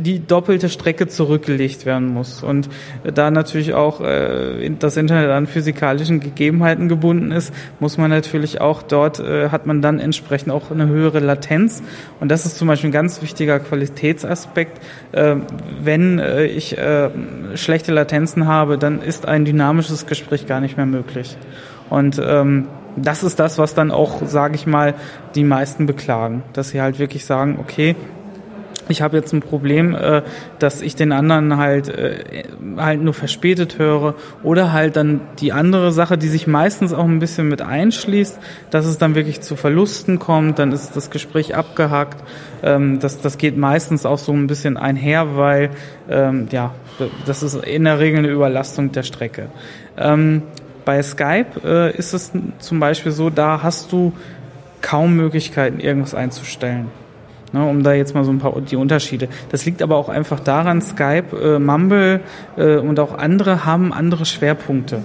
die 0.00 0.26
doppelte 0.26 0.68
Strecke 0.68 1.08
zurückgelegt 1.08 1.86
werden 1.86 2.08
muss. 2.08 2.42
Und 2.42 2.68
da 3.02 3.30
natürlich 3.30 3.74
auch 3.74 4.00
äh, 4.00 4.70
das 4.78 4.96
Internet 4.96 5.30
an 5.30 5.46
physikalischen 5.46 6.20
Gegebenheiten 6.20 6.88
gebunden 6.88 7.32
ist, 7.32 7.52
muss 7.80 7.98
man 7.98 8.10
natürlich 8.10 8.60
auch 8.60 8.82
dort, 8.82 9.20
äh, 9.20 9.50
hat 9.50 9.66
man 9.66 9.82
dann 9.82 9.98
entsprechend 9.98 10.52
auch 10.52 10.70
eine 10.70 10.88
höhere 10.88 11.20
Latenz. 11.20 11.82
Und 12.20 12.30
das 12.30 12.46
ist 12.46 12.56
zum 12.56 12.68
Beispiel 12.68 12.90
ein 12.90 12.92
ganz 12.92 13.22
wichtiger 13.22 13.60
Qualitätsaspekt. 13.60 14.80
Äh, 15.12 15.36
wenn 15.80 16.18
äh, 16.18 16.46
ich 16.46 16.76
äh, 16.78 17.10
schlechte 17.54 17.92
Latenzen 17.92 18.46
habe, 18.46 18.78
dann 18.78 19.02
ist 19.02 19.26
ein 19.26 19.44
dynamisches 19.44 20.06
Gespräch 20.06 20.46
gar 20.46 20.60
nicht 20.60 20.76
mehr 20.76 20.86
möglich. 20.86 21.36
Und 21.90 22.20
ähm, 22.24 22.68
das 22.96 23.22
ist 23.22 23.38
das, 23.38 23.58
was 23.58 23.74
dann 23.74 23.90
auch, 23.90 24.22
sage 24.26 24.54
ich 24.54 24.66
mal, 24.66 24.94
die 25.34 25.44
meisten 25.44 25.86
beklagen, 25.86 26.42
dass 26.52 26.70
sie 26.70 26.80
halt 26.80 26.98
wirklich 26.98 27.24
sagen, 27.24 27.58
okay, 27.60 27.96
ich 28.88 29.02
habe 29.02 29.16
jetzt 29.16 29.32
ein 29.32 29.40
Problem, 29.40 29.94
äh, 29.94 30.22
dass 30.58 30.82
ich 30.82 30.94
den 30.94 31.12
anderen 31.12 31.56
halt 31.56 31.88
äh, 31.88 32.44
halt 32.76 33.02
nur 33.02 33.14
verspätet 33.14 33.78
höre 33.78 34.14
oder 34.42 34.72
halt 34.72 34.96
dann 34.96 35.20
die 35.38 35.52
andere 35.52 35.92
Sache, 35.92 36.18
die 36.18 36.28
sich 36.28 36.46
meistens 36.46 36.92
auch 36.92 37.04
ein 37.04 37.18
bisschen 37.18 37.48
mit 37.48 37.62
einschließt, 37.62 38.38
dass 38.70 38.86
es 38.86 38.98
dann 38.98 39.14
wirklich 39.14 39.40
zu 39.40 39.56
Verlusten 39.56 40.18
kommt, 40.18 40.58
dann 40.58 40.72
ist 40.72 40.96
das 40.96 41.10
Gespräch 41.10 41.54
abgehakt. 41.54 42.22
Ähm, 42.62 43.00
das, 43.00 43.20
das 43.20 43.38
geht 43.38 43.56
meistens 43.56 44.06
auch 44.06 44.18
so 44.18 44.32
ein 44.32 44.46
bisschen 44.46 44.76
einher, 44.76 45.36
weil 45.36 45.70
ähm, 46.10 46.48
ja, 46.50 46.74
das 47.26 47.42
ist 47.42 47.54
in 47.54 47.84
der 47.84 47.98
Regel 47.98 48.18
eine 48.18 48.28
Überlastung 48.28 48.92
der 48.92 49.02
Strecke. 49.02 49.48
Ähm, 49.96 50.42
bei 50.84 51.02
Skype 51.02 51.60
äh, 51.64 51.96
ist 51.96 52.12
es 52.12 52.32
zum 52.58 52.80
Beispiel 52.80 53.12
so, 53.12 53.30
da 53.30 53.62
hast 53.62 53.92
du 53.92 54.12
kaum 54.80 55.14
Möglichkeiten, 55.14 55.80
irgendwas 55.80 56.14
einzustellen. 56.14 56.90
Ne, 57.52 57.64
um 57.66 57.82
da 57.82 57.92
jetzt 57.92 58.14
mal 58.14 58.24
so 58.24 58.30
ein 58.30 58.38
paar 58.38 58.58
die 58.60 58.76
Unterschiede. 58.76 59.28
Das 59.50 59.66
liegt 59.66 59.82
aber 59.82 59.96
auch 59.96 60.08
einfach 60.08 60.40
daran, 60.40 60.80
Skype, 60.80 61.36
äh, 61.36 61.58
Mumble 61.58 62.20
äh, 62.56 62.76
und 62.76 62.98
auch 62.98 63.16
andere 63.16 63.66
haben 63.66 63.92
andere 63.92 64.24
Schwerpunkte. 64.24 65.02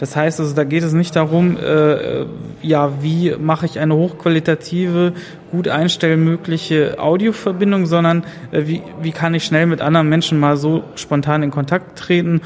Das 0.00 0.16
heißt 0.16 0.40
also, 0.40 0.54
da 0.54 0.64
geht 0.64 0.82
es 0.82 0.94
nicht 0.94 1.14
darum, 1.14 1.58
äh, 1.58 2.24
ja, 2.62 3.02
wie 3.02 3.34
mache 3.38 3.66
ich 3.66 3.78
eine 3.78 3.94
hochqualitative, 3.94 5.12
gut 5.50 5.68
einstellmögliche 5.68 6.98
Audioverbindung, 6.98 7.84
sondern 7.84 8.24
äh, 8.50 8.62
wie, 8.64 8.80
wie 9.02 9.12
kann 9.12 9.34
ich 9.34 9.44
schnell 9.44 9.66
mit 9.66 9.82
anderen 9.82 10.08
Menschen 10.08 10.40
mal 10.40 10.56
so 10.56 10.84
spontan 10.94 11.42
in 11.42 11.50
Kontakt 11.50 11.98
treten 11.98 12.40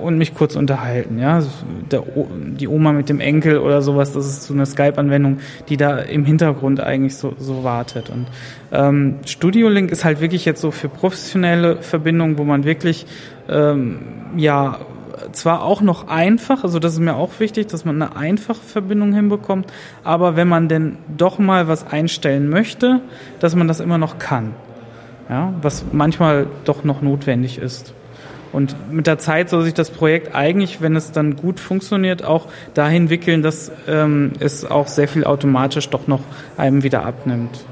und 0.00 0.18
mich 0.18 0.34
kurz 0.36 0.54
unterhalten. 0.54 1.18
Ja, 1.18 1.42
Der, 1.90 2.04
die 2.60 2.68
Oma 2.68 2.92
mit 2.92 3.08
dem 3.08 3.18
Enkel 3.18 3.58
oder 3.58 3.82
sowas, 3.82 4.12
das 4.12 4.28
ist 4.28 4.44
so 4.44 4.54
eine 4.54 4.64
Skype-Anwendung, 4.64 5.38
die 5.68 5.76
da 5.76 5.98
im 5.98 6.24
Hintergrund 6.24 6.78
eigentlich 6.78 7.16
so, 7.16 7.34
so 7.38 7.64
wartet. 7.64 8.08
Und 8.08 8.26
ähm, 8.70 9.16
Studio 9.26 9.68
Link 9.68 9.90
ist 9.90 10.04
halt 10.04 10.20
wirklich 10.20 10.44
jetzt 10.44 10.60
so 10.60 10.70
für 10.70 10.88
professionelle 10.88 11.78
Verbindungen, 11.82 12.38
wo 12.38 12.44
man 12.44 12.62
wirklich 12.62 13.04
ähm, 13.48 13.98
ja 14.36 14.78
zwar 15.32 15.62
auch 15.62 15.80
noch 15.80 16.08
einfach, 16.08 16.64
also 16.64 16.78
das 16.78 16.94
ist 16.94 17.00
mir 17.00 17.14
auch 17.14 17.38
wichtig, 17.38 17.68
dass 17.68 17.84
man 17.84 18.00
eine 18.00 18.16
einfache 18.16 18.60
Verbindung 18.60 19.12
hinbekommt, 19.12 19.66
aber 20.04 20.36
wenn 20.36 20.48
man 20.48 20.68
denn 20.68 20.96
doch 21.16 21.38
mal 21.38 21.68
was 21.68 21.86
einstellen 21.86 22.48
möchte, 22.48 23.00
dass 23.40 23.54
man 23.54 23.68
das 23.68 23.80
immer 23.80 23.98
noch 23.98 24.18
kann. 24.18 24.54
Ja, 25.28 25.54
was 25.62 25.84
manchmal 25.92 26.46
doch 26.64 26.84
noch 26.84 27.00
notwendig 27.00 27.58
ist. 27.58 27.94
Und 28.52 28.76
mit 28.92 29.06
der 29.06 29.18
Zeit 29.18 29.48
soll 29.48 29.62
sich 29.62 29.72
das 29.72 29.90
Projekt 29.90 30.34
eigentlich, 30.34 30.82
wenn 30.82 30.94
es 30.94 31.10
dann 31.10 31.36
gut 31.36 31.58
funktioniert, 31.58 32.22
auch 32.22 32.48
dahin 32.74 33.08
wickeln, 33.08 33.42
dass 33.42 33.72
ähm, 33.88 34.32
es 34.40 34.64
auch 34.64 34.88
sehr 34.88 35.08
viel 35.08 35.24
automatisch 35.24 35.88
doch 35.88 36.06
noch 36.06 36.20
einem 36.58 36.82
wieder 36.82 37.06
abnimmt. 37.06 37.64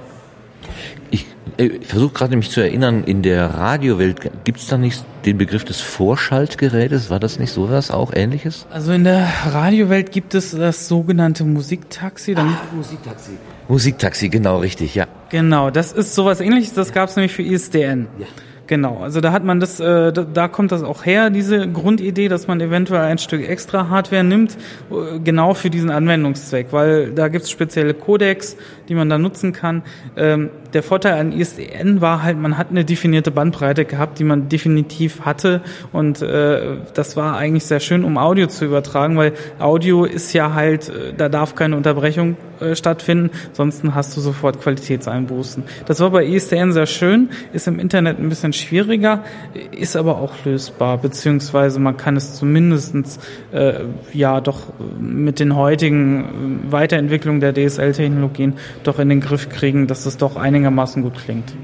Ich 1.11 1.27
äh, 1.57 1.81
versuche 1.81 2.15
gerade 2.15 2.37
mich 2.37 2.51
zu 2.51 2.61
erinnern, 2.61 3.05
in 3.05 3.23
der 3.23 3.47
Radiowelt 3.47 4.21
gibt 4.45 4.61
es 4.61 4.67
da 4.67 4.79
nicht 4.79 5.05
den 5.25 5.39
Begriff 5.39 5.65
des 5.65 5.81
Vorschaltgerätes? 5.81 7.11
War 7.11 7.21
das 7.21 7.39
nicht 7.39 7.53
sowas 7.53 7.91
auch 7.91 8.13
ähnliches? 8.15 8.67
Also 8.71 8.93
in 8.93 9.05
der 9.05 9.29
Radiowelt 9.47 10.13
gibt 10.13 10.35
es 10.35 10.53
das 10.53 10.89
sogenannte 10.89 11.45
Musiktaxi. 11.45 12.35
Dann 12.35 12.49
ah, 12.49 12.75
Musiktaxi. 12.75 13.33
Musiktaxi, 13.69 14.29
genau 14.29 14.59
richtig, 14.59 14.95
ja. 14.95 15.07
Genau, 15.31 15.71
das 15.71 15.93
ist 15.93 16.15
sowas 16.15 16.41
ähnliches, 16.41 16.75
das 16.75 16.93
gab 16.93 17.09
es 17.09 17.17
nämlich 17.17 17.33
für 17.33 17.43
ISDN. 17.43 18.09
Ja. 18.19 18.27
Genau, 18.71 18.99
also 18.99 19.21
da 19.21 19.33
hat 19.33 19.43
man 19.43 19.59
das, 19.59 19.81
äh, 19.81 20.13
da, 20.13 20.23
da 20.23 20.47
kommt 20.47 20.71
das 20.71 20.85
auch 20.85 21.05
her, 21.05 21.31
diese 21.31 21.69
Grundidee, 21.69 22.29
dass 22.29 22.47
man 22.47 22.61
eventuell 22.61 23.01
ein 23.01 23.19
Stück 23.19 23.43
extra 23.49 23.89
Hardware 23.89 24.23
nimmt, 24.23 24.57
äh, 24.93 25.19
genau 25.19 25.55
für 25.55 25.71
diesen 25.71 25.91
Anwendungszweck, 25.91 26.69
weil 26.71 27.11
da 27.11 27.27
gibt's 27.27 27.51
spezielle 27.51 27.95
Codecs, 27.95 28.57
die 28.89 28.95
man 28.95 29.09
da 29.09 29.19
nutzen 29.19 29.53
kann. 29.53 29.83
Ähm, 30.17 30.51
der 30.73 30.83
Vorteil 30.83 31.15
an 31.15 31.33
ISDN 31.33 32.01
war 32.01 32.23
halt, 32.23 32.39
man 32.39 32.59
hat 32.59 32.71
eine 32.71 32.85
definierte 32.85 33.31
Bandbreite 33.31 33.85
gehabt, 33.85 34.19
die 34.19 34.25
man 34.25 34.49
definitiv 34.49 35.23
hatte 35.23 35.61
und 35.93 36.23
äh, 36.23 36.77
das 36.95 37.17
war 37.17 37.37
eigentlich 37.37 37.65
sehr 37.65 37.81
schön, 37.81 38.05
um 38.05 38.19
Audio 38.19 38.47
zu 38.47 38.65
übertragen, 38.65 39.17
weil 39.17 39.33
Audio 39.59 40.05
ist 40.05 40.33
ja 40.33 40.55
halt, 40.55 40.89
äh, 40.89 41.13
da 41.17 41.29
darf 41.29 41.55
keine 41.55 41.77
Unterbrechung 41.77 42.37
äh, 42.61 42.77
stattfinden, 42.77 43.31
sonst 43.53 43.83
hast 43.95 44.17
du 44.17 44.21
sofort 44.21 44.61
Qualitätseinbußen. 44.61 45.63
Das 45.87 46.01
war 46.01 46.11
bei 46.11 46.27
ISDN 46.27 46.73
sehr 46.73 46.87
schön, 46.87 47.31
ist 47.53 47.67
im 47.67 47.79
Internet 47.79 48.19
ein 48.19 48.29
bisschen 48.29 48.53
schwieriger, 48.53 49.25
ist 49.71 49.97
aber 49.97 50.19
auch 50.19 50.33
lösbar, 50.45 50.99
beziehungsweise 50.99 51.81
man 51.81 51.97
kann 51.97 52.17
es 52.17 52.35
zumindestens 52.35 53.19
äh, 53.53 53.85
ja 54.13 54.41
doch 54.41 54.61
mit 54.99 55.41
den 55.41 55.57
heutigen 55.57 56.69
äh, 56.69 56.73
Weiterentwicklungen 56.73 57.41
der 57.41 57.55
DSL-Technologien 57.55 58.55
doch 58.83 58.99
in 58.99 59.09
den 59.09 59.21
Griff 59.21 59.49
kriegen, 59.49 59.87
dass 59.87 60.07
es 60.07 60.17
doch 60.17 60.37
einigermaßen 60.61 61.03
gut 61.03 61.15
klingt. 61.25 61.55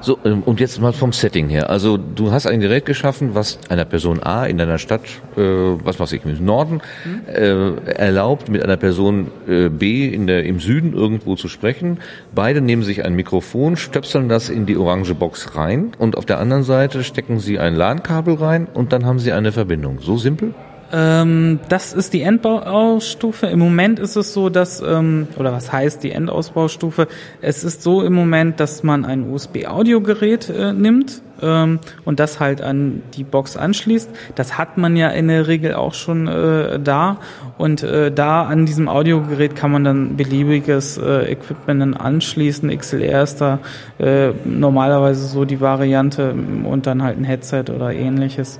So, 0.00 0.16
ähm, 0.24 0.42
und 0.44 0.60
jetzt 0.60 0.80
mal 0.80 0.92
vom 0.92 1.12
Setting 1.12 1.48
her. 1.48 1.70
Also 1.70 1.96
du 1.96 2.30
hast 2.30 2.46
ein 2.46 2.60
Gerät 2.60 2.86
geschaffen, 2.86 3.34
was 3.34 3.58
einer 3.68 3.84
Person 3.84 4.22
A 4.22 4.46
in 4.46 4.56
deiner 4.56 4.78
Stadt, 4.78 5.02
äh, 5.36 5.40
was 5.40 5.98
weiß 5.98 6.12
ich, 6.12 6.24
im 6.24 6.44
Norden, 6.44 6.80
äh, 7.26 7.74
erlaubt, 7.90 8.48
mit 8.48 8.62
einer 8.62 8.76
Person 8.76 9.28
äh, 9.48 9.68
B 9.68 10.06
in 10.06 10.28
der, 10.28 10.44
im 10.44 10.60
Süden 10.60 10.92
irgendwo 10.92 11.34
zu 11.34 11.48
sprechen. 11.48 11.98
Beide 12.32 12.60
nehmen 12.60 12.84
sich 12.84 13.04
ein 13.04 13.14
Mikrofon, 13.14 13.76
stöpseln 13.76 14.28
das 14.28 14.50
in 14.50 14.66
die 14.66 14.76
orange 14.76 15.14
Box 15.14 15.56
rein 15.56 15.90
und 15.98 16.16
auf 16.16 16.24
der 16.24 16.38
anderen 16.38 16.62
Seite 16.62 17.02
stecken 17.02 17.40
sie 17.40 17.58
ein 17.58 17.74
LAN-Kabel 17.74 18.34
rein 18.34 18.68
und 18.72 18.92
dann 18.92 19.04
haben 19.04 19.18
sie 19.18 19.32
eine 19.32 19.50
Verbindung. 19.50 19.98
So 20.00 20.16
simpel? 20.16 20.54
Ähm, 20.92 21.60
das 21.68 21.92
ist 21.92 22.12
die 22.12 22.22
Endausstufe. 22.22 23.46
Im 23.46 23.58
Moment 23.58 23.98
ist 23.98 24.16
es 24.16 24.32
so, 24.32 24.48
dass, 24.48 24.80
ähm, 24.80 25.28
oder 25.38 25.52
was 25.52 25.72
heißt 25.72 26.02
die 26.02 26.12
Endausbaustufe? 26.12 27.08
Es 27.42 27.64
ist 27.64 27.82
so 27.82 28.02
im 28.02 28.14
Moment, 28.14 28.60
dass 28.60 28.82
man 28.82 29.04
ein 29.04 29.30
USB-Audiogerät 29.30 30.48
äh, 30.48 30.72
nimmt, 30.72 31.22
ähm, 31.40 31.78
und 32.04 32.20
das 32.20 32.40
halt 32.40 32.62
an 32.62 33.02
die 33.14 33.24
Box 33.24 33.56
anschließt. 33.56 34.10
Das 34.34 34.58
hat 34.58 34.78
man 34.78 34.96
ja 34.96 35.08
in 35.08 35.28
der 35.28 35.46
Regel 35.46 35.74
auch 35.74 35.94
schon 35.94 36.26
äh, 36.26 36.80
da 36.80 37.18
und 37.56 37.82
äh, 37.82 38.10
da 38.10 38.42
an 38.42 38.66
diesem 38.66 38.88
Audiogerät 38.88 39.54
kann 39.54 39.70
man 39.70 39.84
dann 39.84 40.16
beliebiges 40.16 40.98
äh, 40.98 41.32
Equipment 41.32 42.00
anschließen. 42.00 42.76
XLR 42.76 43.22
ist 43.22 43.40
da 43.40 43.58
äh, 43.98 44.30
normalerweise 44.44 45.26
so 45.26 45.44
die 45.44 45.60
Variante 45.60 46.34
und 46.64 46.86
dann 46.86 47.02
halt 47.02 47.18
ein 47.18 47.24
Headset 47.24 47.64
oder 47.74 47.92
ähnliches. 47.92 48.58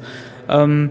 Ähm, 0.48 0.90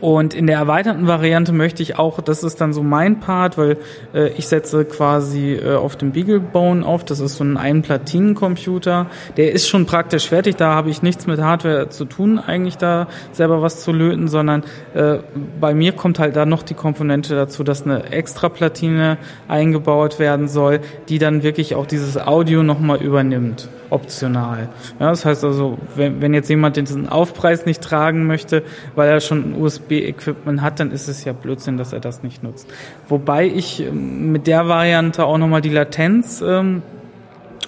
und 0.00 0.34
in 0.34 0.46
der 0.46 0.58
erweiterten 0.58 1.06
Variante 1.06 1.52
möchte 1.52 1.82
ich 1.82 1.98
auch, 1.98 2.20
das 2.20 2.44
ist 2.44 2.60
dann 2.60 2.72
so 2.72 2.82
mein 2.82 3.20
Part, 3.20 3.58
weil 3.58 3.78
äh, 4.14 4.28
ich 4.36 4.46
setze 4.46 4.84
quasi 4.84 5.54
äh, 5.54 5.74
auf 5.74 5.96
dem 5.96 6.12
BeagleBone 6.12 6.84
auf. 6.84 7.04
Das 7.04 7.20
ist 7.20 7.36
so 7.36 7.44
ein 7.44 7.56
Ein-Platinen-Computer. 7.56 9.06
Der 9.36 9.52
ist 9.52 9.68
schon 9.68 9.86
praktisch 9.86 10.28
fertig. 10.28 10.56
Da 10.56 10.74
habe 10.74 10.90
ich 10.90 11.02
nichts 11.02 11.26
mit 11.26 11.40
Hardware 11.40 11.88
zu 11.88 12.04
tun, 12.04 12.38
eigentlich 12.38 12.76
da 12.76 13.08
selber 13.32 13.60
was 13.62 13.82
zu 13.82 13.92
löten, 13.92 14.28
sondern 14.28 14.62
äh, 14.94 15.18
bei 15.60 15.74
mir 15.74 15.92
kommt 15.92 16.18
halt 16.18 16.36
da 16.36 16.46
noch 16.46 16.62
die 16.62 16.74
Komponente 16.74 17.34
dazu, 17.34 17.64
dass 17.64 17.82
eine 17.82 18.12
extra 18.12 18.48
Platine 18.48 19.18
eingebaut 19.48 20.18
werden 20.18 20.48
soll, 20.48 20.80
die 21.08 21.18
dann 21.18 21.42
wirklich 21.42 21.74
auch 21.74 21.86
dieses 21.86 22.16
Audio 22.16 22.62
nochmal 22.62 23.02
übernimmt 23.02 23.68
optional. 23.90 24.68
Ja, 25.00 25.10
das 25.10 25.24
heißt 25.24 25.44
also, 25.44 25.78
wenn, 25.94 26.20
wenn 26.20 26.34
jetzt 26.34 26.48
jemand 26.48 26.76
diesen 26.76 27.08
Aufpreis 27.08 27.66
nicht 27.66 27.82
tragen 27.82 28.26
möchte, 28.26 28.62
weil 28.94 29.08
er 29.08 29.20
schon 29.20 29.52
ein 29.52 29.54
USB-Equipment 29.88 30.62
hat, 30.62 30.80
dann 30.80 30.90
ist 30.90 31.08
es 31.08 31.24
ja 31.24 31.32
Blödsinn, 31.32 31.76
dass 31.76 31.92
er 31.92 32.00
das 32.00 32.22
nicht 32.22 32.42
nutzt. 32.42 32.68
Wobei 33.08 33.46
ich 33.46 33.80
ähm, 33.80 34.32
mit 34.32 34.46
der 34.46 34.68
Variante 34.68 35.24
auch 35.24 35.38
nochmal 35.38 35.60
die 35.60 35.70
Latenz 35.70 36.42
ähm, 36.46 36.82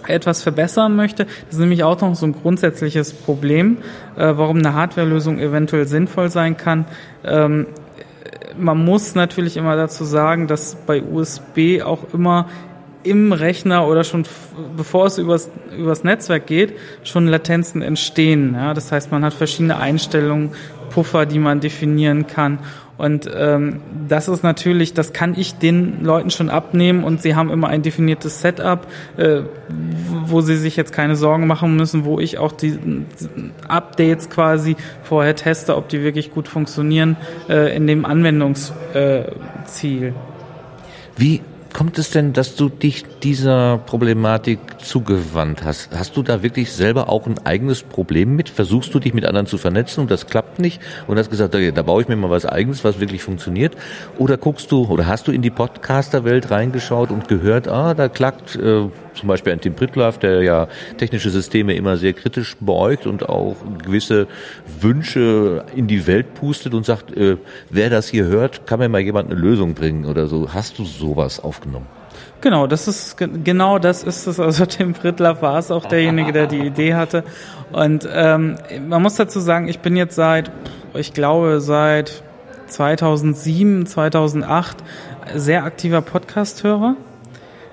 etwas 0.07 0.43
verbessern 0.43 0.97
möchte. 0.97 1.25
Das 1.25 1.55
ist 1.55 1.59
nämlich 1.59 1.85
auch 1.85 2.01
noch 2.01 2.15
so 2.15 2.27
ein 2.27 2.33
grundsätzliches 2.33 3.13
Problem, 3.13 3.79
äh, 4.17 4.33
warum 4.37 4.59
eine 4.59 4.75
Hardwarelösung 4.75 5.39
eventuell 5.39 5.87
sinnvoll 5.87 6.31
sein 6.31 6.57
kann. 6.57 6.87
Ähm, 7.25 7.67
man 8.59 8.85
muss 8.85 9.15
natürlich 9.15 9.57
immer 9.57 9.77
dazu 9.77 10.05
sagen, 10.05 10.47
dass 10.47 10.75
bei 10.87 11.03
USB 11.03 11.83
auch 11.83 12.13
immer 12.13 12.47
im 13.03 13.33
Rechner 13.33 13.87
oder 13.87 14.05
schon 14.05 14.25
bevor 14.77 15.07
es 15.07 15.17
übers, 15.17 15.51
übers 15.77 16.05
Netzwerk 16.05 16.47
geht, 16.47 16.75
schon 17.03 17.29
Latenzen 17.29 17.81
entstehen. 17.81 18.55
Ja? 18.55 18.75
Das 18.75 18.93
heißt, 18.93 19.11
man 19.11 19.25
hat 19.25 19.33
verschiedene 19.33 19.79
Einstellungen, 19.79 20.51
Puffer, 20.91 21.25
die 21.25 21.39
man 21.39 21.61
definieren 21.61 22.27
kann. 22.27 22.59
Und 22.99 23.31
ähm, 23.35 23.81
das 24.09 24.29
ist 24.29 24.43
natürlich, 24.43 24.93
das 24.93 25.15
kann 25.15 25.35
ich 25.35 25.55
den 25.55 26.05
Leuten 26.05 26.29
schon 26.29 26.51
abnehmen 26.51 27.03
und 27.03 27.23
sie 27.23 27.35
haben 27.35 27.49
immer 27.49 27.69
ein 27.69 27.81
definiertes 27.81 28.43
Setup, 28.43 28.87
äh, 29.17 29.41
wo 30.27 30.43
sie 30.43 30.57
sich 30.57 30.77
jetzt 30.77 30.93
keine 30.93 31.17
Sorgen 31.17 31.47
machen 31.47 31.77
müssen, 31.77 32.05
wo 32.05 32.21
ich 32.21 32.37
auch 32.37 32.53
die 32.53 32.79
Updates 33.67 34.29
quasi 34.29 34.77
vorher 35.03 35.35
teste, 35.35 35.77
ob 35.77 35.89
die 35.89 36.03
wirklich 36.03 36.31
gut 36.31 36.47
funktionieren 36.47 37.17
äh, 37.49 37.75
in 37.75 37.87
dem 37.87 38.05
Anwendungsziel. 38.05 38.75
Äh, 38.93 40.13
Wie 41.17 41.41
kommt 41.73 41.99
es 41.99 42.11
denn, 42.11 42.33
dass 42.33 42.57
du 42.57 42.69
dich 42.69 43.05
dieser 43.23 43.79
Problematik 43.79 44.59
zugewandt 44.79 45.65
hast? 45.65 45.91
Hast 45.97 46.17
du 46.17 46.23
da 46.23 46.43
wirklich 46.43 46.73
selber 46.73 47.09
auch 47.09 47.27
ein 47.27 47.39
eigenes 47.45 47.83
Problem 47.83 48.37
mit? 48.37 48.49
Versuchst 48.49 48.93
du 48.95 48.99
dich 48.99 49.15
mit 49.15 49.25
anderen 49.25 49.47
zu 49.47 49.59
vernetzen 49.59 50.01
und 50.01 50.11
das 50.11 50.27
klappt 50.27 50.59
nicht 50.59 50.81
und 51.07 51.19
hast 51.19 51.31
gesagt, 51.31 51.55
okay, 51.55 51.73
da 51.73 51.83
baue 51.83 52.03
ich 52.03 52.09
mir 52.09 52.17
mal 52.17 52.31
was 52.31 52.47
eigenes, 52.47 52.85
was 52.85 53.01
wirklich 53.01 53.23
funktioniert? 53.23 53.77
Oder 54.19 54.37
guckst 54.37 54.71
du 54.73 54.85
oder 54.87 55.07
hast 55.07 55.29
du 55.29 55.33
in 55.33 55.43
die 55.43 55.51
Podcaster-Welt 55.51 56.51
reingeschaut 56.51 57.11
und 57.11 57.29
gehört, 57.29 57.69
ah, 57.69 57.95
da 57.95 58.09
klackt 58.09 58.57
äh, 58.57 58.89
zum 59.21 59.29
Beispiel 59.29 59.53
ein 59.53 59.61
Tim 59.61 59.75
Pritlaff, 59.75 60.19
der 60.19 60.43
ja 60.43 60.69
technische 60.97 61.31
Systeme 61.31 61.75
immer 61.75 61.97
sehr 61.97 62.13
kritisch 62.15 62.57
beugt 62.59 63.07
und 63.07 63.29
auch 63.29 63.57
gewisse 63.85 64.27
Wünsche 64.81 65.65
in 65.77 65.87
die 65.87 66.07
Welt 66.07 66.35
pustet 66.35 66.75
und 66.75 66.87
sagt, 66.87 67.17
äh, 67.17 67.37
wer 67.69 67.91
das 67.91 68.09
hier 68.09 68.25
hört, 68.25 68.67
kann 68.67 68.81
mir 68.81 68.89
mal 68.89 69.01
jemand 69.01 69.31
eine 69.31 69.39
Lösung 69.39 69.75
bringen 69.75 70.07
oder 70.07 70.27
so. 70.27 70.53
Hast 70.53 70.79
du 70.79 70.85
sowas 70.85 71.39
aufgenommen? 71.41 71.87
Genau, 72.41 72.67
das 72.67 72.89
ist 72.89 73.19
genau 73.19 73.79
das 73.79 74.03
ist 74.03 74.27
es. 74.27 74.41
Also 74.41 74.65
Tim 74.65 74.95
Pritlaff 74.95 75.43
war 75.43 75.59
es 75.59 75.71
auch 75.71 75.85
derjenige, 75.85 76.33
der 76.33 76.47
die 76.47 76.61
Idee 76.61 76.95
hatte. 76.95 77.23
Und 77.71 78.09
ähm, 78.11 78.57
man 78.89 79.03
muss 79.03 79.17
dazu 79.17 79.41
sagen, 79.41 79.69
ich 79.69 79.81
bin 79.81 79.95
jetzt 79.95 80.15
seit, 80.15 80.51
ich 80.95 81.13
glaube, 81.13 81.61
seit 81.61 82.23
2007, 82.69 83.87
2008 83.87 84.79
sehr 85.35 85.65
aktiver 85.65 86.01
Podcast-Hörer. 86.01 86.97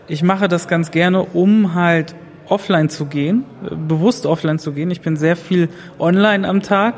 Ich 0.08 0.24
mache 0.24 0.48
das 0.48 0.68
ganz 0.68 0.92
gerne, 0.92 1.24
um 1.24 1.74
halt 1.74 2.16
offline 2.48 2.90
zu 2.90 3.06
gehen, 3.06 3.44
bewusst 3.88 4.26
offline 4.26 4.58
zu 4.58 4.72
gehen. 4.72 4.90
Ich 4.90 5.02
bin 5.02 5.18
sehr 5.18 5.36
viel 5.36 5.68
online 6.00 6.48
am 6.48 6.62
Tag 6.62 6.96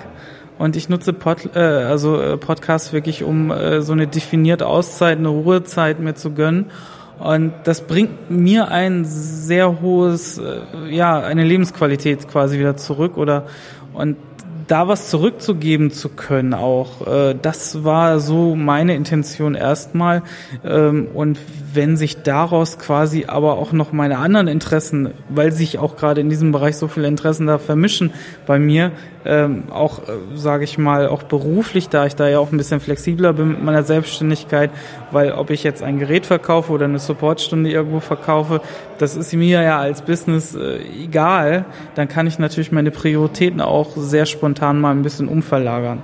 und 0.59 0.75
ich 0.75 0.89
nutze 0.89 1.13
Pod, 1.13 1.55
äh, 1.55 1.59
also 1.59 2.21
äh, 2.21 2.37
Podcasts 2.37 2.93
wirklich, 2.93 3.23
um 3.23 3.49
äh, 3.49 3.81
so 3.81 3.93
eine 3.93 4.05
definierte 4.05 4.67
Auszeit, 4.67 5.17
eine 5.17 5.29
Ruhezeit 5.29 5.99
mir 5.99 6.13
zu 6.13 6.33
gönnen. 6.33 6.67
Und 7.17 7.53
das 7.63 7.81
bringt 7.81 8.29
mir 8.29 8.69
ein 8.69 9.05
sehr 9.05 9.81
hohes, 9.81 10.37
äh, 10.37 10.61
ja, 10.89 11.19
eine 11.19 11.43
Lebensqualität 11.43 12.27
quasi 12.27 12.59
wieder 12.59 12.77
zurück 12.77 13.17
oder 13.17 13.47
und 13.93 14.17
da 14.69 14.87
was 14.87 15.09
zurückzugeben 15.09 15.89
zu 15.89 16.09
können 16.09 16.53
auch, 16.53 17.05
äh, 17.07 17.35
das 17.39 17.83
war 17.83 18.19
so 18.19 18.55
meine 18.55 18.95
Intention 18.95 19.55
erstmal. 19.55 20.21
Ähm, 20.63 21.07
und 21.11 21.39
wenn 21.73 21.97
sich 21.97 22.21
daraus 22.21 22.77
quasi 22.77 23.25
aber 23.27 23.57
auch 23.57 23.71
noch 23.71 23.91
meine 23.91 24.19
anderen 24.19 24.47
Interessen, 24.47 25.09
weil 25.27 25.51
sich 25.51 25.79
auch 25.79 25.97
gerade 25.97 26.21
in 26.21 26.29
diesem 26.29 26.51
Bereich 26.51 26.77
so 26.77 26.87
viele 26.87 27.07
Interessen 27.07 27.47
da 27.47 27.57
vermischen 27.57 28.11
bei 28.45 28.59
mir, 28.59 28.91
ähm, 29.25 29.63
auch, 29.71 30.07
äh, 30.07 30.11
sage 30.35 30.63
ich 30.63 30.77
mal, 30.77 31.07
auch 31.07 31.23
beruflich, 31.23 31.89
da 31.89 32.05
ich 32.05 32.15
da 32.15 32.29
ja 32.29 32.37
auch 32.39 32.51
ein 32.51 32.57
bisschen 32.57 32.79
flexibler 32.79 33.33
bin 33.33 33.49
mit 33.49 33.63
meiner 33.63 33.83
Selbstständigkeit, 33.83 34.69
weil 35.11 35.31
ob 35.31 35.49
ich 35.49 35.63
jetzt 35.63 35.81
ein 35.81 35.97
Gerät 35.97 36.27
verkaufe 36.27 36.71
oder 36.71 36.85
eine 36.85 36.99
Supportstunde 36.99 37.71
irgendwo 37.71 37.99
verkaufe, 37.99 38.61
das 38.99 39.15
ist 39.15 39.33
mir 39.33 39.61
ja 39.61 39.79
als 39.79 40.03
Business 40.03 40.55
äh, 40.55 40.79
egal. 41.03 41.65
Dann 41.95 42.07
kann 42.07 42.27
ich 42.27 42.37
natürlich 42.37 42.71
meine 42.71 42.91
Prioritäten 42.91 43.61
auch 43.61 43.97
sehr 43.97 44.25
spontan 44.25 44.58
mal 44.59 44.91
ein 44.91 45.01
bisschen 45.01 45.27
umverlagern. 45.27 46.01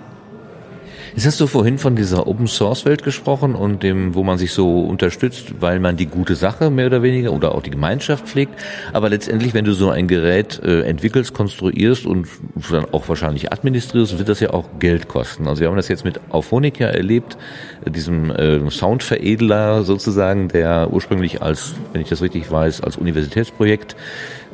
Jetzt 1.15 1.27
hast 1.27 1.39
du 1.39 1.47
vorhin 1.47 1.77
von 1.77 1.95
dieser 1.95 2.27
Open 2.27 2.45
Source 2.45 2.83
Welt 2.83 3.01
gesprochen 3.01 3.55
und 3.55 3.83
dem, 3.83 4.15
wo 4.15 4.23
man 4.25 4.37
sich 4.37 4.51
so 4.51 4.81
unterstützt, 4.81 5.61
weil 5.61 5.79
man 5.79 5.95
die 5.95 6.07
gute 6.07 6.35
Sache 6.35 6.69
mehr 6.69 6.87
oder 6.87 7.03
weniger 7.03 7.31
oder 7.31 7.55
auch 7.55 7.61
die 7.61 7.69
Gemeinschaft 7.69 8.27
pflegt. 8.27 8.53
Aber 8.91 9.09
letztendlich, 9.09 9.53
wenn 9.53 9.63
du 9.63 9.71
so 9.71 9.89
ein 9.89 10.09
Gerät 10.09 10.61
äh, 10.61 10.81
entwickelst, 10.81 11.33
konstruierst 11.33 12.05
und 12.05 12.27
dann 12.69 12.83
auch 12.91 13.07
wahrscheinlich 13.07 13.53
administrierst, 13.53 14.17
wird 14.17 14.27
das 14.27 14.41
ja 14.41 14.49
auch 14.49 14.65
Geld 14.79 15.07
kosten. 15.07 15.47
Also 15.47 15.61
wir 15.61 15.69
haben 15.69 15.77
das 15.77 15.87
jetzt 15.87 16.03
mit 16.03 16.19
Auphonic 16.31 16.81
erlebt, 16.81 17.37
diesem 17.85 18.29
äh, 18.31 18.69
Soundveredler 18.69 19.83
sozusagen, 19.83 20.49
der 20.49 20.89
ursprünglich 20.91 21.41
als, 21.41 21.75
wenn 21.93 22.01
ich 22.01 22.09
das 22.09 22.21
richtig 22.21 22.51
weiß, 22.51 22.81
als 22.81 22.97
Universitätsprojekt 22.97 23.95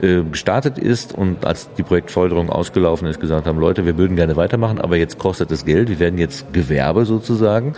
äh, 0.01 0.23
gestartet 0.23 0.77
ist 0.77 1.13
und 1.13 1.45
als 1.45 1.69
die 1.77 1.83
Projektförderung 1.83 2.49
ausgelaufen 2.49 3.07
ist, 3.07 3.19
gesagt 3.19 3.45
haben, 3.47 3.59
Leute, 3.59 3.85
wir 3.85 3.97
würden 3.97 4.15
gerne 4.15 4.35
weitermachen, 4.35 4.79
aber 4.79 4.97
jetzt 4.97 5.19
kostet 5.19 5.51
es 5.51 5.63
Geld, 5.63 5.89
wir 5.89 5.99
werden 5.99 6.17
jetzt 6.17 6.53
Gewerbe 6.53 7.05
sozusagen. 7.05 7.73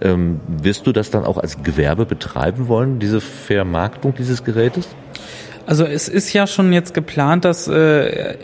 Ähm, 0.00 0.40
wirst 0.48 0.86
du 0.86 0.92
das 0.92 1.10
dann 1.10 1.24
auch 1.24 1.38
als 1.38 1.62
Gewerbe 1.62 2.04
betreiben 2.06 2.68
wollen, 2.68 2.98
diese 2.98 3.20
Vermarktung 3.20 4.14
dieses 4.14 4.44
Gerätes? 4.44 4.88
Also 5.68 5.84
es 5.84 6.08
ist 6.08 6.32
ja 6.32 6.46
schon 6.46 6.72
jetzt 6.72 6.94
geplant, 6.94 7.44
das 7.44 7.68
äh, 7.68 8.36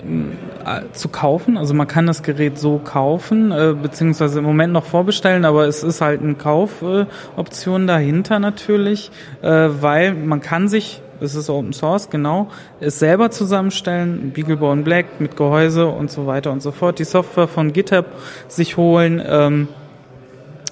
zu 0.92 1.08
kaufen. 1.08 1.56
Also 1.56 1.72
man 1.72 1.86
kann 1.86 2.06
das 2.06 2.22
Gerät 2.22 2.58
so 2.58 2.78
kaufen, 2.78 3.50
äh, 3.50 3.74
beziehungsweise 3.80 4.40
im 4.40 4.44
Moment 4.44 4.74
noch 4.74 4.84
vorbestellen, 4.84 5.46
aber 5.46 5.66
es 5.66 5.82
ist 5.82 6.02
halt 6.02 6.20
eine 6.20 6.34
Kaufoption 6.34 7.84
äh, 7.84 7.86
dahinter 7.86 8.40
natürlich, 8.40 9.10
äh, 9.40 9.48
weil 9.48 10.12
man 10.12 10.42
kann 10.42 10.68
sich 10.68 11.00
es 11.20 11.34
ist 11.34 11.50
Open 11.50 11.72
Source, 11.72 12.10
genau, 12.10 12.48
es 12.80 12.98
selber 12.98 13.30
zusammenstellen, 13.30 14.30
BeagleBone 14.30 14.84
Black 14.84 15.20
mit 15.20 15.36
Gehäuse 15.36 15.86
und 15.86 16.10
so 16.10 16.26
weiter 16.26 16.52
und 16.52 16.62
so 16.62 16.72
fort, 16.72 16.98
die 16.98 17.04
Software 17.04 17.48
von 17.48 17.72
GitHub 17.72 18.06
sich 18.48 18.76
holen. 18.76 19.22
Ähm, 19.26 19.68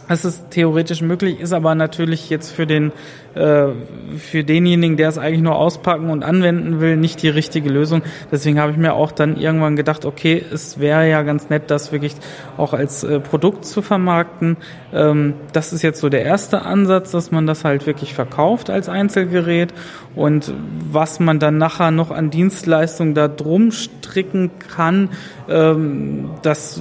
das 0.08 0.24
ist 0.24 0.50
theoretisch 0.50 1.00
möglich, 1.00 1.40
ist 1.40 1.52
aber 1.52 1.74
natürlich 1.74 2.28
jetzt 2.28 2.50
für 2.50 2.66
den 2.66 2.92
für 3.34 4.44
denjenigen, 4.44 4.96
der 4.96 5.08
es 5.08 5.18
eigentlich 5.18 5.40
nur 5.42 5.56
auspacken 5.56 6.10
und 6.10 6.22
anwenden 6.22 6.80
will, 6.80 6.96
nicht 6.96 7.22
die 7.22 7.28
richtige 7.28 7.70
Lösung. 7.70 8.02
Deswegen 8.30 8.60
habe 8.60 8.72
ich 8.72 8.78
mir 8.78 8.94
auch 8.94 9.12
dann 9.12 9.36
irgendwann 9.36 9.76
gedacht, 9.76 10.04
okay, 10.04 10.44
es 10.52 10.78
wäre 10.78 11.08
ja 11.08 11.22
ganz 11.22 11.48
nett, 11.48 11.70
das 11.70 11.92
wirklich 11.92 12.14
auch 12.56 12.74
als 12.74 13.04
äh, 13.04 13.20
Produkt 13.20 13.64
zu 13.64 13.80
vermarkten. 13.82 14.56
Ähm, 14.92 15.34
das 15.52 15.72
ist 15.72 15.82
jetzt 15.82 16.00
so 16.00 16.08
der 16.08 16.24
erste 16.24 16.62
Ansatz, 16.62 17.10
dass 17.12 17.30
man 17.30 17.46
das 17.46 17.64
halt 17.64 17.86
wirklich 17.86 18.14
verkauft 18.14 18.70
als 18.70 18.88
Einzelgerät 18.88 19.72
und 20.14 20.52
was 20.90 21.20
man 21.20 21.38
dann 21.38 21.56
nachher 21.56 21.90
noch 21.90 22.10
an 22.10 22.30
Dienstleistungen 22.30 23.14
da 23.14 23.28
drum 23.28 23.70
stricken 23.70 24.50
kann, 24.58 25.08
ähm, 25.48 26.30
das, 26.42 26.80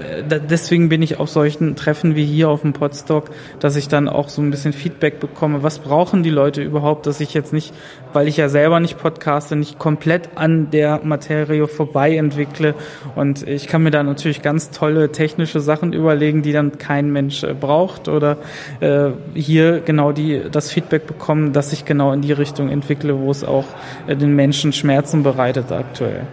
äh, 0.00 0.40
deswegen 0.40 0.88
bin 0.88 1.02
ich 1.02 1.18
auf 1.20 1.28
solchen 1.28 1.76
Treffen 1.76 2.16
wie 2.16 2.24
hier 2.24 2.48
auf 2.48 2.62
dem 2.62 2.72
Podstock, 2.72 3.30
dass 3.60 3.76
ich 3.76 3.88
dann 3.88 4.08
auch 4.08 4.28
so 4.28 4.40
ein 4.40 4.50
bisschen 4.50 4.72
Feedback 4.72 5.20
bekomme. 5.20 5.62
Was 5.62 5.81
brauchen 5.82 6.22
die 6.22 6.30
Leute 6.30 6.62
überhaupt, 6.62 7.06
dass 7.06 7.20
ich 7.20 7.34
jetzt 7.34 7.52
nicht, 7.52 7.74
weil 8.12 8.28
ich 8.28 8.36
ja 8.36 8.48
selber 8.48 8.80
nicht 8.80 8.98
podcaste, 8.98 9.56
nicht 9.56 9.78
komplett 9.78 10.30
an 10.34 10.70
der 10.70 11.00
Materie 11.02 11.66
vorbei 11.68 12.16
entwickle. 12.16 12.74
Und 13.16 13.46
ich 13.46 13.66
kann 13.66 13.82
mir 13.82 13.90
da 13.90 14.02
natürlich 14.02 14.42
ganz 14.42 14.70
tolle 14.70 15.12
technische 15.12 15.60
Sachen 15.60 15.92
überlegen, 15.92 16.42
die 16.42 16.52
dann 16.52 16.78
kein 16.78 17.10
Mensch 17.12 17.42
äh, 17.42 17.54
braucht 17.54 18.08
oder 18.08 18.38
äh, 18.80 19.10
hier 19.34 19.80
genau 19.80 20.12
die 20.12 20.42
das 20.50 20.70
Feedback 20.70 21.06
bekommen, 21.06 21.52
dass 21.52 21.72
ich 21.72 21.84
genau 21.84 22.12
in 22.12 22.22
die 22.22 22.32
Richtung 22.32 22.68
entwickle, 22.68 23.18
wo 23.18 23.30
es 23.30 23.44
auch 23.44 23.66
äh, 24.06 24.16
den 24.16 24.34
Menschen 24.34 24.72
Schmerzen 24.72 25.22
bereitet 25.22 25.72
aktuell. 25.72 26.26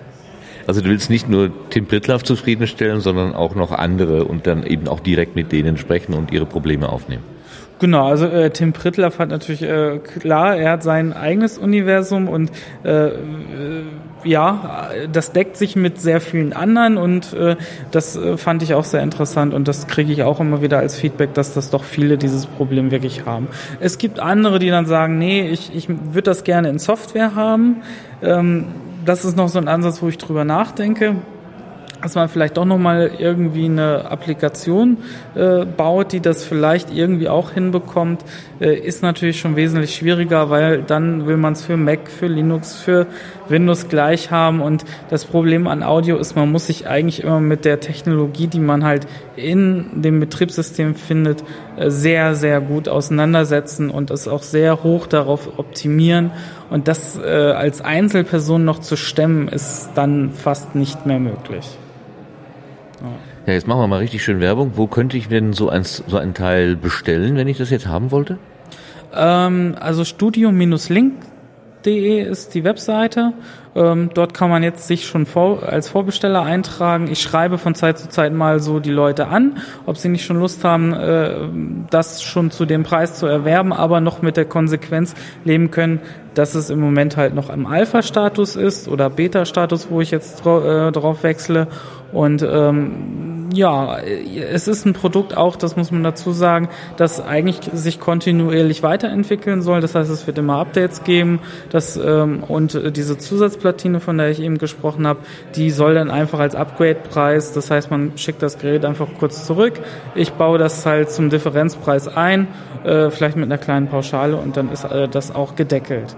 Also 0.70 0.82
du 0.82 0.90
willst 0.90 1.10
nicht 1.10 1.28
nur 1.28 1.50
Tim 1.72 1.88
Prittlaff 1.88 2.24
zufriedenstellen, 2.24 3.02
sondern 3.02 3.34
auch 3.34 3.56
noch 3.56 3.72
andere 3.72 4.26
und 4.26 4.46
dann 4.46 4.64
eben 4.64 4.88
auch 4.88 5.00
direkt 5.00 5.36
mit 5.36 5.52
denen 5.52 5.78
sprechen 5.78 6.14
und 6.14 6.32
ihre 6.32 6.46
Probleme 6.46 6.90
aufnehmen. 6.90 7.24
Genau, 7.80 8.08
also 8.08 8.26
äh, 8.26 8.50
Tim 8.50 8.74
Prittlaff 8.74 9.20
hat 9.20 9.30
natürlich 9.30 9.62
äh, 9.62 10.00
klar, 10.00 10.58
er 10.58 10.72
hat 10.74 10.84
sein 10.84 11.14
eigenes 11.14 11.58
Universum 11.58 12.28
und 12.28 12.52
äh, 12.84 13.08
äh, 13.08 13.14
ja, 14.26 14.90
das 15.10 15.32
deckt 15.32 15.56
sich 15.56 15.78
mit 15.78 16.02
sehr 16.02 16.20
vielen 16.20 16.52
anderen 16.52 16.98
und 16.98 17.34
äh, 17.34 17.56
das 17.92 18.18
äh, 18.18 18.36
fand 18.36 18.64
ich 18.64 18.74
auch 18.74 18.84
sehr 18.84 19.02
interessant 19.02 19.54
und 19.54 19.70
das 19.70 19.88
kriege 19.88 20.12
ich 20.12 20.24
auch 20.24 20.42
immer 20.42 20.62
wieder 20.62 20.80
als 20.80 20.98
Feedback, 20.98 21.34
dass 21.34 21.54
das 21.54 21.70
doch 21.70 21.86
viele 21.86 22.18
dieses 22.18 22.48
Problem 22.48 22.92
wirklich 22.92 23.26
haben. 23.26 23.48
Es 23.80 23.98
gibt 23.98 24.20
andere, 24.20 24.60
die 24.60 24.70
dann 24.70 24.86
sagen, 24.86 25.18
nee, 25.18 25.48
ich, 25.50 25.74
ich 25.74 25.88
würde 25.88 26.24
das 26.24 26.44
gerne 26.44 26.68
in 26.70 26.80
Software 26.80 27.34
haben. 27.34 27.78
Ähm, 28.22 28.66
das 29.06 29.24
ist 29.24 29.38
noch 29.38 29.48
so 29.48 29.58
ein 29.58 29.70
Ansatz, 29.70 30.02
wo 30.02 30.10
ich 30.10 30.18
drüber 30.18 30.44
nachdenke 30.44 31.16
dass 32.02 32.16
man 32.16 32.30
vielleicht 32.30 32.58
doch 32.58 32.66
nochmal 32.66 33.12
irgendwie 33.18 33.66
eine 33.66 34.10
Applikation 34.10 34.98
äh, 35.36 35.66
baut, 35.66 36.14
die 36.14 36.20
das 36.20 36.44
vielleicht 36.44 36.94
irgendwie 36.94 37.30
auch 37.30 37.52
hinbekommt, 37.52 38.24
äh, 38.60 38.74
ist 38.74 39.04
natürlich 39.04 39.40
schon 39.40 39.56
wesentlich 39.56 39.96
schwieriger, 39.96 40.50
weil 40.50 40.82
dann 40.82 41.28
will 41.28 41.38
man 41.38 41.54
es 41.54 41.64
für 41.64 41.78
Mac, 41.78 42.10
für 42.10 42.28
Linux, 42.28 42.76
für 42.76 43.08
Windows 43.50 43.90
gleich 43.90 44.32
haben. 44.32 44.62
Und 44.62 44.86
das 45.10 45.26
Problem 45.26 45.68
an 45.68 45.84
Audio 45.84 46.18
ist, 46.18 46.36
man 46.36 46.52
muss 46.52 46.68
sich 46.68 46.88
eigentlich 46.88 47.24
immer 47.24 47.40
mit 47.40 47.66
der 47.66 47.80
Technologie, 47.80 48.48
die 48.48 48.60
man 48.60 48.86
halt 48.86 49.08
in 49.36 50.02
dem 50.02 50.20
Betriebssystem 50.20 50.96
findet, 50.96 51.44
äh, 51.78 51.90
sehr, 51.90 52.36
sehr 52.36 52.62
gut 52.62 52.88
auseinandersetzen 52.88 53.90
und 53.90 54.12
es 54.12 54.28
auch 54.28 54.44
sehr 54.44 54.84
hoch 54.84 55.08
darauf 55.08 55.60
optimieren. 55.60 56.32
Und 56.70 56.88
das 56.88 57.18
äh, 57.18 57.28
als 57.28 57.82
Einzelperson 57.82 58.64
noch 58.64 58.80
zu 58.80 58.96
stemmen, 58.96 59.48
ist 59.48 59.90
dann 59.96 60.32
fast 60.32 60.76
nicht 60.76 61.06
mehr 61.06 61.20
möglich. 61.20 61.68
Ja, 63.46 63.54
jetzt 63.54 63.68
machen 63.68 63.82
wir 63.82 63.88
mal 63.88 64.00
richtig 64.00 64.24
schön 64.24 64.40
Werbung. 64.40 64.74
Wo 64.76 64.88
könnte 64.88 65.18
ich 65.18 65.28
denn 65.28 65.54
so 65.54 65.70
ein, 65.70 65.84
so 65.84 66.18
ein 66.18 66.34
Teil 66.34 66.76
bestellen, 66.76 67.36
wenn 67.36 67.48
ich 67.48 67.58
das 67.58 67.70
jetzt 67.70 67.88
haben 67.88 68.12
wollte? 68.12 68.38
Ähm, 69.14 69.76
also 69.80 70.04
studio-link.de 70.04 72.22
ist 72.22 72.54
die 72.54 72.64
Webseite. 72.64 73.34
Ähm, 73.76 74.10
dort 74.14 74.34
kann 74.34 74.50
man 74.50 74.64
jetzt 74.64 74.88
sich 74.88 75.08
schon 75.08 75.26
vor, 75.26 75.64
als 75.64 75.90
Vorbesteller 75.90 76.42
eintragen. 76.42 77.08
Ich 77.10 77.22
schreibe 77.22 77.58
von 77.58 77.76
Zeit 77.76 78.00
zu 78.00 78.10
Zeit 78.10 78.34
mal 78.34 78.60
so 78.60 78.80
die 78.80 78.92
Leute 78.92 79.28
an, 79.28 79.60
ob 79.86 79.98
sie 79.98 80.10
nicht 80.10 80.26
schon 80.26 80.40
Lust 80.40 80.64
haben, 80.64 80.94
äh, 80.94 81.48
das 81.90 82.24
schon 82.24 82.52
zu 82.52 82.66
dem 82.66 82.84
Preis 82.84 83.20
zu 83.20 83.28
erwerben, 83.28 83.72
aber 83.72 84.02
noch 84.02 84.22
mit 84.22 84.38
der 84.38 84.46
Konsequenz 84.46 85.14
leben 85.44 85.72
können, 85.72 86.02
dass 86.34 86.56
es 86.56 86.70
im 86.70 86.80
Moment 86.80 87.16
halt 87.16 87.36
noch 87.36 87.50
im 87.50 87.66
Alpha-Status 87.66 88.56
ist 88.56 88.88
oder 88.88 89.10
Beta-Status, 89.10 89.88
wo 89.90 90.02
ich 90.02 90.12
jetzt 90.12 90.46
äh, 90.46 90.92
drauf 90.92 91.24
wechsle. 91.24 91.68
Und 92.12 92.42
ähm, 92.42 93.50
ja, 93.54 93.98
es 94.00 94.68
ist 94.68 94.86
ein 94.86 94.94
Produkt 94.94 95.36
auch, 95.36 95.56
das 95.56 95.76
muss 95.76 95.92
man 95.92 96.04
dazu 96.04 96.32
sagen, 96.32 96.70
das 96.98 97.20
eigentlich 97.20 97.60
sich 97.74 98.00
kontinuierlich 98.00 98.84
weiterentwickeln 98.84 99.62
soll. 99.62 99.82
Das 99.82 99.96
heißt, 99.96 100.10
es 100.10 100.28
wird 100.28 100.38
immer 100.38 100.58
Updates 100.58 101.04
geben. 101.04 101.40
Das, 101.70 101.98
ähm, 101.98 102.44
und 102.48 102.80
diese 102.96 103.18
Zusatzplatine, 103.18 104.00
von 104.00 104.18
der 104.18 104.30
ich 104.30 104.42
eben 104.42 104.58
gesprochen 104.58 105.08
habe, 105.08 105.20
die 105.56 105.72
soll 105.72 105.96
dann 105.96 106.12
einfach 106.12 106.40
als 106.40 106.56
Upgrade-Preis, 106.56 107.54
das 107.54 107.72
heißt, 107.72 107.92
man 107.92 108.14
schickt 108.18 108.42
das 108.42 108.60
Gerät 108.60 108.86
einfach 108.86 109.08
kurz 109.20 109.46
zurück. 109.46 109.80
Ich 110.16 110.34
baue 110.34 110.58
das 110.58 110.86
halt 110.86 111.12
zum 111.12 111.30
Differenzpreis 111.30 112.08
ein, 112.08 112.48
äh, 112.84 113.10
vielleicht 113.10 113.36
mit 113.36 113.46
einer 113.46 113.58
kleinen 113.58 113.88
Pauschale 113.88 114.38
und 114.38 114.58
dann 114.58 114.72
ist 114.72 114.84
äh, 114.84 115.08
das 115.08 115.34
auch 115.34 115.56
gedeckelt. 115.56 116.16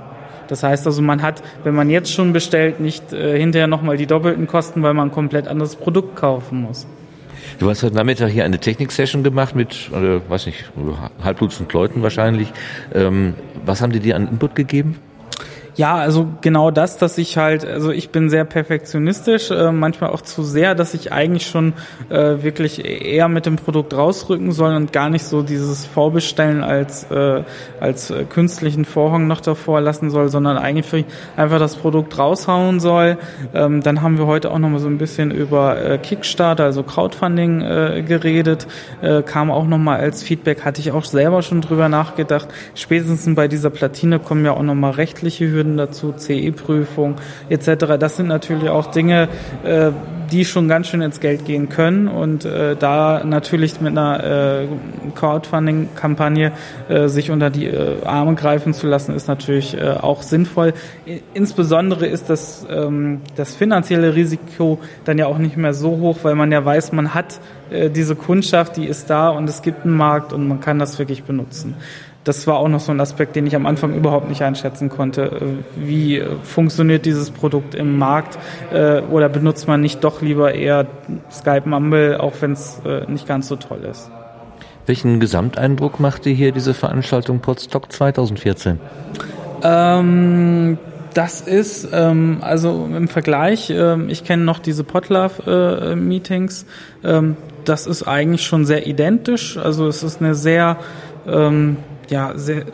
Das 0.52 0.64
heißt 0.64 0.86
also, 0.86 1.02
man 1.02 1.22
hat, 1.22 1.41
wenn 1.64 1.73
man 1.73 1.90
jetzt 1.90 2.11
schon 2.11 2.34
bestellt, 2.34 2.82
nicht 2.82 3.14
äh, 3.14 3.40
hinterher 3.40 3.68
nochmal 3.68 3.95
die 3.95 4.06
doppelten 4.06 4.48
Kosten, 4.48 4.84
weil 4.84 4.94
man 4.94 5.07
ein 5.07 5.11
komplett 5.14 5.48
anderes 5.48 5.78
Produkt 5.78 6.18
kaufen 6.18 6.64
muss. 6.64 6.86
Du 7.57 7.69
hast 7.69 7.84
heute 7.84 7.95
Nachmittag 7.95 8.32
hier 8.32 8.44
eine 8.44 8.60
Technik-Session 8.60 9.23
gemacht 9.23 9.56
mit, 9.56 9.90
äh, 9.94 10.19
weiß 10.30 10.48
nicht, 10.48 10.65
halb 11.23 11.40
Dutzend 11.40 11.72
Leuten 11.72 12.03
wahrscheinlich. 12.03 12.52
Ähm, 12.94 13.36
was 13.65 13.82
haben 13.82 13.94
die 13.94 14.02
dir 14.02 14.18
an 14.18 14.28
Input 14.28 14.53
gegeben? 14.56 14.99
Ja, 15.76 15.95
also 15.95 16.27
genau 16.41 16.69
das, 16.69 16.98
dass 16.98 17.18
ich 17.18 17.38
halt, 17.38 17.65
also 17.65 17.91
ich 17.91 18.10
bin 18.10 18.30
sehr 18.30 18.43
perfektionistisch, 18.43 19.52
äh, 19.52 19.72
manchmal 19.72 20.10
auch 20.10 20.22
zu 20.22 20.43
sehr, 20.43 20.76
dass 20.76 20.93
ich 20.93 21.14
eigentlich 21.14 21.48
schon 21.48 21.73
äh, 22.10 22.43
wirklich 22.43 22.84
eher 22.84 23.30
mit 23.30 23.45
dem 23.45 23.56
Produkt 23.56 23.93
rausrücken 23.93 24.52
soll 24.52 24.76
und 24.76 24.91
gar 24.91 25.10
nicht 25.10 25.23
so 25.23 25.43
dieses 25.43 25.85
Vorbestellen 25.85 26.61
als, 26.61 27.10
äh, 27.10 27.43
als 27.80 28.14
künstlichen 28.30 28.84
Vorhang 28.84 29.27
noch 29.27 29.39
davor 29.39 29.80
lassen 29.80 30.10
soll, 30.10 30.27
sondern 30.27 30.57
eigentlich 30.57 31.06
einfach 31.38 31.60
das 31.60 31.77
Produkt 31.77 32.18
raushauen 32.19 32.81
soll. 32.81 33.18
Ähm, 33.53 33.81
dann 33.81 34.02
haben 34.02 34.18
wir 34.18 34.27
heute 34.27 34.52
auch 34.52 34.60
noch 34.60 34.69
mal 34.69 34.80
so 34.80 34.88
ein 34.88 34.98
bisschen 34.98 35.31
über 35.31 35.81
äh, 35.81 35.98
Kickstarter, 35.98 36.65
also 36.65 36.84
Crowdfunding 36.84 37.61
äh, 37.61 38.03
geredet, 38.06 38.68
äh, 39.02 39.22
kam 39.22 39.49
auch 39.49 39.65
noch 39.65 39.77
mal 39.77 39.99
als 39.99 40.22
Feedback, 40.22 40.65
hatte 40.65 40.81
ich 40.81 40.91
auch 40.91 41.06
selber 41.06 41.41
schon 41.41 41.61
drüber 41.61 41.88
nachgedacht. 41.88 42.49
Spätestens 42.76 43.34
bei 43.35 43.48
dieser 43.48 43.69
Platine 43.69 44.19
kommen 44.19 44.43
ja 44.43 44.52
auch 44.52 44.64
noch 44.64 44.76
mal 44.76 44.91
rechtliche 44.91 45.49
Hürden 45.49 45.60
Hürden 45.61 45.77
dazu, 45.77 46.13
CE-Prüfung 46.17 47.15
etc. 47.49 47.97
Das 47.99 48.17
sind 48.17 48.27
natürlich 48.27 48.69
auch 48.69 48.88
Dinge, 48.88 49.29
äh, 49.63 49.91
die 50.31 50.45
schon 50.45 50.67
ganz 50.67 50.88
schön 50.88 51.01
ins 51.01 51.19
Geld 51.19 51.45
gehen 51.45 51.67
können 51.69 52.07
und 52.07 52.45
äh, 52.45 52.75
da 52.77 53.21
natürlich 53.23 53.81
mit 53.81 53.91
einer 53.97 54.23
äh, 54.23 54.67
Crowdfunding-Kampagne 55.13 56.53
äh, 56.88 57.09
sich 57.09 57.31
unter 57.31 57.49
die 57.49 57.65
äh, 57.65 58.03
Arme 58.05 58.35
greifen 58.35 58.73
zu 58.73 58.88
lassen, 58.88 59.13
ist 59.13 59.27
natürlich 59.27 59.77
äh, 59.77 59.89
auch 59.89 60.21
sinnvoll. 60.21 60.73
Insbesondere 61.33 62.07
ist 62.07 62.29
das, 62.29 62.65
ähm, 62.69 63.21
das 63.35 63.55
finanzielle 63.55 64.15
Risiko 64.15 64.79
dann 65.03 65.17
ja 65.17 65.27
auch 65.27 65.38
nicht 65.38 65.57
mehr 65.57 65.73
so 65.73 65.99
hoch, 65.99 66.19
weil 66.23 66.35
man 66.35 66.51
ja 66.51 66.63
weiß, 66.63 66.93
man 66.93 67.13
hat 67.13 67.41
äh, 67.69 67.89
diese 67.89 68.15
Kundschaft, 68.15 68.77
die 68.77 68.85
ist 68.85 69.09
da 69.09 69.29
und 69.29 69.49
es 69.49 69.61
gibt 69.61 69.85
einen 69.85 69.97
Markt 69.97 70.31
und 70.31 70.47
man 70.47 70.61
kann 70.61 70.79
das 70.79 70.97
wirklich 70.97 71.23
benutzen 71.23 71.75
das 72.23 72.45
war 72.48 72.57
auch 72.57 72.68
noch 72.68 72.80
so 72.80 72.91
ein 72.91 72.99
Aspekt, 72.99 73.35
den 73.35 73.48
ich 73.48 73.56
am 73.56 73.65
Anfang 73.65 73.95
überhaupt 73.95 74.30
nicht 74.30 74.43
einschätzen 74.43 74.89
konnte. 74.89 75.23
Äh, 75.23 75.41
wie 75.76 76.23
funktioniert 76.43 77.06
dieses 77.06 77.31
Produkt 77.31 77.76
im 77.76 77.98
Markt 77.98 78.38
äh, 78.72 79.02
oder 79.02 79.30
benutzt 79.30 79.68
man 79.68 79.81
nicht 79.81 80.03
doch 80.03 80.22
lieber 80.22 80.53
eher 80.53 80.88
Skype 81.31 81.68
Mumble, 81.68 82.18
auch 82.19 82.34
wenn 82.41 82.53
es 82.53 82.81
äh, 82.85 83.10
nicht 83.10 83.27
ganz 83.27 83.48
so 83.48 83.56
toll 83.56 83.80
ist? 83.89 84.10
Welchen 84.85 85.19
Gesamteindruck 85.19 85.99
machte 85.99 86.30
hier 86.30 86.52
diese 86.52 86.73
Veranstaltung 86.73 87.39
Podstock 87.39 87.91
2014? 87.91 88.80
Ähm, 89.64 90.77
das 91.14 91.41
ist 91.41 91.89
ähm, 91.91 92.39
also 92.41 92.88
im 92.95 93.07
Vergleich, 93.07 93.69
ähm, 93.69 94.10
ich 94.10 94.23
kenne 94.23 94.43
noch 94.43 94.60
diese 94.60 94.84
Podlove-Meetings, 94.84 96.65
äh, 97.03 97.10
ähm, 97.10 97.38
das 97.65 97.85
ist 97.85 98.03
eigentlich 98.03 98.43
schon 98.43 98.65
sehr 98.65 98.88
identisch. 98.88 99.57
Also 99.57 99.88
es 99.88 100.02
ist 100.02 100.19
eine 100.19 100.34
sehr 100.34 100.77
ähm, 101.27 101.77
ja, 102.11 102.33
sehr 102.35 102.65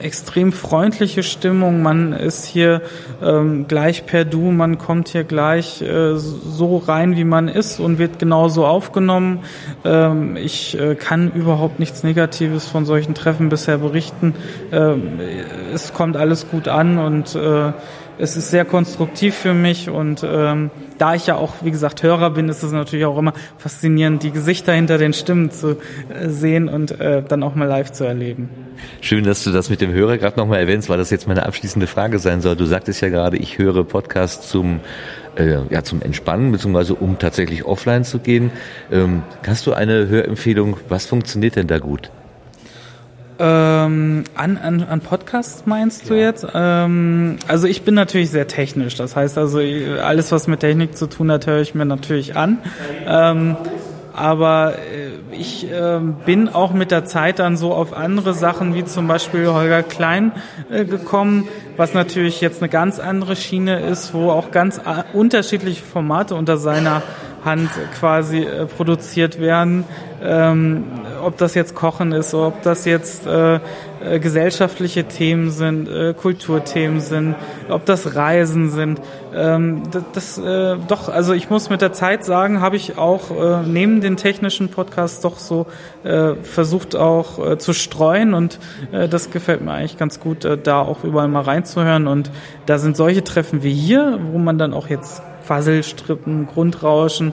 extrem 0.00 0.52
freundliche 0.52 1.22
Stimmung. 1.22 1.82
Man 1.82 2.12
ist 2.12 2.44
hier 2.46 2.82
ähm, 3.22 3.68
gleich 3.68 4.06
per 4.06 4.24
Du, 4.24 4.50
man 4.50 4.78
kommt 4.78 5.08
hier 5.08 5.24
gleich 5.24 5.82
äh, 5.82 6.16
so 6.16 6.78
rein, 6.78 7.16
wie 7.16 7.24
man 7.24 7.48
ist 7.48 7.80
und 7.80 7.98
wird 7.98 8.18
genauso 8.18 8.66
aufgenommen. 8.66 9.40
Ähm, 9.84 10.36
ich 10.36 10.78
äh, 10.78 10.94
kann 10.94 11.30
überhaupt 11.32 11.78
nichts 11.78 12.02
Negatives 12.02 12.66
von 12.66 12.84
solchen 12.84 13.14
Treffen 13.14 13.48
bisher 13.48 13.78
berichten. 13.78 14.34
Ähm, 14.72 15.20
es 15.72 15.92
kommt 15.92 16.16
alles 16.16 16.48
gut 16.48 16.66
an 16.66 16.98
und 16.98 17.34
äh, 17.34 17.72
es 18.20 18.36
ist 18.36 18.50
sehr 18.50 18.64
konstruktiv 18.64 19.34
für 19.34 19.54
mich 19.54 19.88
und 19.88 20.24
ähm, 20.24 20.70
da 20.98 21.14
ich 21.14 21.26
ja 21.26 21.36
auch, 21.36 21.54
wie 21.62 21.70
gesagt, 21.70 22.02
Hörer 22.02 22.30
bin, 22.30 22.48
ist 22.48 22.62
es 22.62 22.72
natürlich 22.72 23.06
auch 23.06 23.16
immer 23.16 23.32
faszinierend, 23.56 24.22
die 24.22 24.30
Gesichter 24.30 24.72
hinter 24.74 24.98
den 24.98 25.12
Stimmen 25.12 25.50
zu 25.50 25.78
äh, 26.08 26.28
sehen 26.28 26.68
und 26.68 27.00
äh, 27.00 27.22
dann 27.22 27.42
auch 27.42 27.54
mal 27.54 27.64
live 27.64 27.92
zu 27.92 28.04
erleben. 28.04 28.50
Schön, 29.00 29.24
dass 29.24 29.42
du 29.44 29.50
das 29.50 29.70
mit 29.70 29.80
dem 29.80 29.92
Hörer 29.92 30.18
gerade 30.18 30.38
nochmal 30.38 30.60
erwähnst, 30.60 30.88
weil 30.88 30.98
das 30.98 31.10
jetzt 31.10 31.26
meine 31.26 31.46
abschließende 31.46 31.86
Frage 31.86 32.18
sein 32.18 32.40
soll. 32.42 32.56
Du 32.56 32.66
sagtest 32.66 33.00
ja 33.00 33.08
gerade, 33.08 33.38
ich 33.38 33.58
höre 33.58 33.84
Podcasts 33.84 34.48
zum 34.48 34.80
äh, 35.36 35.58
ja, 35.70 35.82
zum 35.82 36.02
Entspannen, 36.02 36.52
beziehungsweise 36.52 36.94
um 36.94 37.18
tatsächlich 37.18 37.64
offline 37.64 38.04
zu 38.04 38.18
gehen. 38.18 38.50
Ähm, 38.92 39.22
hast 39.46 39.66
du 39.66 39.72
eine 39.72 40.08
Hörempfehlung? 40.08 40.76
Was 40.88 41.06
funktioniert 41.06 41.56
denn 41.56 41.68
da 41.68 41.78
gut? 41.78 42.10
Ähm, 43.42 44.24
an, 44.34 44.58
an, 44.58 44.82
an 44.82 45.00
Podcasts 45.00 45.64
meinst 45.64 46.02
ja. 46.02 46.08
du 46.08 46.20
jetzt? 46.20 46.46
Ähm, 46.52 47.36
also 47.48 47.66
ich 47.66 47.82
bin 47.82 47.94
natürlich 47.94 48.30
sehr 48.30 48.46
technisch. 48.46 48.96
Das 48.96 49.16
heißt 49.16 49.38
also, 49.38 49.60
alles, 49.60 50.30
was 50.30 50.46
mit 50.46 50.60
Technik 50.60 50.94
zu 50.94 51.06
tun 51.06 51.32
hat, 51.32 51.46
höre 51.46 51.60
ich 51.60 51.74
mir 51.74 51.86
natürlich 51.86 52.36
an. 52.36 52.58
Ähm, 53.06 53.56
aber 54.12 54.74
äh, 54.74 55.34
ich 55.34 55.66
ähm, 55.72 56.16
bin 56.26 56.50
auch 56.50 56.74
mit 56.74 56.90
der 56.90 57.06
Zeit 57.06 57.38
dann 57.38 57.56
so 57.56 57.72
auf 57.72 57.96
andere 57.96 58.34
Sachen 58.34 58.74
wie 58.74 58.84
zum 58.84 59.06
Beispiel 59.06 59.46
Holger 59.46 59.82
Klein 59.82 60.32
äh, 60.70 60.84
gekommen, 60.84 61.48
was 61.78 61.94
natürlich 61.94 62.42
jetzt 62.42 62.60
eine 62.60 62.68
ganz 62.68 62.98
andere 62.98 63.36
Schiene 63.36 63.80
ist, 63.80 64.12
wo 64.12 64.30
auch 64.30 64.50
ganz 64.50 64.78
a- 64.78 65.04
unterschiedliche 65.14 65.82
Formate 65.82 66.34
unter 66.34 66.58
seiner 66.58 67.02
Hand 67.44 67.70
quasi 67.98 68.40
äh, 68.40 68.66
produziert 68.66 69.40
werden. 69.40 69.84
Ähm, 70.22 70.84
ob 71.20 71.36
das 71.36 71.54
jetzt 71.54 71.74
Kochen 71.74 72.12
ist, 72.12 72.34
ob 72.34 72.62
das 72.62 72.84
jetzt 72.84 73.26
äh, 73.26 73.60
äh, 74.02 74.18
gesellschaftliche 74.18 75.04
Themen 75.04 75.50
sind, 75.50 75.88
äh, 75.88 76.14
Kulturthemen 76.14 77.00
sind, 77.00 77.34
ob 77.68 77.84
das 77.84 78.14
Reisen 78.14 78.70
sind. 78.70 79.00
Ähm, 79.34 79.82
das, 79.90 80.04
das 80.12 80.38
äh, 80.38 80.76
doch, 80.88 81.08
also 81.08 81.34
ich 81.34 81.50
muss 81.50 81.70
mit 81.70 81.82
der 81.82 81.92
Zeit 81.92 82.24
sagen, 82.24 82.60
habe 82.60 82.76
ich 82.76 82.98
auch 82.98 83.30
äh, 83.30 83.62
neben 83.66 84.00
den 84.00 84.16
technischen 84.16 84.70
Podcasts 84.70 85.20
doch 85.20 85.38
so 85.38 85.66
äh, 86.02 86.34
versucht 86.36 86.96
auch 86.96 87.52
äh, 87.52 87.58
zu 87.58 87.72
streuen 87.72 88.34
und 88.34 88.58
äh, 88.92 89.08
das 89.08 89.30
gefällt 89.30 89.60
mir 89.60 89.72
eigentlich 89.72 89.98
ganz 89.98 90.18
gut, 90.18 90.44
äh, 90.44 90.56
da 90.56 90.80
auch 90.80 91.04
überall 91.04 91.28
mal 91.28 91.42
reinzuhören 91.42 92.06
und 92.06 92.30
da 92.66 92.78
sind 92.78 92.96
solche 92.96 93.22
Treffen 93.22 93.62
wie 93.62 93.72
hier, 93.72 94.18
wo 94.32 94.38
man 94.38 94.58
dann 94.58 94.72
auch 94.72 94.88
jetzt 94.88 95.22
Quasselstrippen, 95.50 96.46
Grundrauschen, 96.46 97.32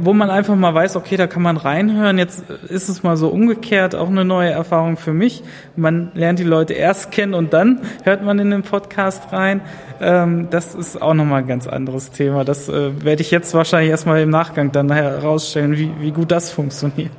wo 0.00 0.14
man 0.14 0.30
einfach 0.30 0.56
mal 0.56 0.72
weiß, 0.72 0.96
okay, 0.96 1.18
da 1.18 1.26
kann 1.26 1.42
man 1.42 1.58
reinhören. 1.58 2.16
Jetzt 2.16 2.48
ist 2.48 2.88
es 2.88 3.02
mal 3.02 3.18
so 3.18 3.28
umgekehrt, 3.28 3.94
auch 3.94 4.08
eine 4.08 4.24
neue 4.24 4.48
Erfahrung 4.48 4.96
für 4.96 5.12
mich. 5.12 5.42
Man 5.76 6.12
lernt 6.14 6.38
die 6.38 6.44
Leute 6.44 6.72
erst 6.72 7.10
kennen 7.10 7.34
und 7.34 7.52
dann 7.52 7.82
hört 8.04 8.24
man 8.24 8.38
in 8.38 8.50
den 8.50 8.62
Podcast 8.62 9.34
rein. 9.34 9.60
Ähm, 10.00 10.48
das 10.48 10.74
ist 10.74 11.02
auch 11.02 11.12
nochmal 11.12 11.42
ein 11.42 11.46
ganz 11.46 11.66
anderes 11.66 12.10
Thema. 12.10 12.42
Das 12.46 12.70
äh, 12.70 13.04
werde 13.04 13.20
ich 13.20 13.30
jetzt 13.30 13.52
wahrscheinlich 13.52 13.90
erstmal 13.90 14.22
im 14.22 14.30
Nachgang 14.30 14.72
dann 14.72 14.90
herausstellen, 14.90 15.76
wie, 15.76 15.90
wie 16.00 16.10
gut 16.10 16.30
das 16.30 16.50
funktioniert. 16.50 17.12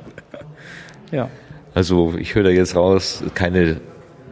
ja. 1.12 1.28
Also 1.74 2.14
ich 2.18 2.34
höre 2.34 2.42
da 2.42 2.50
jetzt 2.50 2.74
raus, 2.74 3.22
keine, 3.34 3.76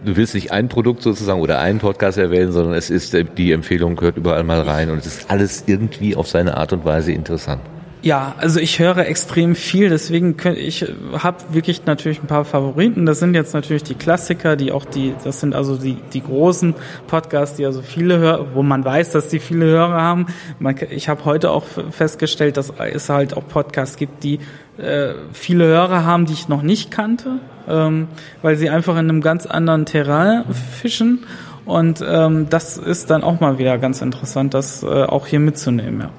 du 0.05 0.17
willst 0.17 0.35
nicht 0.35 0.53
ein 0.53 0.69
Produkt 0.69 1.03
sozusagen 1.03 1.41
oder 1.41 1.59
einen 1.59 1.79
Podcast 1.79 2.19
erwähnen, 2.19 2.53
sondern 2.53 2.75
es 2.75 2.91
ist 2.91 3.15
äh, 3.15 3.25
die 3.25 3.53
Empfehlung, 3.53 3.97
gehört 3.97 4.17
überall 4.17 4.45
mal 4.45 4.61
rein 4.61 4.91
und 4.91 4.99
es 4.99 5.07
ist 5.07 5.31
alles 5.31 5.65
irgendwie 5.67 6.17
auf 6.17 6.29
seine 6.29 6.57
Art 6.57 6.73
und 6.73 6.85
Weise 6.85 7.13
interessant. 7.13 7.63
Ja, 8.05 8.35
also 8.39 8.59
ich 8.59 8.81
höre 8.81 9.07
extrem 9.07 9.55
viel, 9.55 9.89
deswegen 9.89 10.37
könnt, 10.37 10.59
ich 10.59 10.85
habe 11.17 11.37
wirklich 11.53 11.87
natürlich 11.87 12.21
ein 12.21 12.27
paar 12.27 12.45
Favoriten. 12.45 13.07
Das 13.07 13.21
sind 13.21 13.35
jetzt 13.35 13.55
natürlich 13.55 13.85
die 13.85 13.95
Klassiker, 13.95 14.57
die 14.57 14.73
auch 14.73 14.85
die, 14.85 15.15
das 15.23 15.39
sind 15.39 15.55
also 15.55 15.77
die 15.77 15.97
die 16.13 16.21
großen 16.21 16.75
Podcasts, 17.07 17.57
die 17.57 17.65
also 17.65 17.81
viele 17.81 18.19
Hörer, 18.19 18.55
wo 18.55 18.65
man 18.65 18.85
weiß, 18.85 19.13
dass 19.13 19.29
die 19.29 19.39
viele 19.39 19.67
Hörer 19.67 20.03
haben. 20.03 20.27
Man, 20.59 20.75
ich 20.91 21.09
habe 21.09 21.25
heute 21.25 21.53
auch 21.53 21.65
festgestellt, 21.93 22.57
dass 22.57 22.73
es 22.93 23.09
halt 23.09 23.37
auch 23.37 23.47
Podcasts 23.47 23.97
gibt, 23.97 24.25
die 24.25 24.41
äh, 24.79 25.15
viele 25.33 25.67
Hörer 25.67 26.05
haben, 26.05 26.27
die 26.27 26.33
ich 26.33 26.49
noch 26.49 26.63
nicht 26.63 26.91
kannte, 26.91 27.39
ähm, 27.69 28.09
weil 28.43 28.57
sie 28.57 28.71
einfach 28.71 28.95
in 28.95 29.09
einem 29.09 29.21
ganz 29.21 29.47
anderen 29.47 29.87
Terrain 29.87 30.45
fischen. 30.81 31.21
Und 31.65 32.05
ähm, 32.07 32.49
das 32.51 32.77
ist 32.77 33.11
dann 33.11 33.23
auch 33.23 33.41
mal 33.41 33.59
wieder 33.59 33.79
ganz 33.79 34.03
interessant, 34.03 34.55
das 34.55 34.83
äh, 34.83 34.87
auch 34.87 35.27
hier 35.27 35.41
mitzunehmen. 35.41 36.01
Ja. 36.01 36.11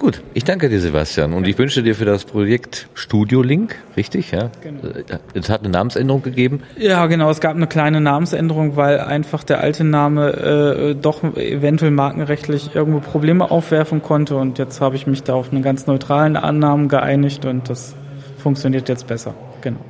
Gut, 0.00 0.22
ich 0.32 0.44
danke 0.44 0.70
dir, 0.70 0.80
Sebastian, 0.80 1.34
und 1.34 1.46
ich 1.46 1.58
wünsche 1.58 1.82
dir 1.82 1.94
für 1.94 2.06
das 2.06 2.24
Projekt 2.24 2.88
Studio 2.94 3.42
Link, 3.42 3.76
richtig, 3.98 4.30
ja? 4.30 4.50
Genau. 4.62 4.80
Es 5.34 5.50
hat 5.50 5.60
eine 5.60 5.68
Namensänderung 5.68 6.22
gegeben. 6.22 6.62
Ja, 6.78 7.04
genau. 7.06 7.28
Es 7.28 7.40
gab 7.40 7.54
eine 7.54 7.66
kleine 7.66 8.00
Namensänderung, 8.00 8.76
weil 8.76 8.98
einfach 8.98 9.44
der 9.44 9.60
alte 9.60 9.84
Name 9.84 10.30
äh, 10.32 10.94
doch 10.94 11.22
eventuell 11.36 11.90
markenrechtlich 11.90 12.74
irgendwo 12.74 13.00
Probleme 13.00 13.50
aufwerfen 13.50 14.00
konnte. 14.00 14.36
Und 14.36 14.56
jetzt 14.56 14.80
habe 14.80 14.96
ich 14.96 15.06
mich 15.06 15.22
da 15.22 15.34
auf 15.34 15.52
einen 15.52 15.60
ganz 15.60 15.86
neutralen 15.86 16.38
Annamen 16.38 16.88
geeinigt 16.88 17.44
und 17.44 17.68
das 17.68 17.94
funktioniert 18.38 18.88
jetzt 18.88 19.06
besser. 19.06 19.34
Genau. 19.60 19.80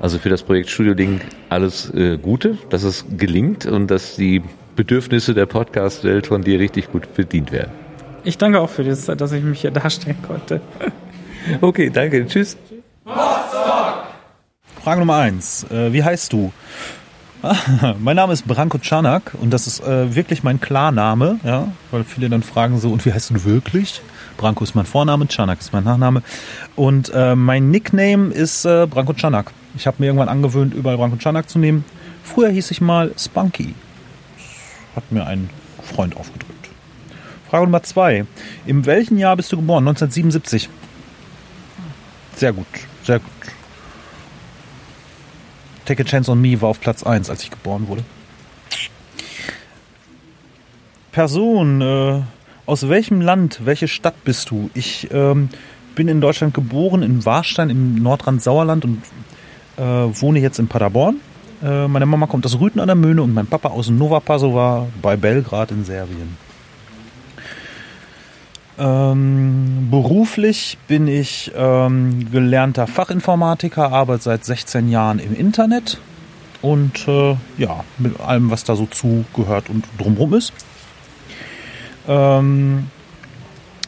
Also 0.00 0.18
für 0.18 0.30
das 0.30 0.42
Projekt 0.42 0.70
Studio 0.70 0.94
Link 0.94 1.22
alles 1.50 1.92
äh, 1.94 2.16
Gute, 2.16 2.56
dass 2.70 2.84
es 2.84 3.04
gelingt 3.16 3.66
und 3.66 3.90
dass 3.90 4.16
die 4.16 4.42
Bedürfnisse 4.74 5.34
der 5.34 5.44
Podcast-Welt 5.44 6.26
von 6.26 6.42
dir 6.42 6.58
richtig 6.58 6.90
gut 6.90 7.14
bedient 7.14 7.52
werden. 7.52 7.70
Ich 8.24 8.38
danke 8.38 8.60
auch 8.60 8.70
für 8.70 8.82
das, 8.82 9.04
dass 9.04 9.32
ich 9.32 9.44
mich 9.44 9.60
hier 9.60 9.70
darstellen 9.70 10.18
konnte. 10.26 10.60
Okay, 11.62 11.88
danke. 11.88 12.26
Tschüss. 12.26 12.58
Frage 14.82 15.00
Nummer 15.00 15.16
eins. 15.16 15.64
Äh, 15.70 15.90
wie 15.90 16.04
heißt 16.04 16.30
du? 16.34 16.52
mein 17.98 18.16
Name 18.16 18.34
ist 18.34 18.46
Branko 18.46 18.76
Czanak 18.76 19.32
und 19.40 19.50
das 19.50 19.66
ist 19.66 19.80
äh, 19.82 20.14
wirklich 20.14 20.42
mein 20.42 20.60
Klarname, 20.60 21.40
ja, 21.42 21.68
weil 21.90 22.04
viele 22.04 22.28
dann 22.28 22.42
fragen 22.42 22.78
so, 22.78 22.90
und 22.90 23.06
wie 23.06 23.12
heißt 23.14 23.30
du 23.30 23.44
wirklich? 23.44 24.02
Branko 24.40 24.64
ist 24.64 24.74
mein 24.74 24.86
Vorname, 24.86 25.28
Czanak 25.28 25.60
ist 25.60 25.74
mein 25.74 25.84
Nachname 25.84 26.22
und 26.74 27.12
äh, 27.14 27.36
mein 27.36 27.70
Nickname 27.70 28.32
ist 28.32 28.64
äh, 28.64 28.86
Branko 28.86 29.12
Czanak. 29.12 29.52
Ich 29.76 29.86
habe 29.86 29.98
mir 30.00 30.06
irgendwann 30.06 30.30
angewöhnt, 30.30 30.72
überall 30.72 30.96
Branko 30.96 31.16
Czanak 31.16 31.50
zu 31.50 31.58
nehmen. 31.58 31.84
Früher 32.24 32.48
hieß 32.48 32.70
ich 32.70 32.80
mal 32.80 33.12
Spunky. 33.18 33.74
Hat 34.96 35.12
mir 35.12 35.26
ein 35.26 35.50
Freund 35.82 36.16
aufgedrückt. 36.16 36.70
Frage 37.50 37.64
Nummer 37.64 37.82
zwei. 37.82 38.24
In 38.64 38.86
welchem 38.86 39.18
Jahr 39.18 39.36
bist 39.36 39.52
du 39.52 39.56
geboren? 39.56 39.86
1977. 39.86 40.70
Sehr 42.36 42.54
gut, 42.54 42.66
sehr 43.04 43.18
gut. 43.18 43.30
Take 45.84 46.02
a 46.02 46.06
Chance 46.06 46.32
on 46.32 46.40
Me 46.40 46.58
war 46.62 46.70
auf 46.70 46.80
Platz 46.80 47.02
1, 47.02 47.28
als 47.28 47.42
ich 47.42 47.50
geboren 47.50 47.88
wurde. 47.88 48.04
Person, 51.12 51.82
äh, 51.82 52.22
aus 52.70 52.88
welchem 52.88 53.20
Land, 53.20 53.62
welche 53.64 53.88
Stadt 53.88 54.22
bist 54.22 54.50
du? 54.50 54.70
Ich 54.74 55.08
ähm, 55.10 55.48
bin 55.96 56.06
in 56.06 56.20
Deutschland 56.20 56.54
geboren, 56.54 57.02
in 57.02 57.26
Warstein 57.26 57.68
im 57.68 57.96
Nordrand 57.96 58.40
Sauerland 58.40 58.84
und 58.84 59.02
äh, 59.76 59.82
wohne 59.82 60.38
jetzt 60.38 60.60
in 60.60 60.68
Paderborn. 60.68 61.16
Äh, 61.64 61.88
meine 61.88 62.06
Mama 62.06 62.28
kommt 62.28 62.46
aus 62.46 62.60
Rüten 62.60 62.78
an 62.78 62.86
der 62.86 62.94
Möhne 62.94 63.22
und 63.22 63.34
mein 63.34 63.48
Papa 63.48 63.70
aus 63.70 63.90
Nova 63.90 64.20
Pasova 64.20 64.86
bei 65.02 65.16
Belgrad 65.16 65.72
in 65.72 65.84
Serbien. 65.84 66.36
Ähm, 68.78 69.88
beruflich 69.90 70.78
bin 70.86 71.08
ich 71.08 71.50
ähm, 71.56 72.30
gelernter 72.30 72.86
Fachinformatiker, 72.86 73.90
arbeite 73.90 74.22
seit 74.22 74.44
16 74.44 74.88
Jahren 74.88 75.18
im 75.18 75.34
Internet 75.34 75.98
und 76.62 77.08
äh, 77.08 77.34
ja, 77.58 77.82
mit 77.98 78.20
allem, 78.20 78.52
was 78.52 78.62
da 78.62 78.76
so 78.76 78.86
zugehört 78.86 79.68
und 79.70 79.84
drumherum 79.98 80.34
ist. 80.34 80.52
Ähm, 82.08 82.88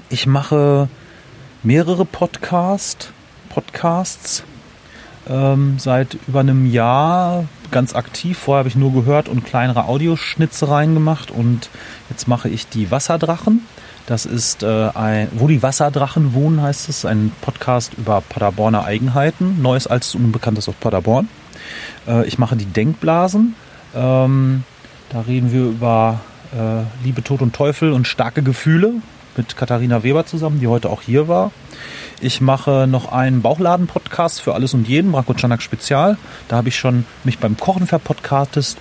ich 0.09 0.27
mache 0.27 0.89
mehrere 1.63 2.05
Podcast, 2.05 3.13
Podcasts 3.49 4.45
ähm, 5.29 5.77
seit 5.79 6.17
über 6.27 6.41
einem 6.41 6.67
Jahr 6.67 7.45
ganz 7.71 7.95
aktiv. 7.95 8.39
Vorher 8.39 8.61
habe 8.61 8.69
ich 8.69 8.77
nur 8.77 8.93
gehört 8.93 9.29
und 9.29 9.45
kleinere 9.45 9.85
Audioschnitzereien 9.85 10.95
gemacht 10.95 11.31
und 11.31 11.71
jetzt 12.11 12.29
mache 12.29 12.49
ich 12.49 12.69
die 12.69 12.91
Wasserdrachen. 12.91 13.67
Das 14.07 14.27
ist 14.27 14.63
äh, 14.63 14.91
ein, 14.95 15.29
wo 15.33 15.47
die 15.47 15.63
Wasserdrachen 15.63 16.35
wohnen, 16.35 16.61
heißt 16.61 16.89
es, 16.89 17.05
ein 17.05 17.33
Podcast 17.41 17.95
über 17.95 18.21
Paderborner 18.21 18.85
Eigenheiten, 18.85 19.63
Neues, 19.63 19.87
Altes 19.87 20.15
Unbekanntes 20.15 20.69
aus 20.69 20.75
Paderborn. 20.75 21.29
Äh, 22.09 22.27
ich 22.27 22.39
mache 22.39 22.57
die 22.57 22.67
Denkblasen. 22.67 23.55
Ähm, 23.95 24.65
da 25.11 25.21
reden 25.21 25.53
wir 25.53 25.67
über 25.67 26.21
äh, 26.53 27.05
Liebe, 27.05 27.23
Tod 27.23 27.43
und 27.43 27.55
Teufel 27.55 27.93
und 27.93 28.07
starke 28.07 28.43
Gefühle 28.43 28.95
mit 29.37 29.57
Katharina 29.57 30.03
Weber 30.03 30.27
zusammen, 30.27 30.61
die 30.61 30.67
heute 30.67 30.91
auch 30.91 31.03
hier 31.03 31.29
war. 31.29 31.53
Ich 32.21 32.41
mache 32.41 32.87
noch 32.87 33.11
einen 33.11 33.43
Bauchladen-Podcast 33.43 34.41
für 34.41 34.55
alles 34.55 34.75
und 34.75 34.87
jeden, 34.87 35.11
Branko 35.13 35.35
Czanak 35.35 35.63
Spezial. 35.63 36.17
Da 36.49 36.57
habe 36.57 36.69
ich 36.69 36.77
schon 36.77 37.05
mich 37.25 37.39
beim 37.39 37.57
Kochen 37.57 37.87
verpodcastet 37.87 38.77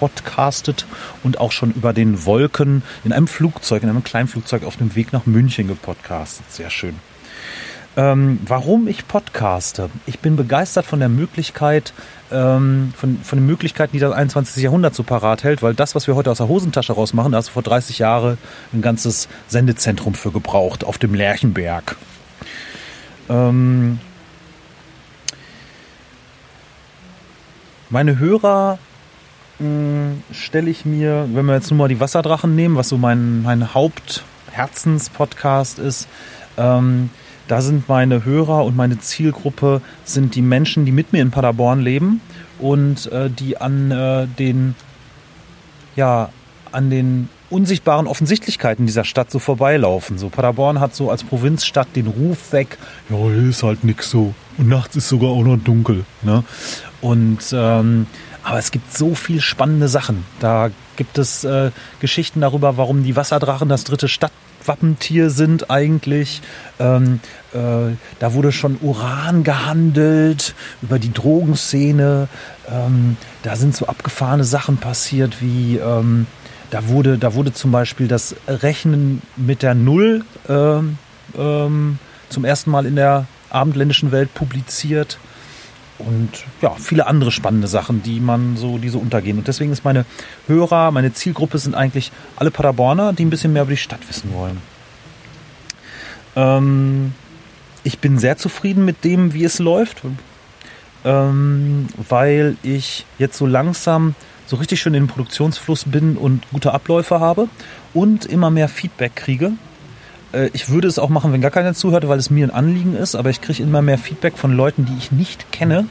podcastet 0.00 0.86
und 1.22 1.38
auch 1.38 1.52
schon 1.52 1.70
über 1.70 1.92
den 1.92 2.24
Wolken 2.24 2.82
in 3.04 3.12
einem 3.12 3.28
Flugzeug, 3.28 3.82
in 3.82 3.90
einem 3.90 4.02
kleinen 4.02 4.28
Flugzeug 4.28 4.64
auf 4.64 4.76
dem 4.76 4.96
Weg 4.96 5.12
nach 5.12 5.26
München 5.26 5.68
gepodcastet. 5.68 6.50
Sehr 6.50 6.70
schön. 6.70 6.96
Ähm, 8.00 8.40
warum 8.46 8.88
ich 8.88 9.06
podcaste? 9.06 9.90
Ich 10.06 10.20
bin 10.20 10.36
begeistert 10.36 10.86
von 10.86 11.00
der 11.00 11.10
Möglichkeit, 11.10 11.92
ähm, 12.32 12.94
von, 12.96 13.18
von 13.22 13.38
den 13.38 13.44
Möglichkeiten, 13.44 13.92
die 13.92 13.98
das 13.98 14.12
21. 14.12 14.62
Jahrhundert 14.62 14.94
so 14.94 15.02
parat 15.02 15.44
hält, 15.44 15.62
weil 15.62 15.74
das, 15.74 15.94
was 15.94 16.06
wir 16.06 16.14
heute 16.14 16.30
aus 16.30 16.38
der 16.38 16.48
Hosentasche 16.48 16.94
rausmachen, 16.94 17.32
da 17.32 17.36
hast 17.36 17.48
du 17.48 17.52
vor 17.52 17.62
30 17.62 17.98
Jahren 17.98 18.38
ein 18.72 18.80
ganzes 18.80 19.28
Sendezentrum 19.48 20.14
für 20.14 20.30
gebraucht 20.30 20.82
auf 20.82 20.96
dem 20.96 21.12
Lerchenberg. 21.12 21.96
Ähm, 23.28 24.00
meine 27.90 28.18
Hörer 28.18 28.78
stelle 30.32 30.70
ich 30.70 30.86
mir, 30.86 31.28
wenn 31.34 31.44
wir 31.44 31.54
jetzt 31.54 31.70
nur 31.70 31.76
mal 31.76 31.88
die 31.88 32.00
Wasserdrachen 32.00 32.56
nehmen, 32.56 32.76
was 32.76 32.88
so 32.88 32.96
mein, 32.96 33.42
mein 33.42 33.74
Hauptherzenspodcast 33.74 35.78
ist, 35.78 36.08
ähm, 36.56 37.10
da 37.50 37.60
sind 37.60 37.88
meine 37.88 38.24
Hörer 38.24 38.64
und 38.64 38.76
meine 38.76 39.00
Zielgruppe 39.00 39.82
sind 40.04 40.36
die 40.36 40.42
Menschen, 40.42 40.84
die 40.84 40.92
mit 40.92 41.12
mir 41.12 41.20
in 41.20 41.32
Paderborn 41.32 41.80
leben 41.80 42.20
und 42.60 43.10
äh, 43.10 43.28
die 43.28 43.58
an 43.58 43.90
äh, 43.90 44.26
den 44.38 44.76
ja 45.96 46.28
an 46.70 46.90
den 46.90 47.28
unsichtbaren 47.50 48.06
Offensichtlichkeiten 48.06 48.86
dieser 48.86 49.02
Stadt 49.02 49.32
so 49.32 49.40
vorbeilaufen. 49.40 50.18
So 50.18 50.28
Paderborn 50.28 50.78
hat 50.78 50.94
so 50.94 51.10
als 51.10 51.24
Provinzstadt 51.24 51.88
den 51.96 52.06
Ruf 52.06 52.52
weg, 52.52 52.78
ja, 53.08 53.16
hier 53.16 53.50
ist 53.50 53.64
halt 53.64 53.82
nix 53.82 54.10
so. 54.10 54.32
Und 54.56 54.68
nachts 54.68 54.94
ist 54.94 55.08
sogar 55.08 55.30
auch 55.30 55.42
noch 55.42 55.56
dunkel. 55.56 56.04
Ne? 56.22 56.44
Und 57.00 57.40
ähm, 57.52 58.06
aber 58.44 58.58
es 58.58 58.70
gibt 58.70 58.96
so 58.96 59.16
viel 59.16 59.40
spannende 59.40 59.88
Sachen. 59.88 60.24
Da 60.38 60.70
gibt 60.96 61.18
es 61.18 61.42
äh, 61.42 61.72
Geschichten 61.98 62.40
darüber, 62.40 62.76
warum 62.76 63.02
die 63.02 63.16
Wasserdrachen 63.16 63.68
das 63.68 63.82
dritte 63.82 64.06
Stadtwappentier 64.60 65.30
sind 65.30 65.70
eigentlich. 65.70 66.42
Ähm, 66.78 67.20
äh, 67.52 67.94
da 68.18 68.34
wurde 68.34 68.52
schon 68.52 68.78
Uran 68.80 69.42
gehandelt, 69.42 70.54
über 70.82 70.98
die 70.98 71.12
Drogenszene. 71.12 72.28
Ähm, 72.68 73.16
da 73.42 73.56
sind 73.56 73.74
so 73.74 73.86
abgefahrene 73.86 74.44
Sachen 74.44 74.76
passiert 74.76 75.40
wie 75.40 75.78
ähm, 75.78 76.26
da 76.70 76.86
wurde, 76.86 77.18
da 77.18 77.34
wurde 77.34 77.52
zum 77.52 77.72
Beispiel 77.72 78.06
das 78.06 78.36
Rechnen 78.46 79.22
mit 79.36 79.62
der 79.62 79.74
Null 79.74 80.24
ähm, 80.48 80.98
ähm, 81.36 81.98
zum 82.28 82.44
ersten 82.44 82.70
Mal 82.70 82.86
in 82.86 82.94
der 82.94 83.26
abendländischen 83.50 84.12
Welt 84.12 84.32
publiziert 84.34 85.18
und 86.06 86.30
ja, 86.60 86.74
viele 86.78 87.06
andere 87.06 87.30
spannende 87.30 87.68
Sachen, 87.68 88.02
die 88.02 88.20
man 88.20 88.56
so, 88.56 88.78
die 88.78 88.88
so 88.88 88.98
untergehen. 88.98 89.38
Und 89.38 89.48
deswegen 89.48 89.72
ist 89.72 89.84
meine 89.84 90.04
Hörer, 90.46 90.90
meine 90.90 91.12
Zielgruppe 91.12 91.58
sind 91.58 91.74
eigentlich 91.74 92.12
alle 92.36 92.50
Paderborner, 92.50 93.12
die 93.12 93.24
ein 93.24 93.30
bisschen 93.30 93.52
mehr 93.52 93.62
über 93.62 93.72
die 93.72 93.76
Stadt 93.76 94.08
wissen 94.08 94.32
wollen. 94.32 94.58
Ähm, 96.36 97.12
ich 97.82 97.98
bin 97.98 98.18
sehr 98.18 98.36
zufrieden 98.36 98.84
mit 98.84 99.04
dem, 99.04 99.34
wie 99.34 99.44
es 99.44 99.58
läuft, 99.58 100.02
ähm, 101.04 101.88
weil 102.08 102.56
ich 102.62 103.06
jetzt 103.18 103.38
so 103.38 103.46
langsam 103.46 104.14
so 104.46 104.56
richtig 104.56 104.80
schön 104.80 104.94
in 104.94 105.04
den 105.04 105.08
Produktionsfluss 105.08 105.84
bin 105.84 106.16
und 106.16 106.42
gute 106.50 106.72
Abläufe 106.72 107.20
habe 107.20 107.48
und 107.94 108.26
immer 108.26 108.50
mehr 108.50 108.68
Feedback 108.68 109.14
kriege. 109.14 109.52
Äh, 110.32 110.50
ich 110.52 110.68
würde 110.68 110.88
es 110.88 110.98
auch 110.98 111.08
machen, 111.08 111.32
wenn 111.32 111.40
gar 111.40 111.50
keiner 111.50 111.74
zuhört, 111.74 112.08
weil 112.08 112.18
es 112.18 112.30
mir 112.30 112.46
ein 112.46 112.50
Anliegen 112.50 112.94
ist, 112.94 113.14
aber 113.14 113.30
ich 113.30 113.40
kriege 113.40 113.62
immer 113.62 113.82
mehr 113.82 113.98
Feedback 113.98 114.36
von 114.36 114.52
Leuten, 114.52 114.86
die 114.86 114.96
ich 114.98 115.12
nicht 115.12 115.52
kenne 115.52 115.86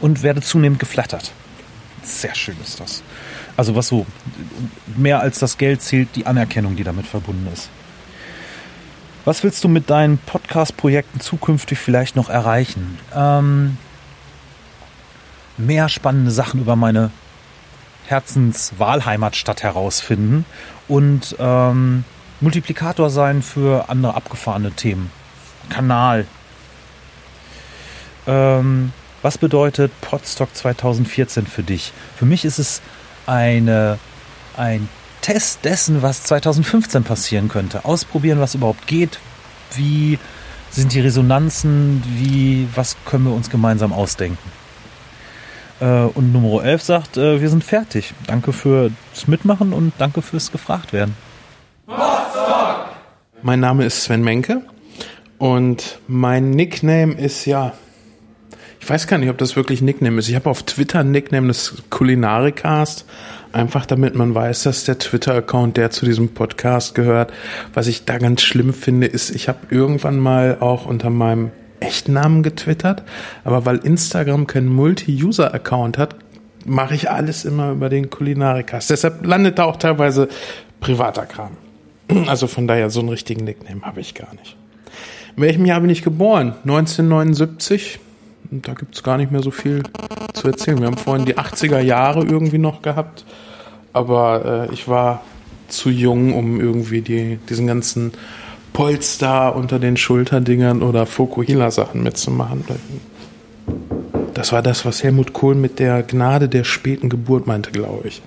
und 0.00 0.22
werde 0.22 0.40
zunehmend 0.40 0.78
geflattert. 0.78 1.32
Sehr 2.02 2.34
schön 2.34 2.56
ist 2.62 2.80
das. 2.80 3.02
Also 3.56 3.74
was 3.76 3.88
so 3.88 4.06
mehr 4.96 5.20
als 5.20 5.38
das 5.38 5.58
Geld 5.58 5.80
zählt, 5.80 6.08
die 6.16 6.26
Anerkennung, 6.26 6.76
die 6.76 6.84
damit 6.84 7.06
verbunden 7.06 7.48
ist. 7.52 7.70
Was 9.24 9.42
willst 9.42 9.64
du 9.64 9.68
mit 9.68 9.88
deinen 9.88 10.18
Podcast-Projekten 10.18 11.20
zukünftig 11.20 11.78
vielleicht 11.78 12.14
noch 12.14 12.28
erreichen? 12.28 12.98
Ähm, 13.14 13.78
mehr 15.56 15.88
spannende 15.88 16.30
Sachen 16.30 16.60
über 16.60 16.76
meine 16.76 17.10
Herzenswahlheimatstadt 18.06 19.62
herausfinden 19.62 20.44
und 20.88 21.36
ähm, 21.38 22.04
Multiplikator 22.40 23.10
sein 23.10 23.42
für 23.42 23.88
andere 23.88 24.14
abgefahrene 24.14 24.72
Themen. 24.72 25.10
Kanal. 25.68 26.26
Ähm, 28.26 28.92
was 29.22 29.38
bedeutet 29.38 29.92
Podstock 30.00 30.54
2014 30.54 31.46
für 31.46 31.62
dich? 31.62 31.92
Für 32.16 32.26
mich 32.26 32.44
ist 32.44 32.58
es 32.58 32.82
eine, 33.26 33.98
ein 34.56 34.88
Test 35.22 35.64
dessen, 35.64 36.02
was 36.02 36.24
2015 36.24 37.04
passieren 37.04 37.48
könnte. 37.48 37.84
Ausprobieren, 37.84 38.40
was 38.40 38.54
überhaupt 38.54 38.86
geht. 38.86 39.18
Wie 39.74 40.18
sind 40.70 40.92
die 40.92 41.00
Resonanzen? 41.00 42.02
Wie, 42.06 42.68
was 42.74 42.96
können 43.06 43.24
wir 43.24 43.32
uns 43.32 43.48
gemeinsam 43.48 43.92
ausdenken? 43.92 44.52
Äh, 45.80 45.86
und 45.86 46.32
Nummer 46.32 46.62
11 46.62 46.82
sagt, 46.82 47.16
äh, 47.16 47.40
wir 47.40 47.48
sind 47.48 47.64
fertig. 47.64 48.12
Danke 48.26 48.52
fürs 48.52 48.92
Mitmachen 49.26 49.72
und 49.72 49.92
danke 49.96 50.20
fürs 50.20 50.52
gefragt 50.52 50.92
werden. 50.92 51.16
Mein 51.86 53.60
Name 53.60 53.84
ist 53.84 54.04
Sven 54.04 54.22
Menke 54.22 54.62
und 55.36 55.98
mein 56.08 56.50
Nickname 56.50 57.12
ist 57.12 57.44
ja, 57.44 57.74
ich 58.80 58.88
weiß 58.88 59.06
gar 59.06 59.18
nicht, 59.18 59.28
ob 59.28 59.36
das 59.36 59.54
wirklich 59.54 59.82
Nickname 59.82 60.18
ist. 60.18 60.28
Ich 60.28 60.34
habe 60.34 60.48
auf 60.48 60.62
Twitter 60.62 61.00
ein 61.00 61.10
Nickname 61.10 61.48
des 61.48 61.82
Kulinarikast, 61.90 63.04
einfach 63.52 63.84
damit 63.84 64.14
man 64.14 64.34
weiß, 64.34 64.62
dass 64.62 64.84
der 64.84 64.98
Twitter-Account, 64.98 65.76
der 65.76 65.90
zu 65.90 66.06
diesem 66.06 66.32
Podcast 66.32 66.94
gehört, 66.94 67.32
was 67.74 67.86
ich 67.86 68.06
da 68.06 68.16
ganz 68.16 68.40
schlimm 68.40 68.72
finde, 68.72 69.06
ist, 69.06 69.30
ich 69.30 69.48
habe 69.48 69.58
irgendwann 69.68 70.18
mal 70.18 70.56
auch 70.60 70.86
unter 70.86 71.10
meinem 71.10 71.50
echten 71.80 72.14
Namen 72.14 72.42
getwittert, 72.42 73.02
aber 73.44 73.66
weil 73.66 73.76
Instagram 73.76 74.46
keinen 74.46 74.72
Multi-User-Account 74.72 75.98
hat, 75.98 76.16
mache 76.64 76.94
ich 76.94 77.10
alles 77.10 77.44
immer 77.44 77.72
über 77.72 77.90
den 77.90 78.08
Kulinarikast. 78.08 78.88
Deshalb 78.88 79.26
landet 79.26 79.58
da 79.58 79.64
auch 79.64 79.76
teilweise 79.76 80.28
privater 80.80 81.26
Kram. 81.26 81.58
Also 82.26 82.46
von 82.46 82.66
daher, 82.66 82.90
so 82.90 83.00
einen 83.00 83.08
richtigen 83.08 83.44
Nickname 83.44 83.82
habe 83.82 84.00
ich 84.00 84.14
gar 84.14 84.32
nicht. 84.34 84.56
In 85.36 85.42
welchem 85.42 85.66
Jahr 85.66 85.80
bin 85.80 85.90
ich 85.90 86.02
geboren? 86.02 86.54
1979. 86.64 87.98
Und 88.50 88.68
da 88.68 88.74
gibt 88.74 88.94
es 88.94 89.02
gar 89.02 89.16
nicht 89.16 89.32
mehr 89.32 89.42
so 89.42 89.50
viel 89.50 89.82
zu 90.32 90.48
erzählen. 90.48 90.78
Wir 90.78 90.86
haben 90.86 90.96
vorhin 90.96 91.24
die 91.24 91.36
80er 91.36 91.80
Jahre 91.80 92.24
irgendwie 92.24 92.58
noch 92.58 92.82
gehabt, 92.82 93.24
aber 93.92 94.68
äh, 94.68 94.74
ich 94.74 94.86
war 94.86 95.22
zu 95.68 95.90
jung, 95.90 96.34
um 96.34 96.60
irgendwie 96.60 97.00
die, 97.00 97.38
diesen 97.48 97.66
ganzen 97.66 98.12
Polster 98.72 99.56
unter 99.56 99.78
den 99.78 99.96
Schulterdingern 99.96 100.82
oder 100.82 101.06
Fokuhila-Sachen 101.06 102.02
mitzumachen. 102.02 102.64
Das 104.34 104.52
war 104.52 104.62
das, 104.62 104.84
was 104.84 105.02
Helmut 105.02 105.32
Kohl 105.32 105.54
mit 105.54 105.78
der 105.78 106.02
Gnade 106.02 106.48
der 106.48 106.64
späten 106.64 107.08
Geburt 107.08 107.46
meinte, 107.46 107.70
glaube 107.70 108.08
ich. 108.08 108.22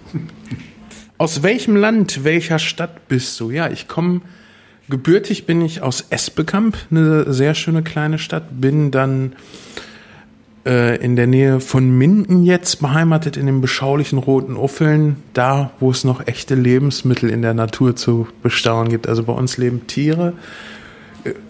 Aus 1.19 1.41
welchem 1.41 1.75
Land, 1.75 2.23
welcher 2.23 2.59
Stadt 2.59 3.07
bist 3.07 3.39
du? 3.39 3.49
Ja, 3.49 3.69
ich 3.69 3.87
komme, 3.87 4.21
gebürtig 4.87 5.47
bin 5.47 5.61
ich 5.61 5.81
aus 5.81 6.05
Esbekamp, 6.11 6.77
eine 6.91 7.33
sehr 7.33 7.55
schöne 7.55 7.81
kleine 7.81 8.19
Stadt, 8.19 8.61
bin 8.61 8.91
dann 8.91 9.33
äh, 10.67 11.03
in 11.03 11.15
der 11.15 11.25
Nähe 11.25 11.59
von 11.59 11.89
Minden 11.89 12.43
jetzt 12.43 12.81
beheimatet, 12.81 13.35
in 13.35 13.47
den 13.47 13.61
beschaulichen 13.61 14.19
Roten 14.19 14.55
Uffeln, 14.55 15.15
da, 15.33 15.71
wo 15.79 15.89
es 15.89 16.03
noch 16.03 16.27
echte 16.27 16.53
Lebensmittel 16.53 17.31
in 17.31 17.41
der 17.41 17.55
Natur 17.55 17.95
zu 17.95 18.27
bestaunen 18.43 18.91
gibt. 18.91 19.07
Also 19.07 19.23
bei 19.23 19.33
uns 19.33 19.57
leben 19.57 19.87
Tiere, 19.87 20.33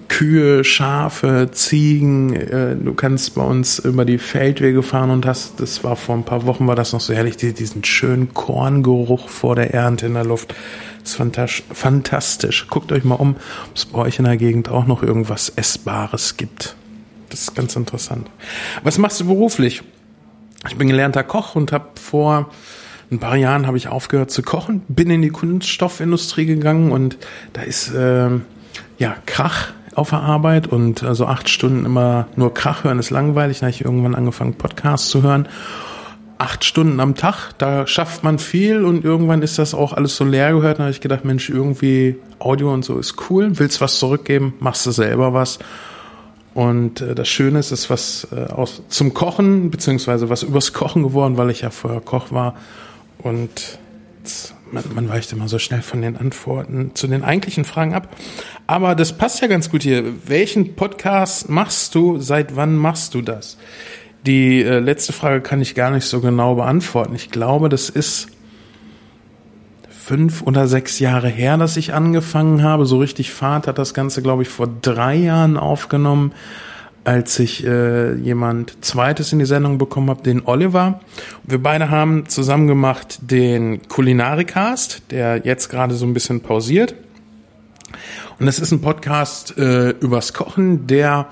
Kühe, 0.07 0.63
Schafe, 0.63 1.49
Ziegen. 1.51 2.33
Äh, 2.33 2.75
du 2.75 2.93
kannst 2.93 3.35
bei 3.35 3.43
uns 3.43 3.79
über 3.79 4.05
die 4.05 4.17
Feldwege 4.17 4.83
fahren 4.83 5.09
und 5.09 5.25
hast, 5.25 5.59
das 5.59 5.83
war 5.83 5.95
vor 5.95 6.15
ein 6.15 6.23
paar 6.23 6.45
Wochen, 6.45 6.67
war 6.67 6.75
das 6.75 6.93
noch 6.93 7.01
so 7.01 7.13
herrlich, 7.13 7.37
diesen 7.37 7.83
schönen 7.83 8.33
Korngeruch 8.33 9.29
vor 9.29 9.55
der 9.55 9.73
Ernte 9.73 10.05
in 10.05 10.13
der 10.13 10.25
Luft. 10.25 10.53
Das 11.03 11.19
ist 11.19 11.63
fantastisch. 11.71 12.67
Guckt 12.67 12.91
euch 12.91 13.03
mal 13.03 13.15
um, 13.15 13.35
ob 13.35 13.75
es 13.75 13.85
bei 13.85 13.99
euch 13.99 14.19
in 14.19 14.25
der 14.25 14.37
Gegend 14.37 14.69
auch 14.69 14.87
noch 14.87 15.03
irgendwas 15.03 15.49
Essbares 15.49 16.37
gibt. 16.37 16.75
Das 17.29 17.41
ist 17.41 17.55
ganz 17.55 17.75
interessant. 17.75 18.29
Was 18.83 18.97
machst 18.97 19.19
du 19.19 19.25
beruflich? 19.25 19.83
Ich 20.67 20.75
bin 20.77 20.87
gelernter 20.87 21.23
Koch 21.23 21.55
und 21.55 21.71
habe 21.71 21.89
vor 22.01 22.49
ein 23.11 23.19
paar 23.19 23.37
Jahren 23.37 23.67
habe 23.67 23.77
ich 23.77 23.87
aufgehört 23.87 24.31
zu 24.31 24.41
kochen, 24.41 24.81
bin 24.87 25.09
in 25.09 25.21
die 25.21 25.29
Kunststoffindustrie 25.29 26.45
gegangen 26.45 26.91
und 26.91 27.17
da 27.53 27.61
ist 27.61 27.93
äh, 27.93 28.29
ja 28.97 29.15
Krach 29.25 29.69
auf 29.95 30.11
der 30.11 30.21
Arbeit 30.21 30.67
und 30.67 31.03
also 31.03 31.25
acht 31.25 31.49
Stunden 31.49 31.85
immer 31.85 32.27
nur 32.35 32.53
Krach 32.53 32.83
hören 32.83 32.99
ist 32.99 33.09
langweilig. 33.09 33.59
Da 33.59 33.63
habe 33.65 33.71
ich 33.71 33.83
irgendwann 33.83 34.15
angefangen 34.15 34.53
Podcasts 34.53 35.09
zu 35.09 35.23
hören. 35.23 35.47
Acht 36.37 36.63
Stunden 36.63 36.99
am 36.99 37.15
Tag, 37.15 37.53
da 37.57 37.87
schafft 37.87 38.23
man 38.23 38.37
viel 38.37 38.85
und 38.85 39.03
irgendwann 39.03 39.41
ist 39.41 39.57
das 39.57 39.73
auch 39.73 39.93
alles 39.93 40.15
so 40.15 40.23
leer 40.23 40.53
gehört. 40.53 40.77
Da 40.77 40.83
habe 40.83 40.91
ich 40.91 41.01
gedacht, 41.01 41.25
Mensch, 41.25 41.49
irgendwie 41.49 42.17
Audio 42.37 42.71
und 42.71 42.85
so 42.85 42.99
ist 42.99 43.15
cool. 43.29 43.57
Willst 43.57 43.81
was 43.81 43.97
zurückgeben, 43.97 44.53
machst 44.59 44.85
du 44.85 44.91
selber 44.91 45.33
was. 45.33 45.57
Und 46.53 47.01
äh, 47.01 47.15
das 47.15 47.27
Schöne 47.27 47.57
ist, 47.57 47.71
es 47.71 47.81
ist 47.81 47.89
was 47.89 48.27
äh, 48.31 48.51
aus, 48.51 48.83
zum 48.89 49.15
Kochen, 49.15 49.71
beziehungsweise 49.71 50.29
was 50.29 50.43
übers 50.43 50.73
Kochen 50.73 51.01
geworden, 51.01 51.37
weil 51.37 51.49
ich 51.49 51.61
ja 51.61 51.71
vorher 51.71 52.01
Koch 52.01 52.31
war. 52.31 52.53
Und 53.17 53.79
man, 54.71 54.83
man 54.93 55.09
weicht 55.09 55.31
immer 55.33 55.47
so 55.47 55.59
schnell 55.59 55.81
von 55.81 56.01
den 56.01 56.17
Antworten 56.17 56.91
zu 56.93 57.07
den 57.07 57.23
eigentlichen 57.23 57.65
Fragen 57.65 57.93
ab. 57.93 58.15
Aber 58.67 58.95
das 58.95 59.17
passt 59.17 59.41
ja 59.41 59.47
ganz 59.47 59.69
gut 59.69 59.83
hier. 59.83 60.03
Welchen 60.25 60.75
Podcast 60.75 61.49
machst 61.49 61.95
du? 61.95 62.19
Seit 62.19 62.55
wann 62.55 62.75
machst 62.75 63.13
du 63.13 63.21
das? 63.21 63.57
Die 64.25 64.61
äh, 64.61 64.79
letzte 64.79 65.13
Frage 65.13 65.41
kann 65.41 65.61
ich 65.61 65.75
gar 65.75 65.91
nicht 65.91 66.05
so 66.05 66.19
genau 66.19 66.55
beantworten. 66.55 67.15
Ich 67.15 67.29
glaube, 67.29 67.69
das 67.69 67.89
ist 67.89 68.27
fünf 70.07 70.41
oder 70.41 70.67
sechs 70.67 70.99
Jahre 70.99 71.27
her, 71.27 71.57
dass 71.57 71.75
ich 71.75 71.93
angefangen 71.93 72.63
habe. 72.63 72.85
So 72.85 72.99
richtig 72.99 73.31
Fahrt 73.31 73.67
hat 73.67 73.77
das 73.77 73.93
Ganze, 73.93 74.21
glaube 74.21 74.43
ich, 74.43 74.49
vor 74.49 74.67
drei 74.81 75.15
Jahren 75.15 75.57
aufgenommen, 75.57 76.31
als 77.07 77.39
ich 77.39 77.65
äh, 77.65 78.15
jemand 78.15 78.83
Zweites 78.83 79.31
in 79.31 79.39
die 79.39 79.45
Sendung 79.45 79.77
bekommen 79.77 80.09
habe, 80.09 80.23
den 80.23 80.45
Oliver. 80.45 80.99
Wir 81.43 81.63
beide 81.63 81.89
haben 81.89 82.27
zusammen 82.27 82.67
gemacht 82.67 83.19
den 83.21 83.87
Kulinarikast, 83.87 85.03
der 85.09 85.37
jetzt 85.45 85.69
gerade 85.69 85.95
so 85.95 86.05
ein 86.05 86.13
bisschen 86.13 86.41
pausiert. 86.41 86.95
Und 88.39 88.45
das 88.45 88.59
ist 88.59 88.73
ein 88.73 88.81
Podcast 88.81 89.57
äh, 89.57 89.91
übers 89.91 90.33
Kochen, 90.33 90.85
der 90.87 91.27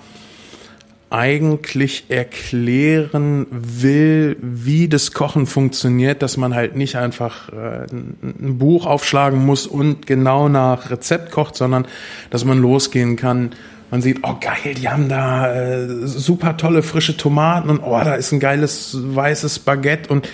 eigentlich 1.10 2.06
erklären 2.07 3.45
will, 3.52 4.38
wie 4.41 4.88
das 4.88 5.11
Kochen 5.11 5.45
funktioniert, 5.45 6.22
dass 6.22 6.38
man 6.38 6.56
halt 6.56 6.77
nicht 6.77 6.95
einfach 6.95 7.49
äh, 7.49 7.85
ein 7.91 8.57
Buch 8.57 8.85
aufschlagen 8.85 9.45
muss 9.45 9.68
und 9.68 10.07
genau 10.07 10.47
nach 10.47 10.89
Rezept 10.89 11.31
kocht, 11.31 11.57
sondern 11.57 11.85
dass 12.30 12.45
man 12.45 12.60
losgehen 12.60 13.18
kann. 13.18 13.52
Man 13.91 14.02
sieht, 14.02 14.20
oh 14.24 14.36
geil, 14.40 14.74
die 14.76 14.90
haben 14.90 15.10
da 15.10 15.53
äh, 15.53 15.88
super 16.06 16.57
tolle 16.57 16.82
frische 16.82 17.18
Tomaten 17.18 17.70
und 17.70 17.82
oh, 17.82 17.99
da 18.03 18.16
ist 18.16 18.32
ein 18.32 18.40
geiles 18.40 18.98
weißes 18.99 19.60
Baguette 19.60 20.10
und 20.12 20.28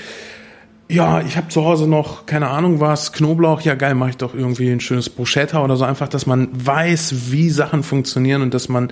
ja, 0.92 1.22
ich 1.22 1.38
habe 1.38 1.48
zu 1.48 1.64
Hause 1.64 1.88
noch, 1.88 2.26
keine 2.26 2.50
Ahnung 2.50 2.82
was, 2.82 3.14
Knoblauch, 3.14 3.62
ja 3.62 3.76
geil, 3.76 3.96
mache 3.96 4.10
ich 4.10 4.18
doch 4.18 4.34
irgendwie 4.34 4.70
ein 4.70 4.82
schönes 4.82 5.10
Bruschetta 5.10 5.64
oder 5.64 5.78
so. 5.78 5.86
Einfach, 5.86 6.10
dass 6.10 6.26
man 6.26 6.50
weiß, 6.52 7.32
wie 7.32 7.50
Sachen 7.50 7.84
funktionieren 7.84 8.42
und 8.42 8.54
dass 8.54 8.68
man 8.68 8.92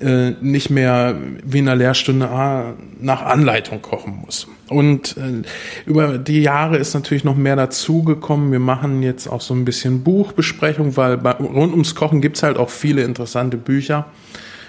äh, 0.00 0.32
nicht 0.42 0.68
mehr 0.68 1.16
wie 1.42 1.60
in 1.60 1.68
einer 1.68 1.76
Lehrstunde 1.76 2.28
ah, 2.28 2.74
nach 3.00 3.22
Anleitung 3.22 3.80
kochen 3.80 4.20
muss. 4.24 4.46
Und 4.68 5.16
äh, 5.16 5.42
über 5.86 6.18
die 6.18 6.42
Jahre 6.42 6.76
ist 6.76 6.92
natürlich 6.92 7.24
noch 7.24 7.36
mehr 7.36 7.56
dazugekommen. 7.56 8.52
Wir 8.52 8.60
machen 8.60 9.02
jetzt 9.02 9.26
auch 9.26 9.40
so 9.40 9.54
ein 9.54 9.64
bisschen 9.64 10.04
Buchbesprechung, 10.04 10.98
weil 10.98 11.16
bei, 11.16 11.32
rund 11.32 11.72
ums 11.72 11.94
Kochen 11.94 12.20
gibt's 12.20 12.42
halt 12.42 12.58
auch 12.58 12.68
viele 12.68 13.02
interessante 13.02 13.56
Bücher. 13.56 14.06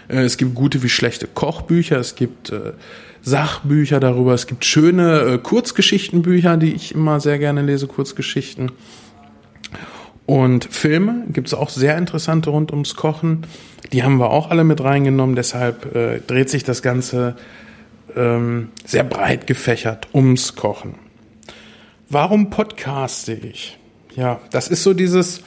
Äh, 0.07 0.21
es 0.21 0.37
gibt 0.37 0.55
gute 0.55 0.81
wie 0.81 0.89
schlechte 0.89 1.27
Kochbücher, 1.27 1.97
es 1.97 2.15
gibt 2.15 2.51
äh, 2.51 2.71
Sachbücher 3.21 3.99
darüber. 3.99 4.33
Es 4.33 4.47
gibt 4.47 4.65
schöne 4.65 5.19
äh, 5.21 5.37
Kurzgeschichtenbücher, 5.37 6.57
die 6.57 6.73
ich 6.73 6.93
immer 6.93 7.19
sehr 7.19 7.39
gerne 7.39 7.61
lese, 7.61 7.87
Kurzgeschichten. 7.87 8.71
Und 10.25 10.65
Filme 10.65 11.25
gibt 11.29 11.47
es 11.47 11.53
auch 11.53 11.69
sehr 11.69 11.97
interessante 11.97 12.51
rund 12.51 12.71
ums 12.71 12.95
Kochen. 12.95 13.47
Die 13.91 14.03
haben 14.03 14.17
wir 14.17 14.29
auch 14.29 14.51
alle 14.51 14.63
mit 14.63 14.83
reingenommen. 14.83 15.35
Deshalb 15.35 15.95
äh, 15.95 16.19
dreht 16.19 16.49
sich 16.49 16.63
das 16.63 16.81
Ganze 16.81 17.35
ähm, 18.15 18.69
sehr 18.85 19.03
breit 19.03 19.47
gefächert 19.47 20.07
ums 20.13 20.55
Kochen. 20.55 20.95
Warum 22.09 22.49
podcaste 22.49 23.33
ich? 23.33 23.77
Ja, 24.15 24.39
das 24.51 24.67
ist 24.67 24.83
so 24.83 24.93
dieses, 24.93 25.41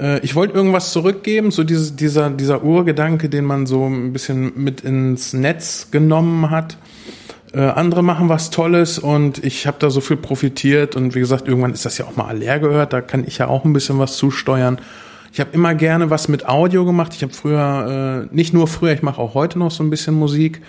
äh, 0.00 0.20
ich 0.20 0.34
wollte 0.34 0.54
irgendwas 0.54 0.92
zurückgeben, 0.92 1.50
so 1.50 1.64
dieses, 1.64 1.96
dieser, 1.96 2.30
dieser 2.30 2.64
Urgedanke, 2.64 3.28
den 3.28 3.44
man 3.44 3.66
so 3.66 3.86
ein 3.86 4.12
bisschen 4.12 4.52
mit 4.56 4.80
ins 4.80 5.32
Netz 5.32 5.88
genommen 5.90 6.50
hat. 6.50 6.78
Äh, 7.52 7.60
andere 7.60 8.02
machen 8.02 8.28
was 8.28 8.50
Tolles 8.50 8.98
und 8.98 9.42
ich 9.44 9.66
habe 9.66 9.76
da 9.80 9.90
so 9.90 10.00
viel 10.00 10.16
profitiert 10.16 10.94
und 10.94 11.14
wie 11.14 11.20
gesagt, 11.20 11.48
irgendwann 11.48 11.72
ist 11.72 11.84
das 11.84 11.98
ja 11.98 12.06
auch 12.06 12.16
mal 12.16 12.36
leer 12.36 12.60
gehört, 12.60 12.92
da 12.92 13.00
kann 13.00 13.24
ich 13.26 13.38
ja 13.38 13.48
auch 13.48 13.64
ein 13.64 13.72
bisschen 13.72 13.98
was 13.98 14.16
zusteuern. 14.16 14.80
Ich 15.32 15.40
habe 15.40 15.50
immer 15.52 15.74
gerne 15.74 16.10
was 16.10 16.28
mit 16.28 16.48
Audio 16.48 16.84
gemacht. 16.84 17.12
Ich 17.14 17.22
habe 17.22 17.32
früher, 17.32 18.26
äh, 18.30 18.34
nicht 18.34 18.52
nur 18.52 18.66
früher, 18.66 18.92
ich 18.92 19.02
mache 19.02 19.20
auch 19.20 19.34
heute 19.34 19.58
noch 19.58 19.70
so 19.70 19.82
ein 19.84 19.90
bisschen 19.90 20.14
Musik. 20.14 20.60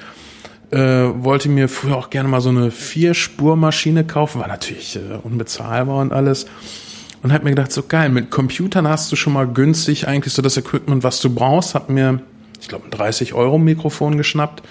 Äh, 0.70 0.78
wollte 0.78 1.49
mir 1.49 1.68
früher 1.68 1.98
auch 1.98 2.10
gerne 2.10 2.30
mal 2.30 2.41
so 2.41 2.49
eine 2.49 2.72
Vierspurmaschine 2.72 4.06
kaufen, 4.06 4.40
war 4.40 4.48
natürlich 4.48 4.95
äh, 4.95 5.18
unbezahlbar 5.22 5.98
und 5.98 6.14
alles 6.14 6.45
und 7.23 7.31
habe 7.31 7.43
mir 7.43 7.52
gedacht, 7.52 7.72
so 7.72 7.84
geil, 7.84 8.10
mit 8.10 8.31
Computern 8.31 8.88
hast 8.88 9.11
du 9.11 9.15
schon 9.15 9.34
mal 9.34 9.48
günstig 9.48 10.07
eigentlich 10.07 10.34
so 10.34 10.41
das 10.41 10.57
Equipment, 10.57 11.03
was 11.03 11.19
du 11.19 11.34
brauchst. 11.34 11.76
Hab 11.76 11.89
mir, 11.89 12.22
ich 12.60 12.68
glaube, 12.68 12.85
ein 12.85 12.91
30 12.91 13.34
Euro 13.34 13.57
Mikrofon 13.57 14.18
geschnappt, 14.18 14.64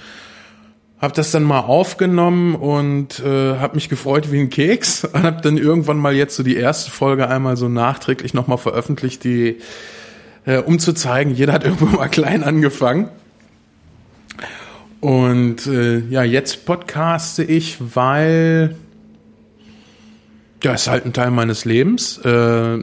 habe 1.01 1.15
das 1.15 1.31
dann 1.31 1.45
mal 1.45 1.61
aufgenommen 1.61 2.55
und 2.55 3.21
äh, 3.21 3.57
habe 3.57 3.77
mich 3.77 3.89
gefreut 3.89 4.31
wie 4.33 4.41
ein 4.41 4.51
Keks 4.51 5.05
und 5.13 5.23
habe 5.23 5.41
dann 5.41 5.57
irgendwann 5.57 5.99
mal 5.99 6.15
jetzt 6.15 6.37
so 6.37 6.43
die 6.43 6.57
erste 6.57 6.91
Folge 6.91 7.29
einmal 7.29 7.57
so 7.57 7.69
nachträglich 7.69 8.35
nochmal 8.35 8.59
veröffentlicht, 8.59 9.25
die 9.25 9.59
äh, 10.45 10.59
um 10.59 10.79
zu 10.79 10.93
zeigen, 10.93 11.35
jeder 11.35 11.53
hat 11.53 11.65
irgendwo 11.65 11.87
mal 11.87 12.09
klein 12.09 12.43
angefangen. 12.43 13.09
Und 15.01 15.67
äh, 15.67 16.01
ja, 16.11 16.25
jetzt 16.25 16.67
podcaste 16.67 17.43
ich, 17.43 17.79
weil 17.95 18.77
ja, 20.63 20.75
ist 20.75 20.89
halt 20.89 21.07
ein 21.07 21.13
Teil 21.13 21.31
meines 21.31 21.65
Lebens. 21.65 22.19
Äh, 22.25 22.79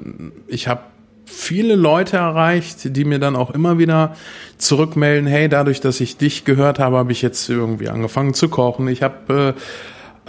ich 0.48 0.68
habe 0.68 0.82
viele 1.26 1.76
Leute 1.76 2.18
erreicht, 2.18 2.96
die 2.96 3.06
mir 3.06 3.20
dann 3.20 3.36
auch 3.36 3.52
immer 3.52 3.78
wieder 3.78 4.16
zurückmelden, 4.58 5.28
hey, 5.28 5.50
dadurch, 5.50 5.82
dass 5.82 6.00
ich 6.00 6.18
dich 6.18 6.46
gehört 6.46 6.80
habe, 6.80 6.98
habe 6.98 7.12
ich 7.12 7.22
jetzt 7.22 7.48
irgendwie 7.50 7.90
angefangen 7.90 8.34
zu 8.34 8.50
kochen. 8.50 8.88
Ich 8.88 9.04
habe 9.04 9.56
äh, 9.56 9.62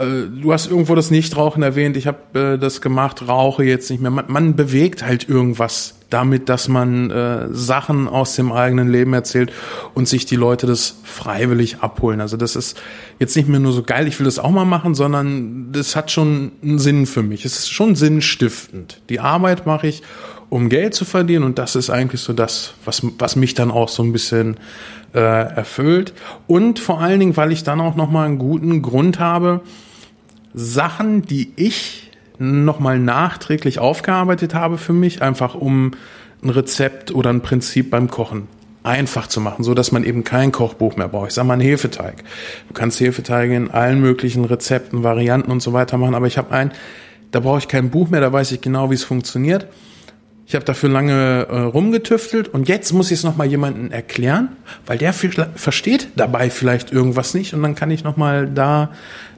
du 0.04 0.52
hast 0.52 0.70
irgendwo 0.70 0.94
das 0.94 1.10
Nichtrauchen 1.10 1.62
erwähnt, 1.62 1.96
ich 1.96 2.06
habe 2.06 2.54
äh, 2.54 2.58
das 2.58 2.80
gemacht, 2.80 3.26
rauche 3.26 3.64
jetzt 3.64 3.90
nicht 3.90 4.00
mehr. 4.00 4.10
Man, 4.10 4.26
man 4.28 4.56
bewegt 4.56 5.04
halt 5.04 5.28
irgendwas 5.28 5.94
damit, 6.10 6.48
dass 6.48 6.68
man 6.68 7.10
äh, 7.10 7.48
Sachen 7.50 8.08
aus 8.08 8.34
dem 8.34 8.50
eigenen 8.50 8.90
Leben 8.90 9.12
erzählt 9.12 9.52
und 9.94 10.08
sich 10.08 10.24
die 10.24 10.36
Leute 10.36 10.66
das 10.66 10.96
freiwillig 11.04 11.80
abholen. 11.80 12.20
Also 12.20 12.36
das 12.36 12.56
ist 12.56 12.80
jetzt 13.18 13.36
nicht 13.36 13.48
mehr 13.48 13.60
nur 13.60 13.72
so 13.72 13.82
geil, 13.82 14.08
ich 14.08 14.18
will 14.18 14.24
das 14.24 14.38
auch 14.38 14.50
mal 14.50 14.64
machen, 14.64 14.94
sondern 14.94 15.70
das 15.72 15.96
hat 15.96 16.10
schon 16.10 16.52
einen 16.62 16.78
Sinn 16.78 17.06
für 17.06 17.22
mich. 17.22 17.44
Es 17.44 17.58
ist 17.58 17.70
schon 17.70 17.94
sinnstiftend. 17.94 19.02
Die 19.10 19.20
Arbeit 19.20 19.66
mache 19.66 19.86
ich, 19.86 20.02
um 20.48 20.70
Geld 20.70 20.94
zu 20.94 21.04
verdienen 21.04 21.44
und 21.44 21.58
das 21.58 21.76
ist 21.76 21.90
eigentlich 21.90 22.22
so 22.22 22.32
das, 22.32 22.72
was, 22.84 23.02
was 23.18 23.36
mich 23.36 23.52
dann 23.52 23.70
auch 23.70 23.90
so 23.90 24.02
ein 24.02 24.12
bisschen 24.12 24.56
äh, 25.12 25.18
erfüllt. 25.18 26.14
Und 26.46 26.78
vor 26.78 27.00
allen 27.00 27.20
Dingen, 27.20 27.36
weil 27.36 27.52
ich 27.52 27.64
dann 27.64 27.80
auch 27.80 27.96
nochmal 27.96 28.26
einen 28.26 28.38
guten 28.38 28.80
Grund 28.80 29.18
habe, 29.18 29.60
Sachen, 30.58 31.22
die 31.22 31.52
ich 31.54 32.10
nochmal 32.40 32.98
nachträglich 32.98 33.78
aufgearbeitet 33.78 34.54
habe 34.54 34.76
für 34.76 34.92
mich, 34.92 35.22
einfach 35.22 35.54
um 35.54 35.92
ein 36.42 36.50
Rezept 36.50 37.14
oder 37.14 37.30
ein 37.30 37.42
Prinzip 37.42 37.90
beim 37.90 38.10
Kochen 38.10 38.48
einfach 38.82 39.28
zu 39.28 39.40
machen, 39.40 39.62
so 39.62 39.74
dass 39.74 39.92
man 39.92 40.02
eben 40.02 40.24
kein 40.24 40.50
Kochbuch 40.50 40.96
mehr 40.96 41.06
braucht. 41.06 41.28
Ich 41.28 41.34
sag 41.34 41.44
mal 41.44 41.52
einen 41.54 41.62
Hefeteig. 41.62 42.24
Du 42.66 42.74
kannst 42.74 42.98
Hefeteige 42.98 43.54
in 43.54 43.70
allen 43.70 44.00
möglichen 44.00 44.44
Rezepten, 44.44 45.04
Varianten 45.04 45.52
und 45.52 45.60
so 45.60 45.72
weiter 45.72 45.96
machen, 45.96 46.16
aber 46.16 46.26
ich 46.26 46.38
habe 46.38 46.50
einen, 46.52 46.72
da 47.30 47.38
brauche 47.38 47.58
ich 47.58 47.68
kein 47.68 47.90
Buch 47.90 48.08
mehr, 48.08 48.20
da 48.20 48.32
weiß 48.32 48.50
ich 48.50 48.60
genau, 48.60 48.90
wie 48.90 48.94
es 48.94 49.04
funktioniert. 49.04 49.68
Ich 50.48 50.54
habe 50.54 50.64
dafür 50.64 50.88
lange 50.88 51.46
äh, 51.50 51.58
rumgetüftelt 51.58 52.48
und 52.48 52.70
jetzt 52.70 52.94
muss 52.94 53.10
ich 53.10 53.18
es 53.18 53.22
nochmal 53.22 53.48
jemandem 53.48 53.92
erklären, 53.92 54.56
weil 54.86 54.96
der 54.96 55.12
versteht 55.12 56.08
dabei 56.16 56.48
vielleicht 56.48 56.90
irgendwas 56.90 57.34
nicht 57.34 57.52
und 57.52 57.62
dann 57.62 57.74
kann 57.74 57.90
ich 57.90 58.02
nochmal 58.02 58.46
da 58.48 58.90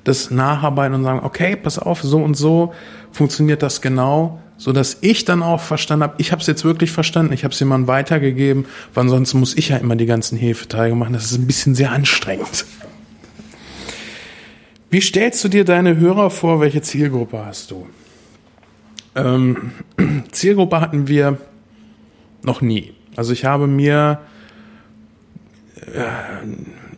das 0.04 0.30
nacharbeiten 0.30 0.94
und 0.94 1.02
sagen, 1.02 1.18
okay, 1.24 1.56
pass 1.56 1.80
auf, 1.80 2.00
so 2.00 2.22
und 2.22 2.34
so 2.34 2.72
funktioniert 3.10 3.60
das 3.60 3.80
genau, 3.80 4.40
so 4.56 4.72
dass 4.72 4.98
ich 5.00 5.24
dann 5.24 5.42
auch 5.42 5.60
verstanden 5.60 6.04
habe, 6.04 6.14
ich 6.18 6.30
habe 6.30 6.42
es 6.42 6.46
jetzt 6.46 6.64
wirklich 6.64 6.92
verstanden, 6.92 7.32
ich 7.32 7.42
habe 7.42 7.52
es 7.52 7.58
jemandem 7.58 7.88
weitergegeben, 7.88 8.66
weil 8.94 9.08
sonst 9.08 9.34
muss 9.34 9.56
ich 9.56 9.70
ja 9.70 9.78
immer 9.78 9.96
die 9.96 10.06
ganzen 10.06 10.38
Hefeteige 10.38 10.94
machen. 10.94 11.14
Das 11.14 11.24
ist 11.24 11.36
ein 11.36 11.48
bisschen 11.48 11.74
sehr 11.74 11.90
anstrengend. 11.90 12.66
Wie 14.90 15.00
stellst 15.00 15.42
du 15.42 15.48
dir 15.48 15.64
deine 15.64 15.96
Hörer 15.96 16.30
vor? 16.30 16.60
Welche 16.60 16.82
Zielgruppe 16.82 17.44
hast 17.44 17.72
du? 17.72 17.88
Ähm, 19.24 19.72
Zielgruppe 20.32 20.80
hatten 20.80 21.08
wir 21.08 21.38
noch 22.42 22.60
nie. 22.60 22.92
Also 23.16 23.32
ich 23.32 23.44
habe 23.44 23.66
mir 23.66 24.20
äh, 25.76 26.04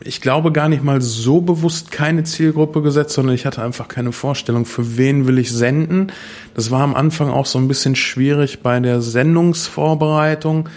ich 0.05 0.21
glaube, 0.21 0.53
gar 0.53 0.69
nicht 0.69 0.83
mal 0.83 1.01
so 1.01 1.41
bewusst 1.41 1.91
keine 1.93 2.25
Zielgruppe 2.25 2.83
gesetzt, 2.83 3.15
sondern 3.15 3.35
ich 3.35 3.47
hatte 3.47 3.63
einfach 3.63 3.89
keine 3.89 4.13
Vorstellung, 4.13 4.65
für 4.65 4.97
wen 4.97 5.27
will 5.27 5.39
ich 5.39 5.53
senden. 5.53 6.13
Das 6.55 6.71
war 6.71 6.83
am 6.83 6.95
Anfang 6.95 7.31
auch 7.31 7.47
so 7.47 7.59
ein 7.59 7.69
bisschen 7.69 7.97
schwierig 7.97 8.61
bei 8.61 8.81
der 8.81 9.01
Sendungsvorbereitung, 9.01 10.69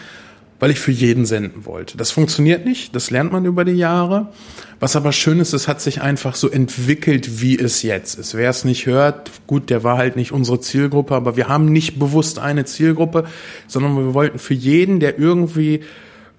weil 0.60 0.72
ich 0.72 0.80
für 0.80 0.92
jeden 0.92 1.26
senden 1.26 1.66
wollte. 1.66 1.98
Das 1.98 2.12
funktioniert 2.12 2.66
nicht, 2.66 2.96
das 2.96 3.12
lernt 3.12 3.32
man 3.32 3.46
über 3.46 3.66
die 3.66 3.74
Jahre. 3.74 4.28
Was 4.80 4.96
aber 4.96 5.12
schön 5.12 5.40
ist, 5.40 5.54
es 5.54 5.68
hat 5.68 5.82
sich 5.82 6.02
einfach 6.02 6.36
so 6.36 6.50
entwickelt, 6.50 7.42
wie 7.42 7.58
es 7.58 7.82
jetzt 7.82 8.16
ist. 8.18 8.36
Wer 8.36 8.50
es 8.50 8.66
nicht 8.66 8.86
hört, 8.86 9.32
gut, 9.48 9.70
der 9.70 9.84
war 9.84 9.98
halt 9.98 10.16
nicht 10.16 10.32
unsere 10.32 10.60
Zielgruppe, 10.60 11.16
aber 11.16 11.38
wir 11.38 11.48
haben 11.48 11.66
nicht 11.72 12.00
bewusst 12.00 12.40
eine 12.40 12.66
Zielgruppe, 12.66 13.26
sondern 13.68 13.96
wir 13.98 14.14
wollten 14.14 14.40
für 14.40 14.54
jeden, 14.54 15.00
der 15.00 15.18
irgendwie 15.20 15.82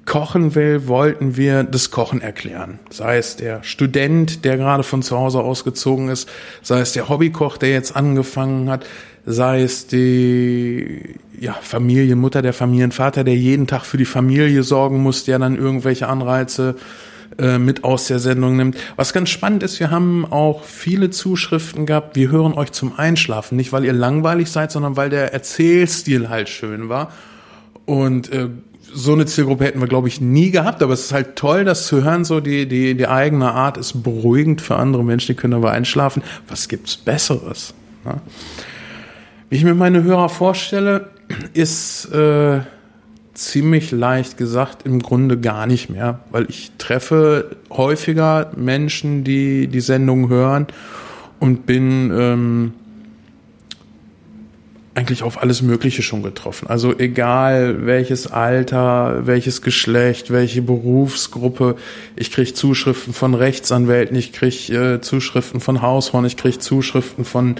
kochen 0.06 0.54
will, 0.54 0.86
wollten 0.86 1.36
wir 1.36 1.64
das 1.64 1.90
Kochen 1.90 2.22
erklären. 2.22 2.78
Sei 2.90 3.18
es 3.18 3.36
der 3.36 3.62
Student, 3.64 4.44
der 4.44 4.56
gerade 4.56 4.84
von 4.84 5.02
zu 5.02 5.18
Hause 5.18 5.40
ausgezogen 5.40 6.08
ist, 6.08 6.28
sei 6.62 6.80
es 6.80 6.92
der 6.92 7.08
Hobbykoch, 7.08 7.58
der 7.58 7.70
jetzt 7.70 7.94
angefangen 7.96 8.70
hat, 8.70 8.86
sei 9.26 9.62
es 9.62 9.88
die 9.88 11.16
ja, 11.38 11.52
Familienmutter, 11.52 12.42
der 12.42 12.52
Familienvater, 12.52 13.24
der 13.24 13.36
jeden 13.36 13.66
Tag 13.66 13.84
für 13.84 13.98
die 13.98 14.04
Familie 14.04 14.62
sorgen 14.62 15.02
muss, 15.02 15.24
der 15.24 15.38
dann 15.40 15.56
irgendwelche 15.56 16.08
Anreize 16.08 16.76
äh, 17.38 17.58
mit 17.58 17.82
aus 17.82 18.06
der 18.06 18.20
Sendung 18.20 18.56
nimmt. 18.56 18.76
Was 18.94 19.12
ganz 19.12 19.28
spannend 19.28 19.64
ist, 19.64 19.80
wir 19.80 19.90
haben 19.90 20.24
auch 20.24 20.62
viele 20.62 21.10
Zuschriften 21.10 21.84
gehabt, 21.84 22.14
wir 22.14 22.30
hören 22.30 22.54
euch 22.54 22.70
zum 22.70 22.98
Einschlafen, 22.98 23.56
nicht 23.56 23.72
weil 23.72 23.84
ihr 23.84 23.92
langweilig 23.92 24.50
seid, 24.50 24.70
sondern 24.70 24.96
weil 24.96 25.10
der 25.10 25.34
Erzählstil 25.34 26.28
halt 26.28 26.48
schön 26.48 26.88
war. 26.88 27.12
Und 27.84 28.32
äh, 28.32 28.48
so 28.80 29.12
eine 29.12 29.26
Zielgruppe 29.26 29.64
hätten 29.64 29.80
wir, 29.80 29.88
glaube 29.88 30.06
ich, 30.06 30.20
nie 30.20 30.52
gehabt, 30.52 30.82
aber 30.82 30.92
es 30.92 31.06
ist 31.06 31.12
halt 31.12 31.34
toll, 31.34 31.64
das 31.64 31.88
zu 31.88 32.04
hören, 32.04 32.24
so 32.24 32.38
die, 32.38 32.66
die, 32.66 32.94
die 32.94 33.08
eigene 33.08 33.52
Art 33.52 33.76
ist 33.76 34.04
beruhigend 34.04 34.62
für 34.62 34.76
andere 34.76 35.04
Menschen, 35.04 35.34
die 35.34 35.34
können 35.34 35.54
aber 35.54 35.72
einschlafen. 35.72 36.22
Was 36.48 36.68
gibt's 36.68 36.96
Besseres? 36.96 37.74
Ja? 38.04 38.20
Wie 39.48 39.56
ich 39.56 39.64
mir 39.64 39.74
meine 39.74 40.02
Hörer 40.02 40.28
vorstelle, 40.28 41.10
ist, 41.54 42.06
äh, 42.12 42.60
ziemlich 43.36 43.90
leicht 43.90 44.36
gesagt 44.38 44.84
im 44.84 45.00
Grunde 45.00 45.38
gar 45.38 45.66
nicht 45.66 45.90
mehr, 45.90 46.20
weil 46.30 46.46
ich 46.48 46.72
treffe 46.78 47.56
häufiger 47.70 48.50
Menschen, 48.56 49.24
die 49.24 49.68
die 49.68 49.80
Sendung 49.80 50.28
hören 50.28 50.66
und 51.38 51.66
bin 51.66 52.10
ähm, 52.14 52.72
eigentlich 54.94 55.22
auf 55.22 55.42
alles 55.42 55.60
Mögliche 55.60 56.02
schon 56.02 56.22
getroffen. 56.22 56.68
Also 56.68 56.98
egal 56.98 57.84
welches 57.84 58.26
Alter, 58.26 59.26
welches 59.26 59.60
Geschlecht, 59.60 60.30
welche 60.30 60.62
Berufsgruppe. 60.62 61.76
Ich 62.16 62.32
kriege 62.32 62.54
Zuschriften 62.54 63.12
von 63.12 63.34
Rechtsanwälten, 63.34 64.16
ich 64.16 64.32
kriege 64.32 64.94
äh, 64.94 65.00
Zuschriften 65.02 65.60
von 65.60 65.82
Hausfrauen, 65.82 66.24
ich 66.24 66.38
kriege 66.38 66.58
Zuschriften 66.58 67.26
von 67.26 67.56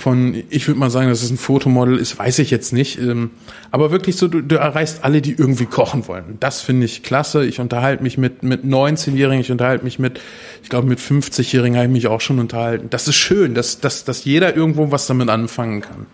von, 0.00 0.42
ich 0.48 0.66
würde 0.66 0.80
mal 0.80 0.90
sagen, 0.90 1.10
dass 1.10 1.22
es 1.22 1.30
ein 1.30 1.36
Fotomodel 1.36 1.98
ist, 1.98 2.18
weiß 2.18 2.38
ich 2.38 2.50
jetzt 2.50 2.72
nicht. 2.72 2.98
Ähm, 2.98 3.32
aber 3.70 3.90
wirklich 3.90 4.16
so, 4.16 4.28
du, 4.28 4.40
du 4.40 4.56
erreichst 4.56 5.04
alle, 5.04 5.20
die 5.20 5.32
irgendwie 5.32 5.66
kochen 5.66 6.08
wollen. 6.08 6.38
Das 6.40 6.62
finde 6.62 6.86
ich 6.86 7.02
klasse. 7.02 7.44
Ich 7.44 7.60
unterhalte 7.60 8.02
mich 8.02 8.16
mit, 8.16 8.42
mit 8.42 8.64
19-Jährigen, 8.64 9.42
ich 9.42 9.52
unterhalte 9.52 9.84
mich 9.84 9.98
mit, 9.98 10.18
ich 10.62 10.70
glaube, 10.70 10.88
mit 10.88 11.00
50-Jährigen 11.00 11.76
habe 11.76 11.86
ich 11.86 11.92
mich 11.92 12.06
auch 12.06 12.22
schon 12.22 12.38
unterhalten. 12.38 12.88
Das 12.88 13.08
ist 13.08 13.16
schön, 13.16 13.54
dass, 13.54 13.80
dass, 13.80 14.04
dass 14.04 14.24
jeder 14.24 14.56
irgendwo 14.56 14.90
was 14.90 15.06
damit 15.06 15.28
anfangen 15.28 15.82
kann. 15.82 16.06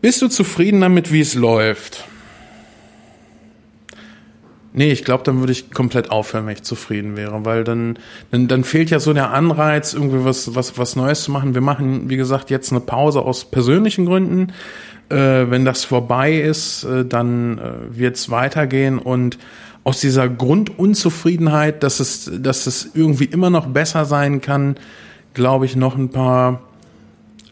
Bist 0.00 0.22
du 0.22 0.28
zufrieden 0.28 0.80
damit, 0.80 1.12
wie 1.12 1.20
es 1.20 1.34
läuft? 1.34 2.04
Nee, 4.74 4.90
ich 4.90 5.04
glaube, 5.04 5.22
dann 5.24 5.40
würde 5.40 5.52
ich 5.52 5.70
komplett 5.70 6.10
aufhören, 6.10 6.46
wenn 6.46 6.54
ich 6.54 6.62
zufrieden 6.62 7.16
wäre, 7.16 7.44
weil 7.44 7.62
dann, 7.62 7.98
dann, 8.30 8.48
dann 8.48 8.64
fehlt 8.64 8.88
ja 8.88 9.00
so 9.00 9.12
der 9.12 9.30
Anreiz, 9.30 9.92
irgendwie 9.92 10.24
was, 10.24 10.54
was, 10.54 10.78
was 10.78 10.96
Neues 10.96 11.24
zu 11.24 11.30
machen. 11.30 11.54
Wir 11.54 11.60
machen, 11.60 12.08
wie 12.08 12.16
gesagt, 12.16 12.48
jetzt 12.48 12.70
eine 12.72 12.80
Pause 12.80 13.20
aus 13.20 13.44
persönlichen 13.44 14.06
Gründen. 14.06 14.52
Äh, 15.10 15.50
wenn 15.50 15.66
das 15.66 15.84
vorbei 15.84 16.34
ist, 16.40 16.84
äh, 16.84 17.04
dann 17.04 17.58
äh, 17.58 17.98
wird 17.98 18.16
es 18.16 18.30
weitergehen 18.30 18.98
und 18.98 19.38
aus 19.84 20.00
dieser 20.00 20.28
Grundunzufriedenheit, 20.28 21.82
dass 21.82 22.00
es, 22.00 22.30
dass 22.38 22.66
es 22.66 22.90
irgendwie 22.94 23.24
immer 23.24 23.50
noch 23.50 23.66
besser 23.66 24.06
sein 24.06 24.40
kann, 24.40 24.76
glaube 25.34 25.66
ich, 25.66 25.76
noch 25.76 25.96
ein 25.96 26.10
paar 26.10 26.62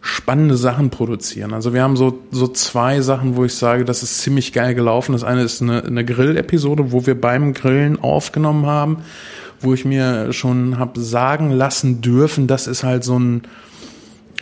spannende 0.01 0.56
Sachen 0.56 0.90
produzieren. 0.90 1.52
Also 1.52 1.74
wir 1.74 1.82
haben 1.82 1.97
so, 1.97 2.20
so 2.31 2.48
zwei 2.48 3.01
Sachen, 3.01 3.36
wo 3.36 3.44
ich 3.44 3.55
sage, 3.55 3.85
das 3.85 4.02
ist 4.02 4.18
ziemlich 4.18 4.52
geil 4.52 4.74
gelaufen. 4.74 5.12
Das 5.12 5.24
eine 5.24 5.43
ist 5.43 5.60
eine, 5.60 5.85
eine 5.85 6.05
Grill-Episode, 6.05 6.93
wo 6.93 7.06
wir 7.06 7.20
beim 7.20 7.52
Grillen 7.52 8.01
aufgenommen 8.01 8.66
haben, 8.66 8.98
wo 9.60 9.74
ich 9.74 9.85
mir 9.85 10.32
schon 10.32 10.78
hab 10.78 10.97
sagen 10.97 11.51
lassen 11.51 12.01
dürfen, 12.01 12.47
das 12.47 12.66
ist 12.66 12.82
halt 12.82 13.05
so 13.05 13.18
ein 13.18 13.43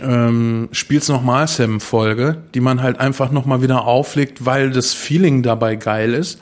ähm, 0.00 0.68
Spiel's 0.70 1.08
nochmal 1.08 1.48
Sam-Folge, 1.48 2.38
die 2.54 2.60
man 2.60 2.82
halt 2.82 3.00
einfach 3.00 3.32
nochmal 3.32 3.62
wieder 3.62 3.84
auflegt, 3.84 4.46
weil 4.46 4.70
das 4.70 4.94
Feeling 4.94 5.42
dabei 5.42 5.74
geil 5.74 6.14
ist. 6.14 6.38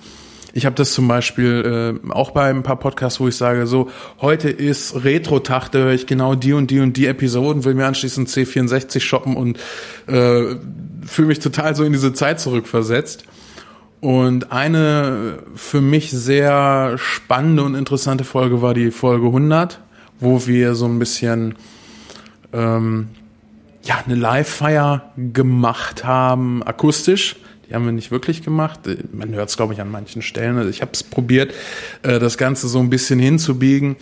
Ich 0.56 0.64
habe 0.64 0.74
das 0.74 0.94
zum 0.94 1.06
Beispiel 1.06 2.00
äh, 2.02 2.12
auch 2.12 2.30
bei 2.30 2.48
ein 2.48 2.62
paar 2.62 2.76
Podcasts, 2.76 3.20
wo 3.20 3.28
ich 3.28 3.36
sage, 3.36 3.66
so, 3.66 3.90
heute 4.22 4.48
ist 4.48 5.04
Retro-Tag, 5.04 5.68
da 5.68 5.80
höre 5.80 5.92
ich 5.92 6.06
genau 6.06 6.34
die 6.34 6.54
und 6.54 6.70
die 6.70 6.80
und 6.80 6.96
die 6.96 7.04
Episoden, 7.04 7.66
will 7.66 7.74
mir 7.74 7.84
anschließend 7.84 8.26
C64 8.30 9.00
shoppen 9.00 9.36
und 9.36 9.58
äh, 10.06 10.56
fühle 11.04 11.28
mich 11.28 11.40
total 11.40 11.76
so 11.76 11.84
in 11.84 11.92
diese 11.92 12.14
Zeit 12.14 12.40
zurückversetzt. 12.40 13.24
Und 14.00 14.50
eine 14.50 15.40
für 15.56 15.82
mich 15.82 16.10
sehr 16.10 16.94
spannende 16.96 17.62
und 17.62 17.74
interessante 17.74 18.24
Folge 18.24 18.62
war 18.62 18.72
die 18.72 18.92
Folge 18.92 19.26
100, 19.26 19.78
wo 20.20 20.46
wir 20.46 20.74
so 20.74 20.86
ein 20.86 20.98
bisschen 20.98 21.56
ähm, 22.54 23.08
ja 23.82 23.96
eine 24.06 24.14
Live-Feier 24.14 25.12
gemacht 25.18 26.06
haben, 26.06 26.62
akustisch 26.62 27.36
die 27.68 27.74
haben 27.74 27.84
wir 27.84 27.92
nicht 27.92 28.10
wirklich 28.10 28.42
gemacht. 28.42 28.80
Man 29.12 29.34
hört 29.34 29.48
es, 29.48 29.56
glaube 29.56 29.74
ich, 29.74 29.80
an 29.80 29.90
manchen 29.90 30.22
Stellen. 30.22 30.56
Also 30.56 30.70
ich 30.70 30.82
habe 30.82 30.92
es 30.92 31.02
probiert, 31.02 31.52
äh, 32.02 32.18
das 32.18 32.38
Ganze 32.38 32.68
so 32.68 32.78
ein 32.78 32.90
bisschen 32.90 33.18
hinzubiegen, 33.18 33.96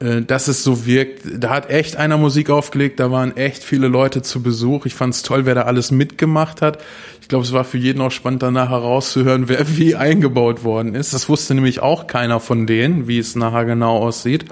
äh, 0.00 0.22
dass 0.22 0.48
es 0.48 0.64
so 0.64 0.84
wirkt. 0.86 1.22
Da 1.38 1.50
hat 1.50 1.70
echt 1.70 1.96
einer 1.96 2.16
Musik 2.16 2.50
aufgelegt, 2.50 2.98
da 2.98 3.10
waren 3.10 3.36
echt 3.36 3.62
viele 3.62 3.88
Leute 3.88 4.22
zu 4.22 4.42
Besuch. 4.42 4.86
Ich 4.86 4.94
fand 4.94 5.14
es 5.14 5.22
toll, 5.22 5.46
wer 5.46 5.54
da 5.54 5.62
alles 5.62 5.90
mitgemacht 5.92 6.60
hat. 6.60 6.78
Ich 7.20 7.28
glaube, 7.28 7.44
es 7.44 7.52
war 7.52 7.64
für 7.64 7.78
jeden 7.78 8.00
auch 8.00 8.10
spannend, 8.10 8.42
danach 8.42 8.70
herauszuhören, 8.70 9.48
wer 9.48 9.64
wie 9.76 9.94
eingebaut 9.94 10.64
worden 10.64 10.94
ist. 10.94 11.14
Das 11.14 11.28
wusste 11.28 11.54
nämlich 11.54 11.80
auch 11.80 12.06
keiner 12.06 12.40
von 12.40 12.66
denen, 12.66 13.06
wie 13.06 13.18
es 13.18 13.36
nachher 13.36 13.64
genau 13.64 13.98
aussieht. 13.98 14.46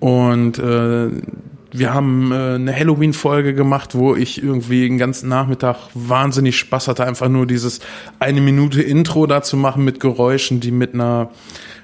Und 0.00 0.58
äh, 0.58 1.08
wir 1.70 1.92
haben 1.92 2.32
äh, 2.32 2.54
eine 2.54 2.74
Halloween-Folge 2.74 3.54
gemacht, 3.54 3.94
wo 3.94 4.14
ich 4.14 4.42
irgendwie 4.42 4.88
den 4.88 4.98
ganzen 4.98 5.28
Nachmittag 5.28 5.76
wahnsinnig 5.94 6.58
Spaß 6.58 6.88
hatte, 6.88 7.06
einfach 7.06 7.28
nur 7.28 7.46
dieses 7.46 7.80
eine 8.18 8.40
Minute 8.40 8.82
Intro 8.82 9.26
da 9.26 9.42
zu 9.42 9.56
machen 9.56 9.84
mit 9.84 10.00
Geräuschen, 10.00 10.60
die 10.60 10.70
mit 10.70 10.94
einer 10.94 11.30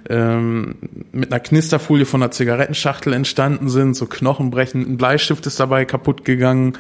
ähm, 0.09 0.77
mit 1.13 1.33
einer 1.33 1.41
Knisterfolie 1.41 2.05
von 2.05 2.23
einer 2.23 2.31
Zigarettenschachtel 2.31 3.13
entstanden 3.13 3.69
sind, 3.69 3.95
so 3.95 4.07
Knochenbrechen, 4.07 4.83
ein 4.83 4.97
Bleistift 4.97 5.47
ist 5.47 5.59
dabei 5.61 5.85
kaputt 5.85 6.25
gegangen. 6.25 6.79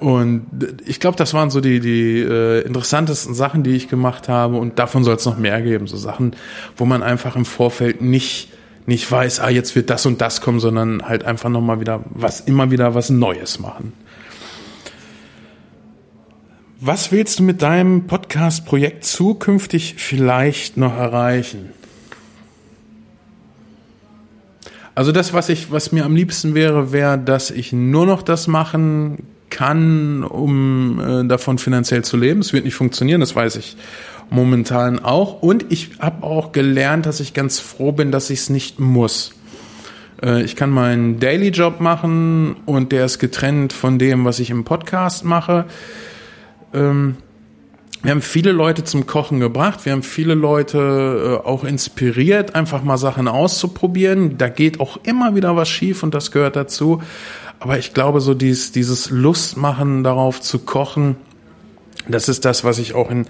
Und 0.00 0.46
ich 0.86 1.00
glaube, 1.00 1.16
das 1.16 1.34
waren 1.34 1.50
so 1.50 1.60
die, 1.60 1.80
die 1.80 2.20
äh, 2.20 2.60
interessantesten 2.62 3.34
Sachen, 3.34 3.62
die 3.62 3.70
ich 3.70 3.88
gemacht 3.88 4.28
habe. 4.28 4.56
Und 4.56 4.78
davon 4.78 5.04
soll 5.04 5.14
es 5.14 5.24
noch 5.24 5.38
mehr 5.38 5.62
geben. 5.62 5.86
So 5.86 5.96
Sachen, 5.96 6.34
wo 6.76 6.84
man 6.84 7.02
einfach 7.02 7.36
im 7.36 7.44
Vorfeld 7.44 8.02
nicht 8.02 8.50
nicht 8.86 9.10
weiß, 9.10 9.40
ah, 9.40 9.48
jetzt 9.48 9.74
wird 9.76 9.90
das 9.90 10.04
und 10.06 10.20
das 10.20 10.40
kommen, 10.40 10.60
sondern 10.60 11.08
halt 11.08 11.24
einfach 11.24 11.48
nochmal 11.48 11.80
wieder 11.80 12.04
was, 12.10 12.40
immer 12.40 12.70
wieder 12.70 12.94
was 12.94 13.10
Neues 13.10 13.58
machen. 13.58 13.92
Was 16.80 17.10
willst 17.12 17.38
du 17.38 17.44
mit 17.44 17.62
deinem 17.62 18.06
Podcast-Projekt 18.06 19.04
zukünftig 19.04 19.94
vielleicht 19.96 20.76
noch 20.76 20.94
erreichen? 20.94 21.70
Also 24.94 25.10
das, 25.10 25.32
was 25.32 25.48
ich, 25.48 25.72
was 25.72 25.92
mir 25.92 26.04
am 26.04 26.14
liebsten 26.14 26.54
wäre, 26.54 26.92
wäre, 26.92 27.18
dass 27.18 27.50
ich 27.50 27.72
nur 27.72 28.06
noch 28.06 28.22
das 28.22 28.46
machen 28.46 29.26
kann, 29.48 30.24
um 30.24 31.00
äh, 31.00 31.26
davon 31.26 31.58
finanziell 31.58 32.04
zu 32.04 32.16
leben. 32.16 32.40
Es 32.40 32.52
wird 32.52 32.64
nicht 32.64 32.74
funktionieren, 32.74 33.20
das 33.20 33.34
weiß 33.34 33.56
ich 33.56 33.76
momentan 34.30 34.98
auch. 34.98 35.42
Und 35.42 35.66
ich 35.70 35.98
habe 36.00 36.24
auch 36.24 36.52
gelernt, 36.52 37.06
dass 37.06 37.20
ich 37.20 37.34
ganz 37.34 37.58
froh 37.58 37.92
bin, 37.92 38.12
dass 38.12 38.30
ich 38.30 38.40
es 38.40 38.50
nicht 38.50 38.80
muss. 38.80 39.34
Äh, 40.22 40.42
ich 40.42 40.56
kann 40.56 40.70
meinen 40.70 41.20
Daily 41.20 41.48
Job 41.48 41.80
machen 41.80 42.56
und 42.66 42.92
der 42.92 43.04
ist 43.04 43.18
getrennt 43.18 43.72
von 43.72 43.98
dem, 43.98 44.24
was 44.24 44.38
ich 44.40 44.50
im 44.50 44.64
Podcast 44.64 45.24
mache. 45.24 45.66
Ähm, 46.72 47.16
wir 48.02 48.10
haben 48.10 48.20
viele 48.20 48.52
Leute 48.52 48.84
zum 48.84 49.06
Kochen 49.06 49.40
gebracht. 49.40 49.86
Wir 49.86 49.92
haben 49.92 50.02
viele 50.02 50.34
Leute 50.34 51.40
äh, 51.42 51.46
auch 51.46 51.64
inspiriert, 51.64 52.54
einfach 52.54 52.82
mal 52.82 52.98
Sachen 52.98 53.28
auszuprobieren. 53.28 54.36
Da 54.36 54.50
geht 54.50 54.78
auch 54.78 54.98
immer 55.04 55.34
wieder 55.34 55.56
was 55.56 55.70
schief 55.70 56.02
und 56.02 56.14
das 56.14 56.30
gehört 56.30 56.54
dazu. 56.54 57.00
Aber 57.60 57.78
ich 57.78 57.94
glaube, 57.94 58.20
so 58.20 58.34
dieses, 58.34 58.72
dieses 58.72 59.08
Lustmachen 59.08 60.04
darauf 60.04 60.42
zu 60.42 60.58
kochen, 60.58 61.16
das 62.08 62.28
ist 62.28 62.44
das, 62.44 62.64
was 62.64 62.78
ich 62.78 62.94
auch 62.94 63.10
in 63.10 63.26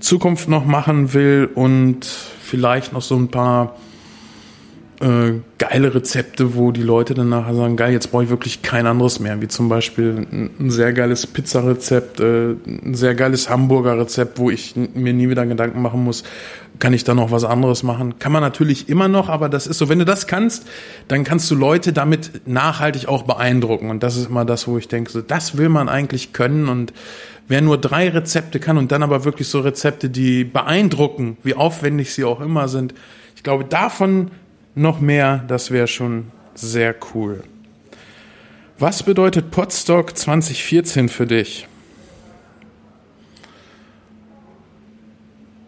Zukunft 0.00 0.48
noch 0.48 0.64
machen 0.64 1.14
will 1.14 1.48
und 1.54 2.04
vielleicht 2.04 2.92
noch 2.92 3.02
so 3.02 3.16
ein 3.16 3.28
paar 3.28 3.76
äh, 5.00 5.40
geile 5.58 5.94
Rezepte, 5.94 6.54
wo 6.54 6.72
die 6.72 6.82
Leute 6.82 7.14
dann 7.14 7.28
nachher 7.28 7.54
sagen, 7.54 7.76
geil, 7.76 7.92
jetzt 7.92 8.10
brauche 8.10 8.24
ich 8.24 8.30
wirklich 8.30 8.62
kein 8.62 8.86
anderes 8.86 9.20
mehr, 9.20 9.40
wie 9.42 9.48
zum 9.48 9.68
Beispiel 9.68 10.26
ein, 10.32 10.70
sehr 10.70 10.92
geiles 10.92 11.26
Pizzarezept, 11.26 12.20
äh, 12.20 12.52
ein 12.66 12.94
sehr 12.94 13.14
geiles 13.14 13.50
Hamburger 13.50 13.98
Rezept, 13.98 14.38
wo 14.38 14.50
ich 14.50 14.74
mir 14.76 15.12
nie 15.12 15.28
wieder 15.28 15.44
Gedanken 15.46 15.82
machen 15.82 16.02
muss, 16.02 16.24
kann 16.78 16.92
ich 16.92 17.04
da 17.04 17.14
noch 17.14 17.30
was 17.30 17.44
anderes 17.44 17.82
machen? 17.82 18.18
Kann 18.18 18.32
man 18.32 18.42
natürlich 18.42 18.88
immer 18.88 19.08
noch, 19.08 19.28
aber 19.28 19.48
das 19.48 19.66
ist 19.66 19.78
so, 19.78 19.88
wenn 19.88 19.98
du 19.98 20.04
das 20.04 20.26
kannst, 20.26 20.66
dann 21.08 21.24
kannst 21.24 21.50
du 21.50 21.54
Leute 21.54 21.92
damit 21.92 22.46
nachhaltig 22.46 23.08
auch 23.08 23.22
beeindrucken 23.22 23.90
und 23.90 24.02
das 24.02 24.16
ist 24.16 24.28
immer 24.28 24.44
das, 24.44 24.66
wo 24.68 24.78
ich 24.78 24.88
denke, 24.88 25.10
so, 25.10 25.22
das 25.22 25.56
will 25.56 25.68
man 25.68 25.88
eigentlich 25.88 26.32
können 26.32 26.68
und 26.68 26.92
wer 27.48 27.60
nur 27.60 27.78
drei 27.78 28.08
Rezepte 28.08 28.60
kann 28.60 28.78
und 28.78 28.92
dann 28.92 29.02
aber 29.02 29.24
wirklich 29.24 29.48
so 29.48 29.60
Rezepte, 29.60 30.10
die 30.10 30.44
beeindrucken, 30.44 31.36
wie 31.42 31.54
aufwendig 31.54 32.12
sie 32.12 32.24
auch 32.24 32.40
immer 32.40 32.68
sind, 32.68 32.94
ich 33.34 33.42
glaube, 33.42 33.64
davon 33.64 34.30
noch 34.74 35.00
mehr, 35.00 35.44
das 35.48 35.70
wäre 35.70 35.86
schon 35.86 36.32
sehr 36.54 36.94
cool. 37.14 37.42
Was 38.78 39.02
bedeutet 39.02 39.50
Podstock 39.50 40.16
2014 40.16 41.08
für 41.08 41.26
dich? 41.26 41.66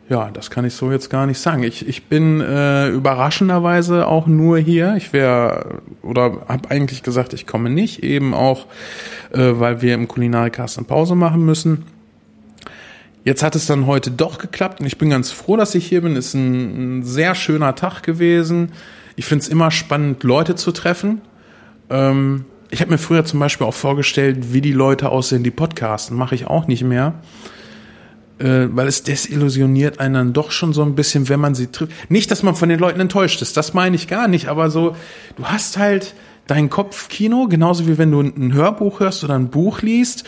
Ja, 0.09 0.31
das 0.31 0.49
kann 0.51 0.65
ich 0.65 0.73
so 0.75 0.91
jetzt 0.91 1.11
gar 1.11 1.27
nicht 1.27 1.39
sagen. 1.39 1.63
Ich, 1.63 1.87
ich 1.87 2.07
bin 2.07 2.41
äh, 2.41 2.89
überraschenderweise 2.89 4.07
auch 4.07 4.27
nur 4.27 4.59
hier. 4.59 4.95
Ich 4.97 5.13
wäre 5.13 5.83
oder 6.03 6.47
habe 6.49 6.71
eigentlich 6.71 7.03
gesagt, 7.03 7.35
ich 7.35 7.47
komme 7.47 7.69
nicht, 7.69 8.03
eben 8.03 8.33
auch, 8.33 8.67
äh, 9.33 9.53
weil 9.53 9.83
wir 9.83 9.93
im 9.93 10.09
Kulinarikast 10.09 10.79
eine 10.79 10.87
Pause 10.87 11.15
machen 11.15 11.45
müssen. 11.45 11.85
Jetzt 13.25 13.43
hat 13.43 13.55
es 13.55 13.67
dann 13.67 13.85
heute 13.85 14.11
doch 14.11 14.39
geklappt 14.39 14.81
und 14.81 14.87
ich 14.87 14.97
bin 14.97 15.11
ganz 15.11 15.31
froh, 15.31 15.59
dass 15.59 15.75
ich 15.75 15.87
hier 15.87 16.01
bin. 16.01 16.17
Ist 16.17 16.33
ein, 16.33 17.01
ein 17.01 17.03
sehr 17.03 17.35
schöner 17.35 17.75
Tag 17.75 18.03
gewesen. 18.03 18.73
Ich 19.17 19.27
finde 19.27 19.43
es 19.43 19.49
immer 19.49 19.71
spannend, 19.71 20.23
Leute 20.23 20.55
zu 20.55 20.73
treffen. 20.73 21.21
Ähm, 21.91 22.47
ich 22.71 22.81
habe 22.81 22.93
mir 22.93 22.99
früher 22.99 23.27
zum 23.27 23.41
Beispiel 23.41 23.67
auch 23.67 23.75
vorgestellt, 23.75 24.55
wie 24.55 24.63
die 24.63 24.73
Leute 24.73 25.11
aussehen, 25.11 25.43
die 25.43 25.51
podcasten. 25.51 26.17
Mache 26.17 26.35
ich 26.35 26.47
auch 26.47 26.67
nicht 26.67 26.85
mehr 26.85 27.13
äh, 28.39 28.69
weil 28.71 28.87
es 28.87 29.03
desillusioniert 29.03 30.01
einen 30.01 30.15
dann 30.15 30.33
doch 30.33 30.51
schon 30.51 30.73
so 30.73 30.83
ein 30.83 30.95
bisschen, 30.95 31.29
wenn 31.29 31.41
man 31.41 31.55
sie 31.55 31.69
trifft. 31.69 31.93
Nicht, 32.11 32.31
dass 32.31 32.43
man 32.43 32.55
von 32.55 32.69
den 32.69 32.79
Leuten 32.79 33.01
enttäuscht 33.01 33.43
ist, 33.43 33.57
das 33.57 33.75
meine 33.75 33.97
ich 33.97 34.09
gar 34.09 34.29
nicht, 34.29 34.49
aber 34.49 34.71
so, 34.71 34.97
du 35.37 35.45
hast 35.45 35.79
halt 35.79 36.15
dein 36.47 36.71
Kopfkino, 36.71 37.47
genauso 37.49 37.87
wie 37.87 37.99
wenn 37.99 38.11
du 38.11 38.21
ein 38.21 38.53
Hörbuch 38.53 39.01
hörst 39.01 39.25
oder 39.25 39.35
ein 39.35 39.49
Buch 39.49 39.83
liest 39.83 40.25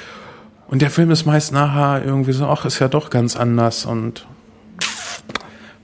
und 0.69 0.82
der 0.82 0.91
Film 0.91 1.11
ist 1.11 1.27
meist 1.27 1.53
nachher 1.53 2.05
irgendwie 2.05 2.32
so, 2.32 2.47
ach, 2.47 2.65
ist 2.65 2.78
ja 2.78 2.89
doch 2.89 3.11
ganz 3.11 3.37
anders 3.37 3.87
und 3.87 4.27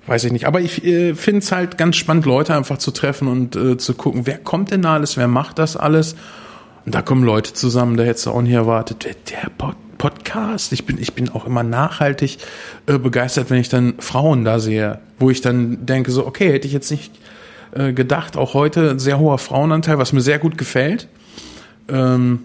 weiß 0.07 0.24
ich 0.24 0.32
nicht. 0.32 0.47
Aber 0.47 0.61
ich 0.61 0.85
äh, 0.85 1.15
finde 1.15 1.40
es 1.40 1.53
halt 1.53 1.78
ganz 1.78 1.97
spannend, 1.97 2.27
Leute 2.27 2.55
einfach 2.55 2.78
zu 2.78 2.90
treffen 2.90 3.28
und 3.28 3.57
äh, 3.57 3.77
zu 3.77 3.94
gucken, 3.94 4.27
wer 4.27 4.39
kommt 4.39 4.70
denn 4.70 4.82
da 4.82 4.94
alles, 4.94 5.16
wer 5.16 5.28
macht 5.28 5.59
das 5.59 5.77
alles. 5.77 6.15
Und 6.85 6.94
da 6.94 7.03
kommen 7.03 7.24
Leute 7.24 7.53
zusammen, 7.53 7.97
da 7.97 8.05
hättest 8.05 8.27
du 8.27 8.31
auch 8.31 8.43
nicht 8.43 8.53
erwartet. 8.53 9.05
Der, 9.05 9.15
der 9.15 9.51
Pod 9.51 9.74
Podcast, 9.98 10.73
ich 10.73 10.86
bin, 10.86 11.01
ich 11.01 11.14
bin 11.14 11.28
auch 11.31 11.47
immer 11.47 11.62
nachhaltig 11.62 12.39
äh, 12.86 12.98
begeistert, 12.98 13.51
wenn 13.51 13.59
ich 13.59 13.68
dann 13.68 13.94
Frauen 13.98 14.44
da 14.44 14.59
sehe, 14.59 15.01
wo 15.18 15.31
ich 15.31 15.40
dann 15.40 15.86
denke, 15.86 16.10
so, 16.10 16.27
okay, 16.27 16.52
hätte 16.52 16.66
ich 16.66 16.73
jetzt 16.73 16.90
nicht 16.90 17.12
äh, 17.73 17.93
gedacht, 17.93 18.36
auch 18.36 18.55
heute 18.55 18.90
ein 18.90 18.98
sehr 18.98 19.18
hoher 19.18 19.39
Frauenanteil, 19.39 19.98
was 19.98 20.12
mir 20.12 20.20
sehr 20.20 20.39
gut 20.39 20.59
gefällt. 20.59 21.09
Ähm, 21.89 22.40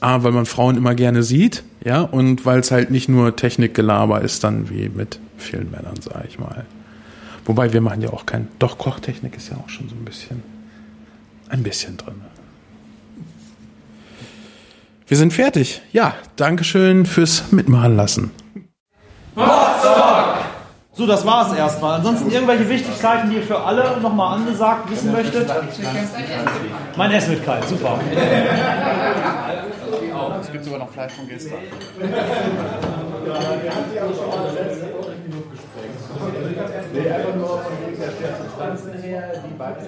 A, 0.00 0.22
weil 0.22 0.32
man 0.32 0.46
Frauen 0.46 0.76
immer 0.76 0.94
gerne 0.94 1.22
sieht, 1.22 1.62
ja, 1.84 2.00
und 2.00 2.46
weil 2.46 2.60
es 2.60 2.70
halt 2.70 2.90
nicht 2.90 3.08
nur 3.08 3.36
Technikgelaber 3.36 4.22
ist, 4.22 4.44
dann 4.44 4.70
wie 4.70 4.88
mit 4.88 5.20
vielen 5.36 5.70
Männern, 5.70 6.00
sage 6.00 6.26
ich 6.26 6.38
mal. 6.38 6.64
Wobei 7.44 7.72
wir 7.72 7.82
machen 7.82 8.00
ja 8.00 8.10
auch 8.10 8.24
kein, 8.24 8.48
doch 8.58 8.78
Kochtechnik 8.78 9.36
ist 9.36 9.50
ja 9.50 9.56
auch 9.56 9.68
schon 9.68 9.88
so 9.88 9.94
ein 9.94 10.04
bisschen, 10.04 10.42
ein 11.48 11.62
bisschen 11.62 11.98
drin. 11.98 12.14
Wir 15.10 15.16
sind 15.16 15.32
fertig. 15.32 15.82
Ja, 15.90 16.14
Dankeschön 16.36 17.04
fürs 17.04 17.50
Mitmachen 17.50 17.96
lassen. 17.96 18.30
So, 20.92 21.04
das 21.04 21.26
war's 21.26 21.52
erstmal. 21.52 21.96
Ansonsten 21.96 22.30
irgendwelche 22.30 22.68
Wichtigkeiten, 22.68 23.28
die 23.28 23.38
ihr 23.38 23.42
für 23.42 23.58
alle 23.58 24.00
nochmal 24.00 24.36
angesagt 24.36 24.88
wissen 24.88 25.10
möchtet? 25.10 25.50
Mein 26.96 27.10
Essen 27.10 27.32
mit 27.32 27.44
kalt, 27.44 27.66
super. 27.66 27.98
Es 30.40 30.52
gibt 30.52 30.64
sogar 30.64 30.78
noch 30.78 30.90
Fleisch 30.90 31.12
von 31.14 31.26
gestern. 31.26 31.58
Nee, 36.92 37.10
einfach 37.10 37.34
nur 37.34 37.48
von 37.48 37.72
der 37.98 38.10
Pflanzen 38.56 38.92
her, 39.02 39.32
die 39.44 39.58
beiden 39.58 39.86